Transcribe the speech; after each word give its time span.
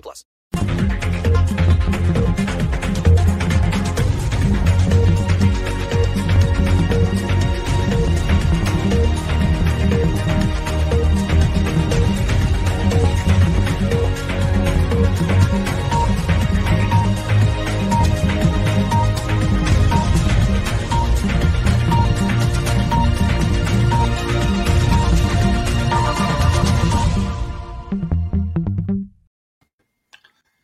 plus. 0.00 0.24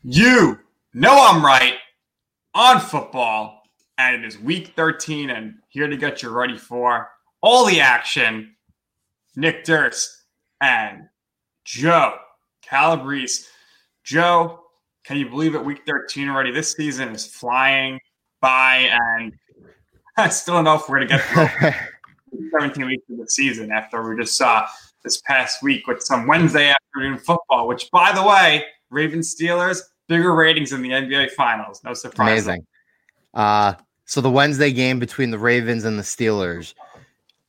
You 0.04 0.58
know 0.94 1.16
I'm 1.16 1.44
right 1.44 1.74
on 2.54 2.80
football, 2.80 3.62
and 3.98 4.16
it 4.16 4.26
is 4.26 4.36
week 4.36 4.72
13, 4.74 5.30
and 5.30 5.54
here 5.68 5.86
to 5.86 5.96
get 5.96 6.24
you 6.24 6.30
ready 6.30 6.58
for 6.58 7.08
all 7.40 7.64
the 7.64 7.80
action. 7.80 8.56
Nick 9.36 9.62
Durst 9.62 10.24
and 10.60 11.04
Joe 11.64 12.16
Calabrese. 12.62 13.44
Joe, 14.02 14.64
can 15.04 15.18
you 15.18 15.30
believe 15.30 15.54
it? 15.54 15.64
Week 15.64 15.82
13 15.86 16.28
already. 16.28 16.50
This 16.50 16.72
season 16.72 17.10
is 17.10 17.24
flying 17.24 18.00
by, 18.40 18.90
and 18.90 19.32
I 20.16 20.30
still 20.30 20.54
don't 20.54 20.64
know 20.64 20.74
if 20.74 20.88
we're 20.88 20.96
going 20.96 21.08
to 21.10 21.16
get 21.16 21.72
through 22.32 22.50
17 22.58 22.86
weeks 22.86 23.04
of 23.08 23.18
the 23.18 23.30
season 23.30 23.70
after 23.70 24.02
we 24.02 24.20
just 24.20 24.36
saw 24.36 24.66
this 25.04 25.20
past 25.20 25.62
week 25.62 25.86
with 25.86 26.02
some 26.02 26.26
Wednesday 26.26 26.70
afternoon 26.70 27.18
football, 27.18 27.68
which, 27.68 27.88
by 27.92 28.10
the 28.10 28.22
way, 28.24 28.64
Ravens 28.90 29.34
Steelers, 29.34 29.80
bigger 30.08 30.34
ratings 30.34 30.72
in 30.72 30.82
the 30.82 30.90
NBA 30.90 31.30
Finals. 31.32 31.82
No 31.84 31.94
surprise. 31.94 32.46
Amazing. 32.46 32.66
Uh, 33.34 33.74
so 34.04 34.20
the 34.20 34.30
Wednesday 34.30 34.72
game 34.72 34.98
between 34.98 35.30
the 35.30 35.38
Ravens 35.38 35.84
and 35.84 35.98
the 35.98 36.02
Steelers 36.02 36.74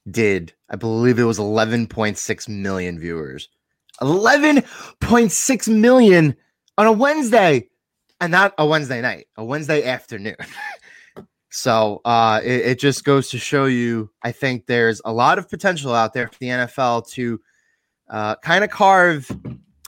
did, 0.10 0.54
I 0.70 0.76
believe 0.76 1.20
it 1.20 1.24
was 1.24 1.40
11.6 1.40 2.50
million 2.50 3.00
viewers. 3.00 3.50
11.6 4.02 5.68
million 5.80 6.36
on 6.78 6.88
a 6.88 6.92
Wednesday 6.92 7.68
and 8.20 8.32
not 8.32 8.54
a 8.58 8.66
Wednesday 8.66 9.02
night, 9.02 9.28
a 9.38 9.44
Wednesday 9.44 9.84
afternoon. 9.84 10.36
so 11.50 12.02
uh, 12.06 12.42
it, 12.44 12.66
it 12.66 12.80
just 12.80 13.04
goes 13.04 13.30
to 13.30 13.38
show 13.38 13.66
you, 13.66 14.10
I 14.24 14.32
think 14.32 14.66
there's 14.66 15.02
a 15.06 15.14
lot 15.14 15.38
of 15.38 15.50
potential 15.50 15.94
out 15.94 16.14
there 16.14 16.28
for 16.28 16.40
the 16.40 16.48
NFL 16.48 17.10
to 17.12 17.42
uh, 18.10 18.36
kind 18.38 18.64
of 18.64 18.70
carve 18.70 19.30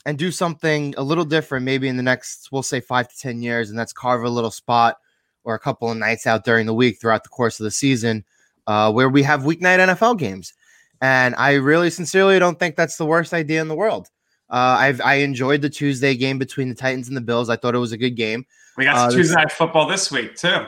and 0.05 0.17
do 0.17 0.31
something 0.31 0.93
a 0.97 1.03
little 1.03 1.25
different, 1.25 1.65
maybe 1.65 1.87
in 1.87 1.97
the 1.97 2.03
next, 2.03 2.49
we'll 2.51 2.63
say 2.63 2.79
five 2.79 3.07
to 3.09 3.17
10 3.17 3.41
years, 3.41 3.69
and 3.69 3.79
that's 3.79 3.93
carve 3.93 4.23
a 4.23 4.29
little 4.29 4.51
spot 4.51 4.97
or 5.43 5.55
a 5.55 5.59
couple 5.59 5.89
of 5.89 5.97
nights 5.97 6.27
out 6.27 6.43
during 6.45 6.65
the 6.65 6.73
week 6.73 6.99
throughout 6.99 7.23
the 7.23 7.29
course 7.29 7.59
of 7.59 7.63
the 7.63 7.71
season 7.71 8.23
uh, 8.67 8.91
where 8.91 9.09
we 9.09 9.23
have 9.23 9.41
weeknight 9.41 9.79
NFL 9.79 10.17
games. 10.17 10.53
And 11.01 11.35
I 11.35 11.53
really 11.53 11.89
sincerely 11.89 12.39
don't 12.39 12.57
think 12.57 12.75
that's 12.75 12.97
the 12.97 13.05
worst 13.05 13.33
idea 13.33 13.61
in 13.61 13.67
the 13.67 13.75
world. 13.75 14.09
Uh, 14.49 14.77
I've 14.79 15.01
I 15.01 15.15
enjoyed 15.15 15.61
the 15.61 15.69
Tuesday 15.69 16.15
game 16.15 16.37
between 16.37 16.69
the 16.69 16.75
Titans 16.75 17.07
and 17.07 17.17
the 17.17 17.21
Bills. 17.21 17.49
I 17.49 17.55
thought 17.55 17.75
it 17.75 17.79
was 17.79 17.91
a 17.91 17.97
good 17.97 18.15
game. 18.15 18.45
We 18.77 18.85
got 18.85 18.95
Uh, 18.95 19.09
some 19.09 19.19
Tuesday 19.19 19.35
night 19.35 19.51
football 19.51 19.87
this 19.87 20.11
week 20.11 20.35
too. 20.35 20.65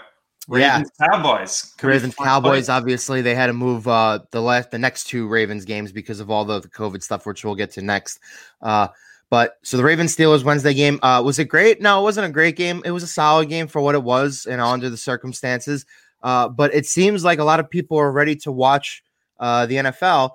Yeah. 0.50 0.78
Ravens 0.78 0.92
Cowboys. 1.00 1.74
Could 1.78 1.88
Ravens 1.88 2.16
Cowboys, 2.16 2.66
play. 2.66 2.76
obviously, 2.76 3.22
they 3.22 3.36
had 3.36 3.48
to 3.48 3.54
move 3.54 3.88
uh, 3.88 4.20
the 4.32 4.42
last 4.42 4.72
the 4.72 4.80
next 4.80 5.06
two 5.06 5.28
Ravens 5.28 5.66
games 5.66 5.92
because 5.92 6.20
of 6.20 6.32
all 6.32 6.46
the, 6.46 6.60
the 6.60 6.70
COVID 6.70 7.04
stuff, 7.04 7.26
which 7.26 7.44
we'll 7.46 7.56
get 7.56 7.72
to 7.72 7.82
next. 7.82 8.20
Uh, 8.62 8.88
but 9.30 9.58
so 9.64 9.78
the 9.78 9.84
Ravens 9.84 10.16
Steelers 10.16 10.44
Wednesday 10.44 10.74
game 10.74 11.00
uh, 11.04 11.22
was 11.24 11.40
it 11.40 11.46
great? 11.46 11.82
No, 11.82 12.00
it 12.00 12.04
wasn't 12.04 12.28
a 12.28 12.32
great 12.32 12.56
game. 12.56 12.82
It 12.86 12.92
was 12.92 13.04
a 13.04 13.08
solid 13.08 13.50
game 13.50 13.68
for 13.68 13.82
what 13.82 13.96
it 13.96 14.04
was 14.04 14.46
and 14.46 14.62
under 14.62 14.90
the 14.90 14.98
circumstances. 14.98 15.86
Uh, 16.24 16.48
but 16.50 16.74
it 16.74 16.86
seems 16.86 17.24
like 17.24 17.40
a 17.40 17.44
lot 17.44 17.60
of 17.60 17.70
people 17.70 17.98
are 17.98 18.12
ready 18.12 18.36
to 18.38 18.52
watch 18.52 19.04
uh, 19.40 19.66
the 19.66 19.76
NFL 19.76 20.32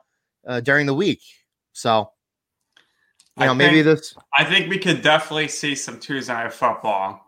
uh, 0.47 0.60
during 0.60 0.86
the 0.86 0.94
week. 0.94 1.20
So 1.72 2.10
you 3.36 3.44
I 3.44 3.47
know, 3.47 3.54
maybe 3.54 3.82
think- 3.82 3.98
this. 3.98 4.14
I 4.36 4.44
think 4.44 4.69
we 4.69 4.78
could 4.78 5.02
definitely 5.02 5.48
see 5.48 5.75
some 5.75 5.98
Tuesday 5.98 6.32
night 6.34 6.52
football 6.52 7.20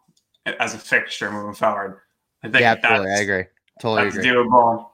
as 0.60 0.74
a 0.74 0.78
fixture 0.78 1.30
moving 1.30 1.54
forward. 1.54 2.00
I 2.42 2.48
think 2.48 2.60
Yeah, 2.60 2.74
that's. 2.74 3.00
I 3.06 3.20
agree. 3.22 3.44
Totally 3.80 4.08
agree. 4.08 4.22
doable, 4.24 4.86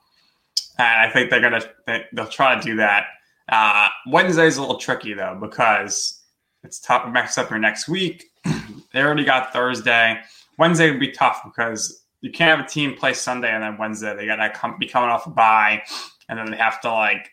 and 0.79 0.87
I 0.87 1.11
think 1.13 1.29
they're 1.31 1.41
gonna 1.41 1.61
they, 1.87 2.07
they'll 2.13 2.29
try 2.29 2.55
to 2.55 2.63
do 2.63 2.77
that. 2.77 3.07
Uh, 3.49 3.89
Wednesday's 4.07 4.57
a 4.57 4.61
little 4.61 4.77
tricky 4.79 5.13
though 5.13 5.37
because 5.41 6.20
it's 6.63 6.81
tough. 6.81 7.11
Mess 7.11 7.39
up 7.39 7.51
your 7.51 7.59
next 7.59 7.89
week. 7.89 8.27
they 8.93 9.01
already 9.01 9.25
got 9.25 9.53
Thursday. 9.53 10.21
Wednesday 10.59 10.91
would 10.91 11.01
be 11.01 11.11
tough 11.11 11.43
because 11.45 12.05
you 12.21 12.31
can't 12.31 12.59
have 12.59 12.67
a 12.67 12.69
team 12.69 12.95
play 12.95 13.15
Sunday 13.15 13.51
and 13.51 13.63
then 13.63 13.79
Wednesday 13.79 14.15
they 14.15 14.27
gotta 14.27 14.51
come, 14.51 14.77
be 14.79 14.87
coming 14.87 15.09
off 15.09 15.27
a 15.27 15.31
bye, 15.31 15.83
and 16.29 16.39
then 16.39 16.51
they 16.51 16.57
have 16.57 16.81
to 16.83 16.93
like 16.93 17.31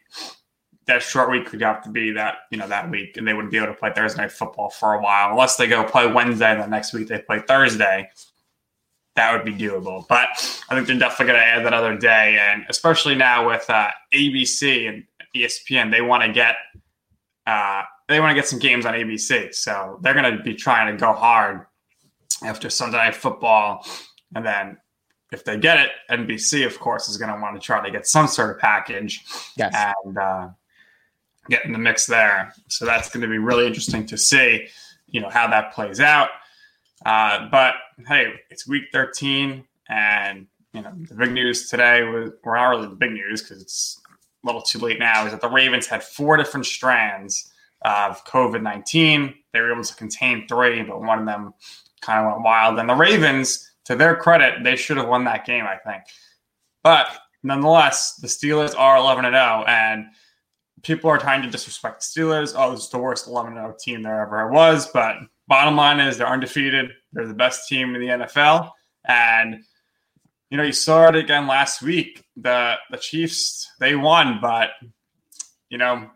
that 0.88 1.04
short 1.04 1.30
week 1.30 1.46
could 1.46 1.62
have 1.62 1.84
to 1.84 1.90
be 1.90 2.12
that 2.12 2.38
you 2.50 2.58
know 2.58 2.68
that 2.68 2.90
week, 2.90 3.18
and 3.18 3.28
they 3.28 3.34
wouldn't 3.34 3.52
be 3.52 3.58
able 3.58 3.68
to 3.68 3.74
play 3.74 3.92
Thursday 3.94 4.22
night 4.22 4.32
football 4.32 4.70
for 4.70 4.94
a 4.94 5.02
while 5.02 5.32
unless 5.32 5.58
they 5.58 5.68
go 5.68 5.84
play 5.84 6.08
Wednesday 6.08 6.52
and 6.52 6.62
the 6.62 6.68
next 6.68 6.94
week 6.94 7.08
they 7.08 7.20
play 7.20 7.40
Thursday. 7.48 8.10
That 9.16 9.34
would 9.34 9.46
be 9.46 9.54
doable, 9.54 10.08
but 10.08 10.28
I 10.70 10.76
think 10.76 10.88
they're 10.88 10.98
definitely 10.98 11.34
going 11.34 11.40
to 11.40 11.46
add 11.46 11.66
that 11.66 11.74
other 11.74 11.98
day, 11.98 12.38
and 12.40 12.66
especially 12.70 13.16
now 13.16 13.48
with 13.48 13.68
uh, 13.68 13.90
ABC 14.14 14.88
and 14.88 15.04
ESPN, 15.36 15.92
they 15.92 16.02
want 16.02 16.24
to 16.24 16.32
get 16.32 16.56
uh, 17.48 17.82
they 18.08 18.20
want 18.20 18.32
to 18.32 18.36
get 18.36 18.48
some 18.48 18.60
games 18.60 18.86
on 18.86 18.94
ABC, 18.94 19.54
so 19.54 20.00
they're 20.02 20.14
going 20.14 20.38
to 20.38 20.44
be 20.44 20.54
trying 20.54 20.94
to 20.96 21.00
go 21.00 21.14
hard 21.14 21.66
after 22.44 22.70
Sunday 22.70 22.98
night 22.98 23.16
football, 23.16 23.86
and 24.36 24.46
then 24.46 24.78
if 25.32 25.44
they 25.44 25.58
get 25.58 25.80
it, 25.80 25.90
NBC 26.10 26.66
of 26.66 26.80
course 26.80 27.10
is 27.10 27.18
going 27.18 27.34
to 27.34 27.40
want 27.42 27.56
to 27.60 27.66
try 27.66 27.84
to 27.84 27.92
get 27.92 28.08
some 28.08 28.28
sort 28.28 28.52
of 28.52 28.60
package 28.60 29.24
Yes. 29.58 29.76
and 30.06 30.18
uh, 30.18 30.48
get 31.50 31.66
in 31.66 31.74
the 31.74 31.80
mix 31.80 32.06
there. 32.06 32.54
So 32.70 32.86
that's 32.86 33.10
going 33.10 33.22
to 33.24 33.28
be 33.28 33.38
really 33.38 33.68
interesting 33.68 34.06
to 34.06 34.18
see, 34.18 34.68
you 35.08 35.20
know, 35.20 35.30
how 35.30 35.48
that 35.48 35.74
plays 35.74 36.00
out. 36.00 36.30
Uh, 37.06 37.48
but 37.50 37.74
hey, 38.08 38.34
it's 38.50 38.68
week 38.68 38.86
13, 38.94 39.64
and 39.90 40.48
you 40.74 40.82
know 40.82 40.92
the 41.10 41.16
big 41.16 41.32
news 41.32 41.70
today 41.70 42.04
was 42.04 42.32
well, 42.44 42.56
not 42.56 42.68
really 42.70 42.88
the 42.88 42.96
big 42.96 43.12
news 43.12 43.42
because 43.42 43.62
it's 43.62 44.02
a 44.44 44.48
little 44.48 44.62
too 44.62 44.80
late 44.80 45.00
now. 45.00 45.26
Is 45.26 45.32
that 45.32 45.42
the 45.42 45.50
Ravens 45.50 45.88
had 45.88 46.04
four 46.04 46.38
different 46.38 46.66
strands 46.66 47.52
of 47.82 48.24
COVID 48.26 48.62
19. 48.62 49.34
They 49.54 49.60
were 49.60 49.72
able 49.72 49.84
to 49.84 49.96
contain 49.96 50.48
three, 50.48 50.84
but 50.84 51.02
one 51.02 51.20
of 51.20 51.26
them 51.26 51.54
kind 52.02 52.26
of 52.26 52.32
went 52.32 52.44
wild. 52.44 52.80
And 52.80 52.90
the 52.90 52.96
Ravens, 52.96 53.72
to 53.86 53.96
their 53.96 54.16
credit, 54.16 54.64
they 54.64 54.76
should 54.76 54.98
have 54.98 55.08
won 55.08 55.24
that 55.26 55.46
game, 55.46 55.66
I 55.66 55.78
think. 55.78 56.04
But 56.84 57.08
nonetheless, 57.44 58.16
the 58.16 58.28
Steelers 58.28 58.78
are 58.78 58.98
11 58.98 59.26
and 59.26 59.34
0, 59.34 59.64
and 59.68 60.06
people 60.84 61.10
are 61.10 61.18
trying 61.18 61.42
to 61.42 61.50
disrespect 61.50 62.00
the 62.02 62.22
Steelers. 62.22 62.54
Oh, 62.56 62.74
is 62.74 62.90
the 62.90 62.98
worst 62.98 63.28
11 63.28 63.54
0 63.54 63.76
team 63.80 64.04
there 64.04 64.22
ever 64.22 64.50
was. 64.52 64.88
But 64.88 65.18
bottom 65.48 65.76
line 65.76 66.00
is 66.00 66.18
they're 66.18 66.28
undefeated. 66.28 66.92
They're 67.14 67.28
the 67.28 67.34
best 67.34 67.68
team 67.68 67.96
in 67.96 68.02
the 68.02 68.08
NFL. 68.08 68.72
And, 69.06 69.64
you 70.50 70.58
know, 70.58 70.64
you 70.64 70.74
saw 70.74 71.08
it 71.08 71.16
again 71.16 71.48
last 71.48 71.82
week. 71.82 72.24
The 72.36 72.76
the 72.92 72.98
Chiefs, 72.98 73.72
they 73.80 73.96
won, 73.96 74.40
but, 74.42 74.72
you 75.70 75.78
know, 75.78 76.10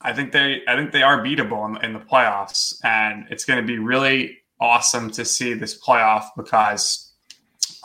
I 0.00 0.12
think 0.12 0.32
they 0.32 0.62
I 0.68 0.76
think 0.76 0.92
they 0.92 1.02
are 1.02 1.22
beatable 1.22 1.68
in, 1.68 1.84
in 1.84 1.92
the 1.92 2.00
playoffs. 2.00 2.74
And 2.84 3.26
it's 3.30 3.44
going 3.44 3.60
to 3.60 3.66
be 3.66 3.78
really 3.78 4.38
awesome 4.60 5.10
to 5.12 5.24
see 5.24 5.54
this 5.54 5.80
playoff 5.80 6.26
because 6.36 7.12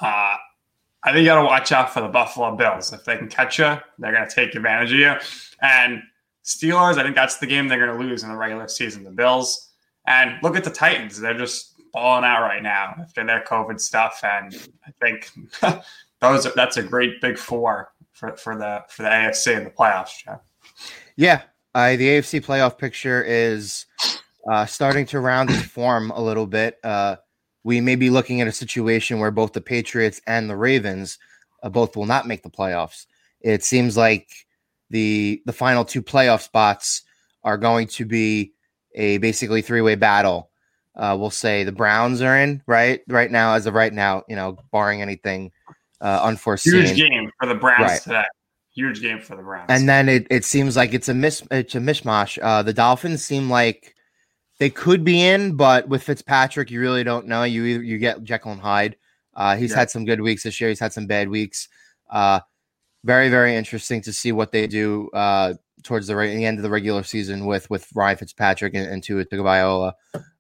uh, 0.01 0.36
I 1.06 1.12
think 1.12 1.19
you 1.19 1.25
got 1.25 1.42
to 1.42 1.45
watch 1.45 1.71
out 1.71 1.94
for 1.94 2.01
the 2.01 2.07
Buffalo 2.07 2.56
Bills. 2.56 2.94
If 2.94 3.04
they 3.04 3.18
can 3.18 3.27
catch 3.27 3.60
you, 3.60 3.77
they're 4.00 4.13
going 4.13 4.27
to 4.27 4.33
take 4.33 4.56
advantage 4.56 4.94
of 4.94 5.00
you. 5.00 5.13
And 5.62 6.01
Steelers, 6.45 6.98
I 6.98 7.04
think 7.04 7.15
that's 7.15 7.38
the 7.38 7.48
game 7.48 7.68
they're 7.68 7.86
going 7.86 7.98
to 7.98 8.06
lose 8.06 8.24
in 8.24 8.30
the 8.30 8.38
regular 8.38 8.68
season. 8.68 9.04
The 9.04 9.12
Bills, 9.12 9.69
and 10.07 10.38
look 10.44 10.56
at 10.56 10.63
the 10.63 10.69
Titans; 10.69 11.19
they're 11.19 11.38
just 11.38 11.74
balling 11.94 12.25
out 12.25 12.42
right 12.42 12.62
now 12.62 12.95
after 13.00 13.25
their 13.25 13.44
COVID 13.44 13.80
stuff. 13.80 14.19
And 14.24 14.56
I 14.86 14.92
think 15.01 15.31
those 16.21 16.45
are, 16.45 16.51
that's 16.56 16.77
a 16.77 16.83
great 16.83 17.21
big 17.21 17.38
four 17.38 17.92
for, 18.12 18.36
for 18.36 18.57
the 18.57 18.83
for 18.89 19.04
the 19.04 19.10
AFC 19.10 19.57
in 19.57 19.63
the 19.63 19.69
playoffs. 19.69 20.24
Jeff. 20.24 20.42
Yeah, 21.15 21.44
uh, 21.75 21.96
the 21.96 22.08
AFC 22.08 22.44
playoff 22.44 22.78
picture 22.78 23.24
is 23.24 23.86
uh, 24.52 24.66
starting 24.66 25.06
to 25.08 25.20
round 25.20 25.50
its 25.50 25.64
form 25.64 26.12
a 26.12 26.22
little 26.22 26.48
bit. 26.48 26.78
Uh, 26.84 27.16
we 27.64 27.80
may 27.81 27.96
be 27.96 28.10
looking 28.10 28.42
at 28.42 28.48
a 28.48 28.52
situation 28.52 29.20
where 29.20 29.31
both 29.31 29.54
the 29.54 29.62
Patriots 29.62 30.22
and 30.28 30.50
the 30.50 30.56
Ravens 30.56 31.18
uh, 31.64 31.70
both 31.70 31.96
will 31.96 32.06
not 32.06 32.28
make 32.28 32.44
the 32.44 32.50
playoffs. 32.50 33.06
It 33.42 33.64
seems 33.64 33.98
like 33.98 34.30
the 34.90 35.42
the 35.46 35.54
final 35.54 35.84
two 35.86 36.02
playoff 36.04 36.42
spots 36.42 37.02
are 37.44 37.58
going 37.58 37.88
to 37.88 38.06
be 38.06 38.54
a 38.96 39.18
basically 39.18 39.62
three 39.62 39.81
way 39.81 39.96
battle. 39.96 40.50
Uh, 40.96 41.16
we'll 41.20 41.31
say 41.31 41.64
the 41.64 41.72
Browns 41.72 42.22
are 42.22 42.38
in 42.38 42.62
right 42.68 43.02
right 43.08 43.31
now 43.31 43.56
as 43.56 43.66
of 43.66 43.74
right 43.74 43.94
now. 43.94 44.24
You 44.28 44.36
know, 44.36 44.58
barring 44.72 45.02
anything 45.02 45.52
uh, 46.02 46.22
unforeseen. 46.24 46.86
Huge 46.86 46.98
game 46.98 47.31
for 47.40 47.48
the 47.48 47.56
Browns 47.56 47.81
Right. 47.81 48.02
today. 48.02 48.24
Huge 48.75 49.02
game 49.02 49.20
for 49.20 49.36
the 49.36 49.44
Browns. 49.44 49.68
And 49.70 49.88
then 49.88 50.10
it, 50.10 50.28
it 50.31 50.44
seems 50.46 50.75
like 50.75 50.94
it's 50.94 51.10
a 51.10 51.14
mis 51.14 51.44
it's 51.52 51.75
a 51.75 51.80
mishmash. 51.80 52.40
Uh, 52.42 52.64
the 52.64 52.74
Dolphins 52.74 53.24
seem 53.24 53.50
like 53.50 53.96
they 54.60 54.70
could 54.70 55.04
be 55.04 55.22
in, 55.22 55.56
but 55.56 55.88
with 55.88 56.04
Fitzpatrick, 56.04 56.72
you 56.72 56.80
really 56.80 57.04
don't 57.04 57.28
know. 57.28 57.44
You 57.44 57.66
either 57.66 57.84
you 57.84 57.98
get 58.00 58.24
Jekyll 58.24 58.54
and 58.54 58.62
Hyde. 58.62 58.96
Uh, 59.36 59.56
he's 59.56 59.72
Yeah. 59.72 59.78
had 59.80 59.92
some 59.92 60.06
good 60.06 60.22
weeks 60.22 60.44
this 60.44 60.60
year. 60.60 60.70
He's 60.70 60.80
had 60.80 60.94
some 60.94 61.06
bad 61.08 61.30
weeks. 61.30 61.68
Uh, 62.10 62.40
very 63.04 63.30
very 63.30 63.56
interesting 63.56 64.02
to 64.02 64.14
see 64.14 64.31
what 64.31 64.52
they 64.52 64.66
do 64.66 65.10
uh, 65.14 65.54
towards 65.84 66.08
the, 66.08 66.16
re- 66.16 66.36
the 66.36 66.46
end 66.46 66.58
of 66.58 66.64
the 66.64 66.70
regular 66.70 67.04
season 67.04 67.46
with 67.46 67.70
with 67.70 67.88
Ryan 67.94 68.18
Fitzpatrick 68.18 68.74
and, 68.74 68.88
and 68.88 69.04
Tua 69.04 69.25
Tagovailoa. 69.25 69.94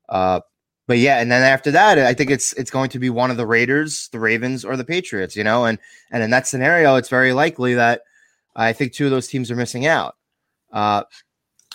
Uh, 0.09 0.39
but 0.87 0.97
yeah, 0.97 1.19
and 1.21 1.31
then 1.31 1.43
after 1.43 1.71
that, 1.71 1.97
I 1.99 2.13
think 2.13 2.29
it's 2.31 2.53
it's 2.53 2.71
going 2.71 2.89
to 2.89 2.99
be 2.99 3.09
one 3.09 3.31
of 3.31 3.37
the 3.37 3.45
Raiders, 3.47 4.09
the 4.11 4.19
Ravens, 4.19 4.65
or 4.65 4.75
the 4.75 4.83
Patriots. 4.85 5.35
You 5.35 5.43
know, 5.43 5.65
and 5.65 5.77
and 6.11 6.23
in 6.23 6.29
that 6.31 6.47
scenario, 6.47 6.95
it's 6.95 7.09
very 7.09 7.31
likely 7.33 7.75
that 7.75 8.01
I 8.55 8.73
think 8.73 8.93
two 8.93 9.05
of 9.05 9.11
those 9.11 9.27
teams 9.27 9.49
are 9.51 9.55
missing 9.55 9.85
out. 9.85 10.15
Uh, 10.71 11.03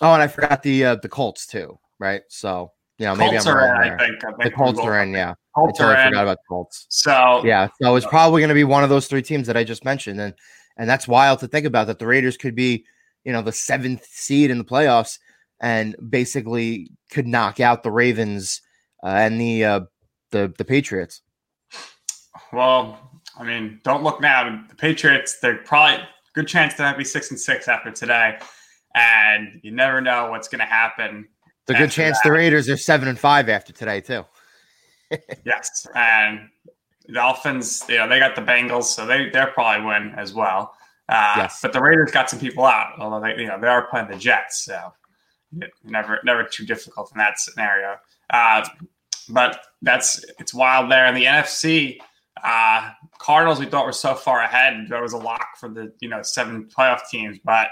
oh, 0.00 0.12
and 0.12 0.22
I 0.22 0.28
forgot 0.28 0.62
the 0.62 0.84
uh, 0.84 0.94
the 0.96 1.08
Colts 1.08 1.46
too, 1.46 1.78
right? 1.98 2.22
So 2.28 2.72
you 2.98 3.06
know, 3.06 3.14
maybe 3.14 3.30
Colts 3.30 3.46
I'm 3.46 3.56
are 3.56 3.58
wrong 3.58 3.76
in, 3.76 3.82
there. 3.82 3.94
I 4.00 4.06
think. 4.06 4.24
I 4.24 4.28
think 4.32 4.42
The 4.42 4.50
Colts 4.50 4.80
are 4.80 5.02
in, 5.02 5.12
yeah. 5.12 5.30
I 5.30 5.34
Colts 5.54 5.78
totally 5.78 5.96
are 5.96 6.00
in. 6.02 6.08
forgot 6.08 6.22
about 6.24 6.38
the 6.38 6.48
Colts. 6.48 6.86
So 6.88 7.42
Yeah, 7.44 7.68
so 7.80 7.94
it's 7.96 8.06
probably 8.06 8.40
going 8.40 8.48
to 8.48 8.54
be 8.54 8.64
one 8.64 8.82
of 8.82 8.90
those 8.90 9.06
three 9.06 9.22
teams 9.22 9.46
that 9.46 9.56
I 9.56 9.64
just 9.64 9.84
mentioned, 9.84 10.20
and 10.20 10.34
and 10.76 10.88
that's 10.88 11.08
wild 11.08 11.38
to 11.40 11.48
think 11.48 11.66
about 11.66 11.86
that 11.88 11.98
the 11.98 12.06
Raiders 12.06 12.36
could 12.36 12.54
be, 12.54 12.84
you 13.24 13.32
know, 13.32 13.42
the 13.42 13.52
seventh 13.52 14.04
seed 14.04 14.50
in 14.50 14.58
the 14.58 14.64
playoffs 14.64 15.18
and 15.60 15.96
basically 16.08 16.90
could 17.10 17.26
knock 17.26 17.60
out 17.60 17.82
the 17.82 17.90
Ravens 17.90 18.62
uh, 19.02 19.08
and 19.08 19.40
the 19.40 19.64
uh, 19.64 19.80
the 20.30 20.52
the 20.58 20.64
Patriots. 20.64 21.22
Well, 22.52 22.98
I 23.38 23.44
mean, 23.44 23.80
don't 23.84 24.02
look 24.02 24.20
now. 24.20 24.64
The 24.68 24.74
Patriots, 24.74 25.38
they're 25.40 25.58
probably 25.58 26.04
good 26.38 26.48
chance 26.48 26.74
to 26.74 26.94
be 26.96 27.04
six 27.04 27.30
and 27.30 27.40
six 27.40 27.66
after 27.66 27.90
today, 27.90 28.38
and 28.94 29.60
you 29.62 29.72
never 29.72 30.00
know 30.00 30.30
what's 30.30 30.46
going 30.46 30.60
to 30.60 30.64
happen. 30.64 31.26
The 31.66 31.74
good 31.74 31.90
chance 31.90 32.16
that. 32.18 32.28
the 32.28 32.32
Raiders 32.32 32.68
are 32.68 32.76
seven 32.76 33.08
and 33.08 33.18
five 33.18 33.48
after 33.48 33.72
today 33.72 34.00
too. 34.00 34.24
Yes, 35.46 35.86
and 35.94 36.50
the 37.06 37.14
Dolphins, 37.14 37.82
you 37.88 37.96
know, 37.96 38.06
they 38.06 38.18
got 38.18 38.36
the 38.36 38.42
Bengals, 38.42 38.84
so 38.84 39.06
they 39.06 39.30
they're 39.30 39.46
probably 39.46 39.86
win 39.86 40.12
as 40.18 40.34
well. 40.34 40.74
Uh, 41.08 41.34
Yes. 41.38 41.60
But 41.62 41.72
the 41.72 41.80
Raiders 41.80 42.10
got 42.10 42.28
some 42.28 42.38
people 42.38 42.66
out, 42.66 42.92
although 42.98 43.20
they 43.20 43.40
you 43.40 43.48
know 43.48 43.58
they 43.58 43.68
are 43.68 43.88
playing 43.88 44.08
the 44.08 44.16
Jets, 44.16 44.64
so 44.64 44.92
never 45.82 46.20
never 46.24 46.44
too 46.44 46.66
difficult 46.66 47.10
in 47.12 47.18
that 47.18 47.38
scenario. 47.38 47.96
Uh, 48.30 48.68
but 49.30 49.64
that's 49.80 50.22
it's 50.38 50.52
wild 50.52 50.90
there 50.90 51.06
in 51.06 51.14
the 51.14 51.24
NFC. 51.24 51.98
Uh, 52.44 52.90
Cardinals, 53.18 53.58
we 53.60 53.66
thought 53.66 53.84
were 53.86 53.92
so 53.92 54.14
far 54.14 54.42
ahead. 54.42 54.86
There 54.88 55.02
was 55.02 55.12
a 55.12 55.18
lock 55.18 55.56
for 55.58 55.68
the 55.68 55.92
you 56.00 56.08
know 56.08 56.22
seven 56.22 56.66
playoff 56.66 57.00
teams, 57.10 57.38
but 57.44 57.68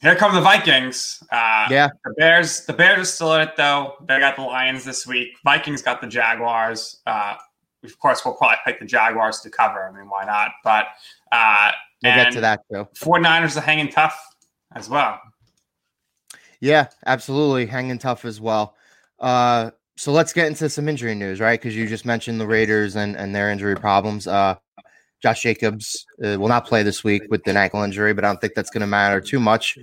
here 0.00 0.14
come 0.14 0.34
the 0.34 0.40
Vikings. 0.40 1.22
Uh, 1.32 1.66
Yeah. 1.70 1.88
the 2.04 2.14
Bears. 2.16 2.64
The 2.66 2.72
Bears 2.72 2.98
are 3.00 3.04
still 3.04 3.34
in 3.34 3.40
it 3.42 3.56
though. 3.56 3.94
They 4.06 4.18
got 4.20 4.36
the 4.36 4.42
Lions 4.42 4.84
this 4.84 5.06
week. 5.06 5.30
Vikings 5.44 5.82
got 5.82 6.00
the 6.00 6.06
Jaguars. 6.06 7.00
Uh, 7.06 7.34
of 7.84 7.98
course, 7.98 8.24
we'll 8.24 8.34
probably 8.34 8.56
pick 8.64 8.80
the 8.80 8.86
Jaguars 8.86 9.40
to 9.40 9.50
cover. 9.50 9.88
I 9.88 9.92
mean, 9.96 10.08
why 10.08 10.24
not? 10.24 10.52
But 10.64 10.86
uh, 11.32 11.72
We'll 12.02 12.14
get 12.14 12.32
to 12.32 12.40
that 12.42 12.60
too. 12.70 12.86
49ers 12.94 13.56
are 13.56 13.60
hanging 13.60 13.88
tough 13.88 14.16
as 14.74 14.88
well. 14.88 15.20
Yeah, 16.60 16.88
absolutely. 17.06 17.66
Hanging 17.66 17.98
tough 17.98 18.24
as 18.24 18.40
well. 18.40 18.76
Uh, 19.18 19.72
so 19.98 20.12
let's 20.12 20.32
get 20.32 20.46
into 20.46 20.70
some 20.70 20.88
injury 20.88 21.16
news, 21.16 21.40
right? 21.40 21.60
Because 21.60 21.74
you 21.74 21.88
just 21.88 22.06
mentioned 22.06 22.40
the 22.40 22.46
Raiders 22.46 22.94
and, 22.94 23.16
and 23.16 23.34
their 23.34 23.50
injury 23.50 23.74
problems. 23.74 24.28
Uh, 24.28 24.54
Josh 25.20 25.42
Jacobs 25.42 26.06
uh, 26.24 26.38
will 26.38 26.46
not 26.46 26.66
play 26.66 26.84
this 26.84 27.02
week 27.02 27.24
with 27.30 27.44
an 27.48 27.56
ankle 27.56 27.82
injury, 27.82 28.14
but 28.14 28.24
I 28.24 28.28
don't 28.28 28.40
think 28.40 28.54
that's 28.54 28.70
going 28.70 28.82
to 28.82 28.86
matter 28.86 29.20
too 29.20 29.40
much. 29.40 29.76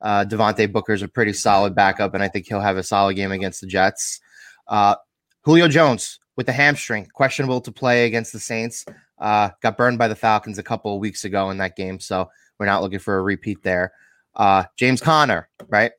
Uh, 0.00 0.24
Devontae 0.24 0.72
Booker's 0.72 1.02
a 1.02 1.08
pretty 1.08 1.34
solid 1.34 1.74
backup, 1.74 2.14
and 2.14 2.22
I 2.22 2.28
think 2.28 2.46
he'll 2.48 2.62
have 2.62 2.78
a 2.78 2.82
solid 2.82 3.16
game 3.16 3.32
against 3.32 3.60
the 3.60 3.66
Jets. 3.66 4.20
Uh, 4.66 4.94
Julio 5.42 5.68
Jones 5.68 6.20
with 6.36 6.46
the 6.46 6.52
hamstring, 6.52 7.06
questionable 7.12 7.60
to 7.60 7.70
play 7.70 8.06
against 8.06 8.32
the 8.32 8.40
Saints. 8.40 8.86
Uh, 9.18 9.50
got 9.60 9.76
burned 9.76 9.98
by 9.98 10.08
the 10.08 10.16
Falcons 10.16 10.56
a 10.56 10.62
couple 10.62 10.94
of 10.94 11.00
weeks 11.00 11.26
ago 11.26 11.50
in 11.50 11.58
that 11.58 11.76
game, 11.76 12.00
so 12.00 12.30
we're 12.58 12.64
not 12.64 12.80
looking 12.80 12.98
for 12.98 13.18
a 13.18 13.22
repeat 13.22 13.62
there. 13.62 13.92
Uh, 14.34 14.64
James 14.78 15.02
Conner, 15.02 15.50
right? 15.68 15.92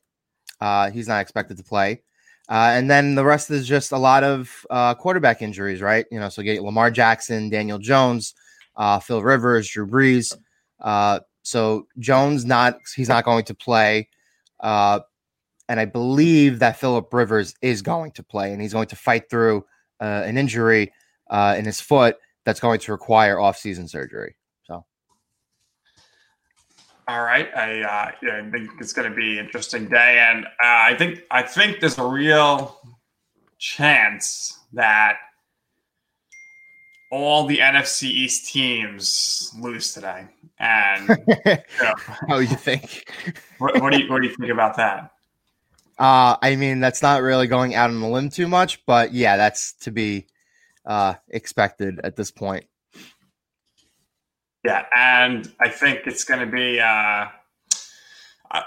Uh, 0.59 0.89
he's 0.89 1.07
not 1.07 1.21
expected 1.21 1.57
to 1.57 1.63
play. 1.63 2.01
Uh, 2.51 2.71
and 2.73 2.91
then 2.91 3.15
the 3.15 3.23
rest 3.23 3.49
is 3.49 3.65
just 3.65 3.93
a 3.93 3.97
lot 3.97 4.25
of 4.25 4.65
uh, 4.69 4.93
quarterback 4.93 5.41
injuries, 5.41 5.81
right? 5.81 6.05
You 6.11 6.19
know, 6.19 6.27
so 6.27 6.43
get 6.43 6.61
Lamar 6.61 6.91
Jackson, 6.91 7.49
Daniel 7.49 7.77
Jones, 7.77 8.35
uh, 8.75 8.99
Phil 8.99 9.23
Rivers, 9.23 9.69
Drew 9.69 9.87
Brees. 9.87 10.37
Uh, 10.81 11.21
so 11.43 11.87
Jones 11.97 12.43
not 12.43 12.77
he's 12.93 13.07
not 13.07 13.23
going 13.23 13.45
to 13.45 13.55
play, 13.55 14.09
uh, 14.59 14.99
and 15.69 15.79
I 15.79 15.85
believe 15.85 16.59
that 16.59 16.75
Philip 16.75 17.13
Rivers 17.13 17.55
is 17.61 17.81
going 17.81 18.11
to 18.11 18.23
play, 18.23 18.51
and 18.51 18.61
he's 18.61 18.73
going 18.73 18.89
to 18.89 18.97
fight 18.97 19.29
through 19.29 19.63
uh, 20.01 20.23
an 20.25 20.37
injury 20.37 20.91
in 21.31 21.63
his 21.63 21.79
foot 21.79 22.17
that's 22.43 22.59
going 22.59 22.81
to 22.81 22.91
require 22.91 23.39
off-season 23.39 23.87
surgery. 23.87 24.35
All 27.07 27.23
right, 27.23 27.49
I, 27.55 27.81
uh, 27.81 28.11
yeah, 28.21 28.43
I 28.45 28.49
think 28.51 28.69
it's 28.79 28.93
going 28.93 29.09
to 29.09 29.15
be 29.15 29.37
an 29.37 29.45
interesting 29.45 29.87
day, 29.87 30.19
and 30.19 30.45
uh, 30.45 30.49
I 30.63 30.95
think 30.95 31.23
I 31.31 31.41
think 31.41 31.79
there's 31.79 31.97
a 31.97 32.05
real 32.05 32.79
chance 33.57 34.59
that 34.73 35.17
all 37.11 37.45
the 37.45 37.57
NFC 37.57 38.03
East 38.03 38.51
teams 38.51 39.53
lose 39.59 39.93
today. 39.93 40.27
And 40.59 41.09
you 41.27 41.57
know, 41.81 41.93
how 42.29 42.37
you 42.37 42.47
think? 42.47 43.11
what, 43.57 43.79
what 43.81 43.91
do 43.91 43.99
you 43.99 44.09
what 44.09 44.21
do 44.21 44.27
you 44.27 44.35
think 44.35 44.51
about 44.51 44.77
that? 44.77 45.11
Uh, 45.99 46.37
I 46.41 46.55
mean, 46.55 46.79
that's 46.79 47.01
not 47.01 47.21
really 47.21 47.47
going 47.47 47.75
out 47.75 47.89
on 47.89 48.01
a 48.01 48.09
limb 48.09 48.29
too 48.29 48.47
much, 48.47 48.83
but 48.85 49.13
yeah, 49.13 49.37
that's 49.37 49.73
to 49.73 49.91
be 49.91 50.27
uh, 50.85 51.13
expected 51.29 51.99
at 52.03 52.15
this 52.15 52.31
point. 52.31 52.65
Yeah, 54.63 54.85
and 54.95 55.51
I 55.59 55.69
think 55.69 56.01
it's 56.05 56.23
going 56.23 56.39
to 56.39 56.45
be 56.45 56.79
uh, 56.79 57.25
uh, 58.51 58.61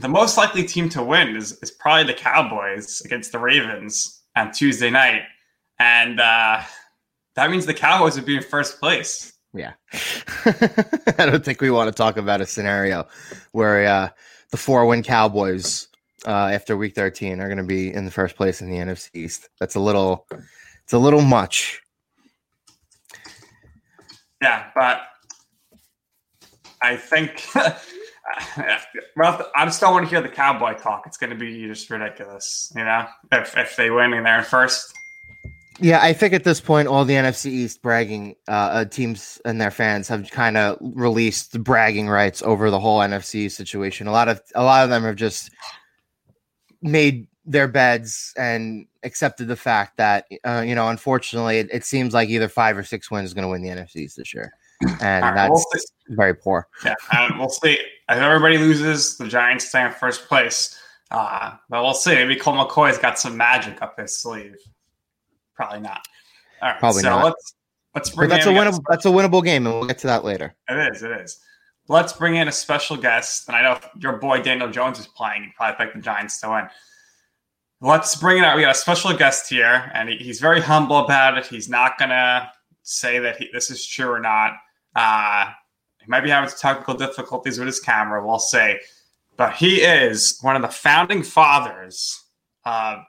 the 0.00 0.08
most 0.08 0.36
likely 0.36 0.64
team 0.64 0.88
to 0.90 1.02
win 1.02 1.36
is, 1.36 1.58
is 1.62 1.70
probably 1.70 2.04
the 2.04 2.18
Cowboys 2.18 3.00
against 3.02 3.32
the 3.32 3.38
Ravens 3.38 4.22
on 4.36 4.52
Tuesday 4.52 4.90
night, 4.90 5.22
and 5.78 6.20
uh, 6.20 6.60
that 7.36 7.50
means 7.50 7.66
the 7.66 7.74
Cowboys 7.74 8.16
would 8.16 8.26
be 8.26 8.36
in 8.36 8.42
first 8.42 8.78
place. 8.78 9.32
Yeah. 9.52 9.72
I 10.44 11.26
don't 11.26 11.44
think 11.44 11.60
we 11.60 11.70
want 11.70 11.88
to 11.88 11.94
talk 11.94 12.16
about 12.16 12.40
a 12.40 12.46
scenario 12.46 13.06
where 13.52 13.86
uh, 13.86 14.08
the 14.50 14.56
four 14.56 14.86
win 14.86 15.02
Cowboys 15.02 15.88
uh, 16.26 16.30
after 16.30 16.76
week 16.76 16.94
13 16.94 17.40
are 17.40 17.46
going 17.46 17.58
to 17.58 17.64
be 17.64 17.92
in 17.92 18.04
the 18.04 18.10
first 18.10 18.36
place 18.36 18.60
in 18.60 18.70
the 18.70 18.76
NFC 18.76 19.10
East. 19.14 19.48
That's 19.58 19.74
a 19.74 19.80
little, 19.80 20.26
it's 20.84 20.92
a 20.92 20.98
little 20.98 21.22
much. 21.22 21.79
Yeah, 24.40 24.66
but 24.74 25.02
I 26.82 26.96
think 26.96 27.46
well, 29.16 29.50
I 29.56 29.64
just 29.64 29.80
don't 29.80 29.92
want 29.92 30.06
to 30.06 30.10
hear 30.10 30.22
the 30.22 30.28
Cowboy 30.28 30.74
talk. 30.74 31.04
It's 31.06 31.16
going 31.16 31.30
to 31.30 31.36
be 31.36 31.66
just 31.66 31.90
ridiculous, 31.90 32.72
you 32.74 32.84
know. 32.84 33.06
If 33.32 33.56
if 33.56 33.76
they 33.76 33.90
win 33.90 34.12
and 34.12 34.26
they're 34.26 34.42
first, 34.42 34.92
Yeah, 35.78 36.00
I 36.02 36.12
think 36.12 36.32
at 36.32 36.44
this 36.44 36.60
point, 36.60 36.88
all 36.88 37.04
the 37.04 37.14
NFC 37.14 37.46
East 37.46 37.82
bragging 37.82 38.36
uh, 38.48 38.50
uh, 38.50 38.84
teams 38.84 39.40
and 39.44 39.60
their 39.60 39.70
fans 39.70 40.08
have 40.08 40.30
kind 40.30 40.56
of 40.56 40.78
released 40.80 41.52
the 41.52 41.58
bragging 41.58 42.08
rights 42.08 42.42
over 42.42 42.70
the 42.70 42.80
whole 42.80 43.00
NFC 43.00 43.50
situation. 43.50 44.06
A 44.06 44.12
lot 44.12 44.28
of 44.28 44.40
a 44.54 44.64
lot 44.64 44.84
of 44.84 44.90
them 44.90 45.02
have 45.04 45.16
just 45.16 45.50
made 46.82 47.26
their 47.50 47.68
beds 47.68 48.32
and 48.36 48.86
accepted 49.02 49.48
the 49.48 49.56
fact 49.56 49.96
that 49.96 50.26
uh, 50.44 50.62
you 50.66 50.74
know, 50.74 50.88
unfortunately, 50.88 51.58
it, 51.58 51.68
it 51.72 51.84
seems 51.84 52.14
like 52.14 52.28
either 52.28 52.48
five 52.48 52.76
or 52.78 52.84
six 52.84 53.10
wins 53.10 53.28
is 53.28 53.34
going 53.34 53.42
to 53.44 53.48
win 53.48 53.62
the 53.62 53.68
NFC 53.68 53.96
East 53.96 54.16
this 54.16 54.32
year, 54.32 54.52
and 55.00 55.24
right, 55.24 55.34
that's 55.34 55.66
we'll 56.08 56.16
very 56.16 56.34
poor. 56.34 56.68
yeah, 56.84 56.94
and 57.12 57.38
we'll 57.38 57.48
see. 57.48 57.72
If 57.72 58.16
everybody 58.18 58.58
loses, 58.58 59.16
the 59.16 59.26
Giants 59.28 59.68
stay 59.68 59.84
in 59.84 59.92
first 59.92 60.26
place. 60.28 60.76
Uh, 61.10 61.56
but 61.68 61.82
we'll 61.82 61.92
see. 61.94 62.14
Maybe 62.14 62.36
Colt 62.36 62.56
McCoy's 62.68 62.96
got 62.98 63.18
some 63.18 63.36
magic 63.36 63.82
up 63.82 63.98
his 63.98 64.16
sleeve. 64.16 64.54
Probably 65.54 65.80
not. 65.80 66.02
All 66.62 66.70
right, 66.70 66.78
Probably 66.78 67.02
so 67.02 67.10
not. 67.10 67.24
let's 67.24 67.54
let's 67.94 68.10
But 68.10 68.16
bring 68.16 68.28
that's 68.30 68.46
a 68.46 68.50
in- 68.50 68.56
winnable. 68.56 68.82
That's 68.88 69.06
a 69.06 69.08
winnable 69.08 69.42
game, 69.44 69.66
and 69.66 69.74
we'll 69.74 69.86
get 69.88 69.98
to 69.98 70.06
that 70.06 70.24
later. 70.24 70.54
It 70.68 70.94
is. 70.94 71.02
It 71.02 71.10
is. 71.10 71.40
let's 71.88 72.12
bring 72.12 72.36
in 72.36 72.46
a 72.48 72.52
special 72.52 72.96
guest. 72.96 73.48
And 73.48 73.56
I 73.56 73.62
know 73.62 73.80
your 73.98 74.18
boy 74.18 74.40
Daniel 74.42 74.70
Jones 74.70 74.98
is 75.00 75.08
playing. 75.08 75.42
You 75.44 75.50
probably 75.56 75.84
pick 75.84 75.94
the 75.94 76.00
Giants 76.00 76.40
to 76.42 76.50
win. 76.50 76.68
Let's 77.80 78.14
bring 78.14 78.38
it 78.38 78.44
out. 78.44 78.56
We 78.56 78.62
got 78.62 78.74
a 78.74 78.78
special 78.78 79.16
guest 79.16 79.48
here, 79.48 79.90
and 79.94 80.08
he, 80.08 80.16
he's 80.16 80.38
very 80.38 80.60
humble 80.60 80.98
about 80.98 81.38
it. 81.38 81.46
He's 81.46 81.68
not 81.68 81.98
gonna 81.98 82.50
say 82.82 83.18
that 83.18 83.36
he, 83.38 83.48
this 83.52 83.70
is 83.70 83.86
true 83.86 84.10
or 84.10 84.20
not. 84.20 84.52
Uh, 84.94 85.50
he 85.98 86.06
might 86.08 86.22
be 86.22 86.30
having 86.30 86.50
technical 86.50 86.94
difficulties 86.94 87.58
with 87.58 87.66
his 87.66 87.80
camera. 87.80 88.26
We'll 88.26 88.38
see. 88.38 88.76
But 89.36 89.54
he 89.54 89.76
is 89.76 90.38
one 90.42 90.56
of 90.56 90.62
the 90.62 90.68
founding 90.68 91.22
fathers 91.22 92.24
of 92.64 93.00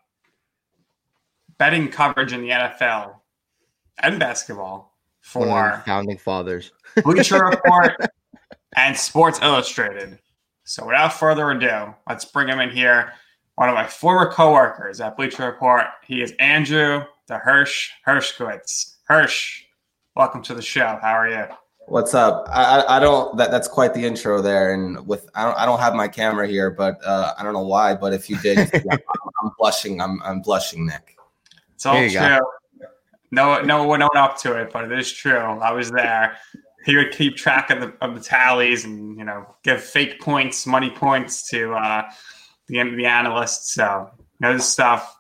betting 1.58 1.90
coverage 1.90 2.34
in 2.34 2.42
the 2.42 2.50
NFL 2.50 3.16
and 4.00 4.20
basketball 4.20 4.94
One 5.34 5.44
of 5.44 5.50
the 5.50 5.78
for 5.78 5.84
founding 5.86 6.18
fathers. 6.18 6.72
Bleacher 7.04 7.44
Report 7.52 7.94
and 8.76 8.96
Sports 8.96 9.40
Illustrated. 9.42 10.20
So 10.64 10.86
without 10.86 11.14
further 11.14 11.52
ado, 11.52 11.94
let's 12.08 12.26
bring 12.26 12.48
him 12.48 12.60
in 12.60 12.70
here. 12.70 13.14
One 13.56 13.70
of 13.70 13.76
my 13.76 13.86
former 13.86 14.32
coworkers 14.32 15.02
at 15.02 15.18
Bleacher 15.18 15.46
Report. 15.46 15.86
He 16.06 16.22
is 16.22 16.34
Andrew 16.40 17.04
the 17.32 17.38
Hirsch 17.38 17.92
Hirschkowitz. 18.06 18.96
Hirsch, 19.08 19.64
welcome 20.18 20.42
to 20.44 20.54
the 20.54 20.62
show. 20.62 21.00
How 21.02 21.14
are 21.14 21.30
you? 21.30 21.46
What's 21.88 22.14
up? 22.14 22.46
I, 22.52 22.80
I 22.80 22.98
I 22.98 23.00
don't 23.00 23.38
that 23.38 23.52
that's 23.52 23.70
quite 23.70 23.94
the 23.94 24.06
intro 24.06 24.42
there, 24.42 24.74
and 24.74 25.08
with 25.08 25.30
I 25.34 25.46
don't 25.46 25.58
I 25.58 25.66
don't 25.66 25.80
have 25.80 25.96
my 25.96 26.10
camera 26.10 26.46
here, 26.46 26.72
but 26.72 26.98
uh, 27.06 27.34
I 27.38 27.44
don't 27.44 27.54
know 27.54 27.66
why, 27.66 27.96
but 27.96 28.14
if 28.14 28.30
you 28.30 28.38
did, 28.40 28.58
I'm, 28.92 29.00
I'm 29.44 29.52
blushing. 29.58 30.02
I'm 30.02 30.22
I'm 30.24 30.42
blushing, 30.42 30.86
Nick. 30.86 31.16
It's 31.74 31.86
all 31.86 31.94
There 31.94 32.06
you 32.06 32.20
go. 32.20 32.38
true. 32.38 32.88
No, 33.32 33.62
no 33.62 33.86
one 33.86 34.02
went 34.02 34.16
up 34.18 34.38
to 34.40 34.60
it, 34.60 34.74
but 34.74 34.92
it 34.92 35.00
is 35.00 35.10
true. 35.12 35.38
I 35.38 35.72
was 35.72 35.90
there. 35.90 36.36
He 36.86 36.98
would 36.98 37.12
keep 37.12 37.38
track 37.38 37.70
of 37.70 37.80
the 37.80 37.94
of 38.02 38.14
the 38.14 38.22
tallies 38.22 38.84
and 38.84 39.18
you 39.18 39.24
know 39.24 39.56
give 39.64 39.82
fake 39.82 40.20
points, 40.20 40.68
money 40.68 40.90
points 40.90 41.50
to 41.50 41.74
uh, 41.76 42.04
the 42.72 42.96
the 42.96 43.06
analysts. 43.06 43.74
So 43.74 44.10
knows 44.40 44.68
stuff. 44.68 45.18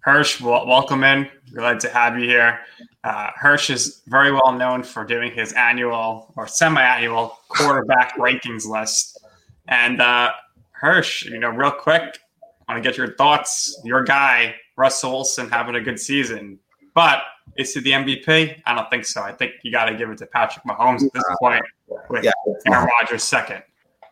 Hirsch, 0.00 0.40
wel- 0.40 0.66
welcome 0.66 1.02
in. 1.02 1.28
We're 1.52 1.60
glad 1.60 1.80
to 1.80 1.88
have 1.88 2.18
you 2.18 2.28
here. 2.28 2.60
Uh, 3.02 3.30
Hirsch 3.34 3.70
is 3.70 4.02
very 4.06 4.30
well 4.32 4.52
known 4.52 4.82
for 4.82 5.04
doing 5.04 5.32
his 5.32 5.52
annual 5.54 6.32
or 6.36 6.46
semi-annual 6.46 7.36
quarterback 7.48 8.16
rankings 8.18 8.66
list. 8.66 9.18
And 9.68 10.00
uh, 10.00 10.30
Hirsch, 10.72 11.24
you 11.24 11.38
know, 11.40 11.48
real 11.50 11.72
quick, 11.72 12.18
want 12.68 12.82
to 12.82 12.88
get 12.88 12.96
your 12.96 13.14
thoughts. 13.14 13.80
Your 13.84 14.04
guy, 14.04 14.54
Russell 14.76 15.12
Wilson, 15.12 15.48
having 15.48 15.74
a 15.74 15.80
good 15.80 15.98
season, 15.98 16.58
but 16.94 17.22
is 17.56 17.74
he 17.74 17.80
the 17.80 17.92
MVP? 17.92 18.60
I 18.64 18.74
don't 18.74 18.88
think 18.90 19.04
so. 19.04 19.22
I 19.22 19.32
think 19.32 19.52
you 19.62 19.72
got 19.72 19.86
to 19.86 19.96
give 19.96 20.10
it 20.10 20.18
to 20.18 20.26
Patrick 20.26 20.64
Mahomes 20.64 21.04
at 21.04 21.12
this 21.12 21.24
point, 21.40 21.64
with 22.10 22.24
Yeah, 22.24 22.32
Aaron 22.70 22.88
Rodgers 23.00 23.24
second. 23.24 23.62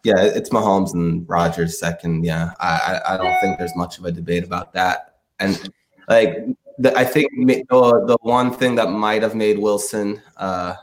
Yeah, 0.04 0.22
it's 0.22 0.50
Mahomes 0.50 0.92
and 0.92 1.26
Rodgers 1.28 1.78
second. 1.78 2.24
Yeah, 2.24 2.52
I 2.60 3.00
I, 3.08 3.16
don't 3.16 3.40
think 3.40 3.58
there's 3.58 3.74
much 3.74 3.98
of 3.98 4.04
a 4.04 4.12
debate 4.12 4.44
about 4.44 4.74
that. 4.74 5.16
And 5.40 5.70
like 6.08 6.36
the, 6.78 6.94
I 6.96 7.04
think 7.04 7.30
the 7.46 7.64
the 8.06 8.18
one 8.20 8.52
thing 8.52 8.74
that 8.74 8.90
might 8.90 9.22
have 9.22 9.34
made 9.34 9.58
Wilson 9.58 10.20
uh, 10.36 10.74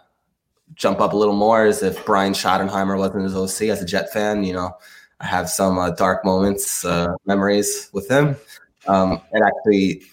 jump 0.74 1.00
up 1.00 1.13
a 1.13 1.16
little 1.16 1.36
more 1.36 1.68
is 1.68 1.84
if 1.84 2.04
Brian 2.04 2.34
Schottenheimer 2.34 2.98
wasn't 2.98 3.24
his 3.24 3.36
OC 3.36 3.70
as 3.70 3.82
a 3.82 3.86
Jet 3.86 4.12
fan. 4.12 4.44
You 4.44 4.54
know, 4.54 4.72
I 5.20 5.28
have 5.28 5.50
some 5.50 5.78
uh, 5.78 5.92
dark 5.92 6.25
moments, 6.25 6.84
uh, 6.84 7.13
memories 7.25 7.90
with 7.94 8.10
him. 8.10 8.36
Um, 8.88 9.22
and 9.32 9.44
actually, 9.44 10.04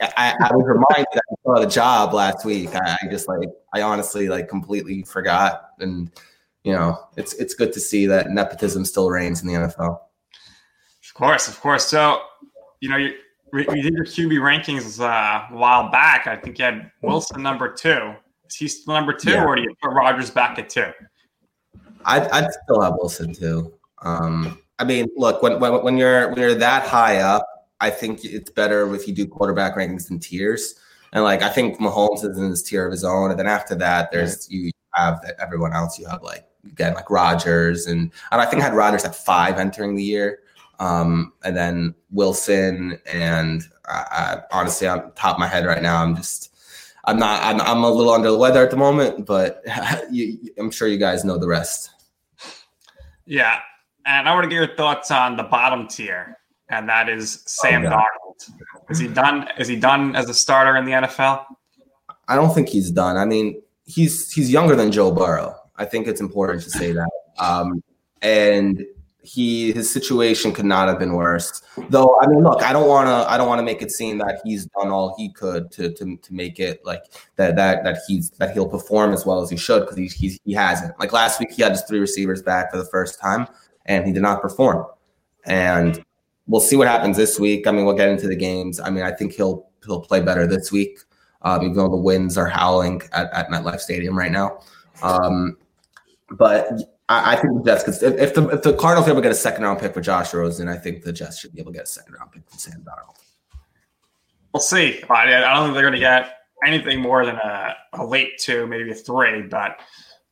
I, 0.00 0.34
I 0.40 0.56
was 0.56 0.66
reminded 0.66 1.06
I 1.14 1.34
saw 1.44 1.60
the 1.60 1.66
job 1.66 2.14
last 2.14 2.44
week. 2.46 2.74
I, 2.74 2.96
I 3.02 3.06
just 3.10 3.28
like, 3.28 3.48
I 3.74 3.82
honestly 3.82 4.28
like 4.28 4.48
completely 4.48 5.02
forgot. 5.02 5.72
And 5.78 6.10
you 6.66 6.72
know, 6.72 6.98
it's 7.16 7.32
it's 7.34 7.54
good 7.54 7.72
to 7.74 7.78
see 7.78 8.06
that 8.06 8.30
nepotism 8.30 8.84
still 8.84 9.08
reigns 9.08 9.40
in 9.40 9.46
the 9.46 9.54
NFL. 9.54 10.00
Of 10.00 11.14
course, 11.14 11.46
of 11.46 11.60
course. 11.60 11.86
So, 11.86 12.22
you 12.80 12.88
know, 12.88 12.96
you, 12.96 13.14
we 13.52 13.64
did 13.64 13.94
your 13.94 14.04
QB 14.04 14.32
rankings 14.40 14.98
uh, 15.00 15.46
a 15.48 15.56
while 15.56 15.92
back. 15.92 16.26
I 16.26 16.34
think 16.34 16.58
you 16.58 16.64
had 16.64 16.90
Wilson 17.02 17.40
number 17.40 17.72
two. 17.72 18.14
Is 18.48 18.56
he 18.56 18.66
still 18.66 18.94
number 18.94 19.12
two, 19.12 19.30
Yeah. 19.30 19.44
or 19.44 19.54
do 19.54 19.62
you 19.62 19.72
put 19.80 19.92
Rodgers 19.92 20.28
back 20.28 20.58
at 20.58 20.68
two? 20.68 20.90
I'd, 22.04 22.26
I'd 22.30 22.50
still 22.64 22.80
have 22.80 22.94
Wilson 22.94 23.32
too. 23.32 23.72
Um, 24.02 24.58
I 24.80 24.84
mean, 24.84 25.06
look, 25.16 25.42
when, 25.44 25.60
when 25.60 25.84
when 25.84 25.96
you're 25.96 26.30
when 26.30 26.38
you're 26.38 26.54
that 26.56 26.82
high 26.88 27.18
up, 27.18 27.46
I 27.80 27.90
think 27.90 28.24
it's 28.24 28.50
better 28.50 28.92
if 28.92 29.06
you 29.06 29.14
do 29.14 29.28
quarterback 29.28 29.76
rankings 29.76 30.10
in 30.10 30.18
tiers. 30.18 30.74
And 31.12 31.22
like, 31.22 31.42
I 31.42 31.48
think 31.48 31.78
Mahomes 31.78 32.24
is 32.24 32.36
in 32.36 32.50
this 32.50 32.64
tier 32.64 32.84
of 32.84 32.90
his 32.90 33.04
own, 33.04 33.30
and 33.30 33.38
then 33.38 33.46
after 33.46 33.76
that, 33.76 34.10
there's 34.10 34.50
you 34.50 34.72
have 34.94 35.20
everyone 35.38 35.72
else. 35.72 35.96
You 35.96 36.08
have 36.08 36.22
like 36.24 36.44
again 36.70 36.94
like 36.94 37.10
Rodgers, 37.10 37.86
and 37.86 38.10
and 38.30 38.40
I 38.40 38.46
think 38.46 38.62
I 38.62 38.66
had 38.66 38.74
Rodgers 38.74 39.04
at 39.04 39.14
five 39.14 39.58
entering 39.58 39.96
the 39.96 40.02
year, 40.02 40.40
um, 40.78 41.32
and 41.44 41.56
then 41.56 41.94
Wilson, 42.10 43.00
and 43.06 43.62
I, 43.86 44.04
I, 44.10 44.42
honestly, 44.52 44.86
on 44.86 45.12
top 45.12 45.36
of 45.36 45.40
my 45.40 45.46
head 45.46 45.66
right 45.66 45.82
now, 45.82 46.02
I'm 46.02 46.16
just. 46.16 46.52
I'm 47.08 47.20
not. 47.20 47.40
I'm, 47.40 47.60
I'm 47.60 47.84
a 47.84 47.90
little 47.90 48.12
under 48.12 48.32
the 48.32 48.36
weather 48.36 48.64
at 48.64 48.72
the 48.72 48.76
moment, 48.76 49.26
but 49.26 49.62
you, 50.10 50.38
I'm 50.58 50.72
sure 50.72 50.88
you 50.88 50.98
guys 50.98 51.24
know 51.24 51.38
the 51.38 51.46
rest. 51.46 51.90
Yeah, 53.26 53.60
and 54.06 54.28
I 54.28 54.34
want 54.34 54.42
to 54.42 54.48
get 54.48 54.56
your 54.56 54.76
thoughts 54.76 55.12
on 55.12 55.36
the 55.36 55.44
bottom 55.44 55.86
tier, 55.86 56.36
and 56.68 56.88
that 56.88 57.08
is 57.08 57.44
Sam 57.46 57.86
Oh, 57.86 57.90
Darnold. 57.90 58.90
Is 58.90 58.98
he 58.98 59.08
done? 59.08 59.48
Is 59.58 59.68
he 59.68 59.76
done 59.76 60.16
as 60.16 60.28
a 60.28 60.34
starter 60.34 60.76
in 60.76 60.84
the 60.84 60.92
NFL? 60.92 61.44
I 62.28 62.34
don't 62.34 62.54
think 62.54 62.68
he's 62.68 62.90
done. 62.90 63.16
I 63.16 63.24
mean, 63.24 63.62
he's 63.84 64.32
he's 64.32 64.50
younger 64.50 64.76
than 64.76 64.92
Joe 64.92 65.10
Burrow. 65.10 65.54
I 65.78 65.84
think 65.84 66.06
it's 66.06 66.20
important 66.20 66.62
to 66.62 66.70
say 66.70 66.92
that. 66.92 67.10
Um, 67.38 67.82
and 68.22 68.84
he 69.20 69.72
his 69.72 69.92
situation 69.92 70.52
could 70.52 70.64
not 70.64 70.88
have 70.88 70.98
been 70.98 71.12
worse. 71.12 71.62
Though 71.90 72.16
I 72.20 72.28
mean, 72.28 72.42
look, 72.42 72.62
I 72.62 72.72
don't 72.72 72.88
want 72.88 73.08
to 73.08 73.30
I 73.30 73.36
don't 73.36 73.48
want 73.48 73.58
to 73.58 73.64
make 73.64 73.82
it 73.82 73.90
seem 73.90 74.18
that 74.18 74.40
he's 74.44 74.66
done 74.66 74.88
all 74.88 75.14
he 75.18 75.32
could 75.32 75.70
to 75.72 75.92
to, 75.92 76.16
to 76.16 76.34
make 76.34 76.60
it 76.60 76.84
like 76.84 77.02
that 77.36 77.56
that 77.56 77.82
that 77.84 77.98
he's 78.06 78.30
that 78.30 78.52
he'll 78.52 78.68
perform 78.68 79.12
as 79.12 79.26
well 79.26 79.42
as 79.42 79.50
he 79.50 79.56
should 79.56 79.80
because 79.80 79.96
he 79.96 80.38
he 80.44 80.52
hasn't. 80.52 80.98
Like 81.00 81.12
last 81.12 81.40
week, 81.40 81.50
he 81.50 81.62
had 81.62 81.72
his 81.72 81.82
three 81.82 81.98
receivers 81.98 82.42
back 82.42 82.70
for 82.70 82.78
the 82.78 82.86
first 82.86 83.20
time, 83.20 83.48
and 83.86 84.06
he 84.06 84.12
did 84.12 84.22
not 84.22 84.40
perform. 84.40 84.86
And 85.44 86.02
we'll 86.46 86.60
see 86.60 86.76
what 86.76 86.88
happens 86.88 87.16
this 87.16 87.38
week. 87.40 87.66
I 87.66 87.72
mean, 87.72 87.84
we'll 87.84 87.96
get 87.96 88.08
into 88.08 88.28
the 88.28 88.36
games. 88.36 88.80
I 88.80 88.90
mean, 88.90 89.02
I 89.02 89.10
think 89.10 89.32
he'll 89.32 89.68
he'll 89.84 90.00
play 90.00 90.20
better 90.20 90.46
this 90.46 90.70
week 90.70 91.00
um, 91.46 91.62
even 91.62 91.76
though 91.76 91.88
the 91.88 91.96
winds 91.96 92.36
are 92.36 92.46
howling 92.46 93.02
at, 93.12 93.32
at 93.32 93.48
MetLife 93.48 93.80
Stadium 93.80 94.18
right 94.18 94.32
now. 94.32 94.58
Um, 95.02 95.56
but 96.30 96.68
I, 97.08 97.32
I 97.32 97.36
think 97.36 97.54
the 97.54 97.62
Jets, 97.64 97.84
because 97.84 98.02
if, 98.02 98.14
if 98.18 98.34
the 98.34 98.48
if 98.48 98.62
the 98.62 98.74
Cardinals 98.74 99.06
are 99.06 99.10
able 99.10 99.22
to 99.22 99.28
get 99.28 99.32
a 99.32 99.36
second 99.36 99.64
round 99.64 99.78
pick 99.78 99.94
for 99.94 100.00
Josh 100.00 100.34
Rosen, 100.34 100.68
I 100.68 100.76
think 100.76 101.02
the 101.02 101.12
Jets 101.12 101.38
should 101.38 101.52
be 101.52 101.60
able 101.60 101.72
to 101.72 101.78
get 101.78 101.84
a 101.84 101.90
second 101.90 102.14
round 102.14 102.32
pick 102.32 102.48
for 102.48 102.58
Sam 102.58 102.84
Darnold. 102.84 103.16
We'll 104.52 104.60
see. 104.60 105.02
I 105.08 105.26
don't 105.26 105.64
think 105.64 105.74
they're 105.74 105.82
going 105.82 105.92
to 105.92 105.98
get 105.98 106.38
anything 106.64 107.00
more 107.00 107.26
than 107.26 107.36
a, 107.36 107.76
a 107.92 108.06
late 108.06 108.38
two, 108.38 108.66
maybe 108.66 108.90
a 108.90 108.94
three. 108.94 109.42
But 109.42 109.78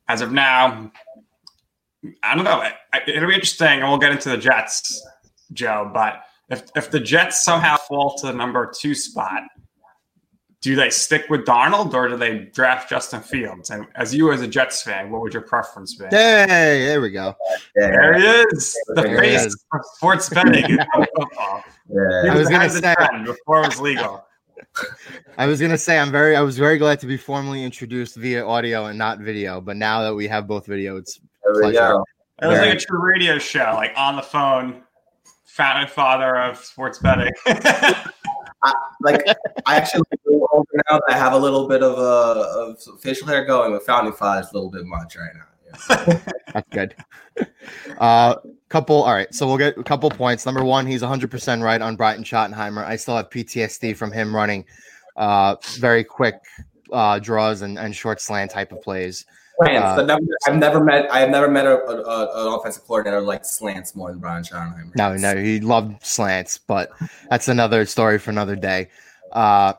as 0.09 0.21
of 0.21 0.33
now, 0.33 0.91
I 2.23 2.35
don't 2.35 2.45
know. 2.45 2.67
It'll 3.07 3.29
be 3.29 3.35
interesting, 3.35 3.69
and 3.69 3.83
we'll 3.83 3.99
get 3.99 4.13
into 4.13 4.31
the 4.31 4.39
Jets, 4.39 5.07
Joe. 5.53 5.91
But 5.93 6.23
if 6.49 6.65
if 6.75 6.91
the 6.91 7.01
Jets 7.01 7.43
somehow 7.43 7.77
fall 7.77 8.17
to 8.19 8.27
the 8.27 8.33
number 8.33 8.73
two 8.79 8.95
spot, 8.95 9.43
do 10.65 10.75
they 10.75 10.89
stick 10.89 11.27
with 11.29 11.43
Darnold 11.45 11.93
or 11.93 12.09
do 12.09 12.17
they 12.17 12.39
draft 12.55 12.89
Justin 12.89 13.21
Fields? 13.21 13.69
And 13.69 13.87
as 13.97 14.15
you 14.15 14.33
as 14.33 14.41
a 14.41 14.49
Jets 14.49 14.81
fan, 14.81 15.11
what 15.11 15.21
would 15.21 15.35
your 15.35 15.43
preference 15.43 15.95
be? 15.95 16.07
Hey, 16.07 16.47
there 16.87 17.03
we 17.03 17.11
go. 17.11 17.37
There 17.75 18.15
he 18.19 18.25
is, 18.25 18.75
the 18.89 19.03
There 19.03 19.19
face 19.19 19.45
is. 19.45 19.65
of 19.75 19.81
sports 19.97 20.31
betting 20.31 20.65
in 20.65 20.79
football. 20.95 21.63
Yeah. 21.91 22.33
I 22.33 22.35
was 22.35 22.49
gonna 22.49 22.65
ahead 22.65 22.77
of 22.77 22.83
the 22.83 22.97
say- 22.97 23.25
before 23.27 23.61
it 23.63 23.67
was 23.67 23.79
legal. 23.79 24.25
I 25.37 25.45
was 25.45 25.61
gonna 25.61 25.77
say 25.77 25.99
I'm 25.99 26.11
very 26.11 26.35
I 26.35 26.41
was 26.41 26.57
very 26.57 26.79
glad 26.79 26.99
to 27.01 27.07
be 27.07 27.19
formally 27.19 27.63
introduced 27.63 28.17
via 28.17 28.43
audio 28.47 28.87
and 28.87 28.97
not 28.99 29.19
video, 29.19 29.61
but 29.61 29.77
now 29.77 30.01
that 30.01 30.15
we 30.15 30.27
have 30.29 30.49
both 30.49 30.65
video, 30.65 30.97
it's 30.97 31.21
There 31.45 31.55
we 31.57 31.61
Pleasure. 31.61 31.79
go. 31.79 32.05
It 32.41 32.47
was 32.47 32.59
like 32.59 32.75
a 32.75 32.81
true 32.81 33.05
radio 33.05 33.39
show, 33.39 33.73
like 33.75 33.93
on 33.99 34.17
the 34.17 34.23
phone. 34.23 34.81
Founding 35.45 35.89
father 35.89 36.35
of 36.37 36.57
sports 36.57 36.99
betting. 37.01 37.31
Like 39.03 39.21
I 39.67 39.77
actually 39.77 40.01
like 40.11 40.21
a 40.27 40.31
little 40.31 40.44
older 40.55 40.83
now 40.91 40.99
that 41.07 41.15
I 41.15 41.19
have 41.19 41.33
a 41.33 41.39
little 41.39 41.69
bit 41.69 41.83
of 41.83 41.99
a 41.99 42.41
of 42.85 43.01
facial 43.01 43.27
hair 43.27 43.45
going, 43.45 43.73
but 43.73 43.85
founding 43.85 44.13
father 44.13 44.41
is 44.43 44.51
a 44.51 44.55
little 44.55 44.71
bit 44.71 44.85
much 44.87 45.17
right 45.17 45.31
now. 45.35 45.47
Yeah. 46.07 46.21
that's 46.53 46.69
good. 46.71 46.95
Uh 47.99 48.37
couple 48.69 49.03
all 49.03 49.13
right, 49.13 49.33
so 49.35 49.47
we'll 49.47 49.59
get 49.59 49.77
a 49.79 49.83
couple 49.85 50.11
points. 50.11 50.47
Number 50.47 50.65
one, 50.65 50.87
he's 50.87 51.03
100 51.03 51.31
percent 51.31 51.63
right 51.63 51.81
on 51.81 51.97
Brian 51.97 52.25
Schottenheimer. 52.25 52.85
I 52.85 52.97
still 52.97 53.17
have 53.17 53.31
PTSD 53.31 53.97
from 53.97 54.13
him 54.13 54.35
running 54.35 54.65
uh 55.17 55.57
very 55.79 56.05
quick 56.05 56.37
uh 56.93 57.19
draws 57.19 57.63
and, 57.63 57.79
and 57.79 57.95
short 57.95 58.21
slant 58.21 58.51
type 58.51 58.73
of 58.73 58.81
plays. 58.83 59.25
Slants. 59.63 60.01
Uh, 60.01 60.05
never, 60.05 60.21
I've 60.47 60.57
never 60.57 60.81
met 60.83 61.11
I 61.13 61.21
have 61.21 61.31
never 61.31 61.49
met 61.49 61.67
a, 61.67 61.79
a, 61.85 62.03
a- 62.03 62.47
an 62.49 62.53
offensive 62.55 62.85
coordinator 62.85 63.21
like 63.21 63.45
slants 63.45 63.95
more 63.95 64.11
than 64.11 64.19
Brian 64.19 64.43
Schottenheimer. 64.43 64.95
No, 64.97 65.17
no, 65.17 65.37
he 65.37 65.61
loved 65.61 66.05
slants, 66.05 66.59
but 66.59 66.91
that's 67.31 67.47
another 67.49 67.87
story 67.87 68.19
for 68.19 68.31
another 68.31 68.57
day. 68.57 68.89
Uh, 69.33 69.75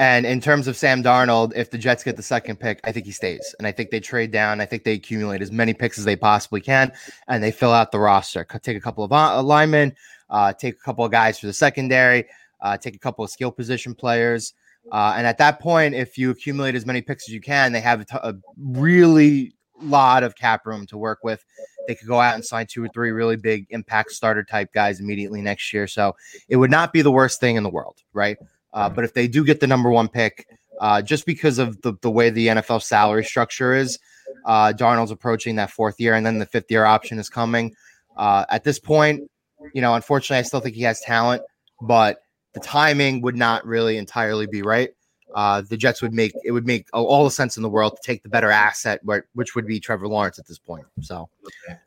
And 0.00 0.24
in 0.24 0.40
terms 0.40 0.66
of 0.66 0.78
Sam 0.78 1.02
Darnold, 1.02 1.52
if 1.54 1.70
the 1.70 1.76
Jets 1.76 2.02
get 2.02 2.16
the 2.16 2.22
second 2.22 2.58
pick, 2.58 2.80
I 2.84 2.90
think 2.90 3.04
he 3.04 3.12
stays. 3.12 3.54
And 3.58 3.66
I 3.66 3.72
think 3.72 3.90
they 3.90 4.00
trade 4.00 4.30
down. 4.30 4.58
I 4.58 4.64
think 4.64 4.82
they 4.82 4.94
accumulate 4.94 5.42
as 5.42 5.52
many 5.52 5.74
picks 5.74 5.98
as 5.98 6.06
they 6.06 6.16
possibly 6.16 6.62
can, 6.62 6.90
and 7.28 7.44
they 7.44 7.50
fill 7.50 7.70
out 7.70 7.92
the 7.92 7.98
roster. 7.98 8.46
Take 8.62 8.78
a 8.78 8.80
couple 8.80 9.04
of 9.04 9.12
uh, 9.12 9.42
linemen, 9.42 9.94
uh, 10.30 10.54
take 10.54 10.76
a 10.76 10.82
couple 10.82 11.04
of 11.04 11.12
guys 11.12 11.38
for 11.38 11.48
the 11.48 11.52
secondary, 11.52 12.24
uh, 12.62 12.78
take 12.78 12.96
a 12.96 12.98
couple 12.98 13.22
of 13.22 13.30
skill 13.30 13.52
position 13.52 13.94
players. 13.94 14.54
Uh, 14.90 15.12
and 15.18 15.26
at 15.26 15.36
that 15.36 15.60
point, 15.60 15.94
if 15.94 16.16
you 16.16 16.30
accumulate 16.30 16.74
as 16.74 16.86
many 16.86 17.02
picks 17.02 17.28
as 17.28 17.34
you 17.34 17.40
can, 17.42 17.70
they 17.70 17.82
have 17.82 18.00
a, 18.00 18.04
t- 18.06 18.16
a 18.22 18.34
really 18.58 19.52
lot 19.82 20.22
of 20.22 20.34
cap 20.34 20.64
room 20.64 20.86
to 20.86 20.96
work 20.96 21.18
with. 21.22 21.44
They 21.86 21.94
could 21.94 22.08
go 22.08 22.22
out 22.22 22.36
and 22.36 22.42
sign 22.42 22.66
two 22.66 22.82
or 22.82 22.88
three 22.88 23.10
really 23.10 23.36
big 23.36 23.66
impact 23.68 24.12
starter 24.12 24.44
type 24.44 24.72
guys 24.72 24.98
immediately 24.98 25.42
next 25.42 25.74
year. 25.74 25.86
So 25.86 26.16
it 26.48 26.56
would 26.56 26.70
not 26.70 26.94
be 26.94 27.02
the 27.02 27.12
worst 27.12 27.38
thing 27.38 27.56
in 27.56 27.64
the 27.64 27.68
world, 27.68 27.98
right? 28.14 28.38
Uh, 28.72 28.88
but 28.88 29.04
if 29.04 29.14
they 29.14 29.26
do 29.26 29.44
get 29.44 29.60
the 29.60 29.66
number 29.66 29.90
one 29.90 30.08
pick, 30.08 30.46
uh, 30.80 31.02
just 31.02 31.26
because 31.26 31.58
of 31.58 31.80
the, 31.82 31.94
the 32.02 32.10
way 32.10 32.30
the 32.30 32.48
NFL 32.48 32.82
salary 32.82 33.24
structure 33.24 33.74
is, 33.74 33.98
uh, 34.46 34.72
Darnold's 34.76 35.10
approaching 35.10 35.56
that 35.56 35.70
fourth 35.70 36.00
year, 36.00 36.14
and 36.14 36.24
then 36.24 36.38
the 36.38 36.46
fifth 36.46 36.70
year 36.70 36.84
option 36.84 37.18
is 37.18 37.28
coming. 37.28 37.74
Uh, 38.16 38.44
at 38.48 38.64
this 38.64 38.78
point, 38.78 39.30
you 39.74 39.80
know, 39.80 39.94
unfortunately, 39.94 40.38
I 40.38 40.42
still 40.42 40.60
think 40.60 40.74
he 40.74 40.82
has 40.82 41.00
talent, 41.00 41.42
but 41.82 42.22
the 42.54 42.60
timing 42.60 43.20
would 43.22 43.36
not 43.36 43.64
really 43.66 43.96
entirely 43.96 44.46
be 44.46 44.62
right. 44.62 44.90
Uh, 45.34 45.62
the 45.68 45.76
Jets 45.76 46.02
would 46.02 46.12
make 46.12 46.32
it 46.44 46.50
would 46.50 46.66
make 46.66 46.88
all 46.92 47.22
the 47.22 47.30
sense 47.30 47.56
in 47.56 47.62
the 47.62 47.68
world 47.68 47.96
to 47.96 48.02
take 48.04 48.22
the 48.24 48.28
better 48.28 48.50
asset, 48.50 49.00
which 49.34 49.54
would 49.54 49.66
be 49.66 49.78
Trevor 49.78 50.08
Lawrence 50.08 50.40
at 50.40 50.46
this 50.46 50.58
point. 50.58 50.84
So, 51.02 51.28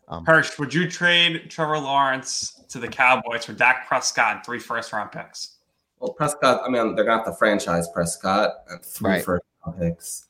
um, 0.07 0.25
Hirsch, 0.25 0.57
would 0.57 0.73
you 0.73 0.89
trade 0.89 1.49
Trevor 1.49 1.77
Lawrence 1.77 2.63
to 2.69 2.79
the 2.79 2.87
Cowboys 2.87 3.43
for 3.43 3.51
Dak 3.51 3.85
Prescott 3.87 4.37
and 4.37 4.45
three 4.45 4.59
first 4.59 4.93
round 4.93 5.11
picks? 5.11 5.57
Well, 6.03 6.11
Prescott, 6.11 6.61
I 6.65 6.69
mean, 6.69 6.95
they're 6.95 7.05
not 7.05 7.23
the 7.23 7.31
franchise 7.31 7.87
Prescott 7.87 8.55
and 8.67 8.83
three 8.83 9.11
right. 9.11 9.23
first 9.23 9.45
round 9.65 9.79
picks. 9.79 10.25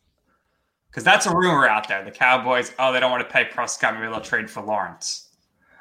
Because 0.87 1.03
that's 1.03 1.25
a 1.25 1.35
rumor 1.35 1.67
out 1.67 1.87
there. 1.87 2.05
The 2.05 2.11
Cowboys, 2.11 2.71
oh, 2.77 2.93
they 2.93 2.99
don't 2.99 3.09
want 3.09 3.27
to 3.27 3.33
pay 3.33 3.45
Prescott. 3.45 3.95
Maybe 3.95 4.05
they'll 4.05 4.21
trade 4.21 4.51
for 4.51 4.61
Lawrence. 4.61 5.29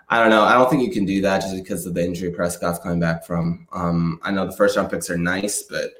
I 0.09 0.19
don't 0.19 0.31
know. 0.31 0.45
I 0.45 0.55
don't 0.55 0.71
think 0.71 0.83
you 0.83 0.91
can 0.91 1.05
do 1.05 1.21
that 1.21 1.43
just 1.43 1.55
because 1.55 1.85
of 1.85 1.93
the 1.93 2.03
injury 2.03 2.31
Prescott's 2.31 2.79
coming 2.79 3.01
back 3.01 3.27
from. 3.27 3.69
Um, 3.75 4.19
I 4.23 4.31
know 4.31 4.47
the 4.47 4.57
first 4.57 4.79
round 4.79 4.91
picks 4.91 5.11
are 5.11 5.19
nice, 5.19 5.65
but 5.65 5.91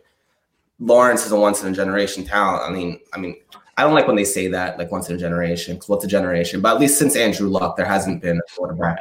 Lawrence 0.79 1.27
is 1.27 1.33
a 1.33 1.37
once 1.39 1.63
in 1.63 1.71
a 1.71 1.77
generation 1.77 2.25
talent. 2.25 2.63
I 2.63 2.73
mean, 2.73 2.99
I 3.13 3.19
mean, 3.19 3.37
I 3.77 3.83
don't 3.83 3.93
like 3.93 4.07
when 4.07 4.17
they 4.17 4.25
say 4.25 4.49
that, 4.49 4.79
like 4.79 4.91
once 4.91 5.11
in 5.11 5.17
a 5.17 5.19
generation, 5.19 5.75
because 5.75 5.91
what's 5.91 6.05
a 6.07 6.09
generation? 6.09 6.63
But 6.63 6.77
at 6.77 6.81
least 6.81 6.99
since 6.99 7.15
Andrew 7.15 7.51
Luck, 7.51 7.77
there 7.77 7.85
hasn't 7.85 8.23
been 8.23 8.39
a 8.39 8.57
quarterback. 8.57 9.01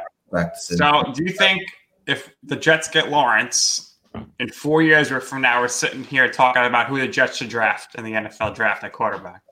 So, 0.56 0.76
do 1.14 1.24
you 1.24 1.32
think 1.32 1.62
if 2.06 2.28
the 2.42 2.56
Jets 2.56 2.88
get 2.88 3.08
Lawrence 3.08 3.91
in 4.38 4.48
four 4.48 4.82
years 4.82 5.08
from 5.08 5.42
now, 5.42 5.60
we're 5.60 5.68
sitting 5.68 6.04
here 6.04 6.28
talking 6.28 6.64
about 6.64 6.88
who 6.88 6.98
the 6.98 7.08
Jets 7.08 7.36
should 7.36 7.48
draft 7.48 7.94
in 7.96 8.04
the 8.04 8.12
NFL 8.12 8.54
draft 8.54 8.84
at 8.84 8.92
quarterback? 8.92 9.42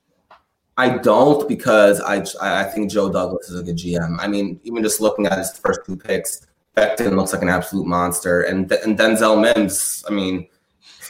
I 0.77 0.99
don't 0.99 1.47
because 1.49 2.01
I 2.01 2.25
I 2.41 2.65
think 2.65 2.91
Joe 2.91 3.13
Douglas 3.13 3.51
is 3.51 3.61
a 3.61 3.63
good 3.63 3.77
GM. 3.77 4.17
I 4.19 4.27
mean, 4.27 4.61
even 4.65 4.83
just 4.83 5.01
looking 5.01 5.27
at 5.27 5.37
his 5.37 5.59
first 5.59 5.81
two 5.85 5.97
picks, 5.97 6.47
Becton 6.77 7.17
looks 7.17 7.33
like 7.33 7.43
an 7.43 7.49
absolute 7.49 7.87
monster, 7.87 8.43
and 8.43 8.71
and 8.73 8.99
Denzel 8.99 9.41
Mims. 9.41 10.05
I 10.09 10.13
mean, 10.13 10.49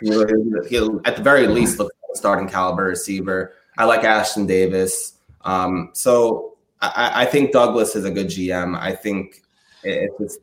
he'll 0.01 1.01
at 1.05 1.17
the 1.17 1.23
very 1.23 1.47
least 1.47 1.79
look 1.79 1.93
like 2.03 2.15
a 2.15 2.19
starting 2.19 2.49
caliber 2.49 2.85
receiver. 2.85 3.55
I 3.79 3.85
like 3.85 4.01
Ashtyn 4.01 4.49
Davis. 4.49 5.15
Um, 5.43 5.91
so 5.93 6.57
I, 6.83 7.23
I, 7.23 7.25
think 7.25 7.53
Douglas 7.53 7.97
is 7.97 8.05
a 8.05 8.11
good 8.11 8.27
GM. 8.27 8.79
I 8.79 8.93
think 8.93 9.43
it's 9.83 10.39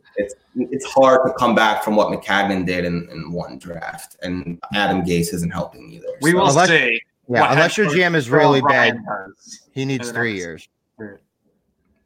it's 0.58 0.86
hard 0.86 1.22
to 1.26 1.34
come 1.34 1.56
back 1.56 1.84
from 1.84 1.96
what 1.96 2.08
Maccagnan 2.10 2.66
did 2.66 2.86
in, 2.86 3.08
in 3.12 3.32
one 3.32 3.58
draft, 3.58 4.18
and 4.22 4.60
Adam 4.74 5.02
Gase 5.02 5.34
isn't 5.34 5.52
helping 5.52 5.92
either. 5.92 6.08
We 6.22 6.32
so. 6.32 6.38
will 6.38 6.50
see. 6.50 7.02
Yeah, 7.30 7.52
unless 7.52 7.78
your 7.78 7.88
GM 7.88 8.16
is 8.16 8.30
really 8.30 8.62
bad, 8.62 8.98
he 9.72 9.84
needs 9.86 10.12
three 10.12 10.36
years. 10.36 10.68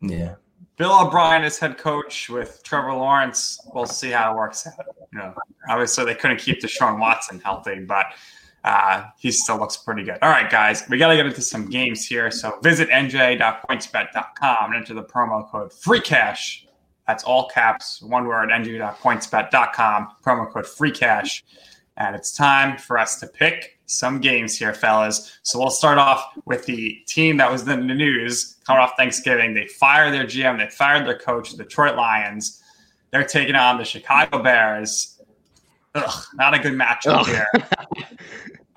Yeah. 0.02 0.36
Bill 0.78 1.00
O'Brien 1.00 1.44
is 1.44 1.60
head 1.60 1.78
coach 1.78 2.28
with 2.28 2.62
Trevor 2.64 2.94
Lawrence. 2.94 3.60
We'll 3.72 3.86
see 3.86 4.10
how 4.10 4.34
it 4.34 4.36
works 4.36 4.66
out. 4.66 4.84
You 5.14 5.20
know, 5.20 5.36
obviously 5.70 6.06
they 6.06 6.16
couldn't 6.16 6.40
keep 6.40 6.60
Deshaun 6.60 7.00
Watson 7.00 7.40
healthy, 7.40 7.82
but 7.82 8.08
uh, 8.64 9.06
he 9.20 9.32
still 9.32 9.58
looks 9.58 9.78
pretty 9.78 10.04
good. 10.04 10.18
All 10.24 10.30
right, 10.30 10.50
guys, 10.50 10.84
we 10.90 10.98
got 10.98 11.10
to 11.10 11.16
get 11.16 11.28
into 11.28 11.42
some 11.42 11.70
games 11.70 12.08
here. 12.08 12.32
So 12.32 12.60
visit 12.62 12.90
nj.pointsbet.com 12.90 14.66
and 14.72 14.76
enter 14.76 14.96
the 14.96 15.04
promo 15.04 15.48
code 15.52 15.72
free 15.72 16.02
cash. 16.02 16.66
That's 17.08 17.24
all 17.24 17.50
caps, 17.50 18.02
one 18.02 18.26
word, 18.26 18.50
nj.pointsbet.com, 18.50 20.08
promo 20.24 20.52
code 20.52 20.68
free 20.68 20.92
cash. 20.92 21.44
And 21.98 22.16
it's 22.16 22.36
time 22.36 22.78
for 22.78 22.98
us 22.98 23.20
to 23.20 23.28
pick 23.28 23.80
some 23.86 24.20
games 24.20 24.58
here, 24.58 24.74
fellas. 24.74 25.40
So 25.44 25.60
we'll 25.60 25.70
start 25.70 25.98
off 25.98 26.34
with 26.46 26.66
the 26.66 26.98
team 27.08 27.38
that 27.38 27.52
was 27.52 27.68
in 27.68 27.88
the 27.88 27.94
news 27.94 28.58
coming 28.66 28.82
off 28.82 28.94
Thanksgiving. 28.98 29.54
They 29.54 29.68
fired 29.68 30.14
their 30.14 30.26
GM, 30.26 30.58
they 30.58 30.70
fired 30.70 31.06
their 31.06 31.18
coach, 31.18 31.52
the 31.52 31.64
Detroit 31.64 31.96
Lions. 31.96 32.62
They're 33.12 33.26
taking 33.26 33.56
on 33.56 33.78
the 33.78 33.84
Chicago 33.84 34.42
Bears. 34.42 35.20
Ugh, 35.96 36.24
not 36.36 36.54
a 36.54 36.60
good 36.60 36.74
matchup 36.74 37.26
here. 37.26 37.48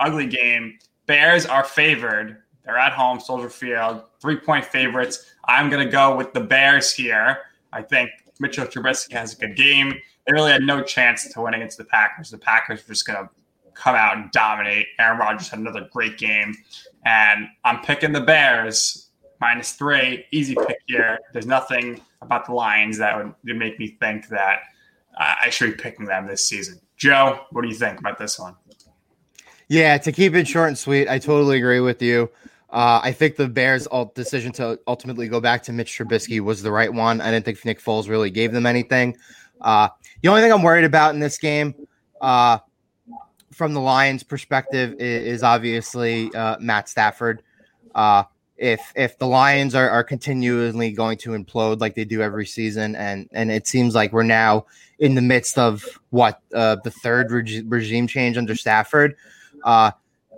Ugly 0.00 0.26
game. 0.26 0.76
Bears 1.06 1.46
are 1.46 1.62
favored. 1.62 2.38
They're 2.64 2.78
at 2.78 2.92
home, 2.92 3.20
Soldier 3.20 3.50
Field, 3.50 4.02
three 4.20 4.36
point 4.36 4.64
favorites. 4.64 5.30
I'm 5.46 5.70
going 5.70 5.84
to 5.84 5.90
go 5.90 6.16
with 6.16 6.32
the 6.32 6.40
Bears 6.40 6.92
here. 6.92 7.38
I 7.74 7.82
think 7.82 8.10
Mitchell 8.40 8.66
Trubisky 8.66 9.12
has 9.12 9.34
a 9.34 9.36
good 9.36 9.56
game. 9.56 9.90
They 10.26 10.32
really 10.32 10.52
had 10.52 10.62
no 10.62 10.82
chance 10.82 11.30
to 11.30 11.40
win 11.42 11.52
against 11.54 11.76
the 11.76 11.84
Packers. 11.84 12.30
The 12.30 12.38
Packers 12.38 12.86
were 12.86 12.94
just 12.94 13.06
going 13.06 13.18
to 13.18 13.28
come 13.74 13.96
out 13.96 14.16
and 14.16 14.30
dominate. 14.30 14.86
Aaron 14.98 15.18
Rodgers 15.18 15.48
had 15.48 15.58
another 15.58 15.88
great 15.92 16.16
game. 16.16 16.54
And 17.04 17.48
I'm 17.64 17.82
picking 17.82 18.12
the 18.12 18.20
Bears 18.20 19.10
minus 19.40 19.72
three. 19.72 20.24
Easy 20.30 20.54
pick 20.54 20.78
here. 20.86 21.18
There's 21.32 21.46
nothing 21.46 22.00
about 22.22 22.46
the 22.46 22.54
Lions 22.54 22.96
that 22.98 23.16
would 23.16 23.34
make 23.44 23.78
me 23.78 23.96
think 24.00 24.28
that 24.28 24.60
I 25.18 25.50
should 25.50 25.76
be 25.76 25.82
picking 25.82 26.06
them 26.06 26.26
this 26.26 26.48
season. 26.48 26.80
Joe, 26.96 27.40
what 27.50 27.62
do 27.62 27.68
you 27.68 27.74
think 27.74 27.98
about 27.98 28.18
this 28.18 28.38
one? 28.38 28.54
Yeah, 29.68 29.98
to 29.98 30.12
keep 30.12 30.34
it 30.34 30.46
short 30.46 30.68
and 30.68 30.78
sweet, 30.78 31.08
I 31.08 31.18
totally 31.18 31.56
agree 31.56 31.80
with 31.80 32.00
you. 32.00 32.30
Uh, 32.74 33.00
I 33.04 33.12
think 33.12 33.36
the 33.36 33.48
Bears' 33.48 33.86
decision 34.16 34.50
to 34.54 34.80
ultimately 34.88 35.28
go 35.28 35.40
back 35.40 35.62
to 35.62 35.72
Mitch 35.72 35.96
Trubisky 35.96 36.40
was 36.40 36.60
the 36.60 36.72
right 36.72 36.92
one. 36.92 37.20
I 37.20 37.30
didn't 37.30 37.44
think 37.44 37.64
Nick 37.64 37.80
Foles 37.80 38.08
really 38.08 38.30
gave 38.30 38.50
them 38.50 38.66
anything. 38.66 39.16
Uh, 39.60 39.88
the 40.22 40.28
only 40.28 40.40
thing 40.40 40.52
I'm 40.52 40.64
worried 40.64 40.84
about 40.84 41.14
in 41.14 41.20
this 41.20 41.38
game, 41.38 41.72
uh, 42.20 42.58
from 43.52 43.74
the 43.74 43.80
Lions' 43.80 44.24
perspective 44.24 44.94
is, 44.98 45.36
is 45.36 45.42
obviously 45.44 46.34
uh, 46.34 46.56
Matt 46.58 46.88
Stafford. 46.88 47.44
Uh, 47.94 48.24
if 48.56 48.92
if 48.96 49.18
the 49.18 49.26
Lions 49.28 49.76
are, 49.76 49.88
are 49.88 50.02
continually 50.02 50.90
going 50.90 51.16
to 51.18 51.30
implode 51.30 51.80
like 51.80 51.94
they 51.94 52.04
do 52.04 52.22
every 52.22 52.46
season, 52.46 52.96
and 52.96 53.28
and 53.30 53.52
it 53.52 53.68
seems 53.68 53.94
like 53.94 54.12
we're 54.12 54.24
now 54.24 54.66
in 54.98 55.14
the 55.14 55.22
midst 55.22 55.58
of 55.58 55.84
what 56.10 56.40
uh, 56.52 56.76
the 56.82 56.90
third 56.90 57.30
reg- 57.30 57.70
regime 57.70 58.08
change 58.08 58.36
under 58.36 58.56
Stafford. 58.56 59.14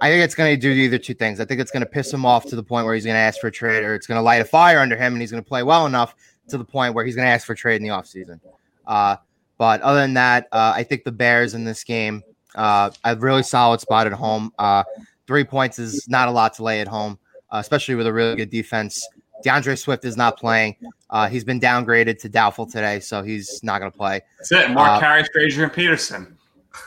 I 0.01 0.11
think 0.11 0.25
it's 0.25 0.35
going 0.35 0.55
to 0.55 0.61
do 0.61 0.71
either 0.71 0.99
two 0.99 1.15
things. 1.15 1.41
I 1.41 1.45
think 1.45 1.61
it's 1.61 1.71
going 1.71 1.83
to 1.83 1.89
piss 1.89 2.13
him 2.13 2.27
off 2.27 2.45
to 2.47 2.57
the 2.57 2.63
point 2.63 2.85
where 2.85 2.95
he's 2.95 3.05
going 3.05 3.15
to 3.15 3.21
ask 3.21 3.41
for 3.41 3.47
a 3.47 3.53
trade, 3.53 3.83
or 3.83 3.95
it's 3.95 4.07
going 4.07 4.19
to 4.19 4.23
light 4.23 4.41
a 4.41 4.45
fire 4.45 4.81
under 4.81 4.97
him, 4.97 5.15
and 5.15 5.21
he's 5.21 5.31
going 5.31 5.43
to 5.43 5.49
play 5.49 5.63
well 5.63 5.87
enough 5.87 6.15
to 6.49 6.59
the 6.59 6.65
point 6.65 6.95
where 6.95 7.05
he's 7.05 7.17
going 7.17 7.27
to 7.27 7.31
ask 7.31 7.47
for 7.47 7.55
a 7.55 7.57
trade 7.57 7.77
in 7.77 7.83
the 7.83 7.89
offseason. 7.89 8.41
Uh, 8.87 9.17
but 9.59 9.81
other 9.81 10.01
than 10.01 10.15
that, 10.15 10.49
uh, 10.53 10.73
I 10.75 10.83
think 10.83 11.05
the 11.05 11.13
Bears 11.13 11.55
in 11.55 11.65
this 11.65 11.83
game 11.83 12.23
uh, 12.57 12.91
a 13.05 13.17
really 13.17 13.43
solid 13.43 13.81
spot 13.81 14.07
at 14.07 14.13
home. 14.13 14.53
Uh, 14.59 14.83
three 15.27 15.45
points 15.45 15.79
is 15.79 16.09
not 16.09 16.29
a 16.29 16.31
lot 16.31 16.55
to 16.55 16.63
lay 16.63 16.81
at 16.81 16.89
home, 16.89 17.19
uh, 17.53 17.59
especially 17.59 17.95
with 17.95 18.07
a 18.07 18.13
really 18.13 18.35
good 18.35 18.51
defense. 18.51 19.07
D'Andre 19.45 19.77
Swift 19.77 20.05
is 20.05 20.17
not 20.17 20.39
playing. 20.39 20.75
Uh, 21.11 21.29
he's 21.29 21.45
been 21.45 21.61
downgraded 21.61 22.19
to 22.21 22.29
doubtful 22.29 22.67
today, 22.67 22.99
so 23.01 23.23
he's 23.23 23.63
not 23.63 23.79
going 23.79 23.93
to 23.93 23.97
play. 23.97 24.23
That's 24.39 24.53
it. 24.53 24.71
Mark 24.71 25.03
uh, 25.03 25.07
Harris, 25.07 25.29
Adrian 25.39 25.71
Peterson. 25.71 26.36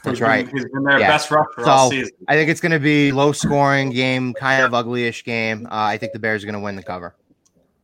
That's 0.04 0.22
right. 0.22 0.48
He's 0.48 0.66
been 0.66 0.84
their 0.84 1.00
yeah. 1.00 1.08
best 1.08 1.32
rusher 1.32 1.64
so, 1.64 1.70
all 1.70 1.90
season. 1.90 2.12
I 2.28 2.36
think 2.36 2.50
it's 2.50 2.62
going 2.62 2.72
to 2.72 2.80
be 2.80 3.12
low 3.12 3.32
scoring 3.32 3.90
game, 3.90 4.34
kind 4.34 4.64
of 4.64 4.74
ugly-ish 4.74 5.24
game. 5.24 5.66
Uh, 5.68 5.70
I 5.72 5.98
think 5.98 6.14
the 6.14 6.20
Bears 6.20 6.44
are 6.44 6.48
going 6.48 6.54
to 6.54 6.60
win 6.60 6.76
the 6.76 6.84
cover. 6.84 7.16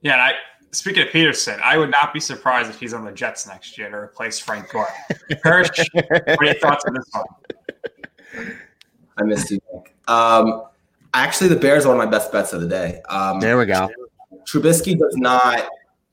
Yeah, 0.02 0.18
I, 0.18 0.34
speaking 0.72 1.04
of 1.04 1.10
Peterson, 1.10 1.60
I 1.64 1.78
would 1.78 1.92
not 1.92 2.14
be 2.14 2.20
surprised 2.20 2.70
if 2.70 2.80
he's 2.80 2.94
on 2.94 3.06
the 3.06 3.12
Jets 3.12 3.48
next 3.48 3.78
year 3.78 3.90
to 3.90 3.98
replace 3.98 4.40
Frank 4.40 4.70
Gore. 4.72 4.88
Hirsch, 5.44 5.88
what 5.94 6.40
are 6.40 6.46
your 6.46 6.54
thoughts 6.56 6.86
on 6.86 6.94
this 6.94 7.10
one? 7.12 8.58
I 9.18 9.24
missed 9.24 9.52
you. 9.52 9.60
Um, 10.08 10.64
actually, 11.14 11.50
the 11.50 11.56
Bears 11.56 11.86
are 11.86 11.90
one 11.90 12.00
of 12.00 12.06
my 12.06 12.12
best 12.12 12.32
bets 12.32 12.54
of 12.54 12.62
the 12.62 12.68
day. 12.68 13.02
Um, 13.10 13.40
there 13.40 13.58
we 13.58 13.66
go. 13.66 13.90
Trubisky 14.48 14.98
does 14.98 15.16
not 15.18 15.68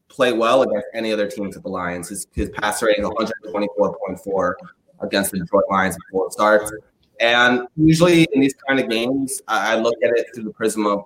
play 0.09 0.33
well 0.33 0.63
against 0.63 0.87
any 0.95 1.13
other 1.13 1.27
teams 1.27 1.57
at 1.57 1.63
the 1.63 1.69
Lions. 1.69 2.09
His, 2.09 2.27
his 2.33 2.51
passer 2.51 2.87
rating 2.87 3.05
is 3.05 3.33
124.4 3.45 4.55
against 5.03 5.33
the 5.33 5.39
Detroit 5.39 5.65
Lions 5.71 5.97
before 6.07 6.27
it 6.27 6.33
starts. 6.33 6.73
And 7.21 7.67
usually 7.77 8.27
in 8.33 8.41
these 8.41 8.55
kind 8.67 8.81
of 8.81 8.89
games, 8.89 9.43
I 9.49 9.77
look 9.77 9.95
at 10.03 10.11
it 10.17 10.27
through 10.35 10.45
the 10.45 10.53
prism 10.53 10.87
of 10.87 11.05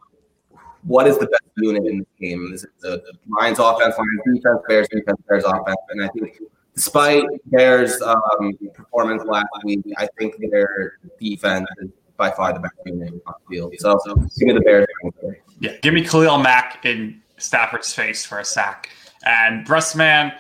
what 0.83 1.07
is 1.07 1.19
the 1.19 1.27
best 1.27 1.43
unit 1.57 1.85
in 1.85 1.99
this 1.99 2.07
game? 2.21 2.57
The, 2.81 3.03
the 3.03 3.13
Lions 3.29 3.59
offense, 3.59 3.97
Lions 3.99 4.37
defense, 4.37 4.61
Bears 4.69 4.89
defense, 4.89 5.21
Bears 5.29 5.45
offense? 5.45 5.77
And 5.91 6.05
I 6.05 6.09
think 6.09 6.41
despite 6.75 7.25
Bears' 7.47 8.01
um, 8.03 8.53
performance 8.73 9.25
last 9.25 9.47
week, 9.65 9.81
I 9.99 10.09
think 10.19 10.37
their 10.51 10.99
defense 11.21 11.67
is 11.79 11.91
by 12.17 12.31
far 12.31 12.53
the 12.53 12.61
best 12.61 12.75
unit 12.85 13.13
on 13.27 13.35
the 13.41 13.57
field. 13.57 13.75
So, 13.79 13.99
so 14.05 14.15
give 14.15 14.49
me 14.49 14.53
the 14.53 14.61
Bears. 14.61 14.87
Yeah, 15.61 15.77
give 15.83 15.93
me 15.93 16.05
Khalil 16.05 16.39
Mack 16.39 16.85
in 16.85 17.21
Stafford's 17.37 17.93
face 17.93 18.25
for 18.25 18.39
a 18.39 18.45
sack. 18.45 18.91
And 19.25 19.67
Breastman 19.67 20.33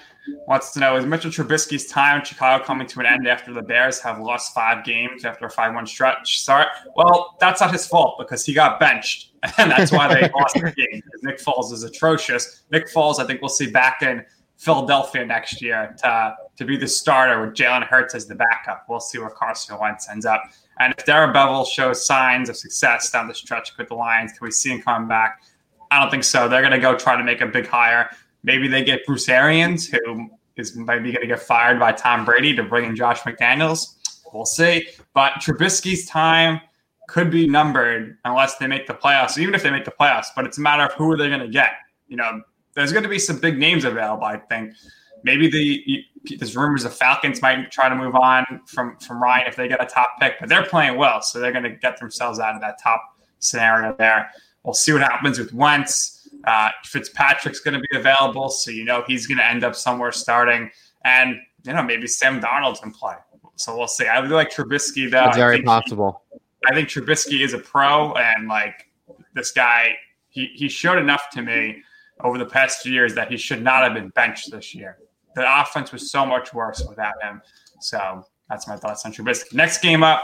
wants 0.47 0.73
to 0.73 0.81
know 0.81 0.97
is 0.97 1.07
Mitchell 1.07 1.31
Trubisky's 1.31 1.87
time 1.87 2.21
in 2.21 2.25
Chicago 2.25 2.65
coming 2.65 2.87
to 2.89 3.01
an 3.01 3.07
end 3.07 3.27
after 3.27 3.53
the 3.53 3.63
Bears 3.63 4.01
have 4.01 4.21
lost 4.21 4.55
five 4.55 4.85
games 4.85 5.25
after 5.25 5.47
a 5.47 5.51
5 5.51 5.75
1 5.75 5.87
stretch 5.87 6.41
Sorry. 6.41 6.67
Well, 6.97 7.37
that's 7.41 7.61
not 7.61 7.73
his 7.73 7.87
fault 7.87 8.17
because 8.19 8.45
he 8.45 8.55
got 8.55 8.81
benched, 8.81 9.33
and 9.59 9.71
that's 9.71 9.93
why 9.93 10.13
they 10.13 10.31
lost 10.39 10.55
the 10.55 10.73
game. 10.91 11.03
Nick 11.23 11.39
Foles 11.39 11.73
is 11.73 11.83
atrocious. 11.83 12.63
Nick 12.71 12.93
Foles, 12.93 13.19
I 13.19 13.27
think 13.27 13.41
we'll 13.41 13.49
see 13.49 13.71
back 13.71 14.03
in 14.03 14.25
Philadelphia 14.59 15.25
next 15.25 15.61
year 15.61 15.95
to, 15.99 16.35
to 16.57 16.65
be 16.65 16.77
the 16.77 16.89
starter 16.89 17.45
with 17.45 17.55
Jalen 17.55 17.87
Hurts 17.87 18.15
as 18.15 18.27
the 18.27 18.35
backup. 18.35 18.87
We'll 18.89 19.01
see 19.01 19.19
where 19.19 19.31
Carson 19.31 19.79
Wentz 19.79 20.09
ends 20.09 20.25
up. 20.25 20.43
And 20.79 20.95
if 20.97 21.05
Darrell 21.05 21.33
Bevell 21.33 21.67
shows 21.67 22.07
signs 22.07 22.49
of 22.49 22.57
success 22.57 23.11
down 23.11 23.29
the 23.29 23.35
stretch 23.35 23.77
with 23.77 23.89
the 23.89 23.95
Lions, 23.95 24.33
can 24.33 24.45
we 24.45 24.51
see 24.51 24.71
him 24.71 24.83
come 24.83 25.09
back? 25.09 25.43
I 25.91 26.01
don't 26.01 26.11
think 26.11 26.25
so. 26.25 26.49
They're 26.49 26.63
going 26.63 26.73
to 26.73 26.79
go 26.79 26.97
try 26.97 27.17
to 27.17 27.25
make 27.25 27.41
a 27.41 27.47
big 27.47 27.67
hire. 27.67 28.11
Maybe 28.43 28.69
they 28.69 28.85
get 28.85 29.05
Bruce 29.07 29.29
Arians, 29.29 29.89
who 29.89 30.31
is 30.57 30.77
maybe 30.77 31.13
going 31.13 31.23
to 31.23 31.27
get 31.27 31.41
fired 31.41 31.79
by 31.79 31.93
Tom 31.93 32.25
Brady 32.25 32.55
to 32.57 32.63
bring 32.63 32.85
in 32.85 32.97
Josh 32.97 33.21
McDaniels. 33.21 33.95
We'll 34.33 34.47
see. 34.47 34.89
But 35.15 35.35
Trubisky's 35.35 36.07
time 36.07 36.61
could 37.09 37.31
be 37.31 37.49
numbered 37.49 38.19
unless 38.25 38.57
they 38.57 38.67
make 38.67 38.87
the 38.87 38.95
playoffs, 38.95 39.39
even 39.39 39.55
if 39.55 39.63
they 39.63 39.71
make 39.71 39.85
the 39.85 39.93
playoffs. 39.99 40.27
But 40.35 40.47
it's 40.47 40.59
a 40.59 40.61
matter 40.61 40.85
of 40.85 40.93
who 40.95 41.11
are 41.11 41.17
they 41.17 41.29
going 41.29 41.41
to 41.41 41.49
get. 41.49 41.71
You 42.09 42.17
know, 42.17 42.43
there's 42.75 42.93
going 42.93 43.05
to 43.05 43.09
be 43.09 43.19
some 43.19 43.39
big 43.39 43.59
names 43.59 43.85
available. 43.85 44.25
I 44.25 44.37
think 44.37 44.75
maybe 45.23 45.49
the 45.49 46.05
there's 46.39 46.57
rumors 46.57 46.83
the 46.83 46.91
Falcons 46.91 47.41
might 47.43 47.71
try 47.71 47.89
to 47.89 47.95
move 47.95 48.15
on 48.15 48.45
from 48.67 48.97
from 48.99 49.23
Ryan 49.23 49.47
if 49.47 49.57
they 49.57 49.69
get 49.69 49.83
a 49.83 49.87
top 49.87 50.11
pick, 50.21 50.35
but 50.41 50.49
they're 50.49 50.65
playing 50.65 50.97
well, 50.97 51.23
so 51.23 51.41
they're 51.41 51.53
going 51.53 51.65
to 51.65 51.71
get 51.71 51.99
themselves 51.99 52.39
out 52.39 52.55
of 52.55 52.61
that 52.61 52.81
top 52.83 53.03
scenario 53.39 53.95
there. 53.97 54.31
We'll 54.63 54.75
see 54.75 54.93
what 54.93 55.03
happens 55.03 55.39
with 55.39 55.53
Wentz. 55.53 56.16
Uh, 56.47 56.71
Fitzpatrick's 56.85 57.61
going 57.61 57.75
to 57.75 57.87
be 57.91 57.99
available, 57.99 58.49
so 58.49 58.71
you 58.71 58.85
know 58.85 59.03
he's 59.07 59.27
going 59.27 59.39
to 59.39 59.47
end 59.47 59.65
up 59.65 59.75
somewhere 59.75 60.13
starting, 60.13 60.71
and 61.05 61.37
you 61.65 61.73
know 61.73 61.83
maybe 61.83 62.07
Sam 62.07 62.41
Darnold's 62.41 62.83
in 62.83 62.93
play. 62.93 63.15
So 63.57 63.77
we'll 63.77 63.89
see. 63.89 64.07
I 64.07 64.19
really 64.19 64.35
like 64.35 64.53
Trubisky 64.53 65.11
though. 65.11 65.27
It's 65.27 65.37
very 65.37 65.61
I 65.61 65.63
possible. 65.63 66.23
I 66.69 66.75
think 66.75 66.89
Trubisky 66.89 67.45
is 67.45 67.53
a 67.53 67.59
pro, 67.59 68.13
and 68.15 68.49
like 68.49 68.91
this 69.35 69.51
guy, 69.51 69.97
he 70.29 70.47
he 70.55 70.69
showed 70.69 70.99
enough 70.99 71.31
to 71.31 71.43
me 71.43 71.83
over 72.21 72.39
the 72.39 72.47
past 72.47 72.83
few 72.83 72.93
years 72.93 73.15
that 73.15 73.31
he 73.31 73.37
should 73.37 73.63
not 73.63 73.83
have 73.83 73.95
been 73.95 74.11
benched 74.11 74.51
this 74.51 74.75
year. 74.75 74.99
The 75.35 75.61
offense 75.61 75.93
was 75.93 76.11
so 76.11 76.25
much 76.25 76.55
worse 76.55 76.85
without 76.89 77.15
him. 77.23 77.43
So 77.81 78.25
that's 78.49 78.67
my 78.67 78.77
thoughts 78.77 79.05
on 79.05 79.13
Trubisky. 79.13 79.53
Next 79.53 79.83
game 79.83 80.03
up, 80.03 80.23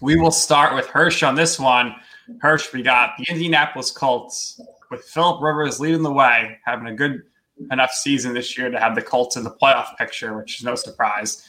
we 0.00 0.16
will 0.16 0.32
start 0.32 0.74
with 0.74 0.86
Hirsch 0.86 1.22
on 1.22 1.34
this 1.34 1.58
one. 1.58 1.94
Hirsch, 2.40 2.72
we 2.72 2.82
got 2.82 3.12
the 3.18 3.26
Indianapolis 3.30 3.90
Colts 3.90 4.60
with 4.94 5.04
Philip 5.04 5.42
Rivers 5.42 5.80
leading 5.80 6.02
the 6.02 6.12
way, 6.12 6.58
having 6.64 6.86
a 6.86 6.94
good 6.94 7.22
enough 7.70 7.90
season 7.90 8.34
this 8.34 8.56
year 8.56 8.70
to 8.70 8.78
have 8.78 8.94
the 8.94 9.02
Colts 9.02 9.36
in 9.36 9.44
the 9.44 9.50
playoff 9.50 9.96
picture, 9.96 10.36
which 10.36 10.58
is 10.58 10.64
no 10.64 10.74
surprise. 10.74 11.46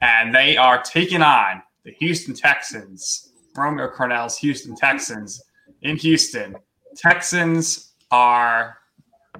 And 0.00 0.34
they 0.34 0.56
are 0.56 0.82
taking 0.82 1.22
on 1.22 1.62
the 1.84 1.92
Houston 1.92 2.34
Texans, 2.34 3.32
Romeo 3.54 3.88
Crennel's 3.88 4.38
Houston 4.38 4.76
Texans 4.76 5.42
in 5.82 5.96
Houston. 5.96 6.56
Texans 6.96 7.92
are 8.10 8.78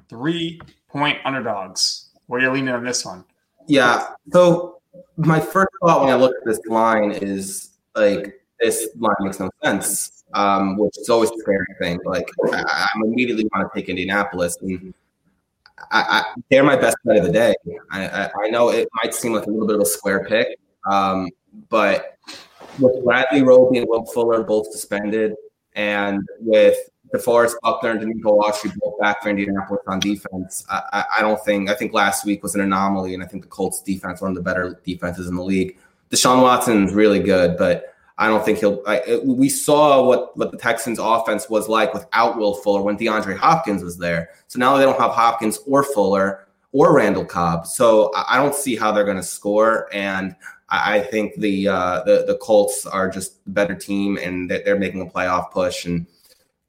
three 0.09 0.61
point 0.89 1.19
underdogs. 1.25 2.11
Where 2.27 2.41
are 2.41 2.45
you 2.45 2.51
leaning 2.51 2.75
on 2.75 2.85
this 2.85 3.05
one? 3.05 3.25
Yeah. 3.67 4.09
So 4.33 4.81
my 5.17 5.41
first 5.41 5.71
thought 5.85 6.03
when 6.03 6.13
I 6.13 6.17
look 6.17 6.35
at 6.37 6.47
this 6.47 6.61
line 6.67 7.13
is 7.13 7.71
like 7.95 8.41
this 8.61 8.89
line 8.99 9.15
makes 9.21 9.41
no 9.41 9.51
sense, 9.63 10.25
um, 10.35 10.77
which 10.77 10.97
is 10.99 11.09
always 11.09 11.31
a 11.31 11.39
scary 11.39 11.67
thing. 11.81 11.99
Like 12.05 12.29
I, 12.53 12.89
am 12.95 13.03
immediately 13.05 13.49
want 13.55 13.71
to 13.73 13.79
take 13.79 13.89
Indianapolis, 13.89 14.57
and 14.61 14.95
I, 15.91 16.03
I, 16.03 16.25
they're 16.51 16.65
my 16.65 16.77
best 16.77 16.97
bet 17.05 17.17
of 17.17 17.25
the 17.25 17.33
day. 17.33 17.55
I, 17.91 18.31
I, 18.45 18.49
know 18.51 18.71
it 18.71 18.89
might 19.03 19.15
seem 19.15 19.33
like 19.33 19.47
a 19.47 19.51
little 19.51 19.67
bit 19.67 19.77
of 19.77 19.83
a 19.83 19.87
square 19.87 20.25
pick, 20.25 20.59
um, 20.91 21.29
but 21.69 22.17
with 22.79 23.05
Bradley 23.05 23.43
Roby 23.43 23.79
and 23.79 23.89
Will 23.89 24.05
Fuller 24.07 24.43
both 24.43 24.71
suspended, 24.73 25.35
and 25.75 26.23
with 26.41 26.77
DeForest 27.15 27.55
Buckner 27.63 27.91
and 27.91 28.01
Denico 28.01 28.41
Autry 28.43 28.73
both 28.79 28.99
back 28.99 29.23
for 29.23 29.29
Indianapolis 29.29 29.83
on 29.87 30.01
defense. 30.01 30.65
I, 30.69 30.83
I, 30.93 31.05
I, 31.19 31.21
don't 31.21 31.43
think 31.45 31.71
I 31.71 31.75
think 31.75 31.93
last 31.93 32.25
week 32.25 32.43
was 32.43 32.55
an 32.55 32.63
anomaly, 32.63 33.15
and 33.15 33.23
I 33.23 33.27
think 33.27 33.43
the 33.43 33.49
Colts 33.49 33.83
defense 33.83 34.21
one 34.21 34.31
of 34.31 34.37
the 34.37 34.43
better 34.43 34.81
defenses 34.85 35.29
in 35.29 35.37
the 35.37 35.43
league. 35.43 35.79
Deshaun 36.11 36.43
Watson's 36.43 36.93
really 36.93 37.21
good, 37.21 37.57
but 37.57 37.95
I 38.19 38.29
don't 38.29 38.45
think 38.45 38.59
he'll. 38.59 38.83
I, 38.87 39.21
we 39.25 39.49
saw 39.49 40.03
what 40.03 40.37
what 40.37 40.51
the 40.51 40.57
Texans' 40.57 40.99
offense 40.99 41.51
was 41.51 41.69
like 41.69 41.93
without 41.93 42.39
Will 42.39 42.55
Fuller 42.55 42.83
when 42.83 42.97
DeAndre 42.97 43.37
Hopkins 43.37 43.83
was 43.83 43.99
there. 43.99 44.31
So 44.47 44.59
now 44.59 44.77
they 44.77 44.85
don't 44.85 44.99
have 44.99 45.11
Hopkins 45.11 45.59
or 45.67 45.83
Fuller 45.83 46.49
or 46.73 46.97
Randall 46.97 47.27
Cobb. 47.27 47.67
So 47.67 48.11
I, 48.15 48.35
I 48.35 48.37
don't 48.39 48.55
see 48.55 48.75
how 48.75 48.91
they're 48.91 49.05
going 49.05 49.19
to 49.19 49.23
score, 49.23 49.89
and 49.93 50.35
I, 50.71 50.97
I 50.97 51.01
think 51.03 51.35
the, 51.37 51.69
uh, 51.69 52.05
the 52.05 52.25
the 52.27 52.39
Colts 52.39 52.87
are 52.87 53.11
just 53.11 53.45
the 53.45 53.51
better 53.51 53.75
team, 53.75 54.19
and 54.23 54.51
they're, 54.51 54.63
they're 54.65 54.79
making 54.79 55.03
a 55.03 55.07
playoff 55.07 55.51
push 55.51 55.85
and 55.85 56.07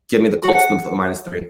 give 0.10 0.22
me 0.22 0.30
the 0.30 0.40
Colts 0.40 0.66
minus 0.92 1.22
three. 1.22 1.50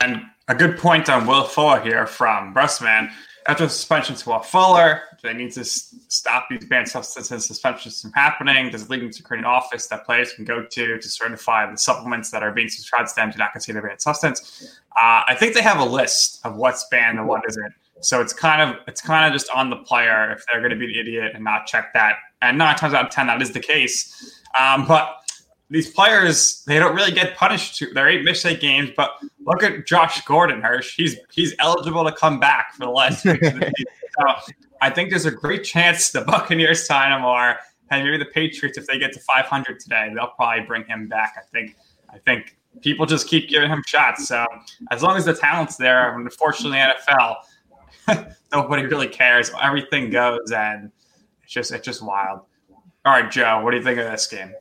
And 0.00 0.22
a 0.48 0.54
good 0.54 0.78
point 0.78 1.08
on 1.10 1.26
Will 1.26 1.44
Fuller 1.44 1.80
here 1.80 2.06
from 2.06 2.52
Breastman. 2.54 3.10
After 3.46 3.64
the 3.64 3.70
suspension 3.70 4.16
to 4.16 4.28
Will 4.30 4.40
Fuller, 4.40 5.02
they 5.22 5.34
need 5.34 5.52
to 5.52 5.64
stop 5.64 6.46
these 6.48 6.64
banned 6.64 6.88
substances 6.88 7.30
and 7.30 7.42
suspensions 7.42 8.00
from 8.00 8.12
happening. 8.12 8.70
Does 8.70 8.84
it 8.84 8.90
lead 8.90 9.02
them 9.02 9.10
to 9.10 9.22
create 9.22 9.40
an 9.40 9.44
office 9.44 9.86
that 9.88 10.06
players 10.06 10.32
can 10.32 10.46
go 10.46 10.64
to 10.64 10.98
to 10.98 11.08
certify 11.08 11.70
the 11.70 11.76
supplements 11.76 12.30
that 12.30 12.42
are 12.42 12.52
being 12.52 12.70
subscribed 12.70 13.10
to 13.10 13.14
them 13.16 13.30
do 13.30 13.36
not 13.36 13.52
contain 13.52 13.76
a 13.76 13.82
banned 13.82 14.00
substance? 14.00 14.80
Uh, 14.92 15.24
I 15.26 15.36
think 15.38 15.54
they 15.54 15.60
have 15.60 15.78
a 15.78 15.84
list 15.84 16.40
of 16.44 16.56
what's 16.56 16.86
banned 16.90 17.18
and 17.18 17.28
what 17.28 17.42
isn't. 17.46 17.74
So 18.00 18.20
it's 18.20 18.32
kind 18.32 18.62
of 18.62 18.76
it's 18.86 19.00
kind 19.00 19.26
of 19.26 19.32
just 19.32 19.50
on 19.54 19.68
the 19.68 19.76
player 19.76 20.32
if 20.32 20.44
they're 20.50 20.60
going 20.60 20.70
to 20.72 20.76
be 20.76 20.86
an 20.86 20.98
idiot 20.98 21.32
and 21.34 21.44
not 21.44 21.66
check 21.66 21.92
that. 21.92 22.16
And 22.40 22.56
nine 22.56 22.76
times 22.76 22.94
out 22.94 23.06
of 23.06 23.10
ten, 23.10 23.26
that 23.26 23.42
is 23.42 23.52
the 23.52 23.60
case. 23.60 24.40
Um, 24.58 24.86
but 24.86 25.23
these 25.70 25.90
players 25.90 26.62
they 26.66 26.78
don't 26.78 26.94
really 26.94 27.12
get 27.12 27.36
punished. 27.36 27.78
To, 27.78 27.92
they're 27.92 28.08
eight 28.08 28.24
mistake 28.24 28.60
games, 28.60 28.90
but 28.96 29.12
look 29.40 29.62
at 29.62 29.86
Josh 29.86 30.24
Gordon, 30.24 30.60
Hirsch. 30.60 30.94
He's 30.96 31.16
he's 31.32 31.54
eligible 31.58 32.04
to 32.04 32.12
come 32.12 32.38
back 32.38 32.74
for 32.74 32.84
the 32.84 32.90
last. 32.90 33.22
so 33.22 34.54
I 34.80 34.90
think 34.90 35.10
there's 35.10 35.26
a 35.26 35.30
great 35.30 35.64
chance 35.64 36.10
the 36.10 36.20
Buccaneers 36.22 36.86
sign 36.86 37.12
him, 37.12 37.24
or 37.24 37.56
and 37.90 38.04
maybe 38.04 38.18
the 38.18 38.26
Patriots, 38.26 38.78
if 38.78 38.86
they 38.86 38.98
get 38.98 39.12
to 39.12 39.20
500 39.20 39.80
today, 39.80 40.10
they'll 40.14 40.28
probably 40.28 40.64
bring 40.64 40.84
him 40.84 41.08
back. 41.08 41.34
I 41.38 41.46
think. 41.52 41.76
I 42.10 42.18
think 42.18 42.56
people 42.80 43.06
just 43.06 43.26
keep 43.26 43.48
giving 43.48 43.68
him 43.68 43.82
shots. 43.86 44.28
So 44.28 44.46
as 44.92 45.02
long 45.02 45.16
as 45.16 45.24
the 45.24 45.34
talent's 45.34 45.76
there, 45.76 46.16
unfortunately, 46.16 46.78
NFL, 46.78 48.34
nobody 48.52 48.86
really 48.86 49.08
cares. 49.08 49.50
Everything 49.60 50.10
goes, 50.10 50.52
and 50.52 50.90
it's 51.42 51.52
just 51.52 51.72
it's 51.72 51.84
just 51.84 52.02
wild. 52.02 52.40
All 53.04 53.12
right, 53.12 53.30
Joe, 53.30 53.62
what 53.62 53.72
do 53.72 53.78
you 53.78 53.82
think 53.82 53.98
of 53.98 54.10
this 54.10 54.26
game? 54.26 54.54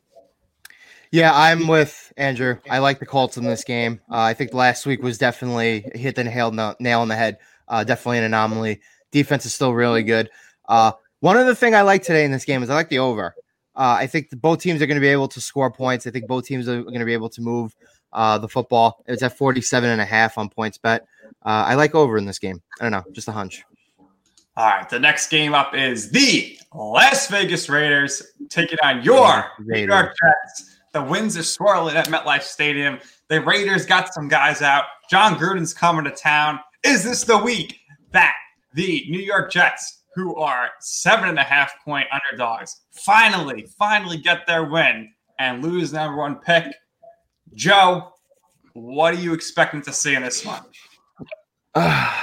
Yeah, 1.13 1.31
I'm 1.31 1.67
with 1.67 2.11
Andrew. 2.17 2.57
I 2.71 2.79
like 2.79 2.97
the 2.97 3.05
Colts 3.05 3.37
in 3.37 3.43
this 3.43 3.63
game. 3.63 4.01
Uh, 4.09 4.21
I 4.21 4.33
think 4.33 4.51
last 4.51 4.87
week 4.87 5.03
was 5.03 5.19
definitely 5.19 5.85
hit 5.93 6.15
the 6.15 6.23
nail, 6.23 6.75
nail 6.79 7.01
on 7.01 7.07
the 7.07 7.15
head. 7.15 7.37
Uh, 7.67 7.83
definitely 7.83 8.17
an 8.17 8.23
anomaly. 8.23 8.81
Defense 9.11 9.45
is 9.45 9.53
still 9.53 9.75
really 9.75 10.01
good. 10.01 10.31
Uh, 10.67 10.93
one 11.19 11.37
other 11.37 11.53
thing 11.53 11.75
I 11.75 11.83
like 11.83 12.01
today 12.01 12.25
in 12.25 12.31
this 12.31 12.45
game 12.45 12.63
is 12.63 12.71
I 12.71 12.73
like 12.73 12.89
the 12.89 12.97
over. 12.97 13.35
Uh, 13.75 13.97
I 13.99 14.07
think 14.07 14.31
both 14.41 14.59
teams 14.59 14.81
are 14.81 14.87
going 14.87 14.97
to 14.97 15.01
be 15.01 15.07
able 15.07 15.27
to 15.27 15.39
score 15.39 15.69
points. 15.69 16.07
I 16.07 16.09
think 16.09 16.25
both 16.25 16.47
teams 16.47 16.67
are 16.67 16.81
going 16.81 16.97
to 16.97 17.05
be 17.05 17.13
able 17.13 17.29
to 17.29 17.41
move 17.41 17.75
uh, 18.11 18.39
the 18.39 18.49
football. 18.49 19.03
It's 19.05 19.21
at 19.21 19.37
47 19.37 19.87
and 19.87 20.01
a 20.01 20.05
half 20.05 20.39
on 20.39 20.49
PointsBet. 20.49 21.01
Uh, 21.01 21.03
I 21.43 21.75
like 21.75 21.93
over 21.93 22.17
in 22.17 22.25
this 22.25 22.39
game. 22.39 22.59
I 22.81 22.85
don't 22.85 22.91
know, 22.91 23.03
just 23.11 23.27
a 23.27 23.31
hunch. 23.31 23.63
All 24.57 24.65
right, 24.65 24.89
the 24.89 24.99
next 24.99 25.29
game 25.29 25.53
up 25.53 25.75
is 25.75 26.09
the 26.09 26.57
Las 26.73 27.27
Vegas 27.27 27.69
Raiders 27.69 28.23
taking 28.49 28.79
on 28.81 29.03
your 29.03 29.51
New 29.59 29.85
York 29.85 30.15
Jets. 30.19 30.73
The 30.93 31.03
winds 31.03 31.35
are 31.37 31.43
swirling 31.43 31.95
at 31.95 32.07
MetLife 32.07 32.43
Stadium. 32.43 32.99
The 33.27 33.41
Raiders 33.41 33.87
got 33.87 34.13
some 34.13 34.27
guys 34.27 34.61
out. 34.61 34.83
Jon 35.09 35.35
Gruden's 35.35 35.73
coming 35.73 36.05
to 36.05 36.11
town. 36.11 36.59
Is 36.83 37.03
this 37.03 37.23
the 37.23 37.39
week 37.39 37.79
that 38.11 38.35
the 38.75 39.03
New 39.09 39.19
York 39.19 39.51
Jets, 39.51 40.03
who 40.13 40.35
are 40.35 40.69
seven 40.81 41.29
and 41.29 41.39
a 41.39 41.43
half 41.43 41.73
point 41.83 42.05
underdogs, 42.11 42.81
finally, 42.91 43.65
finally 43.79 44.17
get 44.17 44.45
their 44.45 44.65
win 44.65 45.11
and 45.39 45.63
lose 45.63 45.93
number 45.93 46.17
one 46.17 46.35
pick? 46.35 46.65
Joe, 47.55 48.13
what 48.73 49.15
are 49.15 49.19
you 49.19 49.33
expecting 49.33 49.81
to 49.81 49.93
see 49.93 50.13
in 50.13 50.21
this 50.21 50.45
one? 50.45 50.61
Uh, 51.73 52.13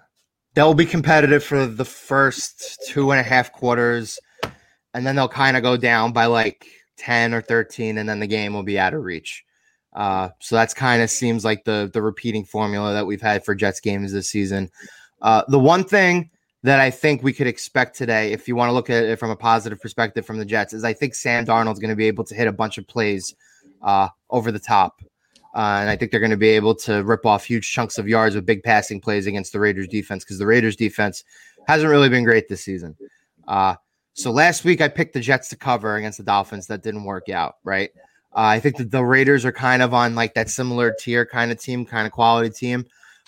they'll 0.54 0.72
be 0.72 0.86
competitive 0.86 1.44
for 1.44 1.66
the 1.66 1.84
first 1.84 2.82
two 2.88 3.10
and 3.10 3.20
a 3.20 3.22
half 3.22 3.52
quarters, 3.52 4.18
and 4.94 5.06
then 5.06 5.16
they'll 5.16 5.28
kind 5.28 5.58
of 5.58 5.62
go 5.62 5.76
down 5.76 6.14
by 6.14 6.24
like 6.24 6.66
10 6.96 7.34
or 7.34 7.40
13 7.40 7.98
and 7.98 8.08
then 8.08 8.20
the 8.20 8.26
game 8.26 8.52
will 8.52 8.62
be 8.62 8.78
out 8.78 8.94
of 8.94 9.02
reach. 9.02 9.44
Uh, 9.94 10.28
so 10.40 10.54
that's 10.56 10.74
kind 10.74 11.02
of 11.02 11.10
seems 11.10 11.44
like 11.44 11.64
the 11.64 11.90
the 11.92 12.02
repeating 12.02 12.44
formula 12.44 12.92
that 12.92 13.06
we've 13.06 13.22
had 13.22 13.44
for 13.44 13.54
Jets 13.54 13.80
games 13.80 14.12
this 14.12 14.28
season. 14.28 14.70
Uh, 15.22 15.42
the 15.48 15.58
one 15.58 15.84
thing 15.84 16.30
that 16.62 16.80
I 16.80 16.90
think 16.90 17.22
we 17.22 17.32
could 17.32 17.46
expect 17.46 17.96
today, 17.96 18.32
if 18.32 18.46
you 18.46 18.56
want 18.56 18.68
to 18.68 18.74
look 18.74 18.90
at 18.90 19.04
it 19.04 19.18
from 19.18 19.30
a 19.30 19.36
positive 19.36 19.80
perspective 19.80 20.26
from 20.26 20.38
the 20.38 20.44
Jets, 20.44 20.74
is 20.74 20.84
I 20.84 20.92
think 20.92 21.14
Sam 21.14 21.46
Darnold's 21.46 21.78
going 21.78 21.90
to 21.90 21.96
be 21.96 22.06
able 22.06 22.24
to 22.24 22.34
hit 22.34 22.46
a 22.46 22.52
bunch 22.52 22.76
of 22.76 22.86
plays 22.86 23.34
uh, 23.82 24.08
over 24.28 24.52
the 24.52 24.58
top. 24.58 25.00
Uh, 25.54 25.78
and 25.80 25.88
I 25.88 25.96
think 25.96 26.10
they're 26.10 26.20
going 26.20 26.30
to 26.30 26.36
be 26.36 26.50
able 26.50 26.74
to 26.74 27.02
rip 27.02 27.24
off 27.24 27.44
huge 27.44 27.72
chunks 27.72 27.96
of 27.96 28.06
yards 28.06 28.34
with 28.34 28.44
big 28.44 28.62
passing 28.62 29.00
plays 29.00 29.26
against 29.26 29.54
the 29.54 29.60
Raiders 29.60 29.88
defense 29.88 30.22
because 30.22 30.38
the 30.38 30.44
Raiders 30.44 30.76
defense 30.76 31.24
hasn't 31.66 31.90
really 31.90 32.10
been 32.10 32.24
great 32.24 32.48
this 32.48 32.62
season. 32.62 32.94
Uh, 33.48 33.76
so 34.16 34.30
last 34.30 34.64
week 34.64 34.80
I 34.80 34.88
picked 34.88 35.12
the 35.12 35.20
Jets 35.20 35.50
to 35.50 35.56
cover 35.56 35.96
against 35.96 36.16
the 36.16 36.24
Dolphins. 36.24 36.66
That 36.68 36.82
didn't 36.82 37.04
work 37.04 37.28
out, 37.28 37.56
right? 37.64 37.90
Uh, 38.34 38.48
I 38.48 38.60
think 38.60 38.78
that 38.78 38.90
the 38.90 39.04
Raiders 39.04 39.44
are 39.44 39.52
kind 39.52 39.82
of 39.82 39.92
on 39.92 40.14
like 40.14 40.32
that 40.34 40.48
similar 40.48 40.94
tier 40.98 41.26
kind 41.26 41.52
of 41.52 41.60
team, 41.60 41.84
kind 41.84 42.06
of 42.06 42.12
quality 42.12 42.48
team. 42.48 42.86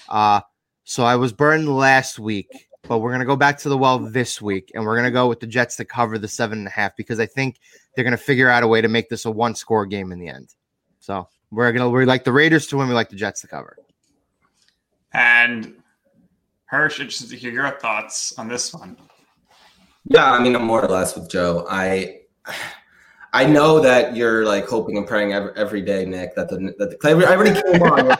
Uh, 0.08 0.40
so 0.84 1.04
I 1.04 1.16
was 1.16 1.34
burned 1.34 1.68
last 1.68 2.18
week, 2.18 2.68
but 2.84 2.98
we're 3.00 3.12
gonna 3.12 3.26
go 3.26 3.36
back 3.36 3.58
to 3.58 3.68
the 3.68 3.76
well 3.76 3.98
this 3.98 4.40
week, 4.40 4.72
and 4.74 4.82
we're 4.82 4.96
gonna 4.96 5.10
go 5.10 5.28
with 5.28 5.40
the 5.40 5.46
Jets 5.46 5.76
to 5.76 5.84
cover 5.84 6.16
the 6.16 6.26
seven 6.26 6.58
and 6.58 6.66
a 6.66 6.70
half 6.70 6.96
because 6.96 7.20
I 7.20 7.26
think 7.26 7.60
they're 7.94 8.04
gonna 8.04 8.16
figure 8.16 8.48
out 8.48 8.62
a 8.62 8.68
way 8.68 8.80
to 8.80 8.88
make 8.88 9.10
this 9.10 9.26
a 9.26 9.30
one 9.30 9.54
score 9.54 9.84
game 9.84 10.10
in 10.10 10.18
the 10.18 10.28
end. 10.28 10.54
So 11.00 11.28
we're 11.50 11.70
gonna 11.70 11.90
we 11.90 12.06
like 12.06 12.24
the 12.24 12.32
Raiders 12.32 12.66
to 12.68 12.78
win, 12.78 12.88
we 12.88 12.94
like 12.94 13.10
the 13.10 13.16
Jets 13.16 13.42
to 13.42 13.46
cover. 13.46 13.76
And 15.12 15.74
Hirsch, 16.64 16.98
interested 16.98 17.28
to 17.28 17.36
hear 17.36 17.52
your 17.52 17.70
thoughts 17.72 18.38
on 18.38 18.48
this 18.48 18.72
one. 18.72 18.96
Yeah, 20.04 20.32
I 20.32 20.42
mean, 20.42 20.54
I'm 20.56 20.64
more 20.64 20.84
or 20.84 20.88
less 20.88 21.16
with 21.16 21.28
Joe. 21.28 21.66
I 21.68 22.20
I 23.32 23.44
know 23.46 23.78
that 23.80 24.16
you're 24.16 24.44
like 24.46 24.66
hoping 24.66 24.96
and 24.96 25.06
praying 25.06 25.32
every, 25.32 25.52
every 25.54 25.82
day, 25.82 26.04
Nick, 26.06 26.34
that 26.34 26.48
the 26.48 26.74
that 26.78 26.98
the 26.98 27.08
I 27.08 27.36
already 27.36 27.60
came 27.60 27.82
on. 27.82 28.08
the, 28.08 28.16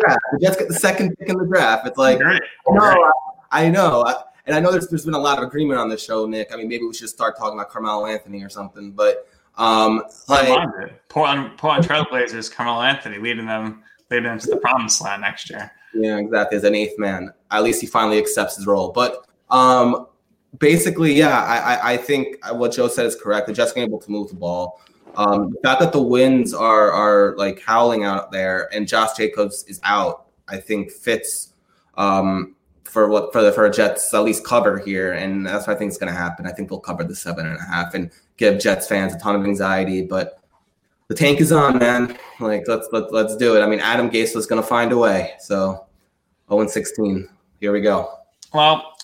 draft. 0.00 0.24
the 0.32 0.38
Jets 0.40 0.56
get 0.56 0.68
the 0.68 0.74
second 0.74 1.16
pick 1.18 1.28
in 1.28 1.38
the 1.38 1.46
draft. 1.46 1.86
It's 1.86 1.98
like 1.98 2.18
Great. 2.18 2.42
no, 2.68 2.82
I, 3.50 3.64
I 3.66 3.68
know, 3.70 4.04
I, 4.04 4.22
and 4.46 4.56
I 4.56 4.60
know 4.60 4.72
there's 4.72 4.88
there's 4.88 5.04
been 5.04 5.14
a 5.14 5.18
lot 5.18 5.38
of 5.38 5.44
agreement 5.44 5.78
on 5.78 5.88
this 5.88 6.02
show, 6.02 6.26
Nick. 6.26 6.52
I 6.52 6.56
mean, 6.56 6.68
maybe 6.68 6.84
we 6.84 6.94
should 6.94 7.08
start 7.08 7.38
talking 7.38 7.58
about 7.58 7.70
Carmelo 7.70 8.06
Anthony 8.06 8.42
or 8.42 8.48
something, 8.48 8.90
but 8.90 9.28
um, 9.56 10.02
like 10.28 10.48
Portland, 11.08 11.56
Portland 11.58 11.86
Trailblazers, 11.86 12.50
Carmelo 12.50 12.82
Anthony 12.82 13.18
leading 13.18 13.46
them 13.46 13.84
leading 14.10 14.24
them 14.24 14.38
to 14.40 14.50
the 14.50 14.56
promised 14.56 15.00
land 15.00 15.22
next 15.22 15.48
year. 15.48 15.70
Yeah, 15.94 16.18
exactly. 16.18 16.56
As 16.56 16.64
an 16.64 16.74
eighth 16.74 16.98
man, 16.98 17.32
at 17.50 17.62
least 17.62 17.80
he 17.80 17.86
finally 17.86 18.18
accepts 18.18 18.56
his 18.56 18.66
role. 18.66 18.90
But 18.90 19.27
um, 19.50 20.06
basically, 20.58 21.12
yeah, 21.12 21.42
I, 21.42 21.94
I 21.94 21.96
think 21.96 22.36
what 22.52 22.72
Joe 22.72 22.88
said 22.88 23.06
is 23.06 23.16
correct. 23.16 23.46
They're 23.46 23.54
just 23.54 23.76
able 23.76 23.98
to 23.98 24.10
move 24.10 24.28
the 24.28 24.36
ball. 24.36 24.80
Um, 25.16 25.50
the 25.50 25.58
fact 25.64 25.80
that 25.80 25.92
the 25.92 26.02
winds 26.02 26.54
are 26.54 26.92
are 26.92 27.34
like 27.36 27.60
howling 27.60 28.04
out 28.04 28.30
there 28.30 28.72
and 28.72 28.86
Josh 28.86 29.16
Jacobs 29.16 29.64
is 29.66 29.80
out, 29.82 30.26
I 30.48 30.58
think 30.58 30.92
fits 30.92 31.54
um, 31.96 32.54
for 32.84 33.08
what 33.08 33.32
for 33.32 33.42
the 33.42 33.52
for 33.52 33.68
Jets 33.68 34.12
at 34.14 34.22
least 34.22 34.44
cover 34.44 34.78
here, 34.78 35.12
and 35.12 35.46
that's 35.46 35.66
what 35.66 35.74
I 35.76 35.78
think 35.78 35.90
is 35.90 35.98
going 35.98 36.12
to 36.12 36.18
happen. 36.18 36.46
I 36.46 36.52
think 36.52 36.68
they'll 36.68 36.78
cover 36.78 37.04
the 37.04 37.16
seven 37.16 37.46
and 37.46 37.56
a 37.56 37.62
half 37.62 37.94
and 37.94 38.10
give 38.36 38.60
Jets 38.60 38.86
fans 38.86 39.14
a 39.14 39.18
ton 39.18 39.34
of 39.34 39.44
anxiety, 39.44 40.02
but 40.02 40.38
the 41.08 41.14
tank 41.14 41.40
is 41.40 41.52
on, 41.52 41.78
man. 41.78 42.16
Like 42.38 42.68
let's 42.68 42.88
let, 42.92 43.12
let's 43.12 43.36
do 43.36 43.56
it. 43.56 43.62
I 43.62 43.66
mean, 43.66 43.80
Adam 43.80 44.10
Gase 44.10 44.34
was 44.36 44.46
going 44.46 44.62
to 44.62 44.66
find 44.66 44.92
a 44.92 44.98
way. 44.98 45.34
So 45.40 45.86
0 46.50 46.66
16. 46.68 47.28
Here 47.60 47.72
we 47.72 47.80
go. 47.80 48.12
Well, 48.54 48.94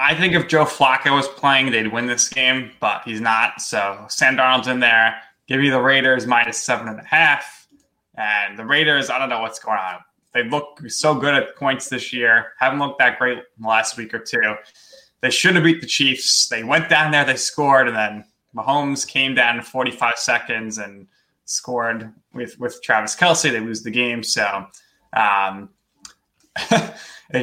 I 0.00 0.14
think 0.14 0.32
if 0.32 0.46
Joe 0.46 0.64
Flacco 0.64 1.16
was 1.16 1.26
playing, 1.26 1.72
they'd 1.72 1.92
win 1.92 2.06
this 2.06 2.28
game, 2.28 2.70
but 2.78 3.02
he's 3.04 3.20
not. 3.20 3.60
So 3.60 4.06
Sam 4.08 4.36
Darnold's 4.36 4.68
in 4.68 4.78
there. 4.78 5.16
Give 5.48 5.60
you 5.60 5.72
the 5.72 5.80
Raiders 5.80 6.24
minus 6.24 6.56
seven 6.56 6.86
and 6.86 7.00
a 7.00 7.04
half. 7.04 7.66
And 8.14 8.56
the 8.56 8.64
Raiders, 8.64 9.10
I 9.10 9.18
don't 9.18 9.28
know 9.28 9.40
what's 9.40 9.58
going 9.58 9.78
on. 9.78 9.96
They 10.32 10.44
look 10.44 10.80
so 10.88 11.16
good 11.16 11.34
at 11.34 11.56
points 11.56 11.88
this 11.88 12.12
year. 12.12 12.52
Haven't 12.60 12.78
looked 12.78 13.00
that 13.00 13.18
great 13.18 13.38
in 13.38 13.44
the 13.58 13.66
last 13.66 13.96
week 13.96 14.14
or 14.14 14.20
two. 14.20 14.54
They 15.20 15.30
should 15.30 15.56
have 15.56 15.64
beat 15.64 15.80
the 15.80 15.86
Chiefs. 15.86 16.46
They 16.46 16.62
went 16.62 16.88
down 16.88 17.10
there, 17.10 17.24
they 17.24 17.34
scored, 17.34 17.88
and 17.88 17.96
then 17.96 18.24
Mahomes 18.54 19.06
came 19.06 19.34
down 19.34 19.56
in 19.56 19.62
45 19.62 20.14
seconds 20.16 20.78
and 20.78 21.08
scored 21.44 22.12
with 22.32 22.56
with 22.60 22.80
Travis 22.82 23.16
Kelce. 23.16 23.50
They 23.50 23.58
lose 23.58 23.82
the 23.82 23.90
game. 23.90 24.22
So 24.22 24.66
um, 25.12 25.70
it, 26.70 26.94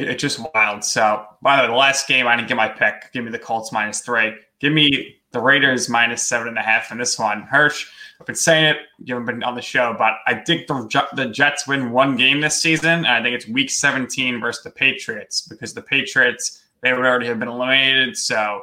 it's 0.08 0.22
just 0.22 0.40
wild. 0.54 0.84
So 0.84 1.26
by 1.42 1.56
the 1.56 1.62
way, 1.62 1.68
the 1.68 1.74
last 1.74 2.08
game 2.08 2.26
I 2.26 2.36
didn't 2.36 2.48
get 2.48 2.56
my 2.56 2.68
pick. 2.68 3.12
Give 3.12 3.24
me 3.24 3.30
the 3.30 3.38
Colts 3.38 3.72
minus 3.72 4.00
three. 4.00 4.34
Give 4.60 4.72
me 4.72 5.16
the 5.32 5.40
Raiders 5.40 5.88
minus 5.88 6.26
seven 6.26 6.48
and 6.48 6.58
a 6.58 6.62
half 6.62 6.90
in 6.90 6.98
this 6.98 7.18
one. 7.18 7.42
Hirsch, 7.42 7.86
I've 8.20 8.26
been 8.26 8.36
saying 8.36 8.64
it. 8.64 8.76
You 8.98 9.14
haven't 9.14 9.26
been 9.26 9.42
on 9.42 9.54
the 9.54 9.62
show, 9.62 9.94
but 9.98 10.14
I 10.26 10.34
think 10.34 10.66
the 10.66 11.06
the 11.14 11.26
Jets 11.26 11.66
win 11.66 11.92
one 11.92 12.16
game 12.16 12.40
this 12.40 12.60
season, 12.60 13.04
and 13.04 13.06
I 13.06 13.22
think 13.22 13.34
it's 13.34 13.48
Week 13.48 13.70
17 13.70 14.40
versus 14.40 14.64
the 14.64 14.70
Patriots 14.70 15.42
because 15.42 15.74
the 15.74 15.82
Patriots 15.82 16.62
they 16.82 16.92
would 16.92 17.04
already 17.04 17.26
have 17.26 17.38
been 17.38 17.48
eliminated. 17.48 18.16
So 18.16 18.62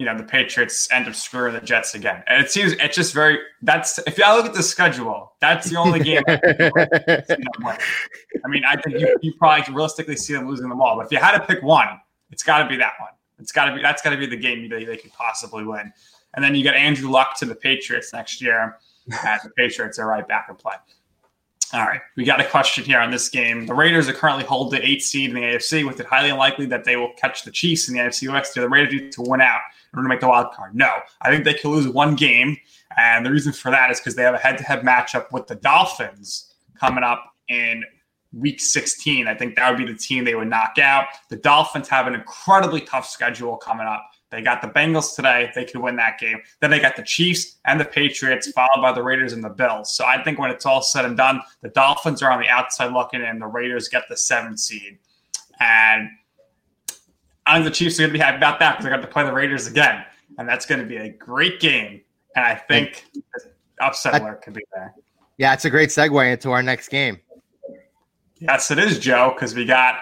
you 0.00 0.06
know 0.06 0.16
the 0.16 0.24
Patriots 0.24 0.90
end 0.90 1.06
up 1.06 1.14
screwing 1.14 1.52
the 1.52 1.60
Jets 1.60 1.94
again. 1.94 2.24
And 2.26 2.42
it 2.42 2.50
seems 2.50 2.72
it's 2.72 2.96
just 2.96 3.12
very 3.12 3.38
that's 3.60 3.98
if 4.06 4.16
you 4.16 4.24
look 4.34 4.46
at 4.46 4.54
the 4.54 4.62
schedule, 4.62 5.34
that's 5.40 5.68
the 5.68 5.76
only 5.76 6.00
game. 6.00 6.22
I, 6.26 6.40
mean, 8.48 8.62
I 8.66 8.80
think 8.80 8.98
you, 8.98 9.14
you 9.20 9.34
probably 9.34 9.62
can 9.62 9.74
realistically 9.74 10.16
see 10.16 10.32
them 10.32 10.48
losing 10.48 10.70
them 10.70 10.80
all. 10.80 10.96
But 10.96 11.04
if 11.04 11.12
you 11.12 11.18
had 11.18 11.36
to 11.36 11.46
pick 11.46 11.62
one, 11.62 12.00
it's 12.30 12.42
got 12.42 12.62
to 12.62 12.68
be 12.68 12.76
that 12.78 12.94
one. 12.98 13.10
It's 13.40 13.52
got 13.52 13.66
to 13.66 13.74
be 13.74 13.82
that's 13.82 14.00
got 14.00 14.10
to 14.10 14.16
be 14.16 14.24
the 14.24 14.38
game 14.38 14.70
they, 14.70 14.84
they 14.84 14.96
could 14.96 15.12
possibly 15.12 15.64
win. 15.64 15.92
And 16.32 16.42
then 16.42 16.54
you 16.54 16.64
got 16.64 16.76
Andrew 16.76 17.10
Luck 17.10 17.36
to 17.40 17.44
the 17.44 17.54
Patriots 17.54 18.14
next 18.14 18.40
year, 18.40 18.78
and 19.06 19.40
the 19.44 19.50
Patriots 19.50 19.98
are 19.98 20.08
right 20.08 20.26
back 20.26 20.46
in 20.48 20.56
play. 20.56 20.76
All 21.74 21.86
right, 21.86 22.00
we 22.16 22.24
got 22.24 22.40
a 22.40 22.44
question 22.44 22.84
here 22.84 23.00
on 23.00 23.10
this 23.10 23.28
game. 23.28 23.66
The 23.66 23.74
Raiders 23.74 24.08
are 24.08 24.14
currently 24.14 24.44
hold 24.44 24.72
the 24.72 24.84
eighth 24.84 25.02
seed 25.02 25.28
in 25.28 25.36
the 25.36 25.42
AFC, 25.42 25.86
with 25.86 26.00
it 26.00 26.06
highly 26.06 26.30
unlikely 26.30 26.66
that 26.66 26.84
they 26.84 26.96
will 26.96 27.12
catch 27.18 27.44
the 27.44 27.50
Chiefs 27.50 27.88
in 27.88 27.94
the 27.94 28.00
AFC 28.00 28.32
West. 28.32 28.54
Do 28.54 28.62
the 28.62 28.68
Raiders 28.68 28.94
need 28.94 29.12
to 29.12 29.22
win 29.22 29.42
out 29.42 29.60
in 29.92 29.98
order 29.98 30.08
to 30.08 30.08
make 30.08 30.20
the 30.20 30.28
wild 30.28 30.52
card? 30.52 30.74
No, 30.74 30.90
I 31.22 31.30
think 31.30 31.44
they 31.44 31.54
could 31.54 31.70
lose 31.70 31.88
one 31.88 32.14
game, 32.16 32.56
and 32.96 33.24
the 33.24 33.30
reason 33.30 33.52
for 33.52 33.70
that 33.70 33.90
is 33.90 34.00
because 34.00 34.14
they 34.14 34.22
have 34.22 34.34
a 34.34 34.38
head-to-head 34.38 34.82
matchup 34.82 35.32
with 35.32 35.46
the 35.46 35.56
Dolphins 35.56 36.54
coming 36.78 37.04
up 37.04 37.34
in 37.48 37.84
Week 38.32 38.60
16. 38.60 39.26
I 39.26 39.34
think 39.34 39.56
that 39.56 39.68
would 39.68 39.84
be 39.84 39.92
the 39.92 39.98
team 39.98 40.24
they 40.24 40.36
would 40.36 40.48
knock 40.48 40.78
out. 40.78 41.06
The 41.30 41.36
Dolphins 41.36 41.88
have 41.88 42.06
an 42.06 42.14
incredibly 42.14 42.80
tough 42.80 43.08
schedule 43.08 43.56
coming 43.56 43.86
up. 43.86 44.08
They 44.30 44.40
got 44.40 44.62
the 44.62 44.68
Bengals 44.68 45.16
today. 45.16 45.50
They 45.56 45.64
could 45.64 45.80
win 45.80 45.96
that 45.96 46.20
game. 46.20 46.40
Then 46.60 46.70
they 46.70 46.78
got 46.78 46.94
the 46.94 47.02
Chiefs 47.02 47.56
and 47.64 47.80
the 47.80 47.84
Patriots, 47.84 48.48
followed 48.52 48.80
by 48.80 48.92
the 48.92 49.02
Raiders 49.02 49.32
and 49.32 49.42
the 49.42 49.48
Bills. 49.48 49.92
So 49.92 50.04
I 50.04 50.22
think 50.22 50.38
when 50.38 50.52
it's 50.52 50.64
all 50.64 50.82
said 50.82 51.04
and 51.04 51.16
done, 51.16 51.40
the 51.62 51.70
Dolphins 51.70 52.22
are 52.22 52.30
on 52.30 52.40
the 52.40 52.48
outside 52.48 52.92
looking, 52.92 53.22
and 53.22 53.42
the 53.42 53.46
Raiders 53.46 53.88
get 53.88 54.04
the 54.08 54.16
seventh 54.16 54.60
seed. 54.60 54.98
And 55.58 56.08
I 57.50 57.54
think 57.54 57.64
the 57.64 57.70
Chiefs 57.72 57.98
are 57.98 58.02
going 58.02 58.10
to 58.10 58.18
be 58.18 58.18
happy 58.20 58.36
about 58.36 58.60
that 58.60 58.72
because 58.72 58.84
they 58.84 58.90
got 58.90 59.02
to 59.02 59.08
play 59.08 59.24
the 59.24 59.32
Raiders 59.32 59.66
again, 59.66 60.04
and 60.38 60.48
that's 60.48 60.66
going 60.66 60.80
to 60.80 60.86
be 60.86 60.96
a 60.96 61.10
great 61.10 61.58
game. 61.60 62.00
And 62.36 62.44
I 62.44 62.54
think 62.54 63.06
upset 63.80 64.20
alert 64.22 64.42
could 64.42 64.54
be 64.54 64.62
there. 64.72 64.94
Yeah, 65.38 65.52
it's 65.52 65.64
a 65.64 65.70
great 65.70 65.88
segue 65.88 66.32
into 66.32 66.52
our 66.52 66.62
next 66.62 66.88
game. 66.88 67.18
Yes, 68.38 68.70
it 68.70 68.78
is, 68.78 68.98
Joe, 68.98 69.32
because 69.34 69.54
we 69.54 69.64
got 69.64 69.96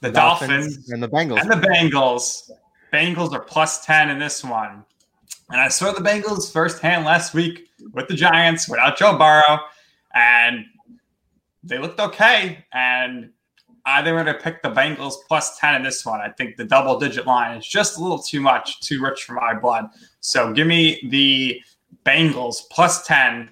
the, 0.00 0.08
The 0.08 0.14
Dolphins, 0.14 0.76
Dolphins 0.76 0.90
and 0.92 1.02
the 1.02 1.08
Bengals. 1.08 1.40
and 1.40 1.50
the 1.50 1.56
Bengals. 1.66 2.50
Bengals 2.92 3.32
are 3.32 3.40
plus 3.40 3.84
10 3.84 4.10
in 4.10 4.18
this 4.18 4.44
one. 4.44 4.84
And 5.50 5.60
I 5.60 5.68
saw 5.68 5.92
the 5.92 6.00
Bengals 6.00 6.52
firsthand 6.52 7.04
last 7.04 7.34
week 7.34 7.68
with 7.92 8.08
the 8.08 8.14
Giants 8.14 8.68
without 8.68 8.96
Joe 8.96 9.18
Burrow, 9.18 9.58
and 10.14 10.64
they 11.64 11.78
looked 11.78 12.00
okay. 12.00 12.64
And 12.72 13.30
I 13.84 14.02
think 14.02 14.14
we're 14.14 14.24
going 14.24 14.36
to 14.36 14.42
pick 14.42 14.62
the 14.62 14.70
Bengals 14.70 15.14
plus 15.26 15.58
10 15.58 15.74
in 15.74 15.82
this 15.82 16.06
one. 16.06 16.20
I 16.20 16.28
think 16.30 16.56
the 16.56 16.64
double 16.64 16.98
digit 16.98 17.26
line 17.26 17.56
is 17.56 17.66
just 17.66 17.98
a 17.98 18.02
little 18.02 18.18
too 18.18 18.40
much, 18.40 18.80
too 18.80 19.02
rich 19.02 19.24
for 19.24 19.32
my 19.32 19.54
blood. 19.54 19.86
So 20.20 20.52
give 20.52 20.66
me 20.66 21.00
the 21.10 21.60
Bengals 22.06 22.62
plus 22.70 23.04
10. 23.06 23.50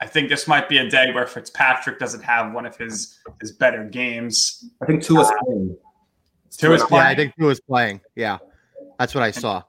I 0.00 0.06
think 0.06 0.28
this 0.28 0.46
might 0.46 0.68
be 0.68 0.78
a 0.78 0.90
day 0.90 1.10
where 1.12 1.26
Fitzpatrick 1.26 1.98
doesn't 1.98 2.22
have 2.22 2.52
one 2.52 2.66
of 2.66 2.76
his 2.76 3.18
his 3.40 3.52
better 3.52 3.84
games. 3.84 4.68
I 4.82 4.86
think 4.86 5.02
Tua's 5.02 5.32
playing. 5.44 5.76
Tua's 6.50 6.82
yeah, 6.90 6.98
I 6.98 7.14
think 7.14 7.32
who 7.38 7.46
was 7.46 7.60
playing. 7.60 8.02
Yeah, 8.14 8.36
that's 8.98 9.14
what 9.14 9.24
I 9.24 9.30
saw. 9.30 9.62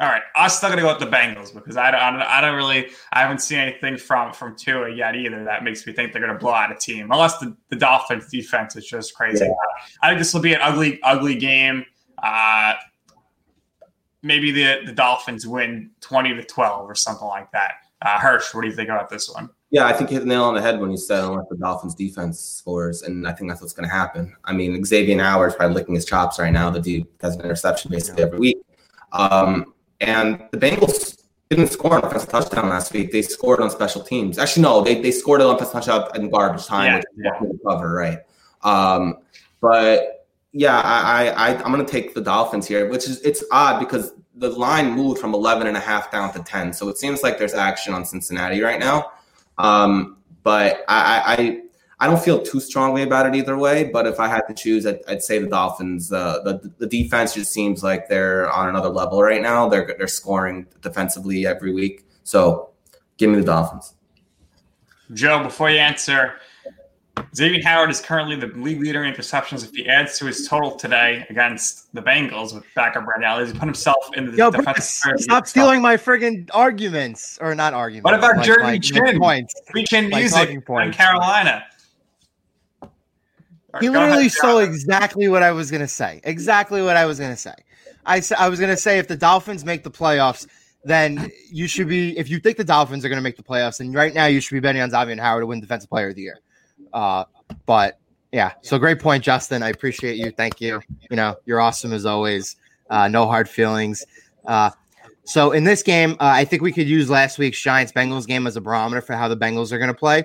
All 0.00 0.08
right, 0.08 0.22
I'm 0.34 0.48
still 0.48 0.70
gonna 0.70 0.80
go 0.80 0.88
with 0.88 0.98
the 0.98 1.14
Bengals 1.14 1.52
because 1.52 1.76
I 1.76 1.90
don't, 1.90 2.00
I 2.00 2.10
don't, 2.10 2.22
I 2.22 2.40
don't 2.40 2.56
really, 2.56 2.88
I 3.12 3.20
haven't 3.20 3.40
seen 3.42 3.58
anything 3.58 3.98
from 3.98 4.32
from 4.32 4.56
Tua 4.56 4.94
yet 4.94 5.14
either 5.14 5.44
that 5.44 5.62
makes 5.62 5.86
me 5.86 5.92
think 5.92 6.12
they're 6.12 6.22
gonna 6.22 6.38
blow 6.38 6.54
out 6.54 6.72
a 6.72 6.74
team, 6.74 7.10
unless 7.12 7.36
the, 7.38 7.54
the 7.68 7.76
Dolphins 7.76 8.26
defense 8.28 8.76
is 8.76 8.86
just 8.86 9.14
crazy. 9.14 9.44
Yeah. 9.44 9.52
I 10.02 10.08
think 10.08 10.18
this 10.18 10.32
will 10.32 10.40
be 10.40 10.54
an 10.54 10.60
ugly, 10.62 10.98
ugly 11.02 11.36
game. 11.36 11.84
Uh, 12.22 12.74
maybe 14.22 14.52
the 14.52 14.86
the 14.86 14.92
Dolphins 14.92 15.46
win 15.46 15.90
twenty 16.00 16.34
to 16.34 16.44
twelve 16.44 16.88
or 16.88 16.94
something 16.94 17.28
like 17.28 17.52
that. 17.52 17.74
Uh, 18.02 18.18
Hirsch, 18.18 18.54
what 18.54 18.62
do 18.62 18.68
you 18.68 18.74
think 18.74 18.88
about 18.88 19.10
this 19.10 19.28
one? 19.28 19.50
Yeah, 19.70 19.86
I 19.86 19.92
think 19.92 20.10
you 20.10 20.14
hit 20.16 20.20
the 20.20 20.28
nail 20.28 20.44
on 20.44 20.54
the 20.54 20.62
head 20.62 20.80
when 20.80 20.90
you 20.90 20.96
said 20.96 21.22
unless 21.22 21.46
the 21.50 21.56
Dolphins 21.58 21.94
defense 21.94 22.40
scores, 22.40 23.02
and 23.02 23.28
I 23.28 23.32
think 23.32 23.50
that's 23.50 23.60
what's 23.60 23.74
going 23.74 23.88
to 23.88 23.94
happen. 23.94 24.34
I 24.44 24.54
mean, 24.54 24.82
Xavier 24.82 25.22
Howard's 25.22 25.54
probably 25.54 25.74
licking 25.74 25.94
his 25.94 26.06
chops 26.06 26.38
right 26.38 26.52
now. 26.52 26.70
The 26.70 26.80
dude 26.80 27.06
has 27.20 27.36
an 27.36 27.42
interception 27.42 27.90
basically 27.90 28.22
every 28.22 28.38
week. 28.38 28.56
Um, 29.12 29.74
and 30.00 30.42
the 30.50 30.58
Bengals 30.58 31.22
didn't 31.48 31.68
score 31.68 31.98
an 31.98 32.04
offensive 32.04 32.28
touchdown 32.28 32.68
last 32.68 32.92
week. 32.92 33.10
They 33.10 33.22
scored 33.22 33.60
on 33.60 33.70
special 33.70 34.02
teams. 34.02 34.38
Actually, 34.38 34.62
no, 34.62 34.82
they, 34.82 35.00
they 35.00 35.10
scored 35.10 35.40
an 35.40 35.48
offensive 35.48 35.72
touchdown 35.72 36.08
in 36.14 36.30
garbage 36.30 36.66
time, 36.66 37.02
Yeah, 37.16 37.32
which 37.40 37.52
yeah. 37.52 37.58
cover, 37.66 37.92
right? 37.92 38.18
Um, 38.62 39.18
but 39.60 40.26
yeah, 40.52 40.80
I, 40.80 41.28
I, 41.28 41.48
I 41.48 41.62
I'm 41.62 41.70
gonna 41.70 41.84
take 41.84 42.14
the 42.14 42.20
Dolphins 42.20 42.66
here, 42.66 42.88
which 42.88 43.06
is 43.08 43.20
it's 43.22 43.44
odd 43.50 43.80
because 43.80 44.12
the 44.36 44.48
line 44.50 44.92
moved 44.92 45.20
from 45.20 45.34
11 45.34 45.66
and 45.66 45.76
a 45.76 45.80
half 45.80 46.10
down 46.10 46.32
to 46.32 46.42
10. 46.42 46.72
So 46.72 46.88
it 46.88 46.96
seems 46.98 47.22
like 47.22 47.38
there's 47.38 47.52
action 47.52 47.92
on 47.92 48.04
Cincinnati 48.04 48.60
right 48.62 48.80
now. 48.80 49.12
Um, 49.58 50.16
but 50.42 50.84
I, 50.88 51.60
I, 52.00 52.04
I 52.04 52.08
don't 52.08 52.22
feel 52.22 52.42
too 52.42 52.60
strongly 52.60 53.02
about 53.02 53.26
it 53.26 53.34
either 53.34 53.56
way. 53.56 53.84
But 53.84 54.06
if 54.06 54.18
I 54.18 54.28
had 54.28 54.42
to 54.48 54.54
choose, 54.54 54.86
I'd, 54.86 55.00
I'd 55.06 55.22
say 55.22 55.38
the 55.38 55.46
Dolphins. 55.46 56.12
Uh, 56.12 56.40
the 56.44 56.72
the 56.78 56.86
defense 56.86 57.34
just 57.34 57.52
seems 57.52 57.82
like 57.82 58.08
they're 58.08 58.50
on 58.50 58.68
another 58.68 58.88
level 58.88 59.22
right 59.22 59.42
now. 59.42 59.68
They're 59.68 59.94
they're 59.98 60.08
scoring 60.08 60.66
defensively 60.82 61.46
every 61.46 61.72
week. 61.72 62.04
So 62.24 62.70
give 63.16 63.30
me 63.30 63.36
the 63.36 63.44
Dolphins. 63.44 63.94
Joe, 65.12 65.42
before 65.42 65.70
you 65.70 65.78
answer, 65.78 66.34
Xavier 67.34 67.62
Howard 67.64 67.90
is 67.90 68.00
currently 68.00 68.36
the 68.36 68.46
league 68.46 68.80
leader 68.80 69.04
in 69.04 69.12
interceptions. 69.12 69.64
If 69.64 69.72
he 69.72 69.88
adds 69.88 70.18
to 70.20 70.26
his 70.26 70.48
total 70.48 70.76
today 70.76 71.26
against 71.28 71.92
the 71.92 72.00
Bengals 72.00 72.54
with 72.54 72.64
backup 72.74 73.04
Brad 73.04 73.22
Allen, 73.22 73.46
he's 73.46 73.52
put 73.52 73.64
himself 73.64 74.10
in 74.14 74.30
the 74.30 74.36
Yo, 74.36 74.50
defensive. 74.50 75.02
Bruce, 75.10 75.24
stop 75.24 75.46
stealing 75.46 75.82
my 75.82 75.96
friggin' 75.96 76.48
arguments 76.54 77.38
or 77.40 77.54
not 77.54 77.74
arguments. 77.74 78.04
What 78.04 78.14
about 78.14 78.36
like, 78.36 78.46
Jeremy 78.46 78.72
like, 78.72 78.82
Chinn? 78.82 79.18
Points. 79.18 79.54
We 79.74 79.84
can 79.84 80.10
Like 80.10 80.22
use 80.22 80.36
it 80.36 80.50
in 80.50 80.62
points. 80.62 80.96
Carolina. 80.96 81.64
He 83.80 83.88
literally 83.88 84.26
ahead, 84.26 84.32
Joe. 84.42 84.58
exactly 84.58 85.28
what 85.28 85.42
I 85.42 85.52
was 85.52 85.70
gonna 85.70 85.88
say. 85.88 86.20
Exactly 86.24 86.82
what 86.82 86.96
I 86.96 87.06
was 87.06 87.20
gonna 87.20 87.36
say. 87.36 87.54
I, 88.06 88.22
I 88.38 88.48
was 88.48 88.58
gonna 88.58 88.76
say 88.76 88.98
if 88.98 89.06
the 89.06 89.16
Dolphins 89.16 89.64
make 89.64 89.84
the 89.84 89.90
playoffs, 89.90 90.46
then 90.84 91.30
you 91.50 91.68
should 91.68 91.88
be. 91.88 92.18
If 92.18 92.28
you 92.28 92.40
think 92.40 92.56
the 92.56 92.64
Dolphins 92.64 93.04
are 93.04 93.08
gonna 93.08 93.20
make 93.20 93.36
the 93.36 93.42
playoffs, 93.42 93.78
then 93.78 93.92
right 93.92 94.12
now 94.12 94.26
you 94.26 94.40
should 94.40 94.54
be 94.54 94.60
betting 94.60 94.82
on 94.82 94.90
Xavier 94.90 95.20
Howard 95.20 95.42
to 95.42 95.46
win 95.46 95.60
Defensive 95.60 95.90
Player 95.90 96.08
of 96.08 96.16
the 96.16 96.22
Year. 96.22 96.40
Uh, 96.92 97.24
but 97.66 97.98
yeah, 98.32 98.52
so 98.62 98.78
great 98.78 99.00
point, 99.00 99.24
Justin. 99.24 99.62
I 99.62 99.68
appreciate 99.68 100.16
you. 100.16 100.30
Thank 100.30 100.60
you. 100.60 100.80
You 101.10 101.16
know, 101.16 101.36
you're 101.46 101.60
awesome 101.60 101.92
as 101.92 102.06
always. 102.06 102.56
Uh, 102.88 103.08
no 103.08 103.26
hard 103.26 103.48
feelings. 103.48 104.04
Uh, 104.46 104.70
so 105.24 105.52
in 105.52 105.64
this 105.64 105.82
game, 105.82 106.12
uh, 106.12 106.16
I 106.20 106.44
think 106.44 106.62
we 106.62 106.72
could 106.72 106.88
use 106.88 107.10
last 107.10 107.38
week's 107.38 107.60
Giants 107.60 107.92
Bengals 107.92 108.26
game 108.26 108.46
as 108.46 108.56
a 108.56 108.60
barometer 108.60 109.00
for 109.00 109.14
how 109.14 109.28
the 109.28 109.36
Bengals 109.36 109.70
are 109.70 109.78
going 109.78 109.92
to 109.92 109.94
play, 109.94 110.24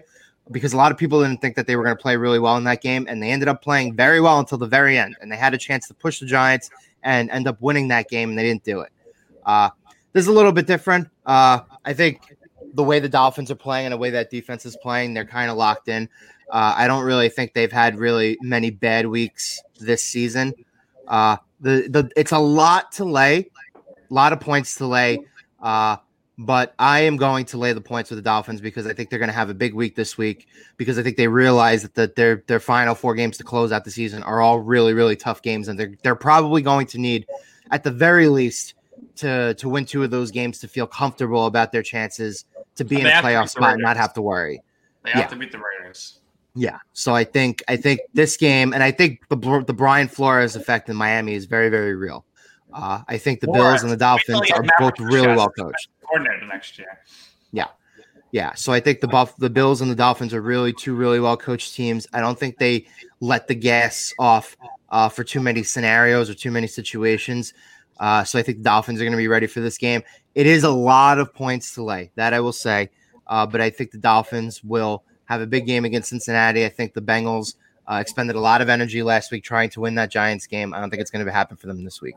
because 0.52 0.74
a 0.74 0.78
lot 0.78 0.92
of 0.92 0.98
people 0.98 1.22
didn't 1.22 1.42
think 1.42 1.56
that 1.56 1.68
they 1.68 1.76
were 1.76 1.84
going 1.84 1.96
to 1.96 2.02
play 2.02 2.18
really 2.18 2.40
well 2.40 2.58
in 2.58 2.64
that 2.66 2.82
game, 2.82 3.06
and 3.10 3.22
they 3.22 3.32
ended 3.32 3.48
up 3.48 3.62
playing 3.62 3.96
very 3.96 4.22
well 4.22 4.40
until 4.40 4.58
the 4.58 4.68
very 4.68 4.98
end, 4.98 5.16
and 5.22 5.32
they 5.32 5.36
had 5.36 5.54
a 5.54 5.58
chance 5.58 5.88
to 5.88 5.94
push 5.94 6.20
the 6.20 6.26
Giants 6.26 6.70
and 7.04 7.30
end 7.32 7.48
up 7.48 7.60
winning 7.62 7.88
that 7.90 8.10
game, 8.10 8.30
and 8.30 8.38
they 8.38 8.44
didn't 8.44 8.64
do 8.64 8.82
it. 8.82 8.92
Uh, 9.46 9.70
this 10.14 10.22
is 10.22 10.28
a 10.28 10.32
little 10.32 10.52
bit 10.52 10.68
different. 10.68 11.10
Uh, 11.26 11.60
I 11.84 11.94
think 11.94 12.36
the 12.74 12.84
way 12.84 13.00
the 13.00 13.10
Dolphins 13.10 13.50
are 13.52 13.56
playing 13.56 13.88
and 13.88 13.94
the 13.94 13.98
way 13.98 14.10
that 14.12 14.30
defense 14.30 14.66
is 14.66 14.78
playing, 14.78 15.14
they're 15.14 15.26
kind 15.26 15.50
of 15.50 15.58
locked 15.58 15.88
in. 15.88 16.10
Uh, 16.50 16.74
I 16.76 16.88
don't 16.88 17.04
really 17.04 17.30
think 17.30 17.54
they've 17.54 17.72
had 17.72 17.98
really 17.98 18.38
many 18.42 18.70
bad 18.70 19.08
weeks 19.08 19.62
this 19.80 20.04
season. 20.04 20.54
Uh, 21.08 21.38
the 21.60 21.88
the 21.90 22.10
it's 22.16 22.32
a 22.32 22.40
lot 22.40 22.92
to 22.94 23.06
lay, 23.06 23.50
a 23.76 24.14
lot 24.14 24.34
of 24.34 24.40
points 24.40 24.76
to 24.76 24.86
lay. 24.86 25.20
But 26.38 26.74
I 26.80 27.00
am 27.02 27.16
going 27.16 27.46
to 27.46 27.58
lay 27.58 27.72
the 27.72 27.80
points 27.80 28.10
with 28.10 28.18
the 28.18 28.24
Dolphins 28.24 28.60
because 28.60 28.86
I 28.86 28.94
think 28.94 29.10
they're 29.10 29.20
going 29.20 29.30
to 29.30 29.34
have 29.36 29.50
a 29.50 29.54
big 29.54 29.74
week 29.74 29.96
this 29.96 30.18
week 30.18 30.48
because 30.76 31.00
I 31.00 31.04
think 31.04 31.16
they 31.16 31.30
realize 31.30 31.82
that 31.84 31.96
the, 31.96 32.12
their 32.14 32.44
their 32.48 32.60
final 32.60 32.94
four 32.94 33.16
games 33.16 33.38
to 33.38 33.44
close 33.46 33.72
out 33.72 33.86
the 33.86 33.92
season 33.92 34.22
are 34.24 34.42
all 34.42 34.60
really 34.60 34.94
really 34.94 35.16
tough 35.16 35.42
games 35.42 35.70
and 35.70 35.80
they're 35.80 35.94
they're 36.04 36.14
probably 36.16 36.62
going 36.62 36.88
to 36.88 36.98
need 36.98 37.26
at 37.72 37.84
the 37.86 37.92
very 37.92 38.28
least 38.28 38.74
to 39.16 39.54
to 39.54 39.70
win 39.70 39.86
two 39.86 40.04
of 40.04 40.12
those 40.12 40.30
games 40.30 40.60
to 40.60 40.68
feel 40.68 40.86
comfortable 40.88 41.46
about 41.46 41.72
their 41.72 41.84
chances 41.84 42.44
to 42.76 42.84
be 42.84 43.00
in 43.00 43.06
a 43.06 43.12
playoff 43.12 43.50
spot 43.50 43.74
and 43.74 43.82
not 43.82 43.96
have 43.96 44.14
to 44.14 44.22
worry. 44.22 44.62
They 45.04 45.12
have 45.12 45.22
Yeah. 45.22 45.28
to 45.28 45.36
beat 45.38 45.54
the 45.54 45.60
Raiders. 45.60 46.20
Yeah. 46.54 46.80
So 46.94 47.16
I 47.16 47.24
think 47.24 47.64
I 47.70 47.78
think 47.78 48.02
this 48.14 48.36
game, 48.38 48.74
and 48.74 48.84
I 48.84 48.92
think 48.92 49.22
the 49.30 49.64
the 49.66 49.74
Brian 49.74 50.08
Flores 50.10 50.56
effect 50.56 50.90
in 50.90 50.96
Miami 50.98 51.34
is 51.34 51.46
very 51.46 51.70
very 51.70 51.96
real. 51.96 52.26
Uh, 52.76 53.02
I 53.08 53.18
think 53.18 53.40
the 53.40 53.48
Flores, 53.48 53.64
Bills 53.64 53.84
and 53.84 53.92
the 53.92 53.98
Dolphins 53.98 54.52
are 54.52 54.66
both 54.78 55.00
really 55.00 55.28
well 55.28 55.50
coached. 55.50 55.88
Coordinator 56.04 56.46
next 56.46 56.78
year. 56.78 57.00
Yeah. 57.52 57.68
Yeah, 58.32 58.54
so 58.54 58.74
I 58.74 58.82
think 58.82 59.00
the 59.00 59.08
Buff 59.08 59.38
the 59.38 59.50
Bills 59.50 59.80
and 59.80 59.90
the 59.90 59.96
Dolphins 59.96 60.34
are 60.34 60.42
really 60.42 60.74
two 60.74 60.94
really 60.94 61.22
well 61.22 61.38
coached 61.38 61.74
teams. 61.74 62.06
I 62.12 62.20
don't 62.20 62.38
think 62.38 62.58
they 62.58 62.86
let 63.22 63.48
the 63.48 63.56
gas 63.56 64.14
off 64.20 64.58
uh, 64.90 65.08
for 65.08 65.24
too 65.24 65.40
many 65.40 65.64
scenarios 65.64 66.30
or 66.30 66.34
too 66.34 66.52
many 66.52 66.68
situations. 66.68 67.54
Uh, 67.98 68.26
so 68.26 68.38
I 68.38 68.42
think 68.42 68.58
the 68.58 68.64
Dolphins 68.66 69.00
are 69.00 69.06
going 69.06 69.14
to 69.14 69.18
be 69.18 69.30
ready 69.30 69.48
for 69.48 69.62
this 69.62 69.78
game. 69.78 70.04
It 70.34 70.48
is 70.48 70.66
a 70.66 70.70
lot 70.70 71.18
of 71.18 71.34
points 71.34 71.74
to 71.76 71.84
lay, 71.84 72.12
that 72.16 72.34
I 72.34 72.42
will 72.42 72.52
say. 72.52 72.90
Uh, 73.26 73.46
but 73.46 73.62
I 73.62 73.70
think 73.70 73.92
the 73.92 73.98
Dolphins 74.00 74.62
will 74.66 75.06
have 75.26 75.40
a 75.40 75.48
big 75.48 75.66
game 75.66 75.86
against 75.86 76.10
Cincinnati. 76.10 76.66
I 76.66 76.70
think 76.70 76.94
the 76.94 77.02
Bengals 77.02 77.56
uh, 77.90 78.00
expended 78.02 78.36
a 78.36 78.42
lot 78.42 78.62
of 78.62 78.68
energy 78.68 79.02
last 79.02 79.32
week 79.32 79.46
trying 79.46 79.70
to 79.70 79.80
win 79.80 79.96
that 79.96 80.12
Giants 80.12 80.46
game. 80.46 80.74
I 80.74 80.82
don't 80.82 80.90
think 80.90 81.02
it's 81.02 81.12
going 81.12 81.26
to 81.26 81.32
happen 81.32 81.56
for 81.56 81.68
them 81.68 81.86
this 81.86 82.02
week. 82.02 82.16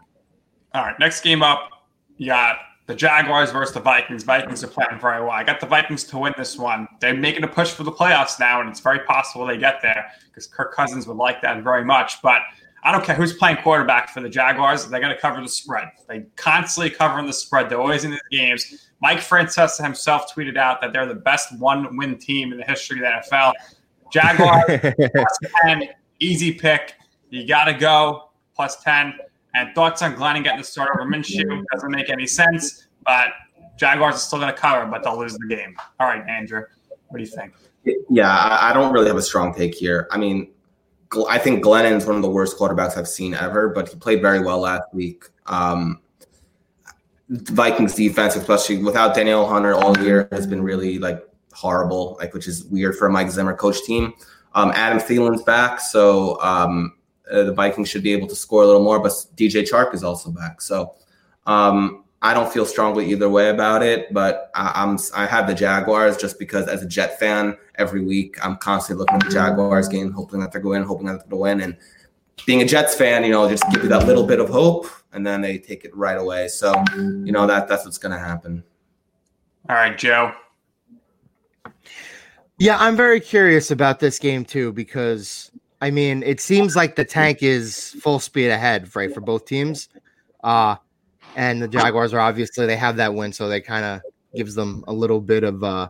All 0.79 0.85
right, 0.85 0.99
next 1.01 1.23
game 1.23 1.43
up, 1.43 1.89
you 2.19 2.27
got 2.27 2.59
the 2.87 2.95
Jaguars 2.95 3.51
versus 3.51 3.75
the 3.75 3.81
Vikings. 3.81 4.23
Vikings 4.23 4.63
are 4.63 4.69
playing 4.69 5.01
very 5.01 5.21
well. 5.21 5.33
I 5.33 5.43
got 5.43 5.59
the 5.59 5.67
Vikings 5.67 6.05
to 6.05 6.19
win 6.19 6.35
this 6.39 6.57
one. 6.57 6.87
They're 7.01 7.17
making 7.17 7.43
a 7.43 7.49
push 7.49 7.73
for 7.73 7.83
the 7.83 7.91
playoffs 7.91 8.39
now, 8.39 8.61
and 8.61 8.71
it's 8.71 8.79
very 8.79 9.01
possible 9.01 9.45
they 9.45 9.59
get 9.59 9.83
there 9.83 10.07
because 10.27 10.47
Kirk 10.47 10.73
Cousins 10.73 11.09
would 11.09 11.17
like 11.17 11.43
that 11.43 11.65
very 11.65 11.85
much. 11.85 12.23
But 12.23 12.43
I 12.85 12.93
don't 12.93 13.05
care 13.05 13.17
who's 13.17 13.33
playing 13.33 13.57
quarterback 13.57 14.11
for 14.11 14.21
the 14.21 14.29
Jaguars. 14.29 14.87
They're 14.87 15.01
going 15.01 15.13
to 15.13 15.21
cover 15.21 15.41
the 15.41 15.49
spread. 15.49 15.89
They 16.09 16.27
constantly 16.37 16.91
covering 16.91 17.27
the 17.27 17.33
spread. 17.33 17.69
They're 17.69 17.81
always 17.81 18.05
in 18.05 18.13
the 18.13 18.21
games. 18.31 18.89
Mike 19.03 19.19
Francesa 19.19 19.83
himself 19.83 20.33
tweeted 20.33 20.57
out 20.57 20.81
that 20.81 20.93
they're 20.93 21.07
the 21.07 21.15
best 21.17 21.59
one-win 21.59 22.19
team 22.19 22.53
in 22.53 22.59
the 22.59 22.65
history 22.65 23.05
of 23.05 23.13
the 23.31 23.37
NFL. 23.37 23.53
Jaguars 24.13 24.95
plus 25.13 25.39
10, 25.65 25.89
easy 26.21 26.53
pick. 26.53 26.95
You 27.31 27.49
got 27.49 27.65
to 27.65 27.75
go 27.75 28.31
plus 28.55 28.81
10. 28.85 29.15
And 29.59 29.75
thoughts 29.75 30.03
on 30.03 30.15
Glennon 30.15 30.45
getting 30.45 30.61
the 30.61 30.65
start 30.65 30.91
over 30.95 31.09
Minshew 31.09 31.65
doesn't 31.73 31.91
make 31.91 32.11
any 32.11 32.29
sense, 32.29 32.87
but 33.05 33.31
Jaguars 33.77 34.15
are 34.15 34.19
still 34.19 34.39
going 34.39 34.55
to 34.55 34.59
cover, 34.59 34.87
but 34.87 35.03
they'll 35.03 35.19
lose 35.19 35.37
the 35.37 35.49
game. 35.49 35.77
All 35.99 36.07
right, 36.07 36.23
Andrew, 36.29 36.63
what 37.09 37.19
do 37.19 37.25
you 37.25 37.31
think? 37.31 37.55
Yeah, 38.09 38.59
I 38.61 38.73
don't 38.73 38.93
really 38.93 39.09
have 39.09 39.17
a 39.17 39.23
strong 39.23 39.53
take 39.53 39.75
here. 39.75 40.07
I 40.13 40.19
mean, 40.19 40.53
I 41.29 41.39
think 41.39 41.65
Glennon's 41.65 42.07
one 42.07 42.15
of 42.15 42.23
the 42.23 42.31
worst 42.31 42.57
quarterbacks 42.57 42.97
I've 42.97 43.09
seen 43.09 43.35
ever, 43.35 43.69
but 43.71 43.89
he 43.89 43.97
played 43.97 44.23
very 44.23 44.41
well 44.41 44.61
last 44.61 44.85
week. 44.93 45.25
Um, 45.47 46.03
Vikings 47.29 47.95
defense, 47.95 48.37
especially 48.37 48.79
without 48.79 49.15
Danielle 49.15 49.47
Hunter 49.47 49.75
all 49.75 49.99
year, 49.99 50.29
has 50.31 50.47
been 50.47 50.63
really 50.63 50.99
like 50.99 51.21
horrible, 51.53 52.17
like 52.21 52.33
which 52.33 52.47
is 52.47 52.65
weird 52.67 52.95
for 52.97 53.09
a 53.09 53.11
Mike 53.11 53.31
Zimmer 53.31 53.55
coach 53.55 53.83
team. 53.83 54.15
Um, 54.55 54.71
Adam 54.75 54.99
Thielen's 54.99 55.43
back, 55.43 55.81
so 55.81 56.41
um, 56.43 56.98
uh, 57.31 57.45
the 57.45 57.53
Vikings 57.53 57.89
should 57.89 58.03
be 58.03 58.13
able 58.13 58.29
to 58.29 58.37
score 58.37 58.63
a 58.63 58.67
little 58.67 58.83
more. 58.83 58.99
But 58.99 59.13
DJ 59.37 59.69
Chark 59.69 59.95
is 59.95 60.05
also 60.05 60.31
back, 60.31 60.61
so 60.61 60.95
um, 61.47 62.05
I 62.23 62.35
don't 62.35 62.53
feel 62.53 62.65
strongly 62.65 63.11
either 63.11 63.29
way 63.29 63.51
about 63.51 63.83
it. 63.83 64.13
But 64.13 64.51
I, 64.55 64.73
I'm 64.75 64.99
I 65.15 65.27
have 65.27 65.47
the 65.47 65.55
Jaguars 65.55 66.17
just 66.17 66.39
because 66.39 66.69
as 66.69 66.83
a 66.83 66.87
Jet 66.87 67.19
fan, 67.19 67.57
every 67.77 68.05
week 68.05 68.37
I'm 68.45 68.57
constantly 68.57 69.01
looking 69.01 69.17
at 69.17 69.25
the 69.25 69.31
Jaguars 69.31 69.89
game, 69.89 70.13
hoping 70.13 70.41
that 70.41 70.53
they're 70.53 70.61
going, 70.61 70.83
hoping 70.83 71.07
that 71.07 71.21
they're 71.21 71.39
going 71.39 71.59
to 71.59 71.59
win, 71.59 71.61
and 71.61 71.77
being 72.47 72.63
a 72.63 72.65
Jets 72.65 72.95
fan, 72.95 73.25
you 73.25 73.31
know, 73.31 73.49
just 73.49 73.65
give 73.71 73.83
you 73.83 73.89
that 73.89 74.07
little 74.07 74.27
bit 74.27 74.41
of 74.41 74.49
hope, 74.49 74.87
and 75.13 75.27
then 75.27 75.41
they 75.41 75.59
take 75.59 75.85
it 75.85 75.95
right 75.97 76.19
away. 76.19 76.49
So 76.49 76.73
you 76.97 77.33
know 77.33 77.47
that 77.47 77.69
that's 77.69 77.85
what's 77.85 77.99
going 77.99 78.13
to 78.13 78.19
happen. 78.19 78.65
All 79.69 79.77
right, 79.77 79.97
Joe. 79.97 80.33
Yeah, 82.59 82.77
I'm 82.81 82.97
very 82.97 83.21
curious 83.21 83.71
about 83.71 84.01
this 84.01 84.19
game 84.19 84.45
too 84.45 84.73
because 84.73 85.53
I 85.81 85.91
mean, 85.91 86.23
it 86.25 86.41
seems 86.41 86.75
like 86.75 86.97
the 86.97 87.05
tank 87.05 87.43
is 87.43 87.91
full 88.01 88.19
speed 88.19 88.49
ahead, 88.49 88.95
right, 88.97 89.13
for 89.13 89.21
both 89.21 89.45
teams. 89.47 89.89
Uh 90.43 90.77
and 91.35 91.63
the 91.63 91.69
Jaguars 91.69 92.13
are 92.13 92.21
obviously 92.21 92.67
they 92.67 92.77
have 92.77 92.97
that 92.97 93.15
win, 93.15 93.33
so 93.33 93.49
they 93.49 93.61
kind 93.61 93.85
of 93.85 94.01
gives 94.35 94.55
them 94.55 94.85
a 94.89 94.93
little 94.93 95.21
bit 95.21 95.45
of 95.45 95.63
uh 95.63 95.89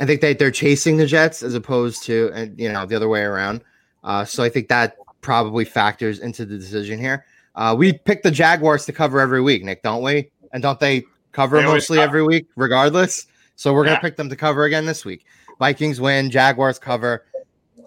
I 0.00 0.06
think 0.06 0.20
they 0.20 0.34
they're 0.34 0.50
chasing 0.50 0.96
the 0.96 1.06
Jets 1.06 1.42
as 1.42 1.54
opposed 1.54 2.04
to 2.04 2.30
and 2.34 2.58
you 2.58 2.70
know 2.72 2.86
the 2.86 2.96
other 2.96 3.08
way 3.08 3.22
around. 3.22 3.62
Uh 4.04 4.24
so 4.24 4.42
I 4.42 4.48
think 4.48 4.68
that 4.68 4.96
probably 5.20 5.64
factors 5.64 6.20
into 6.20 6.46
the 6.46 6.56
decision 6.56 6.98
here. 6.98 7.24
Uh 7.54 7.74
we 7.76 7.92
pick 7.92 8.22
the 8.22 8.30
Jaguars 8.30 8.84
to 8.86 8.92
cover 8.92 9.20
every 9.20 9.40
week, 9.42 9.64
Nick, 9.64 9.82
don't 9.82 10.02
we? 10.02 10.30
And 10.52 10.62
don't 10.62 10.78
they 10.80 11.04
cover 11.32 11.58
They 11.58 11.66
mostly 11.66 11.98
cover. 11.98 12.08
every 12.08 12.22
week 12.24 12.46
regardless? 12.56 13.26
So 13.56 13.74
we're 13.74 13.84
Yeah. 13.84 13.90
gonna 13.92 14.00
pick 14.02 14.16
them 14.16 14.28
to 14.30 14.36
cover 14.36 14.64
again 14.64 14.86
this 14.86 15.04
week. 15.04 15.26
Vikings 15.58 16.00
win, 16.00 16.30
Jaguars 16.30 16.78
cover. 16.78 17.26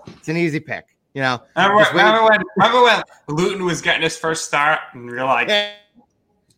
It's 0.07 0.29
an 0.29 0.37
easy 0.37 0.59
pick, 0.59 0.95
you 1.13 1.21
know. 1.21 1.41
Remember, 1.55 1.83
remember 1.91 2.23
when, 2.29 2.41
remember 2.57 2.83
when 2.83 3.03
Luton 3.27 3.65
was 3.65 3.81
getting 3.81 4.01
his 4.01 4.17
first 4.17 4.45
start, 4.45 4.79
and 4.93 5.09
you're 5.09 5.25
like, 5.25 5.49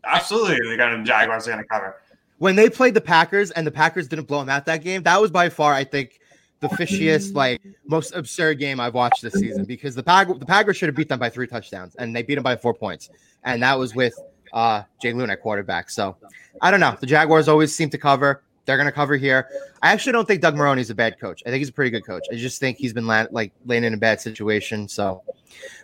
absolutely, 0.03 0.57
they're 0.63 0.77
going 0.77 0.97
to 0.97 1.03
Jaguars 1.03 1.47
are 1.47 1.51
going 1.51 1.63
to 1.63 1.67
cover. 1.67 2.01
When 2.37 2.55
they 2.55 2.69
played 2.69 2.93
the 2.93 3.01
Packers 3.01 3.51
and 3.51 3.65
the 3.65 3.71
Packers 3.71 4.07
didn't 4.07 4.27
blow 4.27 4.39
them 4.39 4.49
out 4.49 4.65
that 4.65 4.83
game, 4.83 5.03
that 5.03 5.21
was 5.21 5.31
by 5.31 5.49
far, 5.49 5.73
I 5.73 5.83
think, 5.83 6.19
the 6.59 6.67
fishiest, 6.69 7.33
like 7.33 7.61
most 7.85 8.13
absurd 8.13 8.59
game 8.59 8.79
I've 8.79 8.93
watched 8.93 9.21
this 9.21 9.33
season 9.33 9.65
because 9.65 9.95
the 9.95 10.03
Pack 10.03 10.27
the 10.27 10.45
Packers 10.45 10.77
should 10.77 10.87
have 10.87 10.95
beat 10.95 11.09
them 11.09 11.19
by 11.19 11.29
three 11.29 11.47
touchdowns 11.47 11.95
and 11.95 12.15
they 12.15 12.23
beat 12.23 12.35
them 12.35 12.43
by 12.43 12.55
four 12.55 12.73
points, 12.73 13.09
and 13.43 13.61
that 13.61 13.77
was 13.77 13.95
with 13.95 14.17
uh 14.53 14.83
Jay 15.01 15.11
at 15.11 15.41
quarterback. 15.41 15.89
So 15.89 16.17
I 16.61 16.71
don't 16.71 16.79
know. 16.79 16.95
The 16.99 17.07
Jaguars 17.07 17.47
always 17.47 17.75
seem 17.75 17.89
to 17.89 17.97
cover. 17.97 18.41
They're 18.65 18.77
going 18.77 18.87
to 18.87 18.91
cover 18.91 19.15
here. 19.15 19.47
I 19.81 19.91
actually 19.91 20.13
don't 20.13 20.27
think 20.27 20.41
Doug 20.41 20.55
Marrone's 20.55 20.89
a 20.89 20.95
bad 20.95 21.19
coach. 21.19 21.43
I 21.45 21.49
think 21.49 21.59
he's 21.59 21.69
a 21.69 21.73
pretty 21.73 21.91
good 21.91 22.05
coach. 22.05 22.23
I 22.31 22.35
just 22.35 22.59
think 22.59 22.77
he's 22.77 22.93
been 22.93 23.07
land, 23.07 23.29
like 23.31 23.51
laying 23.65 23.83
in 23.83 23.93
a 23.93 23.97
bad 23.97 24.19
situation. 24.19 24.87
So, 24.87 25.21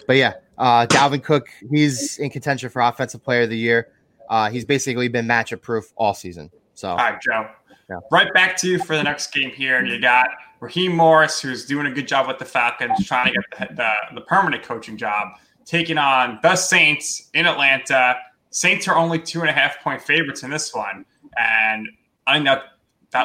but 0.08 0.16
yeah, 0.16 0.34
uh, 0.58 0.88
Dalvin 0.88 1.24
Cook, 1.24 1.48
he's 1.70 2.18
in 2.18 2.30
contention 2.30 2.70
for 2.70 2.82
offensive 2.82 3.24
player 3.24 3.44
of 3.44 3.50
the 3.50 3.58
year. 3.58 3.90
Uh, 4.30 4.50
he's 4.50 4.66
basically 4.66 5.08
been 5.08 5.28
matchup 5.28 5.62
proof 5.62 5.92
all 5.96 6.14
season. 6.14 6.50
So, 6.74 6.90
All 6.90 6.98
right, 6.98 7.22
Joe. 7.22 7.50
Yeah. 7.90 7.98
Right 8.12 8.34
back 8.34 8.56
to 8.58 8.68
you 8.70 8.80
for 8.80 8.96
the 8.96 9.04
next 9.04 9.34
game 9.34 9.52
here. 9.52 9.84
You 9.84 10.00
got 10.00 10.30
Raheem 10.62 10.96
Morris, 10.96 11.42
who's 11.42 11.66
doing 11.66 11.88
a 11.88 11.92
good 11.92 12.08
job 12.08 12.28
with 12.28 12.40
the 12.40 12.46
Falcons, 12.46 13.06
trying 13.06 13.34
to 13.34 13.34
get 13.34 13.70
the, 13.70 13.76
the, 13.76 14.16
the 14.16 14.22
permanent 14.22 14.64
coaching 14.64 14.96
job, 14.96 15.30
taking 15.66 15.98
on 15.98 16.40
the 16.42 16.56
Saints 16.56 17.30
in 17.34 17.46
Atlanta. 17.46 18.16
Saints 18.52 18.88
are 18.88 18.96
only 18.96 19.20
two 19.20 19.42
and 19.42 19.50
a 19.50 19.54
half 19.54 19.82
point 19.84 20.02
favorites 20.02 20.44
in 20.44 20.50
this 20.50 20.74
one. 20.74 21.06
And 21.38 21.88
I 22.28 22.40
know 22.40 22.56
that 22.56 22.64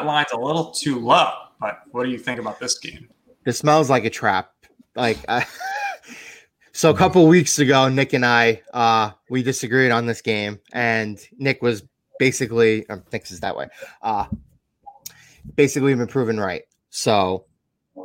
line's 0.06 0.32
a 0.32 0.38
little 0.38 0.70
too 0.72 0.98
low, 0.98 1.30
but 1.60 1.82
what 1.92 2.04
do 2.04 2.10
you 2.10 2.18
think 2.18 2.40
about 2.40 2.58
this 2.58 2.78
game? 2.78 3.08
it 3.46 3.52
smells 3.52 3.88
like 3.88 4.04
a 4.04 4.10
trap. 4.10 4.52
Like, 4.94 5.18
I, 5.28 5.46
so 6.72 6.90
a 6.90 6.96
couple 6.96 7.26
weeks 7.28 7.58
ago, 7.58 7.88
Nick 7.88 8.12
and 8.12 8.26
I, 8.26 8.60
uh, 8.74 9.12
we 9.30 9.42
disagreed 9.42 9.92
on 9.92 10.06
this 10.06 10.20
game, 10.20 10.60
and 10.72 11.18
Nick 11.38 11.62
was 11.62 11.84
basically, 12.18 12.84
think 13.08 13.30
is 13.30 13.40
that 13.40 13.56
way, 13.56 13.68
uh, 14.02 14.26
basically 15.54 15.94
been 15.94 16.06
proven 16.06 16.38
right. 16.38 16.64
So, 16.90 17.46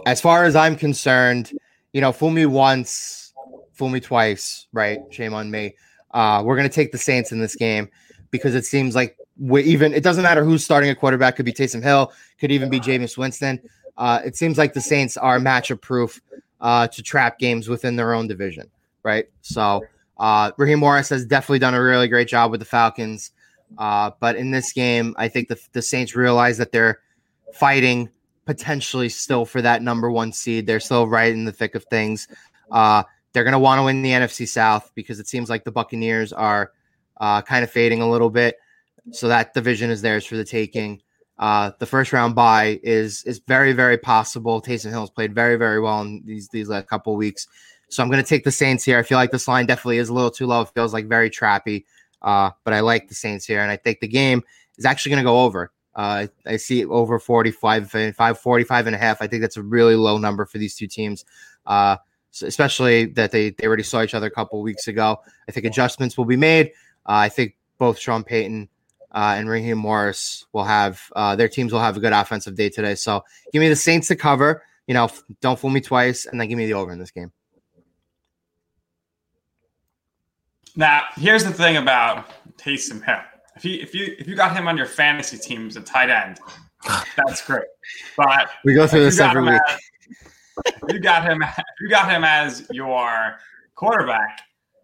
as 0.05 0.21
far 0.21 0.45
as 0.45 0.55
I'm 0.55 0.75
concerned, 0.75 1.51
you 1.91 2.01
know, 2.01 2.11
fool 2.11 2.29
me 2.29 2.45
once, 2.45 3.33
fool 3.73 3.89
me 3.89 3.99
twice, 3.99 4.67
right? 4.71 4.99
Shame 5.09 5.33
on 5.33 5.49
me. 5.49 5.75
Uh, 6.11 6.43
we're 6.45 6.55
gonna 6.55 6.69
take 6.69 6.91
the 6.91 6.97
Saints 6.97 7.31
in 7.31 7.39
this 7.39 7.55
game 7.55 7.89
because 8.29 8.53
it 8.53 8.65
seems 8.65 8.95
like 8.95 9.17
even 9.41 9.93
it 9.93 10.03
doesn't 10.03 10.23
matter 10.23 10.43
who's 10.43 10.63
starting 10.63 10.89
a 10.89 10.95
quarterback. 10.95 11.35
Could 11.35 11.45
be 11.45 11.53
Taysom 11.53 11.83
Hill, 11.83 12.11
could 12.39 12.51
even 12.51 12.69
be 12.69 12.79
Jameis 12.79 13.17
Winston. 13.17 13.59
Uh, 13.97 14.19
it 14.25 14.35
seems 14.35 14.57
like 14.57 14.73
the 14.73 14.81
Saints 14.81 15.17
are 15.17 15.39
matchup 15.39 15.81
proof 15.81 16.21
uh, 16.59 16.87
to 16.87 17.03
trap 17.03 17.39
games 17.39 17.67
within 17.67 17.95
their 17.95 18.13
own 18.13 18.27
division, 18.27 18.69
right? 19.03 19.25
So 19.41 19.83
uh, 20.17 20.51
Raheem 20.57 20.79
Morris 20.79 21.09
has 21.09 21.25
definitely 21.25 21.59
done 21.59 21.73
a 21.73 21.81
really 21.81 22.07
great 22.07 22.27
job 22.27 22.51
with 22.51 22.59
the 22.59 22.65
Falcons. 22.65 23.31
Uh, 23.77 24.11
but 24.19 24.35
in 24.35 24.51
this 24.51 24.73
game, 24.73 25.15
I 25.17 25.27
think 25.27 25.47
the, 25.47 25.59
the 25.71 25.81
Saints 25.81 26.15
realize 26.15 26.57
that 26.57 26.71
they're 26.71 26.99
fighting 27.53 28.09
potentially 28.45 29.09
still 29.09 29.45
for 29.45 29.61
that 29.61 29.81
number 29.81 30.11
one 30.11 30.31
seed. 30.31 30.67
They're 30.67 30.79
still 30.79 31.07
right 31.07 31.31
in 31.31 31.45
the 31.45 31.51
thick 31.51 31.75
of 31.75 31.85
things. 31.85 32.27
Uh, 32.69 33.03
they're 33.33 33.43
going 33.43 33.53
to 33.53 33.59
want 33.59 33.79
to 33.79 33.83
win 33.83 34.01
the 34.01 34.11
NFC 34.11 34.47
South 34.47 34.91
because 34.93 35.19
it 35.19 35.27
seems 35.27 35.49
like 35.49 35.63
the 35.63 35.71
Buccaneers 35.71 36.33
are 36.33 36.71
uh, 37.19 37.41
kind 37.41 37.63
of 37.63 37.71
fading 37.71 38.01
a 38.01 38.09
little 38.09 38.29
bit. 38.29 38.57
So 39.11 39.27
that 39.27 39.53
division 39.53 39.89
is 39.89 40.01
theirs 40.01 40.25
for 40.25 40.37
the 40.37 40.45
taking. 40.45 41.01
Uh, 41.39 41.71
the 41.79 41.87
first 41.87 42.13
round 42.13 42.35
bye 42.35 42.79
is 42.83 43.23
is 43.23 43.39
very 43.47 43.73
very 43.73 43.97
possible. 43.97 44.61
Taysom 44.61 44.91
Hill's 44.91 45.09
played 45.09 45.33
very 45.33 45.55
very 45.55 45.79
well 45.79 46.01
in 46.01 46.21
these 46.23 46.47
these 46.49 46.69
last 46.69 46.87
couple 46.87 47.15
weeks, 47.15 47.47
so 47.89 48.03
I'm 48.03 48.09
going 48.09 48.23
to 48.23 48.29
take 48.29 48.43
the 48.43 48.51
Saints 48.51 48.83
here. 48.83 48.99
I 48.99 49.03
feel 49.03 49.17
like 49.17 49.31
this 49.31 49.47
line 49.47 49.65
definitely 49.65 49.97
is 49.97 50.09
a 50.09 50.13
little 50.13 50.29
too 50.29 50.45
low. 50.45 50.61
It 50.61 50.69
feels 50.75 50.93
like 50.93 51.07
very 51.07 51.31
trappy, 51.31 51.85
uh, 52.21 52.51
but 52.63 52.75
I 52.75 52.81
like 52.81 53.09
the 53.09 53.15
Saints 53.15 53.43
here, 53.45 53.61
and 53.61 53.71
I 53.71 53.77
think 53.77 54.01
the 54.01 54.07
game 54.07 54.43
is 54.77 54.85
actually 54.85 55.11
going 55.11 55.23
to 55.23 55.29
go 55.29 55.41
over. 55.41 55.71
Uh, 55.95 56.27
I 56.45 56.55
see 56.57 56.85
over 56.85 57.19
45, 57.19 57.91
5, 58.15 58.39
45 58.39 58.87
and 58.87 58.95
a 58.95 58.99
half. 58.99 59.21
I 59.21 59.27
think 59.27 59.41
that's 59.41 59.57
a 59.57 59.63
really 59.63 59.95
low 59.95 60.17
number 60.17 60.45
for 60.45 60.57
these 60.59 60.75
two 60.75 60.87
teams, 60.87 61.25
uh, 61.65 61.97
so 62.29 62.45
especially 62.45 63.05
that 63.07 63.31
they, 63.31 63.49
they 63.49 63.65
already 63.65 63.83
saw 63.83 64.03
each 64.03 64.13
other 64.13 64.27
a 64.27 64.31
couple 64.31 64.61
weeks 64.61 64.87
ago. 64.87 65.19
I 65.49 65.51
think 65.51 65.65
adjustments 65.65 66.19
will 66.19 66.25
be 66.25 66.37
made. 66.37 66.67
Uh, 67.07 67.25
I 67.25 67.29
think 67.29 67.55
both 67.79 67.97
Sean 67.97 68.23
Payton 68.23 68.69
uh, 69.13 69.35
and 69.37 69.49
Raheem 69.49 69.77
Morris 69.77 70.45
will 70.53 70.63
have 70.63 71.01
uh, 71.15 71.35
their 71.35 71.49
teams 71.49 71.73
will 71.73 71.79
have 71.79 71.97
a 71.97 71.99
good 71.99 72.13
offensive 72.13 72.55
day 72.55 72.69
today. 72.69 72.95
So 72.95 73.23
give 73.51 73.59
me 73.59 73.69
the 73.69 73.75
Saints 73.75 74.07
to 74.09 74.15
cover. 74.15 74.63
You 74.87 74.93
know, 74.93 75.09
don't 75.41 75.59
fool 75.59 75.69
me 75.69 75.81
twice, 75.81 76.25
and 76.25 76.39
then 76.39 76.47
give 76.47 76.57
me 76.57 76.65
the 76.65 76.73
over 76.73 76.91
in 76.91 76.99
this 76.99 77.11
game. 77.11 77.31
Now, 80.75 81.03
here's 81.15 81.43
the 81.43 81.51
thing 81.51 81.77
about 81.77 82.29
Taysom 82.57 83.03
Hill. 83.03 83.19
If 83.55 83.65
you 83.65 83.81
if 83.81 83.93
you 83.93 84.15
if 84.17 84.27
you 84.27 84.35
got 84.35 84.55
him 84.55 84.67
on 84.67 84.77
your 84.77 84.85
fantasy 84.85 85.37
team 85.37 85.67
as 85.67 85.75
a 85.75 85.81
tight 85.81 86.09
end, 86.09 86.39
that's 87.17 87.45
great. 87.45 87.65
But 88.15 88.49
We 88.63 88.73
go 88.73 88.87
through 88.87 89.03
this 89.03 89.19
every 89.19 89.43
week. 89.43 89.59
as- 89.69 89.79
you 90.89 90.99
got 90.99 91.23
him. 91.23 91.43
You 91.81 91.89
got 91.89 92.09
him 92.09 92.23
as 92.23 92.67
your 92.71 93.37
quarterback. 93.75 94.41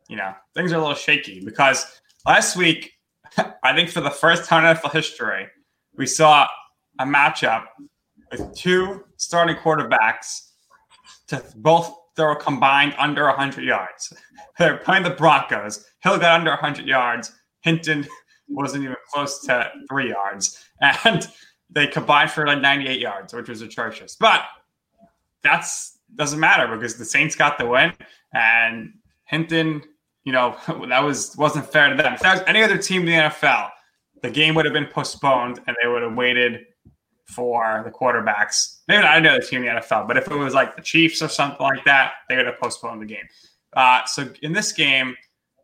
You 0.10 0.18
know 0.18 0.34
things 0.56 0.72
are 0.74 0.76
a 0.76 0.80
little 0.80 0.96
shaky 0.96 1.44
because 1.44 2.02
last 2.26 2.56
week, 2.56 2.94
I 3.64 3.74
think 3.76 3.90
for 3.90 4.02
the 4.02 4.10
first 4.10 4.46
time 4.46 4.66
in 4.66 4.76
NFL 4.76 4.94
history, 4.94 5.48
we 5.96 6.06
saw 6.06 6.48
a 7.00 7.06
matchup 7.06 7.66
with 8.32 8.56
two 8.56 9.04
starting 9.18 9.56
quarterbacks 9.56 10.52
to 11.28 11.44
both 11.58 11.94
throw 12.16 12.36
combined 12.36 12.96
under 12.98 13.26
100 13.26 13.64
yards. 13.64 14.14
They're 14.60 14.78
playing 14.78 15.04
the 15.04 15.12
Broncos. 15.12 15.86
Hill 16.00 16.18
got 16.18 16.40
under 16.40 16.52
100 16.52 16.86
yards. 16.88 17.32
Hinton 17.62 18.08
wasn't 18.48 18.84
even 18.84 18.96
close 19.14 19.42
to 19.46 19.72
three 19.90 20.10
yards. 20.10 20.64
And 21.06 21.28
they 21.72 21.88
combined 21.88 22.30
for 22.30 22.46
like 22.46 22.62
98 22.62 23.02
yards, 23.02 23.34
which 23.34 23.50
was 23.50 23.62
atrocious. 23.62 24.16
But 24.16 24.44
that's 25.42 25.98
doesn't 26.16 26.40
matter 26.40 26.74
because 26.74 26.98
the 26.98 27.04
Saints 27.04 27.36
got 27.36 27.58
the 27.58 27.66
win 27.66 27.94
and 28.34 28.94
Hinton, 29.26 29.82
you 30.28 30.34
know, 30.34 30.58
that 30.90 31.02
was 31.02 31.36
wasn't 31.38 31.72
fair 31.72 31.90
to 31.90 31.96
them. 31.96 32.14
If 32.14 32.20
that 32.20 32.34
was 32.34 32.44
any 32.48 32.62
other 32.62 32.78
team 32.78 33.02
in 33.02 33.06
the 33.08 33.14
NFL, 33.14 33.70
the 34.22 34.30
game 34.30 34.56
would 34.56 34.66
have 34.66 34.74
been 34.74 34.88
postponed 34.88 35.62
and 35.66 35.76
they 35.82 35.88
would 35.88 36.04
have 36.04 36.16
waited 36.16 36.66
for 37.28 37.82
the 37.86 37.92
quarterbacks. 37.92 38.80
Maybe 38.90 39.04
not 39.04 39.18
another 39.18 39.40
team 39.40 39.64
in 39.64 39.74
the 39.74 39.82
NFL, 39.82 40.06
but 40.06 40.18
if 40.18 40.28
it 40.30 40.36
was 40.36 40.54
like 40.54 40.76
the 40.76 40.82
Chiefs 40.82 41.22
or 41.22 41.30
something 41.30 41.62
like 41.62 41.84
that, 41.86 42.12
they 42.28 42.36
would 42.36 42.46
have 42.46 42.60
postponed 42.60 43.02
the 43.02 43.06
game. 43.06 43.24
Uh, 43.74 44.04
so 44.06 44.30
in 44.42 44.52
this 44.52 44.74
game, 44.74 45.16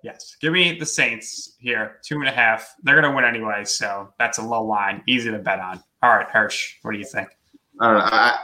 yes, 0.02 0.38
give 0.40 0.54
me 0.54 0.78
the 0.80 0.86
Saints 0.86 1.56
here, 1.60 2.00
two 2.02 2.20
and 2.20 2.28
a 2.30 2.32
half. 2.32 2.74
They're 2.84 3.00
going 3.00 3.10
to 3.10 3.16
win 3.16 3.26
anyway, 3.26 3.66
so 3.66 4.14
that's 4.18 4.38
a 4.38 4.42
low 4.42 4.64
line, 4.64 5.04
easy 5.08 5.30
to 5.30 5.40
bet 5.40 5.60
on. 5.60 5.84
All 6.02 6.16
right, 6.16 6.28
Hirsch, 6.30 6.76
what 6.84 6.94
do 6.94 7.00
you 7.00 7.06
think? 7.06 7.28
I 7.82 7.86
don't 7.86 7.98
know. 7.98 8.06
I, 8.06 8.40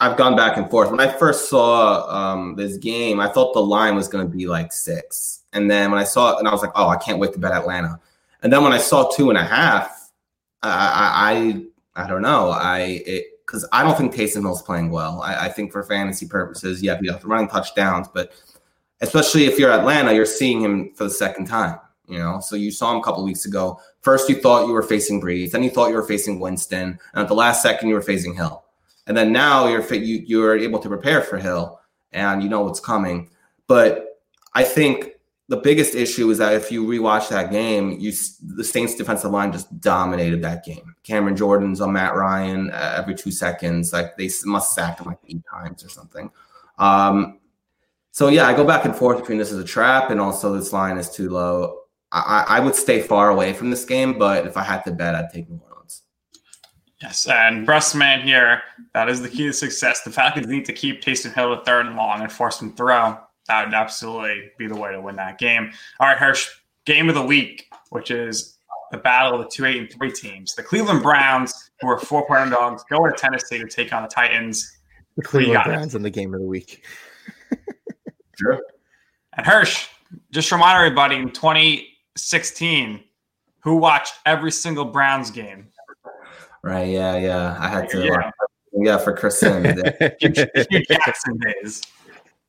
I've 0.00 0.16
gone 0.16 0.36
back 0.36 0.56
and 0.56 0.70
forth. 0.70 0.90
When 0.90 1.00
I 1.00 1.12
first 1.12 1.48
saw 1.48 2.08
um, 2.08 2.56
this 2.56 2.76
game, 2.76 3.20
I 3.20 3.28
thought 3.28 3.52
the 3.52 3.62
line 3.62 3.94
was 3.94 4.08
going 4.08 4.28
to 4.28 4.36
be 4.36 4.46
like 4.46 4.72
six. 4.72 5.39
And 5.52 5.70
then 5.70 5.90
when 5.90 6.00
I 6.00 6.04
saw 6.04 6.34
it, 6.34 6.38
and 6.38 6.48
I 6.48 6.52
was 6.52 6.62
like, 6.62 6.72
oh, 6.74 6.88
I 6.88 6.96
can't 6.96 7.18
wait 7.18 7.32
to 7.32 7.38
bet 7.38 7.52
Atlanta. 7.52 7.98
And 8.42 8.52
then 8.52 8.62
when 8.62 8.72
I 8.72 8.78
saw 8.78 9.08
two 9.10 9.30
and 9.30 9.38
a 9.38 9.44
half, 9.44 10.10
I 10.62 11.64
I, 11.94 12.04
I 12.04 12.08
don't 12.08 12.22
know. 12.22 12.50
I 12.50 13.02
because 13.46 13.66
I 13.72 13.82
don't 13.82 13.98
think 13.98 14.14
Taysom 14.14 14.42
Hill's 14.42 14.62
playing 14.62 14.90
well. 14.90 15.22
I, 15.22 15.46
I 15.46 15.48
think 15.48 15.72
for 15.72 15.82
fantasy 15.82 16.26
purposes, 16.26 16.82
yeah, 16.82 16.96
to 16.96 17.18
running 17.24 17.48
touchdowns, 17.48 18.06
but 18.08 18.32
especially 19.00 19.46
if 19.46 19.58
you're 19.58 19.72
Atlanta, 19.72 20.12
you're 20.12 20.26
seeing 20.26 20.60
him 20.60 20.92
for 20.94 21.04
the 21.04 21.10
second 21.10 21.46
time. 21.46 21.78
You 22.06 22.18
know, 22.18 22.40
so 22.40 22.56
you 22.56 22.72
saw 22.72 22.92
him 22.92 22.98
a 22.98 23.02
couple 23.02 23.22
weeks 23.22 23.46
ago. 23.46 23.80
First, 24.02 24.28
you 24.28 24.34
thought 24.40 24.66
you 24.66 24.72
were 24.72 24.82
facing 24.82 25.20
Brees, 25.20 25.52
then 25.52 25.62
you 25.62 25.70
thought 25.70 25.90
you 25.90 25.94
were 25.94 26.06
facing 26.06 26.40
Winston, 26.40 26.98
and 27.12 27.22
at 27.22 27.28
the 27.28 27.34
last 27.34 27.62
second, 27.62 27.88
you 27.88 27.94
were 27.94 28.02
facing 28.02 28.34
Hill. 28.34 28.64
And 29.06 29.16
then 29.16 29.32
now 29.32 29.66
you're 29.68 29.86
you 29.94 30.22
you're 30.26 30.58
able 30.58 30.80
to 30.80 30.88
prepare 30.88 31.20
for 31.22 31.38
Hill, 31.38 31.80
and 32.12 32.42
you 32.42 32.48
know 32.48 32.62
what's 32.62 32.80
coming. 32.80 33.30
But 33.66 34.20
I 34.54 34.64
think 34.64 35.10
the 35.50 35.56
biggest 35.56 35.96
issue 35.96 36.30
is 36.30 36.38
that 36.38 36.54
if 36.54 36.70
you 36.70 36.86
rewatch 36.86 37.28
that 37.28 37.50
game, 37.50 37.96
you 37.98 38.12
the 38.54 38.62
Saints 38.62 38.94
defensive 38.94 39.32
line 39.32 39.50
just 39.50 39.80
dominated 39.80 40.42
that 40.42 40.64
game. 40.64 40.94
Cameron 41.02 41.36
Jordan's 41.36 41.80
on 41.80 41.92
Matt 41.92 42.14
Ryan 42.14 42.70
uh, 42.70 42.94
every 42.96 43.16
two 43.16 43.32
seconds, 43.32 43.92
like 43.92 44.16
they 44.16 44.30
must 44.44 44.76
sack 44.76 45.00
him 45.00 45.08
like 45.08 45.18
eight 45.28 45.42
times 45.50 45.84
or 45.84 45.88
something. 45.88 46.30
Um, 46.78 47.40
so 48.12 48.28
yeah, 48.28 48.46
I 48.46 48.54
go 48.54 48.64
back 48.64 48.84
and 48.84 48.94
forth 48.94 49.18
between 49.18 49.38
this 49.38 49.50
is 49.50 49.58
a 49.58 49.64
trap 49.64 50.10
and 50.10 50.20
also 50.20 50.54
this 50.54 50.72
line 50.72 50.96
is 50.98 51.10
too 51.10 51.30
low. 51.30 51.80
I, 52.12 52.44
I 52.48 52.60
would 52.60 52.76
stay 52.76 53.02
far 53.02 53.30
away 53.30 53.52
from 53.52 53.70
this 53.70 53.84
game, 53.84 54.20
but 54.20 54.46
if 54.46 54.56
I 54.56 54.62
had 54.62 54.82
to 54.82 54.92
bet, 54.92 55.16
I'd 55.16 55.30
take 55.30 55.50
New 55.50 55.60
Orleans. 55.68 56.02
Yes, 57.02 57.26
and 57.26 57.66
Brustman 57.66 58.22
here, 58.22 58.62
that 58.94 59.08
is 59.08 59.20
the 59.20 59.28
key 59.28 59.46
to 59.46 59.52
success. 59.52 60.02
The 60.02 60.12
Falcons 60.12 60.46
need 60.46 60.64
to 60.66 60.72
keep 60.72 61.02
Taysom 61.02 61.34
Hill 61.34 61.56
to 61.56 61.64
third 61.64 61.86
and 61.86 61.96
long 61.96 62.20
and 62.20 62.30
force 62.30 62.62
him 62.62 62.72
throw. 62.76 63.18
That 63.50 63.66
would 63.66 63.74
absolutely 63.74 64.52
be 64.58 64.68
the 64.68 64.76
way 64.76 64.92
to 64.92 65.00
win 65.00 65.16
that 65.16 65.38
game. 65.38 65.72
All 65.98 66.06
right, 66.06 66.16
Hirsch, 66.16 66.48
game 66.84 67.08
of 67.08 67.16
the 67.16 67.22
week, 67.22 67.68
which 67.88 68.12
is 68.12 68.58
the 68.92 68.98
battle 68.98 69.34
of 69.34 69.40
the 69.44 69.50
two 69.52 69.64
eight 69.64 69.76
and 69.76 69.90
three 69.90 70.12
teams. 70.12 70.54
The 70.54 70.62
Cleveland 70.62 71.02
Browns, 71.02 71.72
who 71.80 71.88
are 71.88 71.98
four 71.98 72.24
point 72.28 72.42
underdogs, 72.42 72.84
go 72.88 73.04
to 73.04 73.12
Tennessee 73.12 73.58
to 73.58 73.66
take 73.66 73.92
on 73.92 74.02
the 74.02 74.08
Titans. 74.08 74.78
The 75.16 75.24
Cleveland 75.24 75.54
got 75.54 75.66
it? 75.66 75.70
Browns 75.70 75.96
in 75.96 76.02
the 76.02 76.10
game 76.10 76.32
of 76.32 76.40
the 76.40 76.46
week. 76.46 76.84
Sure. 78.38 78.60
And 79.36 79.44
Hirsch, 79.44 79.88
just 80.30 80.52
remind 80.52 80.78
everybody 80.78 81.16
in 81.16 81.32
2016, 81.32 83.02
who 83.58 83.76
watched 83.76 84.14
every 84.26 84.52
single 84.52 84.84
Browns 84.84 85.32
game? 85.32 85.66
Right? 86.62 86.88
Yeah, 86.88 87.16
yeah. 87.16 87.56
I 87.58 87.66
had 87.66 87.88
to. 87.90 88.04
Yeah. 88.04 88.30
Yeah, 88.72 88.96
for 88.98 89.12
Chris 89.12 89.40
Sims. 89.40 89.66
Yeah. 89.66 90.10
Hue 90.20 90.32
Hue 90.70 90.84
Jackson 90.84 91.36
days. 91.38 91.82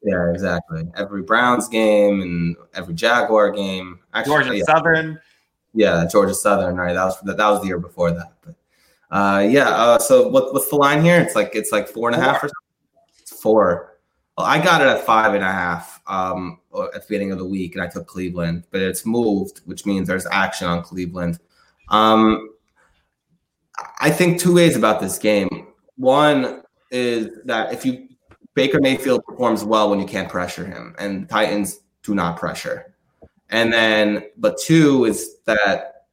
Yeah, 0.04 0.32
exactly. 0.32 0.84
Every 0.96 1.22
Browns 1.22 1.68
game 1.68 2.22
and 2.22 2.56
every 2.74 2.94
Jaguar 2.94 3.52
game. 3.52 4.00
Actually, 4.14 4.32
Georgia 4.44 4.58
yeah, 4.58 4.64
Southern. 4.64 5.20
yeah, 5.74 6.06
Georgia 6.12 6.34
Southern. 6.34 6.76
Right, 6.76 6.94
that 6.94 7.04
was 7.06 7.20
that, 7.22 7.38
that 7.38 7.50
was 7.50 7.62
the 7.62 7.68
year 7.68 7.80
before 7.80 8.12
that. 8.12 8.34
But 8.44 8.56
Uh, 9.12 9.40
yeah. 9.48 9.70
Uh, 9.70 10.00
so 10.00 10.28
what, 10.28 10.54
what's 10.54 10.70
the 10.70 10.76
line 10.76 11.04
here? 11.04 11.20
It's 11.20 11.36
like 11.36 11.52
it's 11.54 11.72
like 11.72 11.88
four 11.88 12.10
and 12.10 12.20
a 12.20 12.24
half 12.24 12.38
or 12.38 12.48
something. 12.48 13.14
It's 13.20 13.40
four. 13.42 13.98
Well, 14.38 14.48
I 14.48 14.64
got 14.64 14.82
it 14.82 14.88
at 14.88 15.06
five 15.06 15.34
and 15.36 15.44
a 15.44 15.52
half 15.52 16.02
um, 16.08 16.60
at 16.74 16.94
the 16.94 17.06
beginning 17.08 17.32
of 17.32 17.38
the 17.38 17.46
week, 17.46 17.76
and 17.76 17.84
I 17.84 17.88
took 17.88 18.08
Cleveland, 18.08 18.64
but 18.72 18.82
it's 18.82 19.06
moved, 19.06 19.62
which 19.66 19.86
means 19.86 20.08
there's 20.08 20.26
action 20.32 20.68
on 20.68 20.82
Cleveland. 20.82 21.38
Um, 21.90 22.50
I 24.00 24.10
think 24.10 24.40
two 24.40 24.56
ways 24.56 24.76
about 24.78 25.02
this 25.02 25.18
game. 25.20 25.68
One 25.98 26.64
is 26.90 27.40
that 27.46 27.74
if 27.74 27.86
you 27.86 28.08
Baker 28.54 28.80
Mayfield 28.82 29.24
performs 29.26 29.64
well 29.64 29.90
when 29.90 30.00
you 30.00 30.06
can't 30.06 30.30
pressure 30.30 30.66
him, 30.66 30.96
and 31.00 31.30
Titans 31.30 31.82
do 32.04 32.16
not 32.16 32.38
pressure. 32.38 32.94
And 33.50 33.72
then, 33.72 34.24
but 34.38 34.58
two 34.58 35.06
is 35.06 35.38
that 35.46 36.06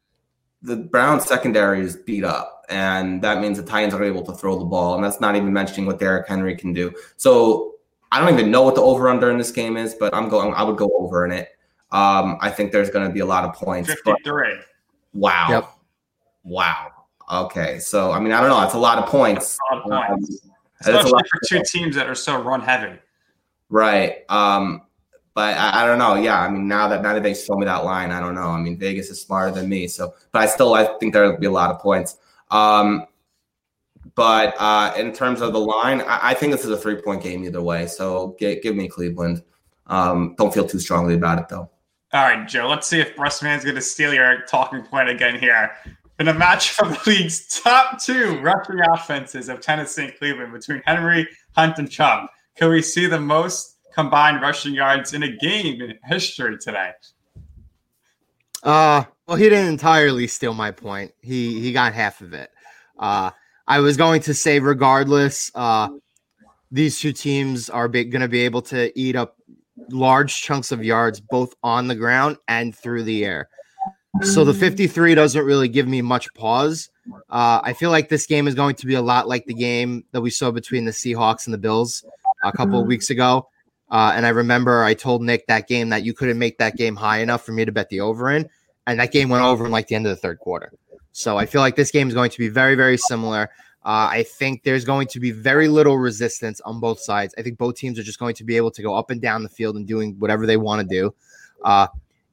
the 0.63 0.77
Browns 0.77 1.25
secondary 1.25 1.81
is 1.81 1.97
beat 1.97 2.25
up, 2.25 2.65
and 2.69 3.23
that 3.23 3.41
means 3.41 3.59
the 3.59 3.65
Titans 3.65 3.95
are 3.95 4.03
able 4.03 4.23
to 4.23 4.33
throw 4.33 4.59
the 4.59 4.65
ball, 4.65 4.95
and 4.95 5.05
that's 5.05 5.21
not 5.21 5.37
even 5.37 5.53
mentioning 5.53 5.87
what 5.87 5.99
Derrick 5.99 6.29
Henry 6.29 6.57
can 6.57 6.73
do. 6.73 6.93
So 7.17 7.75
I 8.11 8.21
don't 8.21 8.33
even 8.33 8.51
know 8.51 8.63
what 8.63 8.75
the 8.75 8.83
over 8.83 9.09
under 9.09 9.31
in 9.31 9.39
this 9.39 9.53
game 9.53 9.77
is, 9.77 9.95
but 9.95 10.15
I'm 10.15 10.29
going. 10.29 10.55
I 10.55 10.63
would 10.63 10.77
go 10.77 10.91
over 10.99 11.25
in 11.25 11.33
it. 11.33 11.51
Um, 11.91 12.39
I 12.41 12.51
think 12.51 12.73
there's 12.73 12.91
going 12.91 13.07
to 13.07 13.13
be 13.13 13.21
a 13.21 13.27
lot 13.27 13.45
of 13.45 13.55
points. 13.55 13.93
Fifty-three. 13.93 14.57
Wow. 15.15 15.47
Yep. 15.51 15.71
Wow. 16.45 16.93
Okay. 17.31 17.79
So 17.79 18.11
I 18.13 18.21
mean, 18.21 18.33
I 18.33 18.41
don't 18.41 18.51
know. 18.51 18.63
It's 18.63 18.75
a 18.75 18.79
lot 18.79 18.99
of 18.99 19.07
points. 19.07 19.59
A 19.71 19.77
lot 19.77 19.85
of 19.85 19.91
points. 19.91 20.11
Um, 20.11 20.21
that's 20.21 20.45
a 20.45 20.58
Especially 20.81 21.11
lot 21.11 21.27
for 21.29 21.41
two 21.49 21.63
teams 21.67 21.97
that 21.97 22.09
are 22.09 22.15
so 22.15 22.41
run 22.41 22.61
heavy. 22.61 22.99
Right. 23.69 24.25
Um, 24.29 24.83
but 25.35 25.57
I, 25.57 25.83
I 25.83 25.87
don't 25.87 25.99
know. 25.99 26.15
Yeah. 26.15 26.41
I 26.41 26.49
mean, 26.49 26.69
now 26.69 26.89
that 26.89 27.03
now 27.03 27.15
that 27.15 27.23
they 27.23 27.35
show 27.35 27.57
me 27.57 27.65
that 27.67 27.85
line, 27.85 28.11
I 28.11 28.21
don't 28.21 28.35
know. 28.35 28.49
I 28.49 28.61
mean, 28.61 28.79
Vegas 28.79 29.11
is 29.11 29.21
smarter 29.21 29.53
than 29.53 29.69
me. 29.69 29.89
So, 29.89 30.15
but 30.33 30.43
I 30.43 30.47
still 30.47 30.75
I 30.75 30.85
think 30.99 31.13
there'll 31.13 31.37
be 31.37 31.47
a 31.47 31.51
lot 31.51 31.71
of 31.71 31.81
points. 31.81 32.17
Um, 32.51 33.07
but 34.15 34.55
uh, 34.59 34.95
in 34.97 35.13
terms 35.13 35.41
of 35.41 35.53
the 35.53 35.61
line, 35.61 36.01
I, 36.03 36.31
I 36.31 36.35
think 36.35 36.53
this 36.53 36.65
is 36.65 36.71
a 36.71 36.77
three 36.77 36.97
point 36.97 37.23
game 37.23 37.45
either 37.45 37.63
way. 37.63 37.87
So 37.87 38.37
give, 38.39 38.63
give 38.63 38.75
me 38.75 38.89
Cleveland. 38.89 39.43
Um, 39.87 40.35
don't 40.37 40.53
feel 40.53 40.67
too 40.67 40.81
strongly 40.81 41.15
about 41.15 41.39
it 41.39 41.49
though. 41.49 41.71
All 42.13 42.23
right, 42.23 42.49
Joe. 42.49 42.69
Let's 42.69 42.87
see 42.87 43.01
if 43.01 43.15
Breastman's 43.15 43.65
going 43.65 43.77
to 43.77 43.83
steal 43.83 44.15
your 44.15 44.41
talking 44.47 44.83
point 44.83 45.11
again 45.11 45.39
here. 45.39 45.73
In 46.19 46.29
a 46.29 46.35
match 46.35 46.71
from 46.75 46.91
the 46.91 47.01
league's 47.07 47.61
top 47.61 48.03
two 48.03 48.41
rushing 48.41 48.81
offenses 48.93 49.49
of 49.49 49.61
Tennessee 49.61 50.05
and 50.05 50.17
Cleveland 50.19 50.53
between 50.53 50.83
Henry, 50.87 51.29
Hunt, 51.57 51.79
and 51.79 51.91
Chubb, 51.91 52.29
can 52.57 52.71
we 52.71 52.83
see 52.83 53.07
the 53.07 53.21
most 53.21 53.79
combined 53.95 54.41
rushing 54.43 54.75
yards 54.75 55.15
in 55.15 55.23
a 55.23 55.37
game 55.37 55.81
in 55.81 55.99
history 56.05 56.59
today? 56.59 56.93
Uh, 58.63 59.05
well, 59.27 59.37
he 59.37 59.49
didn't 59.49 59.69
entirely 59.69 60.27
steal 60.27 60.55
my 60.55 60.71
point. 60.71 61.13
He 61.21 61.61
he 61.61 61.73
got 61.73 61.93
half 61.93 62.21
of 62.21 62.33
it. 62.33 62.51
Uh, 62.99 63.31
I 63.67 63.81
was 63.81 63.97
going 63.97 64.23
to 64.23 64.35
say, 64.35 64.59
regardless, 64.59 65.51
uh, 65.55 65.89
these 66.71 66.99
two 66.99 67.13
teams 67.13 67.71
are 67.71 67.89
going 67.89 68.21
to 68.21 68.29
be 68.29 68.41
able 68.41 68.63
to 68.63 68.99
eat 68.99 69.15
up 69.15 69.37
large 69.91 70.43
chunks 70.43 70.73
of 70.73 70.85
yards 70.85 71.21
both 71.21 71.55
on 71.63 71.87
the 71.87 71.95
ground 71.95 72.37
and 72.49 72.75
through 72.75 73.05
the 73.05 73.25
air. 73.25 73.49
So 74.23 74.45
the 74.45 74.55
53 74.55 75.15
doesn't 75.15 75.45
really 75.45 75.69
give 75.69 75.87
me 75.87 76.03
much 76.03 76.33
pause. 76.35 76.91
Uh, 77.31 77.61
I 77.63 77.73
feel 77.73 77.91
like 77.91 78.09
this 78.09 78.27
game 78.27 78.49
is 78.49 78.55
going 78.55 78.75
to 78.77 78.87
be 78.87 78.95
a 78.95 79.03
lot 79.03 79.29
like 79.29 79.47
the 79.47 79.55
game 79.55 80.05
that 80.13 80.21
we 80.21 80.31
saw 80.31 80.51
between 80.51 80.85
the 80.85 80.91
Seahawks 80.91 81.47
and 81.47 81.55
the 81.55 81.59
Bills 81.59 82.05
a 82.43 82.53
couple 82.53 82.81
of 82.81 82.87
weeks 82.87 83.11
ago. 83.11 83.49
Uh, 83.91 84.13
and 84.15 84.27
I 84.27 84.31
remember 84.31 84.83
I 84.83 84.95
told 84.95 85.23
Nick 85.23 85.47
that 85.47 85.69
game 85.69 85.89
that 85.91 86.03
you 86.03 86.13
couldn't 86.13 86.39
make 86.39 86.59
that 86.59 86.77
game 86.77 86.97
high 86.97 87.19
enough 87.19 87.45
for 87.45 87.53
me 87.53 87.65
to 87.65 87.73
bet 87.73 87.89
the 87.89 88.01
over 88.01 88.31
in. 88.31 88.49
And 88.87 89.01
that 89.01 89.13
game 89.13 89.29
went 89.29 89.45
over 89.45 89.67
in 89.67 89.71
like 89.73 89.89
the 89.89 89.95
end 89.95 90.07
of 90.07 90.11
the 90.11 90.17
third 90.21 90.39
quarter. 90.39 90.73
So 91.13 91.37
I 91.39 91.47
feel 91.47 91.61
like 91.61 91.77
this 91.77 91.91
game 91.91 92.09
is 92.09 92.15
going 92.15 92.31
to 92.31 92.39
be 92.39 92.49
very, 92.49 92.75
very 92.75 92.97
similar. 92.97 93.51
Uh, 93.85 94.09
I 94.11 94.25
think 94.25 94.65
there's 94.65 94.85
going 94.85 95.09
to 95.09 95.21
be 95.21 95.31
very 95.31 95.69
little 95.69 95.97
resistance 95.97 96.61
on 96.63 96.81
both 96.81 97.01
sides. 97.01 97.35
I 97.39 97.43
think 97.43 97.57
both 97.57 97.77
teams 97.77 97.99
are 97.99 98.03
just 98.03 98.19
going 98.19 98.35
to 98.35 98.45
be 98.45 98.57
able 98.57 98.71
to 98.73 98.83
go 98.83 98.95
up 98.95 99.11
and 99.11 99.21
down 99.21 99.43
the 99.43 99.49
field 99.49 99.77
and 99.77 99.87
doing 99.87 100.17
whatever 100.19 100.47
they 100.47 100.57
want 100.57 100.87
to 100.87 100.95
do. 100.95 101.15
Uh, 101.65 101.87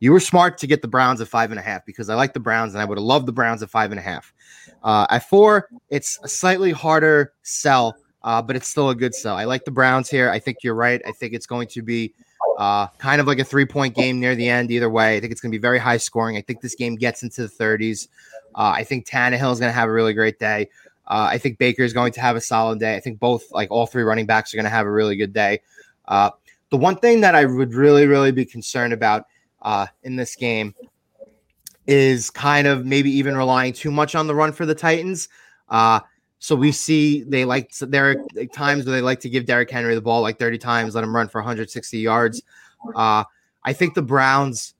you 0.06 0.12
were 0.12 0.20
smart 0.20 0.60
to 0.60 0.68
get 0.68 0.84
the 0.84 0.88
Browns 0.88 1.20
at 1.20 1.28
five 1.28 1.50
and 1.50 1.60
a 1.60 1.64
half 1.64 1.84
because 1.84 2.12
I 2.12 2.16
like 2.16 2.34
the 2.34 2.40
Browns 2.40 2.76
and 2.76 2.82
I 2.82 2.86
would 2.86 3.00
have 3.00 3.04
loved 3.04 3.26
the 3.26 3.32
Browns 3.32 3.64
at 3.64 3.72
five 3.72 3.90
and 3.90 4.00
a 4.00 4.04
half. 4.04 4.32
Uh, 4.84 5.08
at 5.10 5.28
four, 5.28 5.68
it's 5.90 6.20
a 6.22 6.28
slightly 6.28 6.72
harder 6.72 7.34
sell, 7.42 7.98
uh, 8.22 8.40
but 8.40 8.56
it's 8.56 8.68
still 8.68 8.92
a 8.92 8.96
good 8.96 9.16
sell. 9.16 9.36
I 9.36 9.46
like 9.46 9.66
the 9.66 9.72
Browns 9.72 10.08
here. 10.08 10.30
I 10.30 10.38
think 10.38 10.58
you're 10.62 10.76
right. 10.76 11.02
I 11.08 11.12
think 11.12 11.34
it's 11.34 11.48
going 11.48 11.68
to 11.70 11.82
be 11.82 12.14
uh, 12.60 12.86
kind 13.00 13.20
of 13.20 13.26
like 13.26 13.40
a 13.40 13.44
three 13.44 13.66
point 13.66 13.96
game 13.96 14.20
near 14.20 14.36
the 14.36 14.48
end. 14.48 14.70
Either 14.70 14.92
way, 14.92 15.18
I 15.18 15.20
think 15.20 15.32
it's 15.32 15.42
going 15.42 15.52
to 15.52 15.58
be 15.58 15.60
very 15.60 15.80
high 15.80 15.98
scoring. 15.98 16.38
I 16.38 16.42
think 16.42 16.62
this 16.62 16.76
game 16.76 16.98
gets 16.98 17.24
into 17.24 17.42
the 17.42 17.48
30s. 17.48 18.08
Uh, 18.54 18.74
I 18.76 18.84
think 18.84 19.08
Tannehill 19.08 19.54
is 19.54 19.60
going 19.60 19.72
to 19.72 19.76
have 19.76 19.90
a 19.90 19.92
really 19.92 20.14
great 20.14 20.38
day. 20.38 20.70
Uh, 21.08 21.30
I 21.32 21.40
think 21.40 21.58
Baker 21.58 21.82
is 21.82 21.94
going 21.94 22.12
to 22.14 22.22
have 22.22 22.36
a 22.36 22.42
solid 22.42 22.80
day. 22.80 22.96
I 22.96 23.00
think 23.00 23.20
both, 23.20 23.52
like 23.52 23.72
all 23.72 23.88
three 23.88 24.04
running 24.04 24.28
backs, 24.28 24.54
are 24.54 24.58
going 24.58 24.66
to 24.66 24.70
have 24.70 24.86
a 24.86 24.92
really 24.92 25.16
good 25.16 25.34
day. 25.34 25.62
Uh, 26.08 26.30
the 26.70 26.78
one 26.78 26.96
thing 26.96 27.22
that 27.22 27.34
I 27.34 27.46
would 27.46 27.74
really, 27.74 28.06
really 28.06 28.32
be 28.32 28.46
concerned 28.46 28.94
about 28.94 29.26
uh, 29.66 29.88
in 30.04 30.16
this 30.16 30.36
game 30.36 30.74
is 31.88 32.30
kind 32.30 32.68
of 32.68 32.86
maybe 32.86 33.10
even 33.10 33.36
relying 33.36 33.74
too 33.74 33.92
much 33.92 34.16
on 34.16 34.28
the 34.28 34.36
run 34.36 34.54
for 34.54 34.66
the 34.66 34.76
Titans. 34.76 35.28
Uh, 35.68 36.00
so 36.40 36.56
we 36.56 36.72
see 36.72 37.24
they 37.24 37.44
like 37.44 37.76
there 37.80 38.12
are 38.12 38.46
times 38.54 38.86
where 38.86 38.96
they 38.96 39.02
like 39.02 39.20
to 39.22 39.30
give 39.30 39.46
Derrick 39.46 39.70
Henry 39.70 39.96
the 39.96 40.02
ball 40.02 40.22
like 40.22 40.38
30 40.38 40.60
times, 40.60 40.94
let 40.94 41.04
him 41.04 41.16
run 41.16 41.28
for 41.28 41.42
160 41.42 41.98
yards. 41.98 42.44
Uh, 42.96 43.24
I 43.64 43.74
think 43.74 43.96
the 43.96 44.04
Browns 44.04 44.76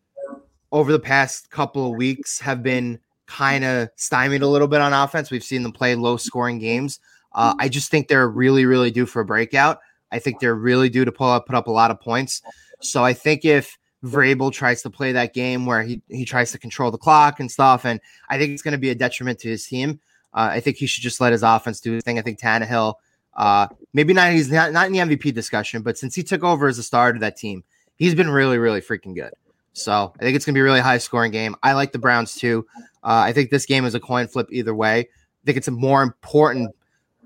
over 0.72 0.92
the 0.92 1.00
past 1.00 1.50
couple 1.50 1.90
of 1.90 1.98
weeks 1.98 2.40
have 2.40 2.62
been 2.62 3.00
kind 3.26 3.66
of 3.66 3.90
stymied 3.96 4.44
a 4.44 4.48
little 4.48 4.68
bit 4.68 4.82
on 4.82 4.94
offense. 4.94 5.32
We've 5.32 5.44
seen 5.44 5.64
them 5.64 5.72
play 5.72 5.96
low 5.96 6.18
scoring 6.18 6.60
games. 6.60 7.00
Uh, 7.34 7.56
I 7.58 7.70
just 7.70 7.90
think 7.90 8.08
they're 8.08 8.30
really, 8.30 8.66
really 8.66 8.92
due 8.92 9.08
for 9.08 9.22
a 9.22 9.26
breakout. 9.26 9.80
I 10.12 10.20
think 10.20 10.40
they're 10.40 10.56
really 10.56 10.90
due 10.90 11.06
to 11.06 11.12
pull 11.12 11.30
up, 11.30 11.48
put 11.48 11.56
up 11.56 11.66
a 11.66 11.72
lot 11.72 11.90
of 11.90 12.00
points. 12.00 12.44
So 12.82 13.04
I 13.04 13.14
think 13.14 13.44
if 13.46 13.76
Vrabel 14.04 14.52
tries 14.52 14.82
to 14.84 14.90
play 14.90 15.12
that 15.14 15.34
game 15.34 15.66
where 15.66 15.84
he, 15.84 16.02
he 16.10 16.26
tries 16.26 16.52
to 16.52 16.60
control 16.60 16.92
the 16.92 16.98
clock 16.98 17.40
and 17.40 17.52
stuff, 17.52 17.86
and 17.86 18.00
I 18.30 18.38
think 18.38 18.52
it's 18.52 18.62
going 18.62 18.74
to 18.74 18.78
be 18.78 18.90
a 18.90 18.96
detriment 18.96 19.40
to 19.40 19.50
his 19.50 19.66
team. 19.66 20.00
Uh, 20.34 20.50
I 20.52 20.60
think 20.60 20.78
he 20.78 20.86
should 20.86 21.04
just 21.04 21.22
let 21.22 21.32
his 21.32 21.44
offense 21.44 21.80
do 21.80 21.94
his 21.94 22.04
thing. 22.04 22.20
I 22.20 22.22
think 22.22 22.40
Tannehill, 22.40 22.96
uh, 23.36 23.68
maybe 23.94 24.14
not 24.14 24.32
he's 24.32 24.52
not, 24.52 24.74
not 24.74 24.88
in 24.88 24.94
the 24.94 25.00
MVP 25.00 25.34
discussion, 25.34 25.82
but 25.82 25.98
since 25.98 26.14
he 26.14 26.24
took 26.24 26.44
over 26.44 26.68
as 26.68 26.78
a 26.78 26.84
starter 26.84 27.16
of 27.16 27.22
that 27.22 27.38
team, 27.38 27.64
he's 27.96 28.16
been 28.16 28.30
really, 28.30 28.58
really 28.58 28.82
freaking 28.82 29.16
good. 29.16 29.32
So 29.74 30.14
I 30.16 30.24
think 30.24 30.36
it's 30.36 30.46
going 30.46 30.54
to 30.54 30.58
be 30.58 30.62
a 30.62 30.66
really 30.66 30.80
high 30.80 31.00
scoring 31.00 31.32
game. 31.32 31.56
I 31.64 31.74
like 31.74 31.92
the 31.92 32.00
Browns 32.00 32.36
too. 32.36 32.66
Uh, 33.04 33.24
I 33.26 33.34
think 33.34 33.50
this 33.50 33.66
game 33.66 33.86
is 33.86 33.96
a 33.96 34.00
coin 34.00 34.28
flip 34.28 34.48
either 34.52 34.74
way. 34.74 35.00
I 35.00 35.46
think 35.46 35.58
it's 35.58 35.68
a 35.68 35.72
more 35.72 36.02
important, 36.02 36.74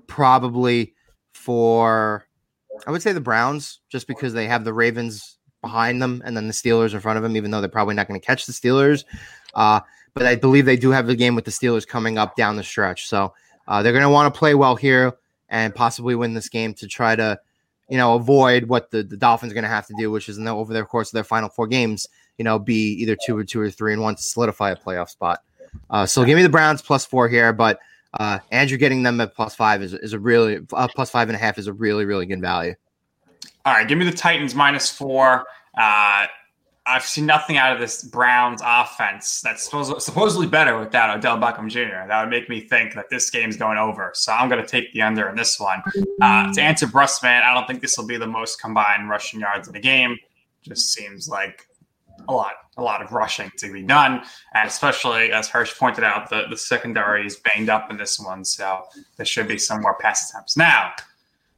probably 0.06 0.94
for, 1.32 2.26
I 2.86 2.90
would 2.90 3.02
say 3.02 3.12
the 3.12 3.20
Browns, 3.20 3.80
just 3.88 4.06
because 4.06 4.32
they 4.34 4.46
have 4.46 4.64
the 4.64 4.72
Ravens 4.72 5.38
behind 5.62 6.00
them 6.00 6.22
and 6.24 6.36
then 6.36 6.46
the 6.46 6.52
Steelers 6.52 6.94
in 6.94 7.00
front 7.00 7.16
of 7.16 7.22
them, 7.22 7.36
even 7.36 7.50
though 7.50 7.60
they're 7.60 7.68
probably 7.68 7.94
not 7.94 8.08
going 8.08 8.20
to 8.20 8.26
catch 8.26 8.46
the 8.46 8.52
Steelers. 8.52 9.04
Uh, 9.54 9.80
but 10.14 10.26
I 10.26 10.34
believe 10.34 10.64
they 10.64 10.76
do 10.76 10.90
have 10.90 11.06
the 11.06 11.16
game 11.16 11.34
with 11.34 11.44
the 11.44 11.50
Steelers 11.50 11.86
coming 11.86 12.18
up 12.18 12.36
down 12.36 12.56
the 12.56 12.62
stretch. 12.62 13.08
So 13.08 13.34
uh, 13.68 13.82
they're 13.82 13.92
going 13.92 14.02
to 14.02 14.10
want 14.10 14.32
to 14.32 14.38
play 14.38 14.54
well 14.54 14.76
here 14.76 15.14
and 15.48 15.74
possibly 15.74 16.14
win 16.14 16.34
this 16.34 16.48
game 16.48 16.74
to 16.74 16.86
try 16.86 17.16
to, 17.16 17.38
you 17.88 17.96
know, 17.96 18.14
avoid 18.14 18.64
what 18.64 18.90
the, 18.90 19.02
the 19.02 19.16
Dolphins 19.16 19.52
are 19.52 19.54
going 19.54 19.64
to 19.64 19.68
have 19.68 19.86
to 19.86 19.94
do, 19.98 20.10
which 20.10 20.28
is 20.28 20.38
in 20.38 20.44
the, 20.44 20.50
over 20.50 20.72
their 20.72 20.84
course 20.84 21.08
of 21.08 21.14
their 21.14 21.24
final 21.24 21.48
four 21.48 21.66
games, 21.66 22.08
you 22.38 22.44
know, 22.44 22.58
be 22.58 22.92
either 22.94 23.16
two 23.24 23.36
or 23.36 23.44
two 23.44 23.60
or 23.60 23.70
three 23.70 23.92
and 23.92 24.02
one 24.02 24.16
to 24.16 24.22
solidify 24.22 24.70
a 24.70 24.76
playoff 24.76 25.10
spot. 25.10 25.40
Uh, 25.88 26.06
so 26.06 26.24
give 26.24 26.36
me 26.36 26.42
the 26.42 26.48
Browns 26.48 26.82
plus 26.82 27.04
four 27.04 27.28
here, 27.28 27.52
but 27.52 27.78
uh, 28.14 28.40
Andrew 28.50 28.76
getting 28.76 29.02
them 29.02 29.20
at 29.20 29.34
plus 29.34 29.54
five 29.54 29.82
is, 29.82 29.94
is 29.94 30.12
a 30.12 30.18
really 30.18 30.60
uh, 30.72 30.88
plus 30.88 31.10
five 31.10 31.28
and 31.28 31.36
a 31.36 31.38
half 31.38 31.58
is 31.58 31.68
a 31.68 31.72
really 31.72 32.04
really 32.04 32.26
good 32.26 32.40
value. 32.40 32.74
All 33.64 33.74
right, 33.74 33.86
give 33.86 33.98
me 33.98 34.04
the 34.04 34.12
Titans 34.12 34.54
minus 34.54 34.90
four. 34.90 35.46
Uh, 35.76 36.26
I've 36.86 37.04
seen 37.04 37.26
nothing 37.26 37.56
out 37.56 37.72
of 37.72 37.78
this 37.78 38.02
Browns 38.02 38.62
offense 38.64 39.42
that's 39.42 39.62
supposedly, 39.62 40.46
better 40.46 40.78
without 40.78 41.16
Odell 41.16 41.38
Beckham 41.38 41.68
Jr. 41.68 42.08
That 42.08 42.20
would 42.22 42.30
make 42.30 42.48
me 42.48 42.60
think 42.60 42.94
that 42.94 43.10
this 43.10 43.30
game's 43.30 43.56
going 43.56 43.78
over. 43.78 44.10
So 44.14 44.32
I'm 44.32 44.48
going 44.48 44.62
to 44.62 44.66
take 44.66 44.92
the 44.92 45.02
under 45.02 45.28
in 45.28 45.36
this 45.36 45.60
one. 45.60 45.82
Uh, 46.20 46.52
to 46.52 46.60
answer 46.60 46.86
Brustman, 46.86 47.42
I 47.42 47.54
don't 47.54 47.66
think 47.66 47.80
this 47.80 47.96
will 47.96 48.06
be 48.06 48.16
the 48.16 48.26
most 48.26 48.60
combined 48.60 49.08
rushing 49.08 49.40
yards 49.40 49.68
in 49.68 49.74
the 49.74 49.80
game. 49.80 50.16
Just 50.62 50.92
seems 50.92 51.28
like 51.28 51.68
a 52.28 52.32
lot, 52.32 52.54
a 52.76 52.82
lot 52.82 53.02
of 53.02 53.12
rushing 53.12 53.50
to 53.58 53.72
be 53.72 53.82
done, 53.82 54.22
and 54.54 54.68
especially 54.68 55.32
as 55.32 55.48
Hirsch 55.48 55.78
pointed 55.78 56.04
out, 56.04 56.28
the 56.28 56.44
the 56.50 56.56
secondary 56.56 57.24
is 57.26 57.36
banged 57.36 57.70
up 57.70 57.90
in 57.90 57.96
this 57.96 58.20
one, 58.20 58.44
so 58.44 58.84
there 59.16 59.24
should 59.24 59.48
be 59.48 59.58
some 59.58 59.80
more 59.80 59.96
pass 60.00 60.28
attempts. 60.28 60.56
Now, 60.56 60.92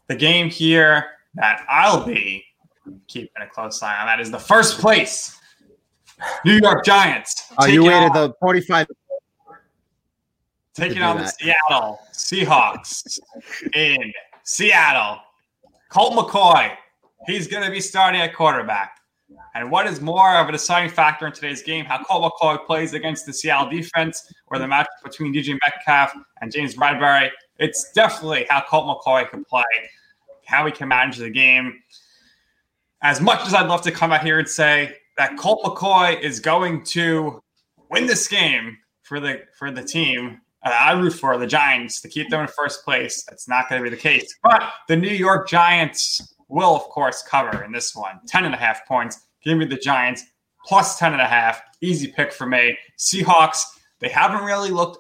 the 0.07 0.15
game 0.15 0.51
here 0.51 1.07
that 1.35 1.65
I'll 1.69 2.05
be 2.05 2.45
keeping 3.07 3.31
a 3.41 3.47
close 3.47 3.83
eye 3.83 3.99
on 4.01 4.07
that 4.07 4.21
is 4.21 4.31
the 4.31 4.39
first 4.39 4.81
place 4.81 5.39
New 6.45 6.59
York 6.63 6.85
Giants. 6.85 7.53
Oh, 7.59 7.67
you 7.67 7.85
waited 7.85 8.11
on- 8.11 8.13
the 8.13 8.35
45 8.41 8.87
taking 10.75 11.03
on 11.03 11.19
the. 11.19 11.27
Seattle 11.27 12.01
Seahawks 12.13 13.19
in 13.75 14.13
Seattle. 14.43 15.19
Colt 15.91 16.15
McCoy, 16.15 16.75
he's 17.27 17.47
going 17.47 17.65
to 17.65 17.71
be 17.71 17.81
starting 17.81 18.21
at 18.21 18.35
quarterback. 18.35 18.99
And 19.55 19.71
what 19.71 19.87
is 19.87 20.01
more 20.01 20.37
of 20.37 20.49
a 20.49 20.53
deciding 20.53 20.91
factor 20.91 21.27
in 21.27 21.33
today's 21.33 21.63
game? 21.63 21.85
How 21.85 22.03
Colt 22.03 22.33
McCoy 22.33 22.65
plays 22.65 22.95
against 22.95 23.27
the 23.27 23.33
Seattle 23.35 23.69
defense 23.71 24.33
or 24.47 24.59
the 24.59 24.67
match 24.67 24.87
between 25.05 25.35
DK 25.35 25.59
Metcalf 25.67 26.15
and 26.41 26.51
James 26.51 26.75
Bradberry? 26.75 27.29
It's 27.59 27.93
definitely 27.93 28.47
how 28.49 28.63
Colt 28.63 28.87
McCoy 28.87 29.29
can 29.29 29.45
play, 29.45 29.63
how 30.47 30.67
he 30.67 30.73
can 30.73 30.89
manage 30.89 31.17
the 31.17 31.31
game. 31.31 31.81
As 33.03 33.21
much 33.21 33.47
as 33.47 33.55
I'd 33.55 33.69
love 33.69 33.83
to 33.83 33.93
come 33.93 34.13
out 34.13 34.23
here 34.23 34.39
and 34.39 34.49
say 34.49 34.97
that 35.17 35.37
Colt 35.37 35.63
McCoy 35.65 36.21
is 36.21 36.41
going 36.41 36.85
to 36.85 37.43
win 37.91 38.07
this 38.07 38.29
game 38.29 38.79
for 39.03 39.21
the 39.21 39.43
for 39.59 39.71
the 39.71 39.83
team, 39.83 40.41
uh, 40.65 40.71
I 40.71 40.93
root 40.93 41.13
for 41.13 41.37
the 41.39 41.47
Giants 41.47 42.01
to 42.03 42.09
keep 42.09 42.31
them 42.31 42.41
in 42.41 42.49
first 42.49 42.85
place. 42.85 43.25
That's 43.25 43.49
not 43.49 43.69
going 43.69 43.83
to 43.83 43.91
be 43.91 43.95
the 43.95 44.01
case. 44.01 44.35
But 44.43 44.63
the 44.89 44.97
New 44.97 45.11
York 45.11 45.49
Giants 45.49 46.35
will, 46.49 46.77
of 46.77 46.83
course, 46.83 47.23
cover 47.23 47.65
in 47.65 47.73
this 47.73 47.95
one. 47.97 48.21
10 48.27 48.45
and 48.45 48.55
a 48.55 48.59
half 48.59 48.87
points. 48.87 49.27
Give 49.43 49.59
me 49.59 49.65
the 49.65 49.77
Giants 49.77 50.25
plus 50.65 50.99
10 50.99 51.13
and 51.13 51.23
a 51.23 51.27
half. 51.27 51.61
Easy 51.81 52.09
pick 52.09 52.33
for 52.33 52.47
me. 52.47 52.77
Seahawks, 52.99 53.63
they 53.99 54.09
haven't 54.09 54.45
really 54.45 54.71
looked 54.71 54.99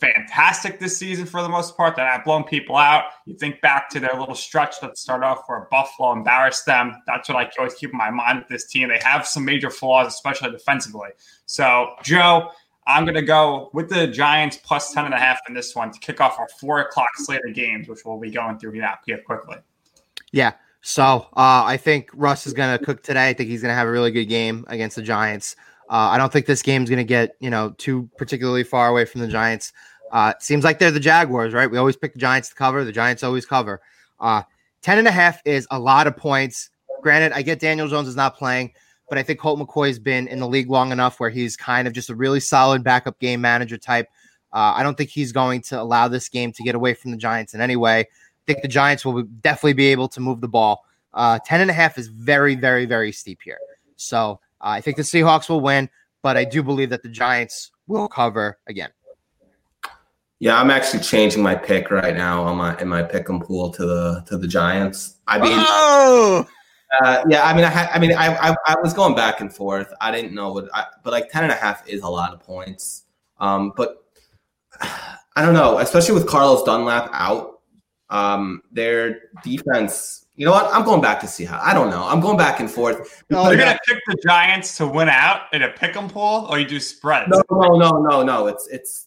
fantastic 0.00 0.78
this 0.78 0.96
season 0.96 1.26
for 1.26 1.42
the 1.42 1.48
most 1.48 1.76
part. 1.76 1.96
They're 1.96 2.04
not 2.04 2.24
blowing 2.24 2.44
people 2.44 2.76
out. 2.76 3.04
You 3.26 3.36
think 3.36 3.60
back 3.60 3.88
to 3.90 4.00
their 4.00 4.18
little 4.18 4.34
stretch 4.34 4.80
that 4.80 4.98
start 4.98 5.22
off 5.22 5.42
where 5.46 5.66
Buffalo 5.70 6.12
embarrassed 6.12 6.66
them. 6.66 6.94
That's 7.06 7.28
what 7.28 7.38
I 7.38 7.50
always 7.58 7.74
keep 7.74 7.90
in 7.90 7.98
my 7.98 8.10
mind 8.10 8.40
with 8.40 8.48
this 8.48 8.66
team. 8.66 8.88
They 8.88 9.00
have 9.02 9.26
some 9.26 9.44
major 9.44 9.70
flaws, 9.70 10.08
especially 10.08 10.50
defensively. 10.50 11.10
So, 11.46 11.94
Joe, 12.02 12.50
I'm 12.86 13.04
going 13.04 13.14
to 13.14 13.22
go 13.22 13.70
with 13.72 13.88
the 13.88 14.06
Giants 14.06 14.58
plus 14.62 14.92
10 14.92 15.04
and 15.04 15.14
a 15.14 15.18
half 15.18 15.40
in 15.48 15.54
this 15.54 15.74
one 15.74 15.92
to 15.92 15.98
kick 16.00 16.20
off 16.20 16.38
our 16.38 16.48
four 16.60 16.80
o'clock 16.80 17.10
slate 17.16 17.40
of 17.46 17.54
games, 17.54 17.88
which 17.88 18.00
we'll 18.04 18.18
be 18.18 18.30
going 18.30 18.58
through 18.58 18.72
here 18.72 19.22
quickly. 19.24 19.56
Yeah. 20.32 20.52
So 20.82 21.26
uh, 21.36 21.64
I 21.66 21.76
think 21.76 22.10
Russ 22.14 22.46
is 22.46 22.52
going 22.52 22.78
to 22.78 22.84
cook 22.84 23.02
today. 23.02 23.28
I 23.28 23.34
think 23.34 23.50
he's 23.50 23.60
going 23.60 23.70
to 23.70 23.76
have 23.76 23.86
a 23.86 23.90
really 23.90 24.10
good 24.10 24.26
game 24.26 24.64
against 24.68 24.96
the 24.96 25.02
Giants. 25.02 25.56
Uh, 25.90 26.08
I 26.10 26.18
don't 26.18 26.32
think 26.32 26.46
this 26.46 26.62
game's 26.62 26.88
going 26.88 26.98
to 26.98 27.04
get 27.04 27.36
you 27.40 27.50
know 27.50 27.74
too 27.76 28.08
particularly 28.16 28.64
far 28.64 28.88
away 28.88 29.04
from 29.04 29.20
the 29.20 29.28
Giants. 29.28 29.72
Uh, 30.12 30.34
seems 30.40 30.64
like 30.64 30.78
they're 30.78 30.90
the 30.90 31.00
Jaguars, 31.00 31.52
right? 31.52 31.70
We 31.70 31.78
always 31.78 31.96
pick 31.96 32.14
the 32.14 32.18
Giants 32.18 32.48
to 32.48 32.54
cover. 32.54 32.84
The 32.84 32.92
Giants 32.92 33.22
always 33.22 33.46
cover. 33.46 33.80
Uh, 34.18 34.42
10 34.82 34.98
and 34.98 35.06
a 35.06 35.12
half 35.12 35.40
is 35.44 35.68
a 35.70 35.78
lot 35.78 36.06
of 36.06 36.16
points. 36.16 36.70
Granted, 37.02 37.32
I 37.32 37.42
get 37.42 37.60
Daniel 37.60 37.86
Jones 37.86 38.08
is 38.08 38.16
not 38.16 38.36
playing, 38.36 38.72
but 39.08 39.18
I 39.18 39.22
think 39.22 39.38
Colt 39.38 39.60
McCoy's 39.60 40.00
been 40.00 40.26
in 40.26 40.40
the 40.40 40.48
league 40.48 40.68
long 40.68 40.90
enough 40.90 41.20
where 41.20 41.30
he's 41.30 41.56
kind 41.56 41.86
of 41.86 41.94
just 41.94 42.10
a 42.10 42.14
really 42.14 42.40
solid 42.40 42.82
backup 42.82 43.20
game 43.20 43.40
manager 43.40 43.78
type. 43.78 44.08
Uh, 44.52 44.74
I 44.74 44.82
don't 44.82 44.96
think 44.96 45.10
he's 45.10 45.30
going 45.30 45.60
to 45.62 45.80
allow 45.80 46.08
this 46.08 46.28
game 46.28 46.50
to 46.52 46.62
get 46.64 46.74
away 46.74 46.94
from 46.94 47.12
the 47.12 47.16
Giants 47.16 47.54
in 47.54 47.60
any 47.60 47.76
way 47.76 48.06
I 48.40 48.52
think 48.52 48.62
the 48.62 48.68
Giants 48.68 49.04
will 49.04 49.22
definitely 49.22 49.74
be 49.74 49.86
able 49.88 50.08
to 50.08 50.20
move 50.20 50.40
the 50.40 50.48
ball. 50.48 50.84
Uh, 51.12 51.38
10 51.44 51.60
and 51.60 51.70
a 51.70 51.74
half 51.74 51.98
is 51.98 52.08
very, 52.08 52.54
very, 52.54 52.86
very 52.86 53.12
steep 53.12 53.40
here. 53.42 53.58
So 53.96 54.40
I 54.60 54.80
think 54.80 54.96
the 54.96 55.02
Seahawks 55.02 55.48
will 55.48 55.60
win, 55.60 55.88
but 56.22 56.36
I 56.36 56.44
do 56.44 56.62
believe 56.62 56.90
that 56.90 57.02
the 57.02 57.08
Giants 57.08 57.70
will 57.86 58.08
cover 58.08 58.58
again. 58.68 58.90
Yeah, 60.38 60.58
I'm 60.58 60.70
actually 60.70 61.02
changing 61.02 61.42
my 61.42 61.54
pick 61.54 61.90
right 61.90 62.16
now 62.16 62.42
on 62.42 62.56
my 62.56 62.78
in 62.80 62.88
my 62.88 63.02
pick 63.02 63.28
and 63.28 63.42
pool 63.42 63.70
to 63.70 63.84
the 63.84 64.24
to 64.26 64.38
the 64.38 64.48
Giants. 64.48 65.16
I 65.26 65.38
mean, 65.38 65.52
oh! 65.54 66.46
uh, 67.02 67.24
yeah, 67.28 67.44
I 67.44 67.54
mean, 67.54 67.64
I, 67.64 67.68
had, 67.68 67.90
I 67.92 67.98
mean, 67.98 68.12
I, 68.14 68.50
I, 68.50 68.56
I 68.66 68.76
was 68.82 68.92
going 68.92 69.14
back 69.14 69.40
and 69.40 69.54
forth. 69.54 69.92
I 70.00 70.10
didn't 70.10 70.34
know 70.34 70.52
what, 70.52 70.68
I, 70.74 70.86
but 71.04 71.12
like 71.12 71.30
10 71.30 71.44
and 71.44 71.52
a 71.52 71.56
half 71.56 71.86
is 71.88 72.02
a 72.02 72.08
lot 72.08 72.32
of 72.32 72.40
points. 72.40 73.04
Um, 73.38 73.72
but 73.76 74.04
I 74.80 75.42
don't 75.42 75.54
know, 75.54 75.78
especially 75.78 76.14
with 76.14 76.26
Carlos 76.26 76.64
Dunlap 76.64 77.10
out. 77.12 77.59
Um, 78.10 78.62
their 78.72 79.20
defense, 79.42 80.26
you 80.34 80.44
know 80.44 80.52
what? 80.52 80.68
I'm 80.74 80.84
going 80.84 81.00
back 81.00 81.20
to 81.20 81.28
see 81.28 81.44
how. 81.44 81.60
I 81.62 81.72
don't 81.72 81.90
know. 81.90 82.06
I'm 82.06 82.20
going 82.20 82.36
back 82.36 82.60
and 82.60 82.70
forth. 82.70 83.24
No, 83.30 83.48
You're 83.48 83.58
gonna 83.58 83.78
pick 83.86 83.98
the 84.06 84.16
Giants 84.26 84.76
to 84.78 84.86
win 84.86 85.08
out 85.08 85.42
in 85.52 85.62
a 85.62 85.68
pick 85.68 85.96
'em 85.96 86.08
pool, 86.08 86.46
or 86.50 86.58
you 86.58 86.66
do 86.66 86.80
spreads? 86.80 87.28
No, 87.28 87.42
no, 87.50 87.76
no, 87.76 88.02
no, 88.02 88.22
no. 88.22 88.46
It's 88.48 88.66
it's 88.68 89.06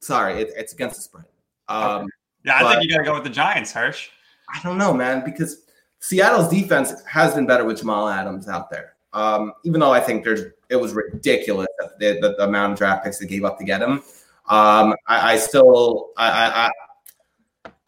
sorry, 0.00 0.42
it, 0.42 0.50
it's 0.54 0.72
against 0.72 0.96
the 0.96 1.02
spread. 1.02 1.24
Um, 1.68 1.82
okay. 1.82 2.06
Yeah, 2.44 2.66
I 2.66 2.72
think 2.72 2.84
you 2.84 2.90
gotta 2.90 3.04
go 3.04 3.14
with 3.14 3.24
the 3.24 3.30
Giants, 3.30 3.72
Hirsch. 3.72 4.10
I 4.52 4.60
don't 4.62 4.76
know, 4.76 4.92
man, 4.92 5.24
because 5.24 5.64
Seattle's 6.00 6.48
defense 6.48 6.92
has 7.06 7.34
been 7.34 7.46
better 7.46 7.64
with 7.64 7.78
Jamal 7.78 8.08
Adams 8.08 8.48
out 8.48 8.70
there. 8.70 8.96
Um, 9.12 9.52
even 9.64 9.80
though 9.80 9.92
I 9.92 10.00
think 10.00 10.24
there's 10.24 10.52
it 10.68 10.76
was 10.76 10.94
ridiculous 10.94 11.68
the, 11.98 12.18
the, 12.20 12.34
the, 12.38 12.44
amount 12.44 12.72
of 12.72 12.78
draft 12.78 13.04
picks 13.04 13.18
they 13.18 13.26
gave 13.26 13.44
up 13.44 13.58
to 13.58 13.64
get 13.64 13.82
him. 13.82 14.02
Um, 14.48 14.94
I, 15.06 15.34
I 15.34 15.36
still 15.36 16.10
I, 16.16 16.66
I 16.66 16.70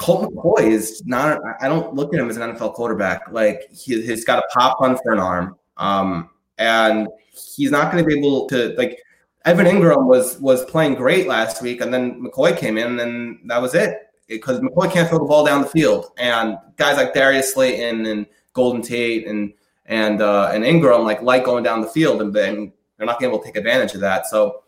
Colt 0.04 0.34
McCoy 0.34 0.70
is 0.70 1.02
not. 1.06 1.40
I 1.62 1.68
don't 1.68 1.94
look 1.94 2.12
at 2.12 2.20
him 2.20 2.28
as 2.28 2.36
an 2.36 2.42
NFL 2.54 2.74
quarterback. 2.74 3.22
Like 3.30 3.70
he, 3.72 4.06
has 4.06 4.22
got 4.22 4.38
a 4.38 4.42
pop 4.52 4.76
on 4.80 4.98
for 4.98 5.12
an 5.12 5.18
arm, 5.18 5.56
um, 5.78 6.28
and 6.58 7.08
he's 7.56 7.70
not 7.70 7.90
going 7.90 8.04
to 8.04 8.06
be 8.06 8.18
able 8.18 8.46
to 8.48 8.74
like. 8.76 9.00
Evan 9.46 9.66
Engram 9.66 10.06
was 10.06 10.38
was 10.40 10.64
playing 10.66 10.94
great 10.96 11.26
last 11.26 11.62
week, 11.62 11.80
and 11.80 11.92
then 11.92 12.22
McCoy 12.22 12.54
came 12.56 12.76
in, 12.76 13.00
and 13.00 13.38
that 13.48 13.62
was 13.62 13.74
it. 13.74 13.96
Because 14.28 14.60
McCoy 14.60 14.92
can't 14.92 15.08
throw 15.08 15.18
the 15.18 15.24
ball 15.24 15.44
down 15.46 15.62
the 15.62 15.68
field, 15.68 16.10
and 16.18 16.58
guys 16.76 16.98
like 16.98 17.14
Darius 17.14 17.54
Slayton 17.54 18.04
and 18.04 18.26
Golden 18.52 18.82
Tate 18.82 19.26
and 19.26 19.54
and 19.86 20.20
uh, 20.20 20.50
and 20.52 20.64
Engram 20.64 21.04
like 21.04 21.22
like 21.22 21.44
going 21.44 21.64
down 21.64 21.80
the 21.80 21.88
field, 21.88 22.20
and, 22.20 22.36
and 22.36 22.72
they're 22.98 23.06
not 23.06 23.22
able 23.22 23.38
to 23.38 23.44
take 23.44 23.56
advantage 23.56 23.94
of 23.94 24.00
that. 24.00 24.26
So 24.26 24.63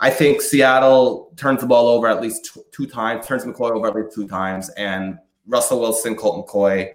I 0.00 0.10
think 0.10 0.42
Seattle 0.42 1.32
turns 1.36 1.60
the 1.60 1.66
ball 1.66 1.88
over 1.88 2.06
at 2.06 2.20
least 2.20 2.50
t- 2.52 2.60
two 2.70 2.86
times, 2.86 3.26
turns 3.26 3.44
McCoy 3.44 3.70
over 3.70 3.88
at 3.88 3.94
least 3.94 4.14
two 4.14 4.28
times, 4.28 4.68
and 4.70 5.18
Russell 5.46 5.80
Wilson, 5.80 6.16
Colt 6.16 6.46
McCoy. 6.46 6.92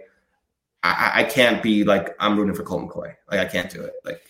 I, 0.84 1.12
I 1.16 1.24
can't 1.24 1.62
be 1.62 1.84
like 1.84 2.16
I'm 2.20 2.38
rooting 2.38 2.56
for 2.56 2.64
Colt 2.64 2.88
McCoy. 2.88 3.16
Like 3.30 3.40
I 3.40 3.46
can't 3.46 3.70
do 3.70 3.82
it. 3.82 3.94
Like 4.04 4.22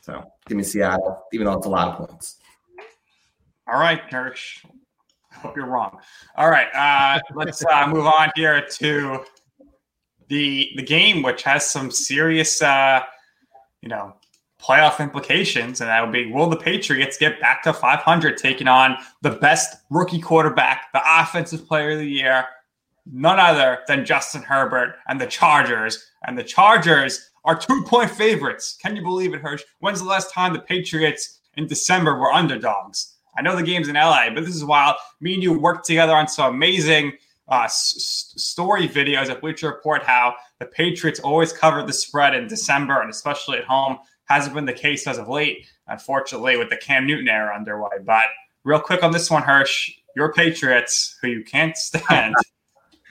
so, 0.00 0.30
give 0.46 0.56
me 0.56 0.62
Seattle, 0.62 1.24
even 1.32 1.46
though 1.46 1.54
it's 1.54 1.66
a 1.66 1.70
lot 1.70 1.88
of 1.88 2.08
points. 2.08 2.36
All 3.66 3.78
right, 3.78 4.00
Kirsch. 4.10 4.64
I 5.32 5.38
hope 5.38 5.56
you're 5.56 5.66
wrong. 5.66 5.98
All 6.36 6.48
right, 6.48 6.68
uh, 6.74 7.20
let's 7.34 7.64
uh, 7.64 7.86
move 7.88 8.06
on 8.06 8.30
here 8.34 8.64
to 8.78 9.24
the 10.28 10.70
the 10.76 10.82
game, 10.82 11.22
which 11.22 11.42
has 11.42 11.68
some 11.68 11.90
serious, 11.90 12.62
uh, 12.62 13.02
you 13.82 13.88
know, 13.88 14.14
playoff 14.66 15.00
implications, 15.00 15.80
and 15.80 15.88
that 15.88 16.00
would 16.02 16.12
be 16.12 16.30
will 16.30 16.48
the 16.48 16.56
Patriots 16.56 17.16
get 17.16 17.40
back 17.40 17.62
to 17.62 17.72
500, 17.72 18.36
taking 18.36 18.68
on 18.68 18.96
the 19.22 19.30
best 19.30 19.76
rookie 19.90 20.20
quarterback, 20.20 20.92
the 20.92 21.02
offensive 21.06 21.66
player 21.66 21.92
of 21.92 21.98
the 21.98 22.08
year, 22.08 22.44
none 23.10 23.38
other 23.38 23.78
than 23.86 24.04
Justin 24.04 24.42
Herbert 24.42 24.96
and 25.08 25.20
the 25.20 25.26
Chargers. 25.26 26.10
And 26.26 26.36
the 26.36 26.44
Chargers 26.44 27.30
are 27.44 27.56
two 27.56 27.84
point 27.84 28.10
favorites. 28.10 28.76
Can 28.82 28.96
you 28.96 29.02
believe 29.02 29.34
it, 29.34 29.40
Hirsch? 29.40 29.62
When's 29.78 30.00
the 30.00 30.08
last 30.08 30.32
time 30.32 30.52
the 30.52 30.58
Patriots 30.58 31.40
in 31.56 31.66
December 31.66 32.18
were 32.18 32.32
underdogs? 32.32 33.14
I 33.38 33.42
know 33.42 33.54
the 33.54 33.62
game's 33.62 33.88
in 33.88 33.94
LA, 33.94 34.30
but 34.34 34.44
this 34.44 34.56
is 34.56 34.64
wild. 34.64 34.96
Me 35.20 35.34
and 35.34 35.42
you 35.42 35.58
worked 35.58 35.86
together 35.86 36.14
on 36.14 36.26
some 36.26 36.54
amazing 36.54 37.12
uh, 37.48 37.62
s- 37.64 38.32
story 38.36 38.88
videos 38.88 39.28
at 39.30 39.40
Bleacher 39.40 39.68
Report 39.68 40.02
how 40.02 40.34
the 40.58 40.66
Patriots 40.66 41.20
always 41.20 41.52
cover 41.52 41.82
the 41.82 41.92
spread 41.92 42.34
in 42.34 42.48
December 42.48 43.00
and 43.00 43.10
especially 43.10 43.58
at 43.58 43.64
home. 43.64 43.98
Hasn't 44.26 44.54
been 44.54 44.64
the 44.64 44.72
case 44.72 45.06
as 45.06 45.18
of 45.18 45.28
late, 45.28 45.68
unfortunately, 45.86 46.56
with 46.56 46.68
the 46.68 46.76
Cam 46.76 47.06
Newton 47.06 47.28
era 47.28 47.54
underway. 47.54 47.98
But 48.04 48.24
real 48.64 48.80
quick 48.80 49.02
on 49.02 49.12
this 49.12 49.30
one, 49.30 49.42
Hirsch, 49.42 49.90
your 50.16 50.32
Patriots, 50.32 51.16
who 51.22 51.28
you 51.28 51.44
can't 51.44 51.76
stand, 51.76 52.34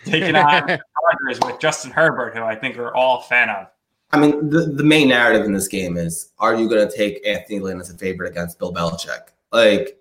taking 0.03 0.35
on 0.35 0.67
Chargers 0.67 1.39
with 1.45 1.59
Justin 1.59 1.91
Herbert, 1.91 2.35
who 2.35 2.43
I 2.43 2.55
think 2.55 2.77
we're 2.77 2.93
all 2.93 3.19
a 3.19 3.23
fan 3.23 3.49
of. 3.49 3.67
I 4.11 4.19
mean, 4.19 4.49
the, 4.49 4.61
the 4.61 4.83
main 4.83 5.09
narrative 5.09 5.45
in 5.45 5.53
this 5.53 5.67
game 5.67 5.97
is: 5.97 6.31
Are 6.39 6.55
you 6.55 6.69
going 6.69 6.87
to 6.87 6.95
take 6.95 7.25
Anthony 7.25 7.59
Lynn 7.59 7.79
as 7.79 7.89
a 7.89 7.97
favorite 7.97 8.31
against 8.31 8.59
Bill 8.59 8.73
Belichick? 8.73 9.29
Like, 9.51 9.97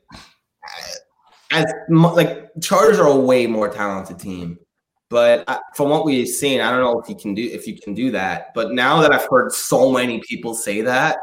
as 1.52 1.72
like 1.88 2.50
Chargers 2.60 2.98
are 2.98 3.06
a 3.06 3.16
way 3.16 3.46
more 3.46 3.68
talented 3.68 4.18
team, 4.18 4.58
but 5.14 5.48
from 5.76 5.90
what 5.90 6.04
we've 6.04 6.26
seen, 6.26 6.60
I 6.60 6.72
don't 6.72 6.80
know 6.80 6.98
if 6.98 7.08
you 7.08 7.14
can 7.14 7.34
do 7.36 7.42
if 7.44 7.68
you 7.68 7.78
can 7.78 7.94
do 7.94 8.10
that. 8.10 8.52
But 8.52 8.72
now 8.72 9.00
that 9.00 9.12
I've 9.12 9.28
heard 9.30 9.52
so 9.52 9.92
many 9.92 10.18
people 10.28 10.56
say 10.56 10.80
that, 10.80 11.18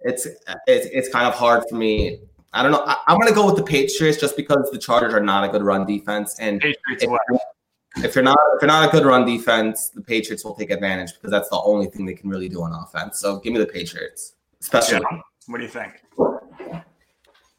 it's 0.00 0.26
it's, 0.26 0.86
it's 0.92 1.08
kind 1.08 1.26
of 1.26 1.32
hard 1.32 1.64
for 1.66 1.76
me. 1.76 2.20
I 2.52 2.62
don't 2.62 2.72
know. 2.72 2.84
I, 2.84 2.98
am 3.08 3.16
going 3.16 3.28
to 3.28 3.34
go 3.34 3.46
with 3.46 3.56
the 3.56 3.62
Patriots 3.62 4.20
just 4.20 4.36
because 4.36 4.68
the 4.70 4.76
Chargers 4.76 5.14
are 5.14 5.20
not 5.20 5.44
a 5.44 5.48
good 5.48 5.62
run 5.62 5.86
defense, 5.86 6.38
and 6.40 6.62
if, 6.62 6.76
if 6.90 8.14
you're 8.14 8.22
not 8.22 8.36
if 8.58 8.60
you're 8.60 8.68
not 8.68 8.86
a 8.86 8.92
good 8.92 9.06
run 9.06 9.24
defense, 9.24 9.88
the 9.88 10.02
Patriots 10.02 10.44
will 10.44 10.54
take 10.54 10.70
advantage 10.70 11.14
because 11.14 11.30
that's 11.30 11.48
the 11.48 11.62
only 11.62 11.86
thing 11.86 12.04
they 12.04 12.12
can 12.12 12.28
really 12.28 12.50
do 12.50 12.60
on 12.60 12.74
offense. 12.74 13.18
So 13.18 13.40
give 13.40 13.54
me 13.54 13.58
the 13.58 13.64
Patriots, 13.64 14.34
especially. 14.60 15.00
Yeah. 15.10 15.20
What 15.46 15.56
do 15.56 15.62
you 15.62 15.70
think? 15.70 16.02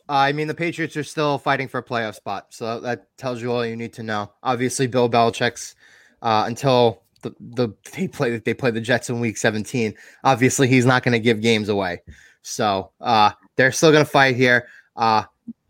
Uh, 0.09 0.13
I 0.13 0.31
mean, 0.31 0.47
the 0.47 0.55
Patriots 0.55 0.95
are 0.95 1.03
still 1.03 1.37
fighting 1.37 1.67
for 1.67 1.79
a 1.79 1.83
playoff 1.83 2.15
spot, 2.15 2.47
so 2.49 2.79
that 2.79 3.07
tells 3.17 3.41
you 3.41 3.51
all 3.51 3.65
you 3.65 3.75
need 3.75 3.93
to 3.93 4.03
know. 4.03 4.31
Obviously, 4.41 4.87
Bill 4.87 5.09
Belichick's 5.09 5.75
uh, 6.21 6.45
until 6.47 7.03
the, 7.21 7.35
the 7.39 7.69
they 7.93 8.07
play 8.07 8.37
they 8.37 8.53
play 8.53 8.71
the 8.71 8.81
Jets 8.81 9.09
in 9.09 9.19
Week 9.19 9.37
17. 9.37 9.93
Obviously, 10.23 10.67
he's 10.67 10.85
not 10.85 11.03
going 11.03 11.13
to 11.13 11.19
give 11.19 11.41
games 11.41 11.67
away, 11.67 12.01
so 12.41 12.91
uh, 13.01 13.31
they're 13.57 13.71
still 13.71 13.91
going 13.91 14.05
to 14.05 14.09
fight 14.09 14.35
here. 14.35 14.67
Uh, 14.95 15.23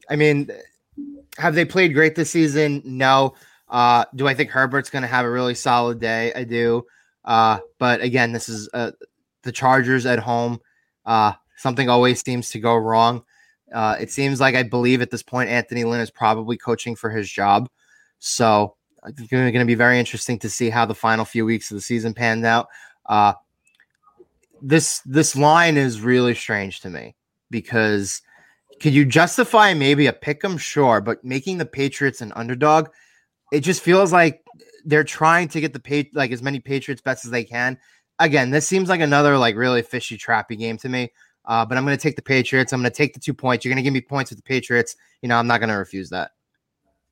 I 0.10 0.16
mean, 0.16 0.52
have 1.38 1.56
they 1.56 1.66
played 1.66 1.94
great 1.94 2.16
this 2.16 2.32
season? 2.32 2.82
No. 2.86 3.34
Uh, 3.70 4.06
do 4.16 4.28
I 4.28 4.34
think 4.34 4.50
Herbert's 4.52 4.90
going 4.90 5.02
to 5.02 5.08
have 5.08 5.26
a 5.26 5.32
really 5.32 5.56
solid 5.56 6.00
day? 6.00 6.32
I 6.34 6.44
do. 6.44 6.86
Uh, 7.26 7.60
but 7.80 8.02
again, 8.02 8.32
this 8.32 8.50
is 8.50 8.70
a 8.74 8.94
the 9.44 9.52
Chargers 9.52 10.06
at 10.06 10.20
home. 10.20 10.60
Uh, 11.06 11.34
something 11.56 11.90
always 11.90 12.22
seems 12.22 12.52
to 12.52 12.60
go 12.60 12.76
wrong. 12.76 13.24
Uh, 13.74 13.98
it 14.00 14.12
seems 14.12 14.40
like 14.40 14.56
I 14.56 14.64
believe 14.64 15.02
at 15.02 15.12
this 15.12 15.24
point 15.24 15.50
Anthony 15.50 15.84
Lynn 15.84 16.00
is 16.00 16.12
probably 16.12 16.58
coaching 16.58 16.96
for 16.96 17.10
his 17.10 17.30
job. 17.30 17.70
So 18.20 18.76
it's 19.06 19.28
going 19.28 19.54
to 19.54 19.66
be 19.66 19.76
very 19.76 20.00
interesting 20.00 20.40
to 20.40 20.50
see 20.50 20.70
how 20.70 20.86
the 20.86 20.96
final 20.96 21.26
few 21.26 21.46
weeks 21.46 21.70
of 21.72 21.76
the 21.76 21.82
season 21.82 22.14
panned 22.14 22.46
out. 22.46 22.68
Uh, 23.06 23.34
this 24.62 25.02
this 25.06 25.36
line 25.36 25.78
is 25.78 26.02
really 26.02 26.34
strange 26.34 26.80
to 26.82 26.90
me 26.90 27.16
because 27.52 28.22
could 28.80 28.94
you 28.94 29.06
justify 29.06 29.74
maybe 29.74 30.08
a 30.08 30.14
pick 30.14 30.44
'em? 30.44 30.58
Sure, 30.58 31.02
but 31.02 31.24
making 31.24 31.58
the 31.58 31.66
Patriots 31.66 32.22
an 32.22 32.34
underdog, 32.36 32.90
it 33.52 33.62
just 33.62 33.82
feels 33.82 34.12
like 34.12 34.44
they're 34.86 35.04
trying 35.04 35.48
to 35.50 35.62
get 35.62 35.74
the 35.74 35.80
pay 35.80 36.10
like 36.14 36.32
as 36.32 36.42
many 36.42 36.60
Patriots 36.60 37.02
bets 37.02 37.26
as 37.26 37.32
they 37.32 37.44
can. 37.44 37.78
Again, 38.20 38.50
this 38.50 38.68
seems 38.68 38.90
like 38.90 39.02
another 39.02 39.38
like 39.38 39.56
really 39.56 39.82
fishy 39.84 40.18
trappy 40.18 40.58
game 40.58 40.78
to 40.78 40.90
me. 40.90 41.12
Uh, 41.48 41.66
but 41.66 41.78
I'm 41.78 41.86
going 41.86 41.98
to 41.98 42.02
take 42.02 42.18
the 42.18 42.22
Patriots. 42.22 42.74
I'm 42.74 42.82
going 42.82 42.92
to 42.92 42.96
take 42.96 43.14
the 43.14 43.20
two 43.20 43.34
points. 43.34 43.64
You're 43.64 43.72
going 43.72 43.82
to 43.82 43.84
give 43.84 43.94
me 43.94 44.02
points 44.02 44.30
with 44.30 44.38
the 44.38 44.44
Patriots. 44.44 44.98
You 45.22 45.30
know, 45.30 45.38
I'm 45.38 45.48
not 45.48 45.60
going 45.60 45.70
to 45.70 45.76
refuse 45.78 46.10
that. 46.10 46.32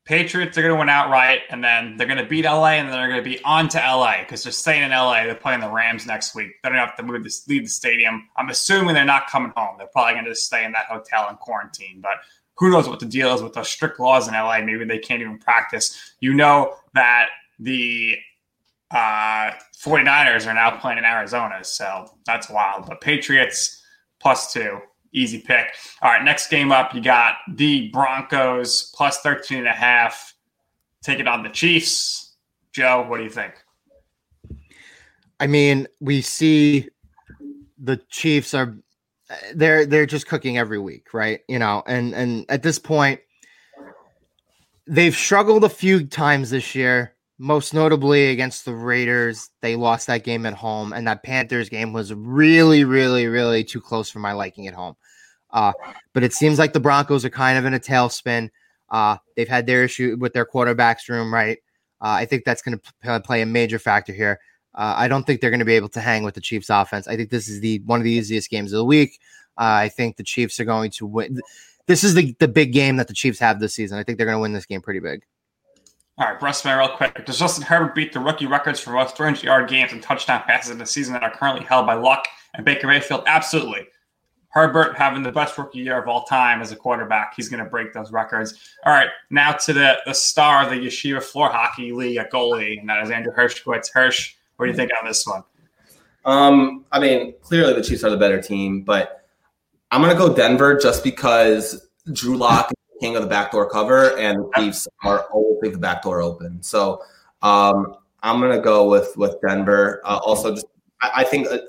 Patriots 0.04 0.56
are 0.56 0.62
going 0.62 0.74
to 0.74 0.80
win 0.80 0.90
outright, 0.90 1.40
and 1.50 1.64
then 1.64 1.98
they're 1.98 2.06
going 2.06 2.20
to 2.20 2.28
beat 2.28 2.46
LA, 2.46 2.74
and 2.74 2.88
then 2.88 2.94
they're 2.96 3.10
going 3.10 3.24
to 3.24 3.28
be 3.28 3.44
on 3.44 3.68
to 3.70 3.78
LA 3.78 4.20
because 4.20 4.44
they're 4.44 4.52
staying 4.52 4.84
in 4.84 4.92
LA. 4.92 5.24
They're 5.24 5.34
playing 5.34 5.62
the 5.62 5.70
Rams 5.70 6.06
next 6.06 6.36
week. 6.36 6.52
They 6.62 6.70
don't 6.70 6.78
have 6.78 6.96
to 6.98 7.04
move 7.04 7.24
this, 7.24 7.48
leave 7.48 7.64
the 7.64 7.70
stadium. 7.70 8.28
I'm 8.38 8.50
assuming 8.50 8.94
they're 8.94 9.04
not 9.04 9.28
coming 9.28 9.52
home. 9.56 9.78
They're 9.80 9.88
probably 9.88 10.14
going 10.14 10.26
to 10.26 10.36
stay 10.36 10.64
in 10.64 10.74
that 10.74 10.86
hotel 10.86 11.28
in 11.30 11.38
quarantine. 11.38 12.02
But 12.02 12.18
who 12.58 12.70
knows 12.70 12.88
what 12.88 13.00
the 13.00 13.08
deal 13.08 13.34
is 13.34 13.42
with 13.42 13.54
those 13.54 13.70
strict 13.70 14.00
laws 14.00 14.28
in 14.28 14.36
LA? 14.36 14.60
Maybe 14.60 14.86
they 14.86 15.00
can't 15.00 15.22
even 15.22 15.40
practice. 15.40 16.14
You 16.20 16.36
know 16.36 16.76
that 16.94 17.30
the 17.58 18.16
uh, 18.92 19.52
49ers 19.84 20.46
are 20.46 20.54
now 20.54 20.78
playing 20.78 21.00
in 21.00 21.06
Arizona, 21.06 21.64
so 21.64 22.14
that's 22.28 22.48
wild. 22.48 22.86
But 22.86 23.02
Patriots 23.02 23.82
plus 24.26 24.52
two. 24.52 24.80
Easy 25.14 25.38
pick. 25.38 25.68
All 26.02 26.12
right, 26.12 26.24
next 26.24 26.50
game 26.50 26.72
up, 26.72 26.96
you 26.96 27.02
got 27.02 27.36
the 27.54 27.90
Broncos 27.90 28.92
plus 28.96 29.20
13 29.20 29.60
and 29.60 29.68
a 29.68 29.72
half. 29.72 30.34
Take 31.04 31.20
it 31.20 31.28
on 31.28 31.44
the 31.44 31.50
Chiefs. 31.50 32.36
Joe, 32.74 33.06
what 33.08 33.18
do 33.18 33.24
you 33.24 33.30
think? 33.30 33.54
I 35.40 35.46
mean, 35.46 35.88
we 36.00 36.22
see 36.22 36.90
the 37.78 37.98
Chiefs 38.10 38.56
are 38.56 38.76
they're 39.54 39.86
they're 39.86 40.08
just 40.08 40.26
cooking 40.26 40.58
every 40.58 40.80
week, 40.80 41.14
right? 41.14 41.42
You 41.48 41.60
know, 41.60 41.84
and 41.86 42.16
and 42.16 42.48
at 42.50 42.64
this 42.64 42.80
point 42.80 43.20
they've 44.88 45.16
struggled 45.16 45.64
a 45.64 45.70
few 45.70 46.08
times 46.08 46.50
this 46.50 46.74
year 46.74 47.14
most 47.38 47.74
notably 47.74 48.28
against 48.28 48.66
the 48.66 48.74
Raiders. 48.74 49.50
They 49.62 49.76
lost 49.76 50.08
that 50.08 50.24
game 50.24 50.46
at 50.46 50.54
home, 50.54 50.94
and 50.94 51.08
that 51.08 51.24
Panthers 51.24 51.70
game 51.70 51.94
was 51.94 52.14
really, 52.14 52.84
really, 52.84 53.28
really 53.28 53.64
too 53.64 53.82
close 53.82 54.10
for 54.10 54.20
my 54.20 54.34
liking 54.34 54.68
at 54.68 54.74
home. 54.74 54.96
Uh, 55.52 55.74
but 56.14 56.24
it 56.24 56.34
seems 56.34 56.60
like 56.60 56.74
the 56.74 56.80
Broncos 56.80 57.26
are 57.26 57.30
kind 57.30 57.58
of 57.58 57.66
in 57.66 57.74
a 57.74 57.80
tailspin. 57.80 58.50
Uh, 58.90 59.18
they've 59.36 59.48
had 59.48 59.66
their 59.66 59.84
issue 59.84 60.18
with 60.20 60.34
their 60.34 60.46
quarterbacks 60.46 61.10
room, 61.10 61.34
right? 61.34 61.58
Uh, 62.02 62.10
I 62.20 62.26
think 62.26 62.44
that's 62.44 62.62
going 62.62 62.80
to 63.04 63.20
play 63.22 63.42
a 63.42 63.46
major 63.46 63.80
factor 63.80 64.14
here. 64.14 64.40
Uh, 64.74 64.94
I 64.98 65.08
don't 65.08 65.26
think 65.26 65.40
they're 65.40 65.50
going 65.50 65.60
to 65.60 65.66
be 65.66 65.76
able 65.76 65.90
to 65.90 66.02
hang 66.02 66.24
with 66.24 66.36
the 66.36 66.42
Chiefs' 66.42 66.70
offense. 66.70 67.08
I 67.08 67.16
think 67.16 67.30
this 67.30 67.48
is 67.48 67.62
the 67.62 67.80
one 67.86 68.00
of 68.00 68.04
the 68.04 68.12
easiest 68.12 68.50
games 68.50 68.74
of 68.74 68.78
the 68.78 68.86
week. 68.86 69.20
Uh, 69.58 69.88
I 69.88 69.90
think 69.90 70.18
the 70.18 70.24
Chiefs 70.24 70.60
are 70.60 70.66
going 70.66 70.92
to 70.92 71.06
win. 71.06 71.40
This 71.88 72.04
is 72.04 72.14
the 72.14 72.36
the 72.40 72.50
big 72.50 72.74
game 72.74 72.98
that 72.98 73.08
the 73.08 73.14
Chiefs 73.14 73.40
have 73.40 73.60
this 73.60 73.74
season. 73.74 73.98
I 73.98 74.04
think 74.04 74.18
they're 74.18 74.28
going 74.28 74.38
to 74.38 74.42
win 74.42 74.54
this 74.54 74.66
game 74.66 74.82
pretty 74.82 75.00
big. 75.00 75.24
All 76.18 76.26
right, 76.26 76.40
Russman, 76.40 76.78
real 76.78 76.96
quick. 76.96 77.26
Does 77.26 77.40
Justin 77.40 77.66
Herbert 77.66 77.94
beat 77.94 78.14
the 78.14 78.22
rookie 78.22 78.46
records 78.46 78.80
for 78.80 78.92
most 78.92 79.18
300 79.18 79.44
yard 79.44 79.70
games 79.70 79.92
and 79.92 80.02
touchdown 80.02 80.44
passes 80.44 80.72
in 80.72 80.78
the 80.78 80.86
season 80.86 81.14
that 81.14 81.24
are 81.24 81.32
currently 81.32 81.66
held 81.66 81.86
by 81.86 81.96
Luck 81.96 82.26
and 82.54 82.66
Baker 82.66 82.88
Mayfield? 82.88 83.24
Absolutely. 83.28 83.88
Herbert 84.48 84.96
having 84.96 85.22
the 85.24 85.32
best 85.34 85.58
rookie 85.58 85.80
year 85.80 86.02
of 86.02 86.08
all 86.08 86.24
time 86.24 86.62
as 86.62 86.72
a 86.72 86.78
quarterback. 86.78 87.34
He's 87.36 87.50
going 87.50 87.62
to 87.62 87.70
break 87.70 87.92
those 87.92 88.14
records. 88.14 88.54
All 88.86 88.94
right, 88.94 89.10
now 89.30 89.52
to 89.52 89.74
the, 89.74 89.98
the 90.06 90.14
star 90.14 90.64
of 90.64 90.70
the 90.70 90.78
Yeshiva 90.78 91.22
Floor 91.22 91.50
Hockey 91.50 91.92
League 91.92 92.16
at 92.16 92.32
goalie, 92.32 92.80
and 92.80 92.88
that 92.88 93.04
is 93.04 93.12
Andrew 93.12 93.34
Hershkowitz. 93.34 93.92
Hirsch, 93.94 94.36
what 94.56 94.68
do 94.68 94.72
you 94.72 94.78
think 94.78 94.92
on 94.98 95.06
this 95.06 95.28
one? 95.28 95.44
Um, 96.24 96.86
I 96.94 97.00
mean, 97.00 97.34
clearly 97.42 97.74
the 97.74 97.84
Chiefs 97.84 98.06
are 98.06 98.10
the 98.10 98.16
better 98.16 98.42
team, 98.42 98.84
but 98.84 99.28
I'm 99.92 100.02
going 100.02 100.14
to 100.14 100.18
go 100.18 100.34
Denver 100.34 100.80
just 100.80 101.04
because 101.04 101.90
Drew 102.14 102.38
Lock 102.38 102.72
king 103.06 103.16
of 103.16 103.22
the 103.22 103.30
backdoor 103.30 103.70
cover, 103.70 104.18
and 104.18 104.40
the 104.40 104.50
Chiefs 104.56 104.88
are 105.04 105.24
always 105.32 105.58
leave 105.62 105.74
the 105.74 105.80
backdoor 105.80 106.22
open. 106.22 106.62
So 106.64 107.02
um, 107.42 107.96
I'm 108.24 108.40
gonna 108.40 108.60
go 108.60 108.90
with 108.90 109.16
with 109.18 109.36
Denver. 109.46 110.02
Uh, 110.04 110.20
also, 110.24 110.54
just 110.54 110.66
I, 111.02 111.12
I 111.18 111.24
think 111.24 111.48
uh, 111.48 111.60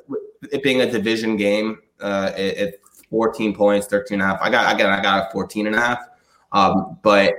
it 0.50 0.62
being 0.62 0.80
a 0.80 0.90
division 0.90 1.36
game, 1.36 1.78
uh, 2.00 2.32
it, 2.36 2.56
it 2.58 2.80
14 3.10 3.54
points, 3.54 3.86
13 3.86 4.20
and 4.20 4.22
a 4.22 4.26
half. 4.32 4.42
I 4.42 4.50
got 4.50 4.74
again, 4.74 4.90
I 4.90 5.02
got 5.02 5.28
a 5.28 5.32
14 5.32 5.66
and 5.66 5.76
a 5.76 5.80
half. 5.80 5.98
Um, 6.52 6.98
but 7.02 7.34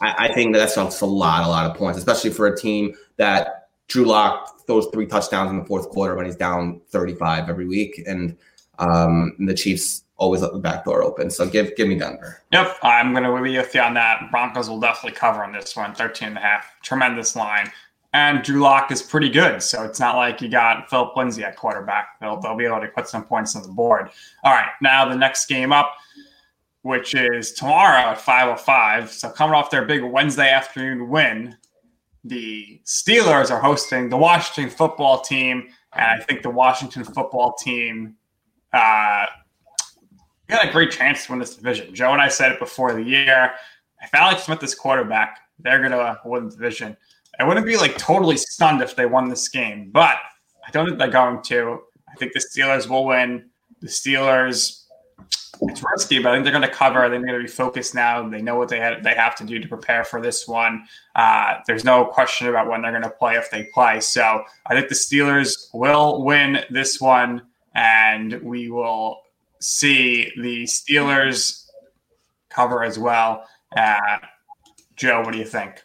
I, 0.00 0.28
I 0.28 0.34
think 0.34 0.54
that's 0.54 0.74
just 0.76 1.02
a 1.02 1.06
lot, 1.06 1.44
a 1.44 1.48
lot 1.48 1.68
of 1.68 1.76
points, 1.76 1.98
especially 1.98 2.30
for 2.30 2.46
a 2.46 2.56
team 2.56 2.94
that 3.16 3.70
Drew 3.88 4.04
Lock 4.04 4.66
throws 4.66 4.86
three 4.92 5.06
touchdowns 5.06 5.50
in 5.50 5.58
the 5.58 5.64
fourth 5.64 5.88
quarter 5.88 6.14
when 6.14 6.26
he's 6.26 6.36
down 6.36 6.80
35 6.90 7.48
every 7.48 7.66
week, 7.66 8.02
and 8.06 8.36
um, 8.78 9.34
the 9.40 9.54
Chiefs 9.54 10.04
always 10.18 10.42
let 10.42 10.52
the 10.52 10.58
back 10.58 10.84
door 10.84 11.02
open. 11.02 11.30
So 11.30 11.48
give 11.48 11.74
give 11.76 11.88
me 11.88 11.94
Denver. 11.94 12.42
Yep, 12.52 12.76
I'm 12.82 13.12
going 13.12 13.24
to 13.24 13.42
be 13.42 13.56
with 13.56 13.74
you 13.74 13.80
on 13.80 13.94
that. 13.94 14.30
Broncos 14.30 14.68
will 14.68 14.80
definitely 14.80 15.16
cover 15.16 15.42
on 15.42 15.52
this 15.52 15.74
one, 15.74 15.94
13 15.94 16.28
and 16.28 16.36
a 16.36 16.40
half. 16.40 16.76
Tremendous 16.82 17.34
line. 17.34 17.70
And 18.14 18.42
Drew 18.42 18.60
Lock 18.60 18.90
is 18.90 19.02
pretty 19.02 19.28
good. 19.28 19.62
So 19.62 19.84
it's 19.84 20.00
not 20.00 20.16
like 20.16 20.40
you 20.40 20.48
got 20.48 20.88
Phillip 20.88 21.14
Lindsay 21.16 21.44
at 21.44 21.56
quarterback. 21.56 22.18
They'll, 22.20 22.40
they'll 22.40 22.56
be 22.56 22.64
able 22.64 22.80
to 22.80 22.88
put 22.88 23.06
some 23.06 23.24
points 23.24 23.54
on 23.54 23.62
the 23.62 23.68
board. 23.68 24.10
All 24.44 24.52
right, 24.52 24.70
now 24.80 25.08
the 25.08 25.16
next 25.16 25.46
game 25.46 25.72
up, 25.72 25.94
which 26.82 27.14
is 27.14 27.52
tomorrow 27.52 28.12
at 28.12 28.18
5.05. 28.18 29.08
So 29.08 29.30
coming 29.30 29.54
off 29.54 29.70
their 29.70 29.84
big 29.84 30.02
Wednesday 30.02 30.50
afternoon 30.50 31.10
win, 31.10 31.56
the 32.24 32.80
Steelers 32.84 33.50
are 33.50 33.60
hosting 33.60 34.08
the 34.08 34.16
Washington 34.16 34.74
football 34.74 35.20
team. 35.20 35.68
And 35.92 36.20
I 36.20 36.24
think 36.24 36.42
the 36.42 36.50
Washington 36.50 37.04
football 37.04 37.54
team 37.54 38.16
uh, 38.72 39.26
got 40.48 40.68
a 40.68 40.72
great 40.72 40.90
chance 40.90 41.26
to 41.26 41.32
win 41.32 41.38
this 41.38 41.54
division. 41.54 41.94
Joe 41.94 42.12
and 42.12 42.22
I 42.22 42.28
said 42.28 42.52
it 42.52 42.58
before 42.58 42.94
the 42.94 43.02
year. 43.02 43.52
If 44.02 44.14
Alex 44.14 44.44
Smith 44.44 44.62
is 44.62 44.74
quarterback, 44.74 45.38
they're 45.58 45.78
going 45.78 45.92
to 45.92 46.18
win 46.24 46.48
the 46.48 46.50
division. 46.50 46.96
I 47.38 47.44
wouldn't 47.44 47.66
be 47.66 47.76
like 47.76 47.96
totally 47.98 48.36
stunned 48.36 48.82
if 48.82 48.96
they 48.96 49.06
won 49.06 49.28
this 49.28 49.48
game, 49.48 49.90
but 49.92 50.16
I 50.66 50.70
don't 50.72 50.86
think 50.86 50.98
they're 50.98 51.08
going 51.08 51.42
to. 51.42 51.80
I 52.10 52.14
think 52.16 52.32
the 52.32 52.40
Steelers 52.40 52.88
will 52.88 53.04
win. 53.04 53.50
The 53.80 53.86
Steelers, 53.86 54.84
it's 55.60 55.84
risky, 55.92 56.18
but 56.18 56.30
I 56.30 56.34
think 56.34 56.44
they're 56.44 56.52
going 56.52 56.68
to 56.68 56.74
cover. 56.74 57.08
They're 57.08 57.20
going 57.20 57.32
to 57.32 57.40
be 57.40 57.46
focused 57.46 57.94
now. 57.94 58.28
They 58.28 58.42
know 58.42 58.56
what 58.56 58.68
they 58.68 58.80
had, 58.80 59.04
they 59.04 59.14
have 59.14 59.36
to 59.36 59.44
do 59.44 59.60
to 59.60 59.68
prepare 59.68 60.02
for 60.02 60.20
this 60.20 60.48
one. 60.48 60.84
Uh, 61.14 61.58
there's 61.66 61.84
no 61.84 62.06
question 62.06 62.48
about 62.48 62.68
when 62.68 62.82
they're 62.82 62.90
going 62.90 63.02
to 63.04 63.10
play 63.10 63.36
if 63.36 63.50
they 63.50 63.68
play. 63.72 64.00
So 64.00 64.42
I 64.66 64.74
think 64.74 64.88
the 64.88 64.96
Steelers 64.96 65.68
will 65.72 66.24
win 66.24 66.64
this 66.70 67.00
one, 67.00 67.42
and 67.74 68.40
we 68.42 68.68
will 68.68 69.20
see 69.60 70.32
the 70.36 70.64
Steelers 70.64 71.64
cover 72.50 72.82
as 72.82 72.98
well. 72.98 73.46
Uh, 73.76 74.18
Joe, 74.96 75.22
what 75.22 75.32
do 75.32 75.38
you 75.38 75.44
think? 75.44 75.82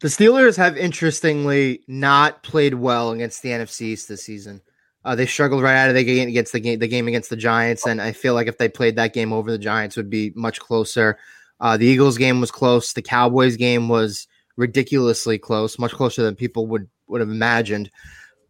The 0.00 0.08
Steelers 0.08 0.56
have 0.56 0.76
interestingly 0.76 1.82
not 1.88 2.42
played 2.42 2.74
well 2.74 3.10
against 3.10 3.42
the 3.42 3.48
NFC 3.48 3.82
East 3.82 4.08
this 4.08 4.22
season. 4.22 4.60
Uh, 5.04 5.14
they 5.14 5.26
struggled 5.26 5.62
right 5.62 5.76
out 5.76 5.88
of 5.88 5.94
the 5.94 6.04
game 6.04 6.28
against 6.28 6.52
the 6.52 6.60
game, 6.60 6.78
the 6.78 6.86
game 6.86 7.08
against 7.08 7.30
the 7.30 7.36
Giants, 7.36 7.86
and 7.86 8.00
I 8.00 8.12
feel 8.12 8.34
like 8.34 8.46
if 8.46 8.58
they 8.58 8.68
played 8.68 8.96
that 8.96 9.14
game 9.14 9.32
over 9.32 9.50
the 9.50 9.58
Giants, 9.58 9.96
would 9.96 10.10
be 10.10 10.32
much 10.36 10.60
closer. 10.60 11.18
Uh, 11.60 11.76
the 11.76 11.86
Eagles 11.86 12.18
game 12.18 12.40
was 12.40 12.50
close. 12.50 12.92
The 12.92 13.02
Cowboys 13.02 13.56
game 13.56 13.88
was 13.88 14.28
ridiculously 14.56 15.38
close, 15.38 15.78
much 15.78 15.92
closer 15.92 16.22
than 16.22 16.34
people 16.34 16.66
would 16.66 16.88
would 17.06 17.20
have 17.20 17.30
imagined. 17.30 17.90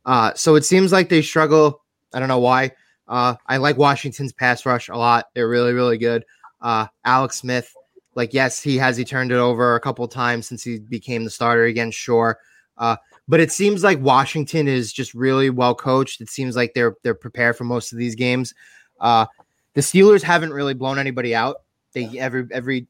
Uh, 0.05 0.35
so 0.35 0.55
it 0.57 0.65
seems 0.65 0.91
like 0.91 1.09
they 1.09 1.23
struggle. 1.23 1.83
I 2.13 2.19
don't 2.19 2.29
know 2.29 2.39
why. 2.41 2.73
Uh, 3.09 3.35
I 3.47 3.57
like 3.57 3.79
Washington's 3.79 4.33
pass 4.33 4.67
rush 4.67 4.89
a 4.89 4.97
lot. 4.97 5.27
They're 5.35 5.49
really, 5.49 5.73
really 5.73 5.99
good. 5.99 6.25
Uh, 6.61 6.87
Alex 7.05 7.37
Smith, 7.39 7.75
like, 8.15 8.35
yes, 8.35 8.63
he 8.63 8.77
has 8.77 8.97
he 8.97 9.05
turned 9.05 9.33
it 9.33 9.39
over 9.39 9.75
a 9.75 9.81
couple 9.81 10.07
times 10.09 10.47
since 10.47 10.63
he 10.63 10.79
became 10.79 11.25
the 11.25 11.31
starter 11.31 11.65
again, 11.65 11.91
sure. 11.91 12.39
Uh, 12.77 12.97
but 13.27 13.41
it 13.41 13.53
seems 13.53 13.83
like 13.83 14.01
Washington 14.01 14.69
is 14.69 14.93
just 14.93 15.15
really 15.15 15.51
well 15.51 15.75
coached. 15.75 16.21
It 16.21 16.31
seems 16.31 16.57
like 16.57 16.75
they're 16.75 16.95
they're 17.03 17.15
prepared 17.15 17.57
for 17.57 17.65
most 17.65 17.93
of 17.93 17.99
these 17.99 18.15
games. 18.15 18.55
Uh, 19.01 19.27
the 19.75 19.81
Steelers 19.81 20.23
haven't 20.23 20.53
really 20.53 20.75
blown 20.75 20.99
anybody 20.99 21.35
out. 21.35 21.63
They 21.93 22.19
every 22.19 22.47
every 22.51 22.87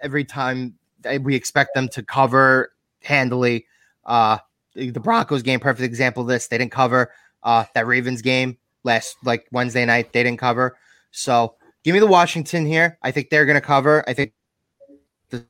every 0.00 0.24
time 0.24 0.74
we 1.20 1.34
expect 1.34 1.74
them 1.74 1.88
to 1.88 2.02
cover 2.02 2.72
handily. 3.02 3.66
Uh, 4.04 4.38
the 4.74 5.00
Broncos 5.00 5.42
game, 5.42 5.60
perfect 5.60 5.84
example 5.84 6.22
of 6.22 6.28
this. 6.28 6.48
They 6.48 6.58
didn't 6.58 6.72
cover 6.72 7.12
uh, 7.42 7.64
that 7.74 7.86
Ravens 7.86 8.22
game 8.22 8.56
last 8.88 9.16
like 9.24 9.46
Wednesday 9.52 9.84
night. 9.84 10.12
They 10.12 10.22
didn't 10.22 10.40
cover. 10.40 10.76
So 11.12 11.54
give 11.84 11.94
me 11.94 12.00
the 12.00 12.06
Washington 12.06 12.66
here. 12.66 12.98
I 13.02 13.12
think 13.12 13.30
they're 13.30 13.46
going 13.46 13.54
to 13.54 13.60
cover. 13.60 14.04
I 14.08 14.14
think 14.14 14.32
the 15.30 15.46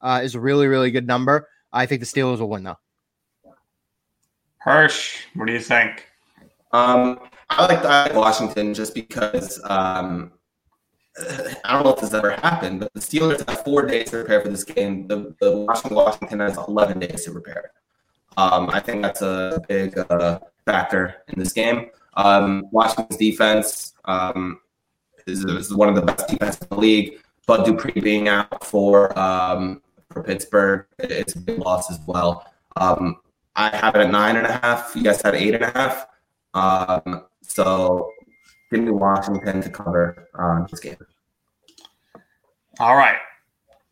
uh, 0.00 0.20
is 0.24 0.34
a 0.34 0.40
really 0.40 0.66
really 0.66 0.90
good 0.90 1.06
number. 1.06 1.48
I 1.72 1.86
think 1.86 2.00
the 2.00 2.06
Steelers 2.06 2.40
will 2.40 2.48
win 2.48 2.64
though. 2.64 2.78
Hirsch, 4.58 5.18
what 5.34 5.46
do 5.46 5.52
you 5.52 5.60
think? 5.60 6.08
Um, 6.72 7.20
I 7.50 7.66
like, 7.66 7.84
I 7.84 8.06
like 8.06 8.14
Washington 8.14 8.74
just 8.74 8.94
because 8.94 9.60
um, 9.64 10.32
I 11.64 11.72
don't 11.72 11.84
know 11.84 11.94
if 11.94 12.00
this 12.00 12.12
ever 12.12 12.32
happened, 12.32 12.80
but 12.80 12.92
the 12.92 13.00
Steelers 13.00 13.48
have 13.48 13.62
four 13.62 13.86
days 13.86 14.10
to 14.10 14.18
prepare 14.18 14.40
for 14.40 14.48
this 14.48 14.64
game. 14.64 15.06
The, 15.06 15.34
the 15.40 15.56
Washington, 15.56 15.96
Washington 15.96 16.40
has 16.40 16.56
11 16.56 16.98
days 16.98 17.24
to 17.24 17.30
prepare. 17.30 17.70
Um, 18.36 18.68
I 18.70 18.80
think 18.80 19.02
that's 19.02 19.22
a 19.22 19.62
big 19.68 19.96
uh, 19.96 20.40
factor 20.66 21.14
in 21.28 21.38
this 21.38 21.52
game. 21.52 21.90
Um, 22.14 22.64
Washington's 22.70 23.16
defense 23.16 23.94
um, 24.04 24.60
is, 25.26 25.44
is, 25.44 25.74
one 25.74 25.88
of 25.88 25.94
the 25.94 26.02
best 26.02 26.28
defenses 26.28 26.60
in 26.62 26.68
the 26.70 26.76
league. 26.76 27.20
Bud 27.46 27.64
Dupree 27.64 28.00
being 28.00 28.28
out 28.28 28.64
for 28.64 29.16
um, 29.18 29.80
for 30.10 30.22
Pittsburgh, 30.22 30.86
it's 30.98 31.34
a 31.36 31.40
big 31.40 31.58
loss 31.58 31.90
as 31.90 32.00
well. 32.06 32.44
Um, 32.76 33.16
I 33.54 33.74
have 33.74 33.94
it 33.94 34.00
at 34.00 34.10
nine 34.10 34.36
and 34.36 34.46
a 34.46 34.52
half. 34.52 34.92
You 34.94 35.02
guys 35.02 35.22
had 35.22 35.34
eight 35.34 35.54
and 35.54 35.64
a 35.64 35.70
half. 35.70 36.06
Um, 36.54 37.26
so 37.42 38.10
give 38.70 38.80
me 38.80 38.90
Washington 38.90 39.62
to 39.62 39.70
cover 39.70 40.28
um, 40.34 40.66
this 40.70 40.80
game. 40.80 40.96
All 42.80 42.96
right. 42.96 43.18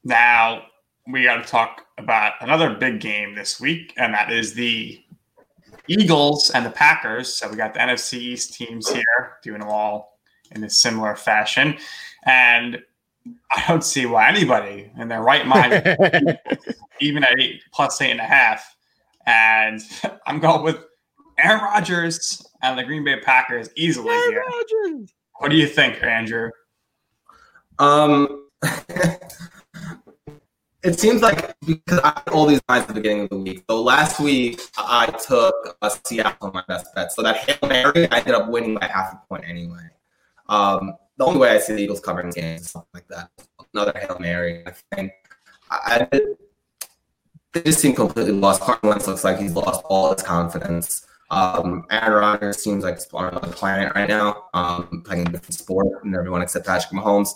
Now 0.02 0.62
we 1.10 1.24
got 1.24 1.36
to 1.36 1.48
talk 1.48 1.86
about 1.98 2.34
another 2.40 2.74
big 2.74 3.00
game 3.00 3.34
this 3.34 3.60
week, 3.60 3.92
and 3.96 4.14
that 4.14 4.32
is 4.32 4.54
the 4.54 5.03
Eagles 5.88 6.50
and 6.50 6.64
the 6.64 6.70
Packers. 6.70 7.34
So 7.34 7.48
we 7.48 7.56
got 7.56 7.74
the 7.74 7.80
NFC 7.80 8.14
East 8.14 8.54
teams 8.54 8.90
here 8.90 9.38
doing 9.42 9.60
them 9.60 9.68
all 9.68 10.18
in 10.50 10.62
a 10.64 10.70
similar 10.70 11.16
fashion. 11.16 11.76
And 12.24 12.82
I 13.54 13.64
don't 13.68 13.84
see 13.84 14.06
why 14.06 14.28
anybody 14.28 14.90
in 14.98 15.08
their 15.08 15.22
right 15.22 15.46
mind, 15.46 15.74
even 17.00 17.24
at 17.24 17.38
eight 17.38 17.62
plus 17.72 18.00
eight 18.00 18.10
and 18.10 18.20
a 18.20 18.24
half. 18.24 18.76
And 19.26 19.80
I'm 20.26 20.40
going 20.40 20.62
with 20.62 20.78
Aaron 21.38 21.62
Rodgers 21.62 22.46
and 22.62 22.78
the 22.78 22.84
Green 22.84 23.04
Bay 23.04 23.20
Packers 23.20 23.68
easily 23.76 24.10
Aaron 24.10 24.30
here. 24.30 24.42
Rodgers. 24.46 25.12
What 25.38 25.50
do 25.50 25.56
you 25.56 25.66
think, 25.66 26.02
Andrew? 26.02 26.50
Um, 27.78 28.48
it 30.84 31.00
seems 31.00 31.22
like 31.22 31.56
because 31.66 31.98
I 32.00 32.08
had 32.08 32.28
all 32.32 32.46
these 32.46 32.60
lines 32.68 32.82
at 32.82 32.88
the 32.88 32.94
beginning 32.94 33.24
of 33.24 33.30
the 33.30 33.38
week. 33.38 33.64
So 33.68 33.82
last 33.82 34.20
week 34.20 34.60
I 34.76 35.06
took 35.06 35.76
a 35.80 35.90
Seattle 36.04 36.52
my 36.52 36.62
best 36.68 36.94
bet. 36.94 37.10
So 37.12 37.22
that 37.22 37.36
Hail 37.36 37.68
Mary, 37.68 38.10
I 38.10 38.18
ended 38.18 38.34
up 38.34 38.48
winning 38.48 38.74
by 38.74 38.86
half 38.86 39.14
a 39.14 39.20
point 39.28 39.44
anyway. 39.48 39.88
Um, 40.48 40.94
the 41.16 41.24
only 41.24 41.40
way 41.40 41.50
I 41.50 41.58
see 41.58 41.74
the 41.74 41.82
Eagles 41.82 42.00
covering 42.00 42.30
games 42.30 42.62
is 42.62 42.70
something 42.70 42.90
like 42.92 43.08
that. 43.08 43.30
Another 43.72 43.98
Hail 43.98 44.18
Mary. 44.20 44.62
I 44.66 44.72
think 44.94 45.12
I, 45.70 46.06
I 46.12 46.20
they 47.54 47.62
just 47.62 47.80
seem 47.80 47.94
completely 47.94 48.32
lost. 48.32 48.60
Carson 48.60 48.88
Wentz 48.88 49.06
looks 49.06 49.24
like 49.24 49.38
he's 49.38 49.54
lost 49.54 49.82
all 49.86 50.12
his 50.12 50.22
confidence. 50.22 51.06
Um, 51.30 51.84
Aaron 51.90 52.12
Rodgers 52.12 52.62
seems 52.62 52.84
like 52.84 52.94
he's 52.96 53.08
on 53.14 53.28
another 53.28 53.52
planet 53.52 53.94
right 53.94 54.08
now, 54.08 54.44
um, 54.52 55.02
playing 55.04 55.28
a 55.28 55.30
different 55.30 55.54
sport 55.54 55.86
than 56.02 56.14
everyone 56.14 56.42
except 56.42 56.66
Patrick 56.66 56.92
Mahomes. 56.92 57.30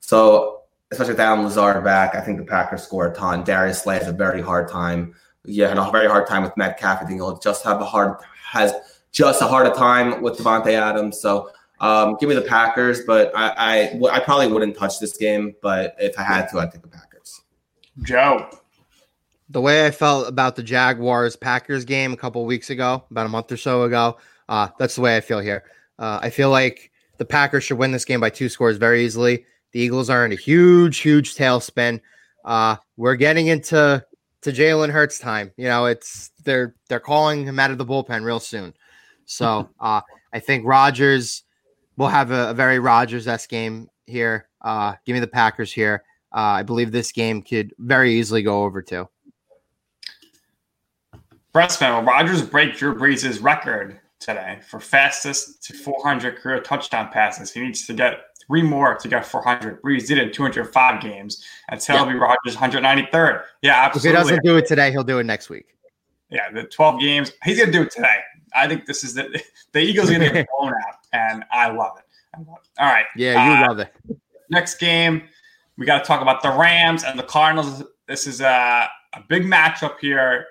So, 0.00 0.62
especially 0.94 1.14
with 1.14 1.20
Allen 1.20 1.44
Lazard 1.44 1.82
back, 1.84 2.14
I 2.14 2.20
think 2.20 2.38
the 2.38 2.44
Packers 2.44 2.82
score 2.82 3.08
a 3.08 3.14
ton. 3.14 3.44
Darius 3.44 3.82
Slay 3.82 3.98
has 3.98 4.08
a 4.08 4.12
very 4.12 4.40
hard 4.40 4.68
time. 4.68 5.14
Yeah, 5.44 5.68
had 5.68 5.78
a 5.78 5.90
very 5.90 6.08
hard 6.08 6.26
time 6.26 6.42
with 6.42 6.56
Metcalf. 6.56 7.02
I 7.02 7.04
think 7.04 7.18
he'll 7.18 7.38
just 7.38 7.64
have 7.64 7.80
a 7.80 7.84
hard 7.84 8.16
has 8.50 8.72
just 9.12 9.42
a 9.42 9.46
harder 9.46 9.70
time 9.74 10.22
with 10.22 10.38
Davante 10.38 10.72
Adams. 10.72 11.20
So 11.20 11.50
um, 11.80 12.16
give 12.18 12.28
me 12.28 12.34
the 12.34 12.42
Packers, 12.42 13.02
but 13.06 13.32
I, 13.34 13.98
I, 14.00 14.10
I 14.12 14.20
probably 14.20 14.48
wouldn't 14.48 14.76
touch 14.76 15.00
this 15.00 15.16
game. 15.16 15.54
But 15.60 15.94
if 15.98 16.18
I 16.18 16.22
had 16.22 16.46
to, 16.48 16.60
I'd 16.60 16.72
take 16.72 16.82
the 16.82 16.88
Packers. 16.88 17.42
Joe, 18.02 18.48
the 19.50 19.60
way 19.60 19.86
I 19.86 19.90
felt 19.90 20.28
about 20.28 20.56
the 20.56 20.62
Jaguars 20.62 21.36
Packers 21.36 21.84
game 21.84 22.12
a 22.12 22.16
couple 22.16 22.44
weeks 22.46 22.70
ago, 22.70 23.04
about 23.10 23.26
a 23.26 23.28
month 23.28 23.52
or 23.52 23.56
so 23.56 23.82
ago, 23.82 24.16
uh, 24.48 24.68
that's 24.78 24.94
the 24.94 25.00
way 25.00 25.16
I 25.16 25.20
feel 25.20 25.40
here. 25.40 25.64
Uh, 25.98 26.18
I 26.22 26.30
feel 26.30 26.50
like 26.50 26.90
the 27.18 27.24
Packers 27.24 27.64
should 27.64 27.78
win 27.78 27.92
this 27.92 28.04
game 28.04 28.20
by 28.20 28.30
two 28.30 28.48
scores 28.48 28.78
very 28.78 29.04
easily. 29.04 29.44
The 29.74 29.80
Eagles 29.80 30.08
are 30.08 30.24
in 30.24 30.30
a 30.30 30.36
huge, 30.36 30.98
huge 30.98 31.34
tailspin. 31.34 32.00
Uh, 32.44 32.76
we're 32.96 33.16
getting 33.16 33.48
into 33.48 34.04
to 34.42 34.52
Jalen 34.52 34.90
Hurts 34.90 35.18
time. 35.18 35.50
You 35.56 35.64
know, 35.64 35.86
it's 35.86 36.30
they're 36.44 36.76
they're 36.88 37.00
calling 37.00 37.44
him 37.44 37.58
out 37.58 37.72
of 37.72 37.78
the 37.78 37.84
bullpen 37.84 38.24
real 38.24 38.38
soon. 38.38 38.72
So 39.24 39.68
uh, 39.80 40.00
I 40.32 40.38
think 40.38 40.64
Rodgers 40.64 41.42
will 41.96 42.06
have 42.06 42.30
a, 42.30 42.50
a 42.50 42.54
very 42.54 42.78
Rodgers 42.78 43.26
esque 43.26 43.50
game 43.50 43.88
here. 44.06 44.48
Uh, 44.60 44.94
give 45.04 45.14
me 45.14 45.20
the 45.20 45.26
Packers 45.26 45.72
here. 45.72 46.04
Uh, 46.32 46.38
I 46.38 46.62
believe 46.62 46.92
this 46.92 47.10
game 47.10 47.42
could 47.42 47.74
very 47.78 48.14
easily 48.14 48.42
go 48.42 48.62
over 48.62 48.80
too. 48.80 49.08
Breastman, 51.52 51.94
will 51.94 52.02
Rodgers 52.02 52.42
break 52.42 52.76
Drew 52.76 52.94
Brees' 52.94 53.42
record 53.42 53.98
today 54.20 54.60
for 54.68 54.78
fastest 54.78 55.64
to 55.64 55.72
400 55.72 56.36
career 56.36 56.60
touchdown 56.60 57.10
passes? 57.12 57.52
He 57.52 57.60
needs 57.60 57.86
to 57.86 57.92
get 57.92 58.20
three 58.46 58.62
more 58.62 58.94
to 58.94 59.08
get 59.08 59.26
400. 59.26 59.82
Brees 59.82 60.06
did 60.06 60.18
it 60.18 60.28
in 60.28 60.32
205 60.32 61.02
games. 61.02 61.44
And 61.68 61.80
Taylor 61.80 62.12
yeah. 62.12 62.18
Rodgers 62.18 62.56
193rd. 62.56 63.44
Yeah, 63.62 63.84
absolutely. 63.84 63.96
If 63.96 64.02
he 64.02 64.12
doesn't 64.12 64.44
do 64.44 64.56
it 64.56 64.66
today, 64.66 64.90
he'll 64.90 65.04
do 65.04 65.18
it 65.18 65.24
next 65.24 65.50
week. 65.50 65.76
Yeah, 66.30 66.50
the 66.50 66.64
12 66.64 67.00
games. 67.00 67.32
He's 67.44 67.58
going 67.58 67.70
to 67.70 67.78
do 67.78 67.82
it 67.82 67.90
today. 67.90 68.18
I 68.54 68.68
think 68.68 68.86
this 68.86 69.04
is 69.04 69.14
the 69.14 69.42
the 69.72 69.80
Eagles 69.80 70.10
are 70.10 70.14
going 70.14 70.28
to 70.28 70.34
get 70.34 70.46
blown 70.58 70.72
out, 70.72 70.98
and 71.12 71.44
I 71.50 71.70
love 71.70 71.98
it. 71.98 72.04
I 72.34 72.38
love 72.38 72.58
it. 72.62 72.80
All 72.80 72.86
right. 72.86 73.06
Yeah, 73.16 73.48
you 73.48 73.64
uh, 73.64 73.68
love 73.68 73.78
it. 73.80 73.92
Next 74.50 74.76
game, 74.76 75.22
we 75.76 75.86
got 75.86 75.98
to 75.98 76.04
talk 76.04 76.22
about 76.22 76.42
the 76.42 76.50
Rams 76.50 77.04
and 77.04 77.18
the 77.18 77.24
Cardinals. 77.24 77.82
This 78.06 78.26
is 78.26 78.40
a, 78.40 78.88
a 79.14 79.20
big 79.28 79.44
matchup 79.44 79.98
here 80.00 80.46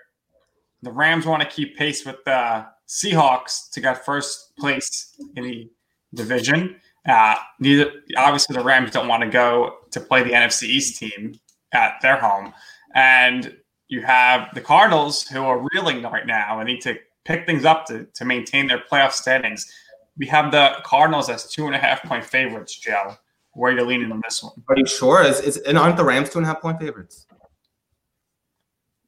the 0.84 0.92
Rams 0.92 1.26
want 1.26 1.42
to 1.42 1.50
keep 1.50 1.78
pace 1.78 2.06
with 2.06 2.24
the 2.26 2.66
Seahawks 2.88 3.72
to 3.72 3.82
get 3.82 4.06
first 4.06 4.56
place 4.58 5.18
in 5.36 5.44
the 5.44 5.72
division. 6.14 6.76
Uh, 7.08 7.36
neither, 7.60 7.92
obviously, 8.18 8.56
the 8.56 8.64
Rams 8.64 8.92
don't 8.92 9.08
want 9.08 9.24
to 9.24 9.30
go 9.30 9.78
to 9.92 10.00
play 10.00 10.24
the 10.24 10.32
NFC 10.32 10.64
East 10.64 10.98
team 10.98 11.40
at 11.74 11.96
their 12.02 12.18
home, 12.18 12.54
and 12.96 13.58
you 13.88 14.02
have 14.02 14.50
the 14.54 14.62
Cardinals 14.62 15.28
who 15.28 15.44
are 15.44 15.68
reeling 15.74 16.02
right 16.04 16.26
now 16.26 16.60
and 16.60 16.68
need 16.68 16.82
to 16.82 16.98
pick 17.26 17.46
things 17.46 17.66
up 17.66 17.86
to, 17.88 18.06
to 18.14 18.26
maintain 18.26 18.68
their 18.68 18.80
playoff 18.92 19.12
standings. 19.12 19.72
We 20.18 20.26
have 20.28 20.52
the 20.52 20.78
Cardinals 20.84 21.30
as 21.30 21.50
two 21.50 21.66
and 21.66 21.76
a 21.76 21.78
half 21.78 22.04
point 22.04 22.24
favorites, 22.24 22.78
Joe. 22.78 23.16
Where 23.54 23.72
are 23.72 23.78
you 23.78 23.86
leaning 23.86 24.12
on 24.12 24.22
this 24.24 24.42
one? 24.42 24.54
Are 24.68 24.78
you 24.78 24.86
sure? 24.86 25.22
Is, 25.24 25.40
is 25.42 25.58
and 25.58 25.78
aren't 25.78 25.98
the 25.98 26.04
Rams 26.04 26.30
two 26.30 26.40
and 26.40 26.46
a 26.46 26.48
half 26.48 26.62
point 26.62 26.80
favorites? 26.80 27.28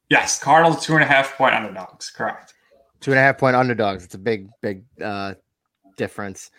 Yes, 0.08 0.38
Cardinals 0.38 0.84
two 0.84 0.94
and 0.94 1.02
a 1.02 1.06
half 1.06 1.36
point 1.36 1.54
underdogs. 1.54 2.10
Correct. 2.10 2.54
Two 3.00 3.10
and 3.10 3.18
a 3.18 3.22
half 3.22 3.38
point 3.38 3.56
underdogs. 3.56 4.04
It's 4.04 4.14
a 4.14 4.18
big, 4.18 4.48
big 4.62 4.84
uh, 5.02 5.34
difference. 5.96 6.50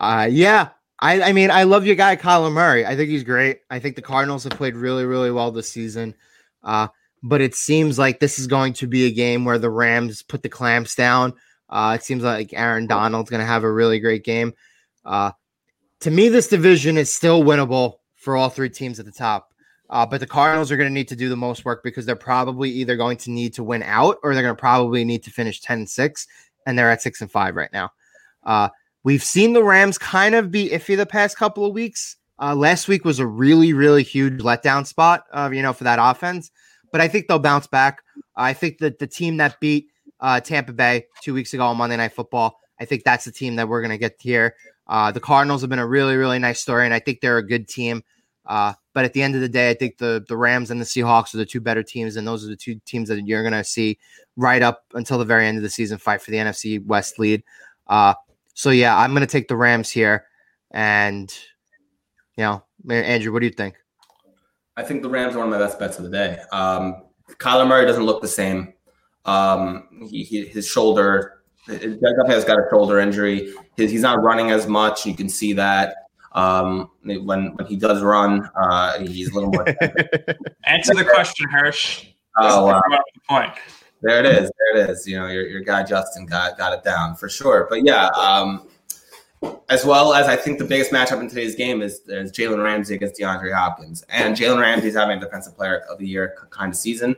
Uh, 0.00 0.26
yeah, 0.30 0.70
I, 0.98 1.22
I 1.22 1.32
mean, 1.32 1.50
I 1.50 1.64
love 1.64 1.86
your 1.86 1.94
guy 1.94 2.16
Kyler 2.16 2.50
Murray. 2.50 2.86
I 2.86 2.96
think 2.96 3.10
he's 3.10 3.22
great. 3.22 3.60
I 3.70 3.78
think 3.78 3.96
the 3.96 4.02
Cardinals 4.02 4.44
have 4.44 4.54
played 4.54 4.74
really, 4.74 5.04
really 5.04 5.30
well 5.30 5.50
this 5.50 5.68
season. 5.68 6.14
Uh, 6.64 6.88
but 7.22 7.42
it 7.42 7.54
seems 7.54 7.98
like 7.98 8.18
this 8.18 8.38
is 8.38 8.46
going 8.46 8.72
to 8.74 8.86
be 8.86 9.06
a 9.06 9.12
game 9.12 9.44
where 9.44 9.58
the 9.58 9.70
Rams 9.70 10.22
put 10.22 10.42
the 10.42 10.48
clamps 10.48 10.94
down. 10.94 11.34
Uh, 11.68 11.96
it 11.98 12.02
seems 12.02 12.22
like 12.22 12.52
Aaron 12.54 12.86
Donald's 12.86 13.30
going 13.30 13.40
to 13.40 13.46
have 13.46 13.62
a 13.62 13.70
really 13.70 14.00
great 14.00 14.24
game. 14.24 14.54
Uh, 15.04 15.32
to 16.00 16.10
me, 16.10 16.28
this 16.28 16.48
division 16.48 16.96
is 16.96 17.14
still 17.14 17.42
winnable 17.42 17.96
for 18.14 18.36
all 18.36 18.48
three 18.48 18.70
teams 18.70 18.98
at 18.98 19.06
the 19.06 19.12
top. 19.12 19.52
Uh, 19.90 20.06
but 20.06 20.20
the 20.20 20.26
Cardinals 20.26 20.70
are 20.70 20.76
going 20.76 20.88
to 20.88 20.94
need 20.94 21.08
to 21.08 21.16
do 21.16 21.28
the 21.28 21.36
most 21.36 21.64
work 21.64 21.82
because 21.82 22.06
they're 22.06 22.16
probably 22.16 22.70
either 22.70 22.96
going 22.96 23.18
to 23.18 23.30
need 23.30 23.52
to 23.52 23.64
win 23.64 23.82
out 23.82 24.16
or 24.22 24.34
they're 24.34 24.42
going 24.42 24.54
to 24.54 24.60
probably 24.60 25.04
need 25.04 25.22
to 25.24 25.30
finish 25.30 25.60
10 25.60 25.78
and 25.78 25.90
6, 25.90 26.26
and 26.66 26.78
they're 26.78 26.90
at 26.90 27.02
6 27.02 27.20
and 27.20 27.30
5 27.30 27.56
right 27.56 27.72
now. 27.72 27.90
Uh, 29.00 29.04
we've 29.04 29.24
seen 29.24 29.52
the 29.52 29.64
Rams 29.64 29.98
kind 29.98 30.34
of 30.34 30.50
be 30.50 30.70
iffy 30.70 30.96
the 30.96 31.06
past 31.06 31.36
couple 31.36 31.64
of 31.64 31.72
weeks. 31.72 32.16
Uh, 32.40 32.54
last 32.54 32.88
week 32.88 33.04
was 33.04 33.18
a 33.18 33.26
really, 33.26 33.72
really 33.72 34.02
huge 34.02 34.40
letdown 34.40 34.86
spot, 34.86 35.24
uh, 35.32 35.50
you 35.52 35.62
know, 35.62 35.72
for 35.72 35.84
that 35.84 35.98
offense. 36.00 36.50
But 36.92 37.00
I 37.00 37.08
think 37.08 37.28
they'll 37.28 37.38
bounce 37.38 37.66
back. 37.66 38.02
I 38.36 38.52
think 38.52 38.78
that 38.78 38.98
the 38.98 39.06
team 39.06 39.36
that 39.36 39.60
beat 39.60 39.88
uh, 40.20 40.40
Tampa 40.40 40.72
Bay 40.72 41.06
two 41.22 41.34
weeks 41.34 41.54
ago 41.54 41.64
on 41.66 41.76
Monday 41.76 41.96
Night 41.96 42.12
Football, 42.12 42.58
I 42.80 42.84
think 42.84 43.04
that's 43.04 43.24
the 43.24 43.32
team 43.32 43.56
that 43.56 43.68
we're 43.68 43.80
going 43.80 43.90
to 43.90 43.98
get 43.98 44.16
here. 44.20 44.54
Uh, 44.86 45.12
the 45.12 45.20
Cardinals 45.20 45.60
have 45.60 45.70
been 45.70 45.78
a 45.78 45.86
really, 45.86 46.16
really 46.16 46.38
nice 46.38 46.60
story, 46.60 46.84
and 46.84 46.94
I 46.94 46.98
think 46.98 47.20
they're 47.20 47.38
a 47.38 47.46
good 47.46 47.68
team. 47.68 48.02
Uh, 48.46 48.72
but 48.94 49.04
at 49.04 49.12
the 49.12 49.22
end 49.22 49.36
of 49.36 49.40
the 49.40 49.48
day, 49.48 49.70
I 49.70 49.74
think 49.74 49.98
the 49.98 50.24
the 50.26 50.36
Rams 50.36 50.70
and 50.72 50.80
the 50.80 50.84
Seahawks 50.84 51.32
are 51.34 51.36
the 51.36 51.46
two 51.46 51.60
better 51.60 51.84
teams, 51.84 52.16
and 52.16 52.26
those 52.26 52.44
are 52.44 52.48
the 52.48 52.56
two 52.56 52.80
teams 52.86 53.08
that 53.08 53.24
you're 53.24 53.42
going 53.42 53.52
to 53.52 53.62
see 53.62 53.98
right 54.36 54.62
up 54.62 54.82
until 54.94 55.18
the 55.18 55.24
very 55.24 55.46
end 55.46 55.58
of 55.58 55.62
the 55.62 55.70
season 55.70 55.98
fight 55.98 56.22
for 56.22 56.32
the 56.32 56.38
NFC 56.38 56.84
West 56.84 57.18
lead. 57.18 57.44
So 58.60 58.68
yeah, 58.68 58.94
I'm 58.94 59.12
going 59.12 59.22
to 59.22 59.26
take 59.26 59.48
the 59.48 59.56
Rams 59.56 59.88
here, 59.90 60.26
and 60.70 61.34
you 62.36 62.44
know, 62.44 62.62
Andrew, 62.90 63.32
what 63.32 63.38
do 63.38 63.46
you 63.46 63.52
think? 63.52 63.74
I 64.76 64.82
think 64.82 65.00
the 65.00 65.08
Rams 65.08 65.34
are 65.34 65.38
one 65.38 65.48
of 65.48 65.58
my 65.58 65.58
best 65.58 65.78
bets 65.78 65.96
of 65.96 66.04
the 66.04 66.10
day. 66.10 66.38
Um, 66.52 67.04
Kyler 67.38 67.66
Murray 67.66 67.86
doesn't 67.86 68.04
look 68.04 68.20
the 68.20 68.28
same. 68.28 68.74
Um, 69.24 70.06
he, 70.10 70.24
he, 70.24 70.44
his 70.44 70.66
shoulder, 70.66 71.40
definitely 71.68 72.34
has 72.34 72.44
got 72.44 72.58
a 72.58 72.66
shoulder 72.70 72.98
injury. 72.98 73.54
His, 73.78 73.90
he's 73.90 74.02
not 74.02 74.22
running 74.22 74.50
as 74.50 74.66
much. 74.66 75.06
You 75.06 75.16
can 75.16 75.30
see 75.30 75.54
that. 75.54 75.94
Um, 76.32 76.90
when 77.02 77.56
when 77.56 77.66
he 77.66 77.76
does 77.76 78.02
run, 78.02 78.46
uh, 78.60 78.98
he's 78.98 79.30
a 79.30 79.34
little 79.36 79.52
more. 79.52 79.64
Answer 80.66 80.92
the 80.92 81.08
question, 81.10 81.48
Hirsch. 81.48 82.08
Oh, 82.36 82.66
wow. 82.66 82.82
point. 83.26 83.54
There 84.02 84.20
it 84.20 84.26
is. 84.26 84.50
There 84.58 84.82
it 84.82 84.90
is. 84.90 85.06
You 85.06 85.18
know, 85.18 85.26
your, 85.26 85.46
your 85.46 85.60
guy 85.60 85.82
Justin 85.82 86.26
got 86.26 86.56
got 86.58 86.72
it 86.72 86.82
down 86.84 87.16
for 87.16 87.28
sure. 87.28 87.66
But 87.68 87.84
yeah, 87.84 88.06
um, 88.08 88.68
as 89.68 89.84
well 89.84 90.14
as 90.14 90.26
I 90.26 90.36
think 90.36 90.58
the 90.58 90.64
biggest 90.64 90.90
matchup 90.90 91.20
in 91.20 91.28
today's 91.28 91.54
game 91.54 91.82
is 91.82 92.00
there's 92.00 92.32
Jalen 92.32 92.62
Ramsey 92.62 92.94
against 92.94 93.20
DeAndre 93.20 93.54
Hopkins, 93.54 94.04
and 94.08 94.36
Jalen 94.36 94.60
Ramsey's 94.60 94.94
having 94.94 95.18
a 95.18 95.20
Defensive 95.20 95.56
Player 95.56 95.80
of 95.90 95.98
the 95.98 96.06
Year 96.06 96.36
kind 96.50 96.72
of 96.72 96.76
season, 96.76 97.16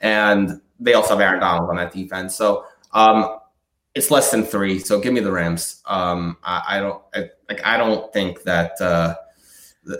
and 0.00 0.60
they 0.80 0.94
also 0.94 1.10
have 1.10 1.20
Aaron 1.20 1.40
Donald 1.40 1.70
on 1.70 1.76
that 1.76 1.92
defense. 1.92 2.34
So 2.34 2.66
um, 2.92 3.38
it's 3.94 4.10
less 4.10 4.30
than 4.30 4.44
three. 4.44 4.78
So 4.78 5.00
give 5.00 5.12
me 5.12 5.20
the 5.20 5.32
Rams. 5.32 5.82
Um, 5.86 6.36
I, 6.42 6.62
I, 6.66 6.80
don't 6.80 7.02
I, 7.14 7.30
like. 7.48 7.64
I 7.64 7.76
don't 7.76 8.12
think 8.12 8.42
that. 8.42 8.80
Uh, 8.80 9.16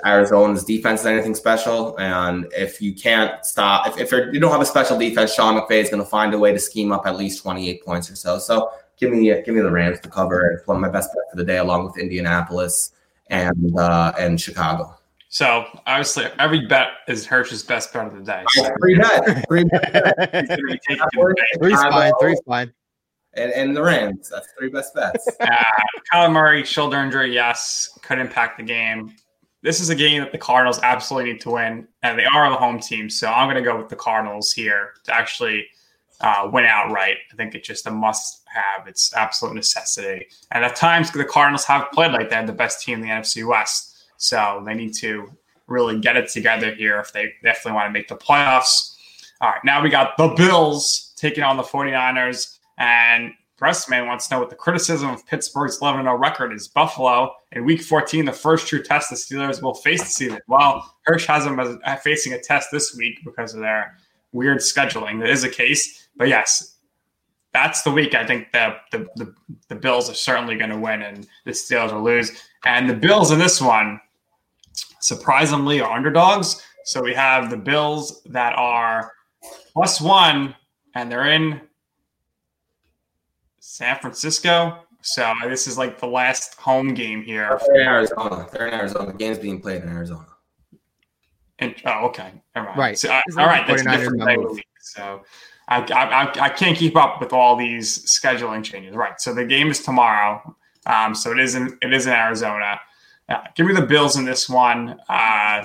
Arizona's 0.07 0.64
defense 0.64 1.01
is 1.01 1.07
anything 1.07 1.35
special. 1.35 1.97
And 1.99 2.47
if 2.57 2.80
you 2.80 2.95
can't 2.95 3.45
stop, 3.45 3.87
if, 3.99 4.12
if 4.12 4.32
you 4.32 4.41
don't 4.41 4.51
have 4.53 4.61
a 4.61 4.66
special 4.66 4.99
defense, 4.99 5.35
Sean 5.35 5.61
McVay 5.61 5.82
is 5.82 5.91
going 5.91 6.03
to 6.03 6.09
find 6.09 6.32
a 6.35 6.39
way 6.39 6.53
to 6.53 6.59
scheme 6.59 6.93
up 6.93 7.07
at 7.07 7.16
least 7.16 7.43
28 7.43 7.85
points 7.85 8.11
or 8.11 8.16
so. 8.16 8.39
So 8.39 8.70
give 8.99 9.11
me 9.11 9.26
give 9.43 9.55
me 9.55 9.61
the 9.61 9.70
Rams 9.70 10.01
to 10.01 10.09
cover. 10.09 10.53
It's 10.53 10.66
one 10.66 10.76
of 10.76 10.80
my 10.80 10.89
best 10.89 11.11
bet 11.14 11.24
for 11.30 11.37
the 11.37 11.45
day, 11.45 11.59
along 11.59 11.85
with 11.85 11.99
Indianapolis 11.99 12.93
and 13.28 13.78
uh, 13.78 14.12
and 14.18 14.41
Chicago. 14.41 14.95
So 15.28 15.64
obviously, 15.87 16.26
every 16.39 16.66
bet 16.66 16.89
is 17.09 17.26
Hirsch's 17.26 17.62
best 17.62 17.93
bet 17.93 18.07
of 18.07 18.14
the 18.14 18.22
day. 18.22 18.45
So 18.51 18.68
Three 18.80 18.97
bet, 18.97 19.45
three 19.49 19.64
bet. 19.64 20.30
he's 20.32 20.49
gonna 20.49 20.62
be 20.68 20.78
taking 20.89 21.05
Three's 21.59 21.82
fine. 21.82 22.12
Three's 22.20 22.41
fine. 22.47 22.72
and, 23.35 23.51
and 23.53 23.76
the 23.76 23.82
Rams. 23.82 24.30
That's 24.30 24.47
three 24.59 24.68
best 24.68 24.95
bets. 24.95 25.28
Uh, 25.41 25.64
Kyler 26.12 26.32
Murray, 26.32 26.64
shoulder 26.64 26.99
injury, 26.99 27.35
yes, 27.35 27.99
could 28.03 28.18
impact 28.20 28.59
the 28.59 28.62
game. 28.62 29.16
This 29.65 29.81
is 29.81 29.89
a 29.89 29.95
game 29.95 30.21
that 30.21 30.31
the 30.31 30.37
Cardinals 30.37 30.79
absolutely 30.83 31.33
need 31.33 31.41
to 31.41 31.53
win, 31.53 31.89
and 32.03 32.19
they 32.19 32.27
are 32.27 32.51
the 32.51 32.57
home 32.57 32.79
team. 32.79 33.09
So 33.09 33.29
I'm 33.29 33.47
going 33.49 33.57
to 33.57 33.62
go 33.62 33.79
with 33.79 33.89
the 33.89 33.97
Cardinals 33.97 34.53
here 34.53 34.91
to 35.05 35.17
actually 35.17 35.67
uh, 36.21 36.51
win 36.53 36.67
outright. 36.67 37.17
I 37.33 37.37
think 37.37 37.55
it's 37.55 37.67
just 37.67 37.87
a 37.87 37.91
must-have. 37.91 38.87
It's 38.87 39.15
absolute 39.15 39.55
necessity. 39.55 40.27
And 40.51 40.67
at 40.67 40.77
times, 40.77 41.11
the 41.11 41.25
Cardinals 41.25 41.65
have 41.65 41.91
played 41.93 42.12
like 42.12 42.29
they're 42.29 42.47
the 42.47 42.53
best 42.53 42.83
team 42.83 42.97
in 42.97 43.01
the 43.01 43.09
NFC 43.09 43.49
West. 43.49 44.05
So 44.19 44.62
they 44.67 44.75
need 44.75 44.93
to 44.97 45.33
really 45.67 45.99
get 45.99 46.19
it 46.19 46.29
together 46.29 46.75
here 46.75 46.99
if 46.99 47.15
they 47.15 47.33
definitely 47.43 47.73
want 47.73 47.89
to 47.89 47.93
make 47.93 48.09
the 48.09 48.17
playoffs. 48.17 48.97
All 49.41 49.49
right, 49.49 49.65
now 49.65 49.83
we 49.83 49.89
got 49.89 50.19
the 50.19 50.29
Bills 50.29 51.15
taking 51.17 51.43
on 51.43 51.57
the 51.57 51.62
49ers. 51.62 52.59
And 52.77 53.33
Pressman 53.65 54.07
wants 54.07 54.29
to 54.29 54.35
know 54.35 54.41
what 54.41 54.51
the 54.51 54.57
criticism 54.57 55.09
of 55.09 55.27
Pittsburgh's 55.27 55.79
11 55.81 56.05
0 56.05 56.19
record 56.19 56.53
is. 56.53 56.69
Buffalo 56.69 57.35
in 57.53 57.65
week 57.65 57.81
14, 57.81 58.27
the 58.27 58.33
first 58.33 58.69
true 58.69 58.83
test 58.83 59.09
the 59.09 59.17
Steelers 59.17 59.62
will 59.62 59.73
face 59.73 60.01
this 60.03 60.15
season. 60.17 60.39
Well, 60.49 60.95
Hirsch 61.07 61.25
has 61.27 61.45
them 61.45 61.59
uh, 61.59 61.97
facing 61.97 62.35
a 62.35 62.39
test 62.39 62.69
this 62.71 62.95
week 62.95 63.21
because 63.25 63.55
of 63.55 63.61
their 63.61 63.97
weird 64.33 64.59
scheduling. 64.59 65.19
That 65.19 65.31
is 65.31 65.45
a 65.45 65.49
case. 65.49 66.09
But 66.15 66.29
yes, 66.29 66.77
that's 67.55 67.81
the 67.81 67.91
week 67.91 68.15
I 68.15 68.27
think 68.27 68.53
the, 68.53 68.77
the, 68.93 69.35
the 69.69 69.75
Bills 69.77 70.11
are 70.11 70.15
certainly 70.15 70.57
going 70.57 70.71
to 70.71 70.79
win 70.79 71.01
and 71.01 71.27
the 71.47 71.53
Steelers 71.53 71.91
will 71.91 72.03
lose. 72.03 72.33
And 72.67 72.87
the 72.87 72.95
Bills 72.95 73.31
in 73.31 73.39
this 73.39 73.62
one, 73.62 73.99
surprisingly, 75.01 75.81
are 75.81 75.91
underdogs. 75.91 76.62
So 76.85 77.03
we 77.03 77.15
have 77.15 77.49
the 77.49 77.57
Bills 77.57 78.23
that 78.27 78.59
are 78.59 79.12
plus 79.73 80.03
one, 80.03 80.55
and 80.95 81.11
they're 81.11 81.33
in 81.33 81.62
San 83.75 83.99
Francisco. 83.99 84.85
So 85.03 85.33
this 85.49 85.66
is 85.66 85.77
like 85.77 85.99
the 85.99 86.07
last 86.07 86.55
home 86.55 86.95
game 86.95 87.25
here. 87.25 87.59
They're 87.66 87.81
in 87.81 87.89
Arizona. 87.89 88.47
They're 88.53 88.68
in 88.68 88.75
Arizona. 88.75 89.07
The 89.11 89.18
game's 89.18 89.39
being 89.39 89.61
played 89.61 89.83
in 89.83 89.89
Arizona. 89.89 90.29
And, 91.59 91.75
oh, 91.85 92.07
okay. 92.07 92.31
All 92.55 92.62
right. 92.62 92.77
Right. 92.77 92.97
So, 92.99 93.12
uh, 93.12 93.20
It's 93.27 93.37
all 93.37 93.47
like 93.47 93.66
right. 93.66 93.66
That's 93.66 93.83
a 93.83 93.91
different 93.91 94.20
day 94.20 94.27
of 94.27 94.29
the 94.29 94.37
numbers. 94.37 94.55
week. 94.55 94.66
So 94.79 95.22
I, 95.66 95.81
I, 95.81 96.05
I, 96.05 96.45
I 96.45 96.49
can't 96.51 96.79
keep 96.79 96.97
up 96.97 97.20
with 97.20 97.33
all 97.33 97.57
these 97.57 97.99
scheduling 98.07 98.62
changes. 98.62 98.95
Right. 98.95 99.20
So 99.20 99.35
the 99.35 99.45
game 99.45 99.72
is 99.72 99.83
tomorrow. 99.83 100.57
Um, 100.87 101.12
so 101.12 101.33
it 101.33 101.41
is 101.41 101.57
in 101.57 101.77
it 101.83 101.93
is 101.93 102.07
in 102.07 102.12
Arizona. 102.12 102.79
Uh, 103.29 103.39
give 103.57 103.66
me 103.66 103.75
the 103.75 103.87
Bills 103.87 104.14
in 104.16 104.25
this 104.25 104.49
one. 104.49 105.01
Uh, 105.09 105.64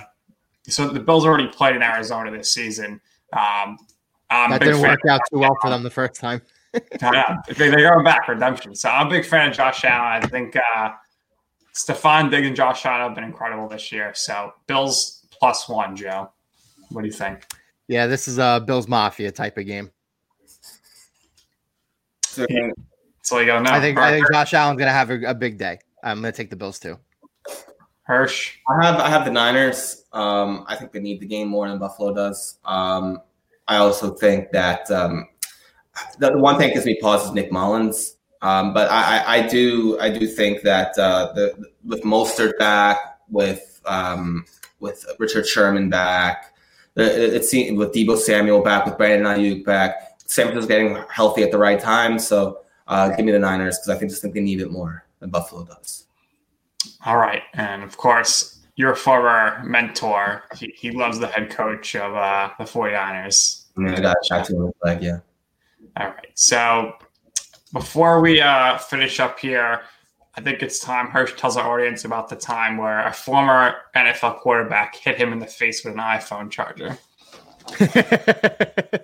so 0.68 0.88
the 0.88 1.00
Bills 1.00 1.28
already 1.28 1.48
played 1.48 1.76
in 1.76 1.84
Arizona 1.84 2.32
this 2.32 2.52
season. 2.52 3.02
Um, 3.34 3.78
I'm 4.32 4.50
That 4.50 4.62
didn't 4.62 4.82
work 4.82 5.06
out 5.08 5.22
too 5.32 5.38
well 5.38 5.56
for 5.62 5.70
them 5.70 5.84
the 5.84 5.92
first 5.92 6.20
time. 6.20 6.42
Yeah, 7.02 7.38
they, 7.48 7.70
they're 7.70 7.92
going 7.92 8.04
back 8.04 8.28
redemption. 8.28 8.76
So 8.76 8.90
I'm 8.90 9.08
a 9.08 9.10
big 9.10 9.26
fan 9.26 9.50
of 9.50 9.56
Josh 9.56 9.84
Allen. 9.84 10.24
I 10.24 10.28
think 10.28 10.56
uh, 10.56 10.90
Stefon 11.74 12.30
Diggs 12.30 12.48
and 12.48 12.56
Josh 12.56 12.86
Allen 12.86 13.02
have 13.02 13.16
been 13.16 13.24
incredible 13.24 13.68
this 13.68 13.92
year. 13.92 14.12
So 14.14 14.54
Bills 14.68 15.26
plus 15.32 15.68
one, 15.68 15.96
Joe. 15.96 16.30
What 16.90 17.02
do 17.02 17.08
you 17.08 17.14
think? 17.14 17.46
Yeah, 17.88 18.08
this 18.08 18.28
is 18.28 18.38
a 18.38 18.64
Bills 18.66 18.88
Mafia 18.88 19.32
type 19.32 19.58
of 19.58 19.66
game. 19.66 19.90
So, 22.22 22.46
So 23.24 23.40
you 23.40 23.48
go 23.48 23.60
now. 23.60 23.74
I 23.74 23.82
think 23.82 23.98
I 23.98 24.12
think 24.12 24.32
Josh 24.32 24.54
Allen's 24.54 24.78
gonna 24.80 24.92
have 24.92 25.10
a, 25.10 25.22
a 25.24 25.34
big 25.34 25.58
day. 25.58 25.80
I'm 26.04 26.18
gonna 26.18 26.32
take 26.32 26.50
the 26.50 26.56
Bills 26.56 26.80
too. 26.80 27.00
Hirsch. 28.04 28.58
I 28.70 28.86
have 28.86 29.00
I 29.00 29.10
have 29.10 29.26
the 29.26 29.32
Niners. 29.32 30.06
Um, 30.14 30.66
I 30.68 30.76
think 30.76 30.92
they 30.92 31.00
need 31.00 31.20
the 31.20 31.26
game 31.26 31.48
more 31.48 31.68
than 31.68 31.78
Buffalo 31.80 32.14
does. 32.14 32.60
Um, 32.66 33.22
I 33.68 33.78
also 33.78 34.16
think 34.16 34.52
that 34.52 34.90
um, 34.90 35.28
the, 36.20 36.32
the 36.32 36.38
one 36.38 36.58
thing 36.58 36.70
that 36.70 36.74
gives 36.74 36.86
me 36.86 36.98
pause 37.02 37.26
is 37.26 37.32
Nick 37.32 37.52
Mullens. 37.52 38.16
Um, 38.42 38.74
but 38.74 38.90
I, 38.90 39.18
I, 39.18 39.36
I 39.38 39.48
do 39.48 40.00
I 40.00 40.10
do 40.10 40.26
think 40.26 40.62
that 40.62 40.98
uh, 40.98 41.34
the 41.34 41.72
with 41.84 42.04
Mostert 42.04 42.58
back, 42.58 42.98
with 43.30 43.82
um, 43.86 44.46
with 44.80 45.06
Richard 45.20 45.46
Sherman 45.46 45.90
back, 45.90 46.54
the- 46.94 47.36
it, 47.36 47.54
it 47.54 47.76
with 47.76 47.94
Deebo 47.94 48.18
Samuel 48.18 48.62
back, 48.62 48.86
with 48.86 48.98
Brandon 48.98 49.28
Aiyuk 49.28 49.66
back, 49.66 50.22
San 50.26 50.46
Francisco's 50.46 50.68
getting 50.68 50.98
healthy 51.10 51.44
at 51.44 51.52
the 51.52 51.58
right 51.58 51.80
time. 51.80 52.18
So 52.18 52.60
uh, 52.88 53.10
give 53.10 53.26
me 53.26 53.32
the 53.32 53.40
Niners 53.40 53.78
because 53.78 53.90
I 53.90 53.98
think 53.98 54.12
just 54.12 54.22
think 54.22 54.34
they 54.34 54.42
need 54.42 54.62
it 54.62 54.72
more 54.72 55.06
than 55.20 55.30
Buffalo 55.30 55.66
does. 55.66 56.06
All 57.06 57.18
right. 57.18 57.44
And 57.54 57.84
of 57.84 57.98
course, 57.98 58.60
your 58.76 58.96
former 58.96 59.62
mentor, 59.66 60.44
he, 60.58 60.74
he 60.76 60.92
loves 60.92 61.20
the 61.20 61.28
head 61.28 61.50
coach 61.50 61.96
of 61.96 62.16
uh, 62.16 62.52
the 62.58 62.64
49ers. 62.64 63.66
I 63.78 64.00
got 64.02 64.18
shot 64.26 64.46
to 64.46 64.56
him 64.56 64.72
like 64.84 65.02
yeah. 65.02 65.20
All 65.98 66.08
right. 66.08 66.28
So 66.36 66.94
before 67.74 68.22
we 68.22 68.42
uh, 68.42 68.78
finish 68.78 69.20
up 69.20 69.40
here, 69.40 69.82
I 70.36 70.42
think 70.42 70.62
it's 70.62 70.80
time 70.80 71.08
Hirsch 71.08 71.36
tells 71.36 71.58
our 71.58 71.80
audience 71.80 72.06
about 72.06 72.30
the 72.30 72.36
time 72.36 72.78
where 72.78 73.06
a 73.06 73.14
former 73.14 73.76
NFL 73.96 74.40
quarterback 74.40 74.96
hit 74.96 75.18
him 75.18 75.34
in 75.34 75.40
the 75.40 75.46
face 75.46 75.84
with 75.84 75.94
an 75.94 76.00
iPhone 76.00 76.50
charger. 76.50 76.98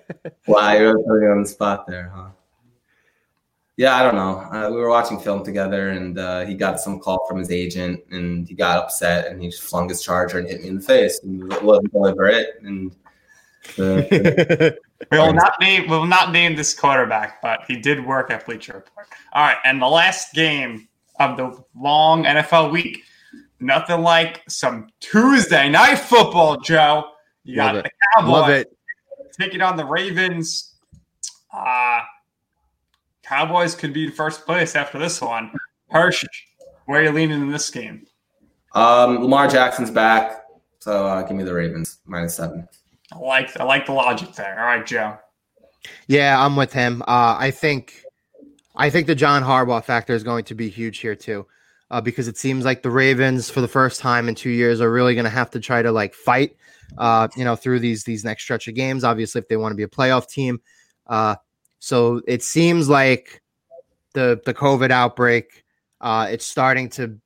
Wow, 0.46 0.72
you're 0.74 0.92
really 0.92 1.04
putting 1.04 1.22
me 1.22 1.28
on 1.28 1.42
the 1.42 1.48
spot 1.48 1.86
there, 1.86 2.12
huh? 2.14 2.28
Yeah, 3.76 3.96
I 3.96 4.02
don't 4.02 4.14
know. 4.14 4.38
Uh, 4.38 4.70
we 4.70 4.76
were 4.76 4.88
watching 4.88 5.18
film 5.18 5.44
together, 5.44 5.90
and 5.90 6.18
uh, 6.18 6.46
he 6.46 6.54
got 6.54 6.80
some 6.80 7.00
call 7.00 7.26
from 7.28 7.38
his 7.38 7.50
agent, 7.50 8.00
and 8.10 8.48
he 8.48 8.54
got 8.54 8.78
upset, 8.78 9.26
and 9.26 9.42
he 9.42 9.50
just 9.50 9.62
flung 9.62 9.88
his 9.88 10.02
charger 10.02 10.38
and 10.38 10.48
hit 10.48 10.62
me 10.62 10.68
in 10.68 10.76
the 10.76 10.80
face, 10.80 11.20
and 11.22 11.52
it 11.52 11.62
wasn't 11.62 11.90
over 11.94 12.26
it. 12.26 12.60
And 12.62 12.94
the, 13.76 14.78
We 15.10 15.18
will 15.18 15.32
not 15.34 15.54
name 15.60 15.82
we 15.82 15.96
will 15.96 16.06
not 16.06 16.32
name 16.32 16.56
this 16.56 16.72
quarterback, 16.72 17.42
but 17.42 17.60
he 17.68 17.76
did 17.76 18.04
work 18.04 18.30
at 18.30 18.46
Bleacher 18.46 18.74
Report. 18.74 19.06
All 19.32 19.42
right, 19.44 19.58
and 19.64 19.80
the 19.80 19.86
last 19.86 20.32
game 20.32 20.88
of 21.20 21.36
the 21.36 21.62
long 21.78 22.24
NFL 22.24 22.72
week, 22.72 23.02
nothing 23.60 24.00
like 24.02 24.42
some 24.48 24.88
Tuesday 25.00 25.68
night 25.68 25.96
football, 25.96 26.58
Joe. 26.60 27.10
You 27.44 27.56
got 27.56 27.74
Love 27.74 27.84
the 27.84 27.88
it. 27.88 27.94
Cowboys 28.14 28.32
Love 28.32 28.50
it. 28.50 28.76
taking 29.38 29.60
on 29.60 29.76
the 29.76 29.84
Ravens. 29.84 30.74
Uh 31.52 32.00
Cowboys 33.22 33.74
could 33.74 33.92
be 33.92 34.04
in 34.06 34.12
first 34.12 34.46
place 34.46 34.76
after 34.76 34.98
this 34.98 35.20
one. 35.20 35.50
Hirsch, 35.90 36.24
where 36.86 37.00
are 37.00 37.04
you 37.04 37.10
leaning 37.10 37.40
in 37.42 37.50
this 37.50 37.68
game? 37.70 38.06
um, 38.72 39.18
Lamar 39.22 39.48
Jackson's 39.48 39.90
back, 39.90 40.42
so 40.80 41.06
uh, 41.06 41.22
give 41.22 41.36
me 41.36 41.42
the 41.42 41.52
Ravens 41.52 41.98
minus 42.06 42.36
seven. 42.36 42.68
I 43.12 43.18
like 43.18 43.58
I 43.60 43.64
like 43.64 43.86
the 43.86 43.92
logic 43.92 44.34
there. 44.34 44.58
All 44.58 44.66
right, 44.66 44.84
Joe. 44.84 45.18
Yeah, 46.08 46.44
I'm 46.44 46.56
with 46.56 46.72
him. 46.72 47.02
Uh, 47.02 47.36
I 47.38 47.52
think, 47.52 48.02
I 48.74 48.90
think 48.90 49.06
the 49.06 49.14
John 49.14 49.42
Harbaugh 49.42 49.84
factor 49.84 50.14
is 50.14 50.24
going 50.24 50.44
to 50.46 50.54
be 50.54 50.68
huge 50.68 50.98
here 50.98 51.14
too, 51.14 51.46
uh, 51.90 52.00
because 52.00 52.26
it 52.26 52.36
seems 52.36 52.64
like 52.64 52.82
the 52.82 52.90
Ravens, 52.90 53.48
for 53.50 53.60
the 53.60 53.68
first 53.68 54.00
time 54.00 54.28
in 54.28 54.34
two 54.34 54.50
years, 54.50 54.80
are 54.80 54.90
really 54.90 55.14
going 55.14 55.24
to 55.24 55.30
have 55.30 55.50
to 55.50 55.60
try 55.60 55.82
to 55.82 55.92
like 55.92 56.14
fight, 56.14 56.56
uh, 56.98 57.28
you 57.36 57.44
know, 57.44 57.54
through 57.54 57.78
these 57.78 58.02
these 58.04 58.24
next 58.24 58.42
stretch 58.42 58.66
of 58.66 58.74
games. 58.74 59.04
Obviously, 59.04 59.40
if 59.40 59.48
they 59.48 59.56
want 59.56 59.72
to 59.72 59.76
be 59.76 59.84
a 59.84 59.88
playoff 59.88 60.28
team, 60.28 60.60
uh, 61.06 61.36
so 61.78 62.20
it 62.26 62.42
seems 62.42 62.88
like 62.88 63.42
the 64.14 64.40
the 64.44 64.54
COVID 64.54 64.90
outbreak, 64.90 65.64
uh, 66.00 66.26
it's 66.30 66.46
starting 66.46 66.88
to 66.90 67.20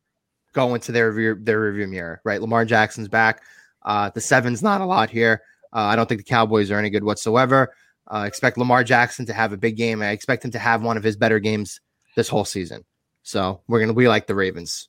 go 0.52 0.74
into 0.74 0.92
their 0.92 1.10
rear, 1.12 1.38
their 1.40 1.60
review 1.60 1.86
mirror. 1.86 2.20
Right, 2.24 2.42
Lamar 2.42 2.66
Jackson's 2.66 3.08
back. 3.08 3.42
Uh, 3.82 4.10
the 4.10 4.20
seven's 4.20 4.62
not 4.62 4.82
a 4.82 4.84
lot 4.84 5.08
here. 5.08 5.42
Uh, 5.72 5.80
I 5.80 5.96
don't 5.96 6.08
think 6.08 6.20
the 6.20 6.30
Cowboys 6.30 6.70
are 6.70 6.78
any 6.78 6.90
good 6.90 7.04
whatsoever. 7.04 7.74
Uh, 8.12 8.24
expect 8.26 8.58
Lamar 8.58 8.82
Jackson 8.82 9.26
to 9.26 9.32
have 9.32 9.52
a 9.52 9.56
big 9.56 9.76
game. 9.76 10.02
I 10.02 10.10
expect 10.10 10.44
him 10.44 10.50
to 10.52 10.58
have 10.58 10.82
one 10.82 10.96
of 10.96 11.04
his 11.04 11.16
better 11.16 11.38
games 11.38 11.80
this 12.16 12.28
whole 12.28 12.44
season. 12.44 12.84
So 13.22 13.60
we're 13.68 13.80
gonna 13.80 13.92
we 13.92 14.08
like 14.08 14.26
the 14.26 14.34
Ravens. 14.34 14.88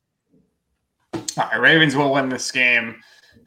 All 1.14 1.22
right, 1.38 1.60
Ravens 1.60 1.96
will 1.96 2.12
win 2.12 2.30
this 2.30 2.52
game, 2.52 2.96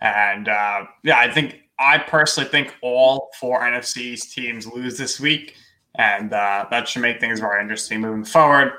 and 0.00 0.48
uh, 0.48 0.84
yeah, 1.02 1.18
I 1.18 1.30
think 1.30 1.60
I 1.78 1.98
personally 1.98 2.48
think 2.48 2.76
all 2.82 3.30
four 3.40 3.62
NFC's 3.62 4.32
teams 4.32 4.66
lose 4.66 4.96
this 4.96 5.18
week, 5.18 5.56
and 5.96 6.32
uh, 6.32 6.66
that 6.70 6.86
should 6.86 7.02
make 7.02 7.20
things 7.20 7.40
very 7.40 7.60
interesting 7.60 8.00
moving 8.00 8.24
forward. 8.24 8.72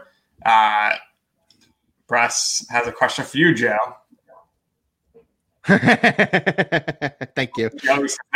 Uh, 0.46 0.94
Bress 2.08 2.66
has 2.70 2.88
a 2.88 2.92
question 2.92 3.26
for 3.26 3.38
you, 3.38 3.54
Joe. 3.54 3.78
Thank 7.36 7.58
you. 7.58 7.70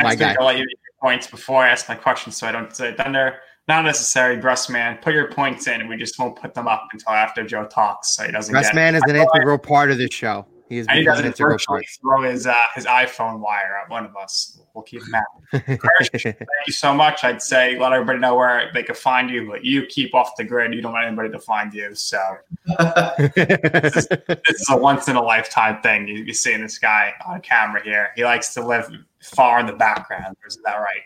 My 0.01 0.15
guy. 0.15 0.35
I'll 0.39 0.47
let 0.47 0.57
you 0.57 0.63
your 0.63 0.69
points 1.01 1.27
before 1.27 1.63
I 1.63 1.69
ask 1.69 1.87
my 1.87 1.95
question, 1.95 2.31
so 2.31 2.47
I 2.47 2.51
don't 2.51 2.75
say 2.75 2.93
thunder. 2.95 3.35
Not 3.67 3.85
necessary, 3.85 4.37
Bress 4.37 4.67
man. 4.69 4.97
Put 5.01 5.13
your 5.13 5.31
points 5.31 5.67
in, 5.67 5.79
and 5.79 5.87
we 5.89 5.95
just 5.95 6.17
won't 6.17 6.35
put 6.35 6.55
them 6.55 6.67
up 6.67 6.87
until 6.91 7.13
after 7.13 7.43
Joe 7.45 7.67
talks, 7.67 8.15
so 8.15 8.23
he 8.25 8.31
doesn't 8.31 8.51
get. 8.53 8.73
man 8.73 8.95
is 8.95 9.03
an 9.03 9.11
I 9.11 9.13
know 9.19 9.19
I- 9.31 9.37
integral 9.37 9.57
part 9.59 9.91
of 9.91 9.97
this 9.99 10.11
show. 10.11 10.47
He 10.69 10.77
has 10.77 10.87
And 10.87 10.99
he 10.99 11.03
doesn't 11.03 11.25
integral 11.25 11.53
virtually 11.53 11.87
throw 11.99 12.21
his 12.21 12.45
uh, 12.45 12.53
his 12.75 12.85
iPhone 12.85 13.39
wire 13.39 13.79
at 13.83 13.89
one 13.89 14.05
of 14.05 14.15
us. 14.15 14.59
We'll 14.75 14.83
keep 14.83 15.01
him 15.01 15.15
out. 15.15 15.61
Hirsch, 15.65 16.09
thank 16.11 16.37
you 16.67 16.73
so 16.73 16.93
much. 16.93 17.23
I'd 17.23 17.41
say 17.41 17.77
let 17.79 17.91
everybody 17.91 18.19
know 18.19 18.35
where 18.35 18.69
they 18.71 18.83
can 18.83 18.93
find 18.93 19.31
you, 19.31 19.47
but 19.47 19.65
you 19.65 19.87
keep 19.87 20.13
off 20.13 20.35
the 20.37 20.43
grid. 20.43 20.75
You 20.75 20.81
don't 20.81 20.93
want 20.93 21.07
anybody 21.07 21.31
to 21.31 21.39
find 21.39 21.73
you. 21.73 21.95
So 21.95 22.19
this 22.67 24.07
is 24.07 24.69
a 24.69 24.77
once 24.77 25.07
in 25.07 25.15
a 25.15 25.23
lifetime 25.23 25.81
thing. 25.81 26.07
You, 26.07 26.23
you 26.23 26.33
seeing 26.35 26.61
this 26.61 26.77
guy 26.77 27.13
on 27.25 27.41
camera 27.41 27.83
here. 27.83 28.11
He 28.15 28.23
likes 28.23 28.53
to 28.53 28.65
live 28.65 28.91
far 29.21 29.59
in 29.59 29.65
the 29.65 29.73
background. 29.73 30.37
Is 30.45 30.59
that 30.63 30.75
right? 30.75 31.01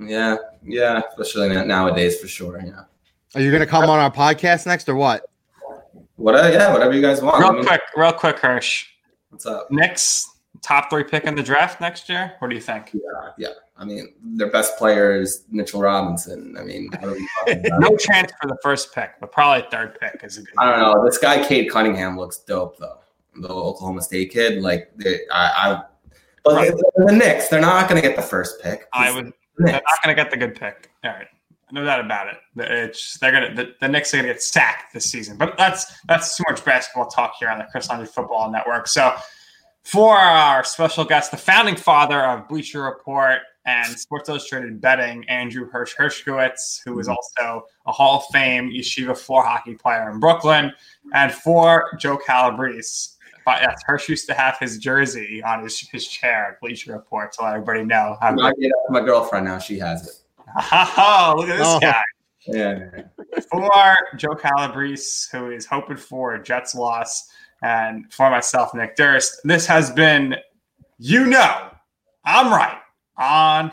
Yeah, 0.00 0.36
yeah, 0.64 1.00
especially 1.16 1.64
nowadays 1.64 2.18
for 2.18 2.26
sure. 2.26 2.60
Yeah. 2.60 2.84
Are 3.36 3.40
you 3.40 3.50
going 3.50 3.60
to 3.60 3.66
come 3.66 3.88
on 3.88 4.00
our 4.00 4.10
podcast 4.10 4.66
next 4.66 4.88
or 4.88 4.96
what? 4.96 5.26
What? 6.16 6.34
Uh, 6.34 6.48
yeah, 6.48 6.72
whatever 6.72 6.92
you 6.92 7.02
guys 7.02 7.20
want. 7.22 7.36
I 7.36 7.40
Real 7.40 7.52
mean, 7.54 7.64
quick, 7.64 7.82
real 7.96 8.12
quick, 8.12 8.38
Hirsch. 8.38 8.86
What's 9.30 9.46
up? 9.46 9.70
Knicks 9.70 10.30
top 10.62 10.88
three 10.90 11.04
pick 11.04 11.24
in 11.24 11.34
the 11.34 11.42
draft 11.42 11.80
next 11.80 12.08
year. 12.08 12.34
What 12.38 12.48
do 12.48 12.54
you 12.54 12.60
think? 12.60 12.90
Yeah, 12.94 13.00
yeah. 13.36 13.48
I 13.76 13.84
mean, 13.84 14.14
their 14.22 14.50
best 14.50 14.78
player 14.78 15.20
is 15.20 15.44
Mitchell 15.50 15.80
Robinson. 15.80 16.56
I 16.58 16.62
mean, 16.62 16.88
what 17.00 17.04
are 17.04 17.12
we 17.12 17.28
talking 17.40 17.66
about? 17.66 17.80
No 17.80 17.96
chance 17.96 18.32
for 18.40 18.46
the 18.48 18.56
first 18.62 18.94
pick, 18.94 19.10
but 19.20 19.32
probably 19.32 19.66
third 19.70 19.98
pick 20.00 20.20
is 20.22 20.38
a 20.38 20.42
good. 20.42 20.54
I 20.58 20.70
don't 20.70 20.80
know. 20.80 21.04
This 21.04 21.18
guy, 21.18 21.44
Cade 21.44 21.70
Cunningham, 21.70 22.16
looks 22.16 22.38
dope 22.38 22.78
though. 22.78 22.98
The 23.36 23.48
Oklahoma 23.48 24.00
State 24.00 24.30
kid, 24.30 24.62
like 24.62 24.92
they, 24.96 25.20
I, 25.32 25.72
I 25.72 25.82
but 26.44 26.54
Right. 26.54 26.70
the, 26.96 27.12
Knicks, 27.12 27.48
they're 27.48 27.60
not 27.60 27.88
going 27.88 28.00
to 28.00 28.06
get 28.06 28.16
the 28.16 28.22
first 28.22 28.62
pick. 28.62 28.86
I 28.92 29.10
would. 29.10 29.26
the 29.26 29.32
They're 29.58 29.72
not 29.72 29.82
going 30.04 30.14
to 30.14 30.22
get 30.22 30.30
the 30.30 30.36
good 30.36 30.54
pick. 30.54 30.90
All 31.02 31.10
right, 31.10 31.26
no 31.74 31.84
doubt 31.84 32.04
about 32.04 32.28
it. 32.28 32.36
It's 32.56 33.18
they're 33.18 33.48
to 33.48 33.54
the, 33.54 33.74
the 33.80 33.88
Knicks 33.88 34.14
are 34.14 34.22
to 34.22 34.28
get 34.28 34.42
sacked 34.42 34.94
this 34.94 35.10
season. 35.10 35.36
But 35.36 35.58
that's 35.58 35.86
that's 36.06 36.36
too 36.36 36.44
much 36.48 36.64
basketball 36.64 37.08
talk 37.08 37.34
here 37.38 37.48
on 37.48 37.58
the 37.58 37.64
Chris 37.64 37.90
Landry 37.90 38.06
Football 38.06 38.50
Network. 38.50 38.86
So 38.86 39.14
for 39.82 40.16
our 40.16 40.64
special 40.64 41.04
guest, 41.04 41.32
the 41.32 41.36
founding 41.36 41.76
father 41.76 42.24
of 42.24 42.48
Bleacher 42.48 42.82
Report 42.82 43.40
and 43.66 43.98
Sports 43.98 44.28
Illustrated 44.28 44.80
betting, 44.80 45.28
Andrew 45.28 45.68
Hirsch 45.68 45.94
Hershkowitz, 45.96 46.80
who 46.84 46.98
is 47.00 47.08
mm-hmm. 47.08 47.16
also 47.16 47.66
a 47.86 47.92
Hall 47.92 48.18
of 48.18 48.24
Fame 48.32 48.70
Yeshiva 48.70 49.16
floor 49.16 49.42
hockey 49.44 49.74
player 49.74 50.10
in 50.10 50.20
Brooklyn, 50.20 50.72
and 51.12 51.32
for 51.32 51.96
Joe 51.98 52.16
Calabrese. 52.16 53.10
But 53.44 53.62
yes, 53.62 53.82
Hirsch 53.86 54.08
used 54.08 54.26
to 54.28 54.34
have 54.34 54.58
his 54.58 54.78
jersey 54.78 55.42
on 55.42 55.62
his, 55.62 55.80
his 55.80 56.06
chair 56.06 56.52
at 56.52 56.60
Bleacher 56.60 56.92
Report 56.92 57.32
to 57.32 57.42
let 57.42 57.54
everybody 57.54 57.84
know 57.84 58.16
how 58.20 58.30
I 58.30 58.52
get 58.52 58.70
up 58.70 58.86
to 58.86 58.92
my 58.92 59.00
girlfriend 59.00 59.46
now. 59.46 59.58
She 59.58 59.78
has 59.80 60.06
it. 60.08 60.23
Oh, 60.72 61.34
look 61.36 61.48
at 61.48 61.58
this 61.58 61.66
Oh. 61.66 61.80
guy. 61.80 62.02
Yeah. 62.46 62.90
For 63.50 63.96
Joe 64.16 64.34
Calabrese, 64.34 65.28
who 65.32 65.50
is 65.50 65.64
hoping 65.66 65.96
for 65.96 66.34
a 66.34 66.42
Jets 66.42 66.74
loss, 66.74 67.30
and 67.62 68.12
for 68.12 68.28
myself, 68.30 68.74
Nick 68.74 68.96
Durst, 68.96 69.40
this 69.44 69.66
has 69.66 69.90
been, 69.90 70.36
you 70.98 71.24
know, 71.26 71.70
I'm 72.24 72.52
right 72.52 72.78
on 73.16 73.72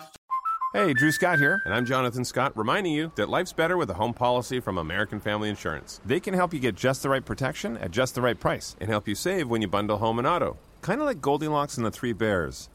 Hey, 0.73 0.93
Drew 0.93 1.11
Scott 1.11 1.37
here, 1.37 1.61
and 1.65 1.73
I'm 1.73 1.85
Jonathan 1.85 2.23
Scott, 2.23 2.55
reminding 2.55 2.93
you 2.93 3.11
that 3.17 3.27
life's 3.27 3.51
better 3.51 3.75
with 3.75 3.89
a 3.89 3.95
home 3.95 4.13
policy 4.13 4.61
from 4.61 4.77
American 4.77 5.19
Family 5.19 5.49
Insurance. 5.49 5.99
They 6.05 6.21
can 6.21 6.33
help 6.33 6.53
you 6.53 6.61
get 6.61 6.75
just 6.75 7.03
the 7.03 7.09
right 7.09 7.25
protection 7.25 7.75
at 7.79 7.91
just 7.91 8.15
the 8.15 8.21
right 8.21 8.39
price 8.39 8.77
and 8.79 8.89
help 8.89 9.05
you 9.05 9.13
save 9.13 9.49
when 9.49 9.61
you 9.61 9.67
bundle 9.67 9.97
home 9.97 10.17
and 10.17 10.25
auto. 10.25 10.57
Kind 10.81 11.01
of 11.01 11.07
like 11.07 11.19
Goldilocks 11.19 11.75
and 11.75 11.85
the 11.85 11.91
Three 11.91 12.13
Bears. 12.13 12.69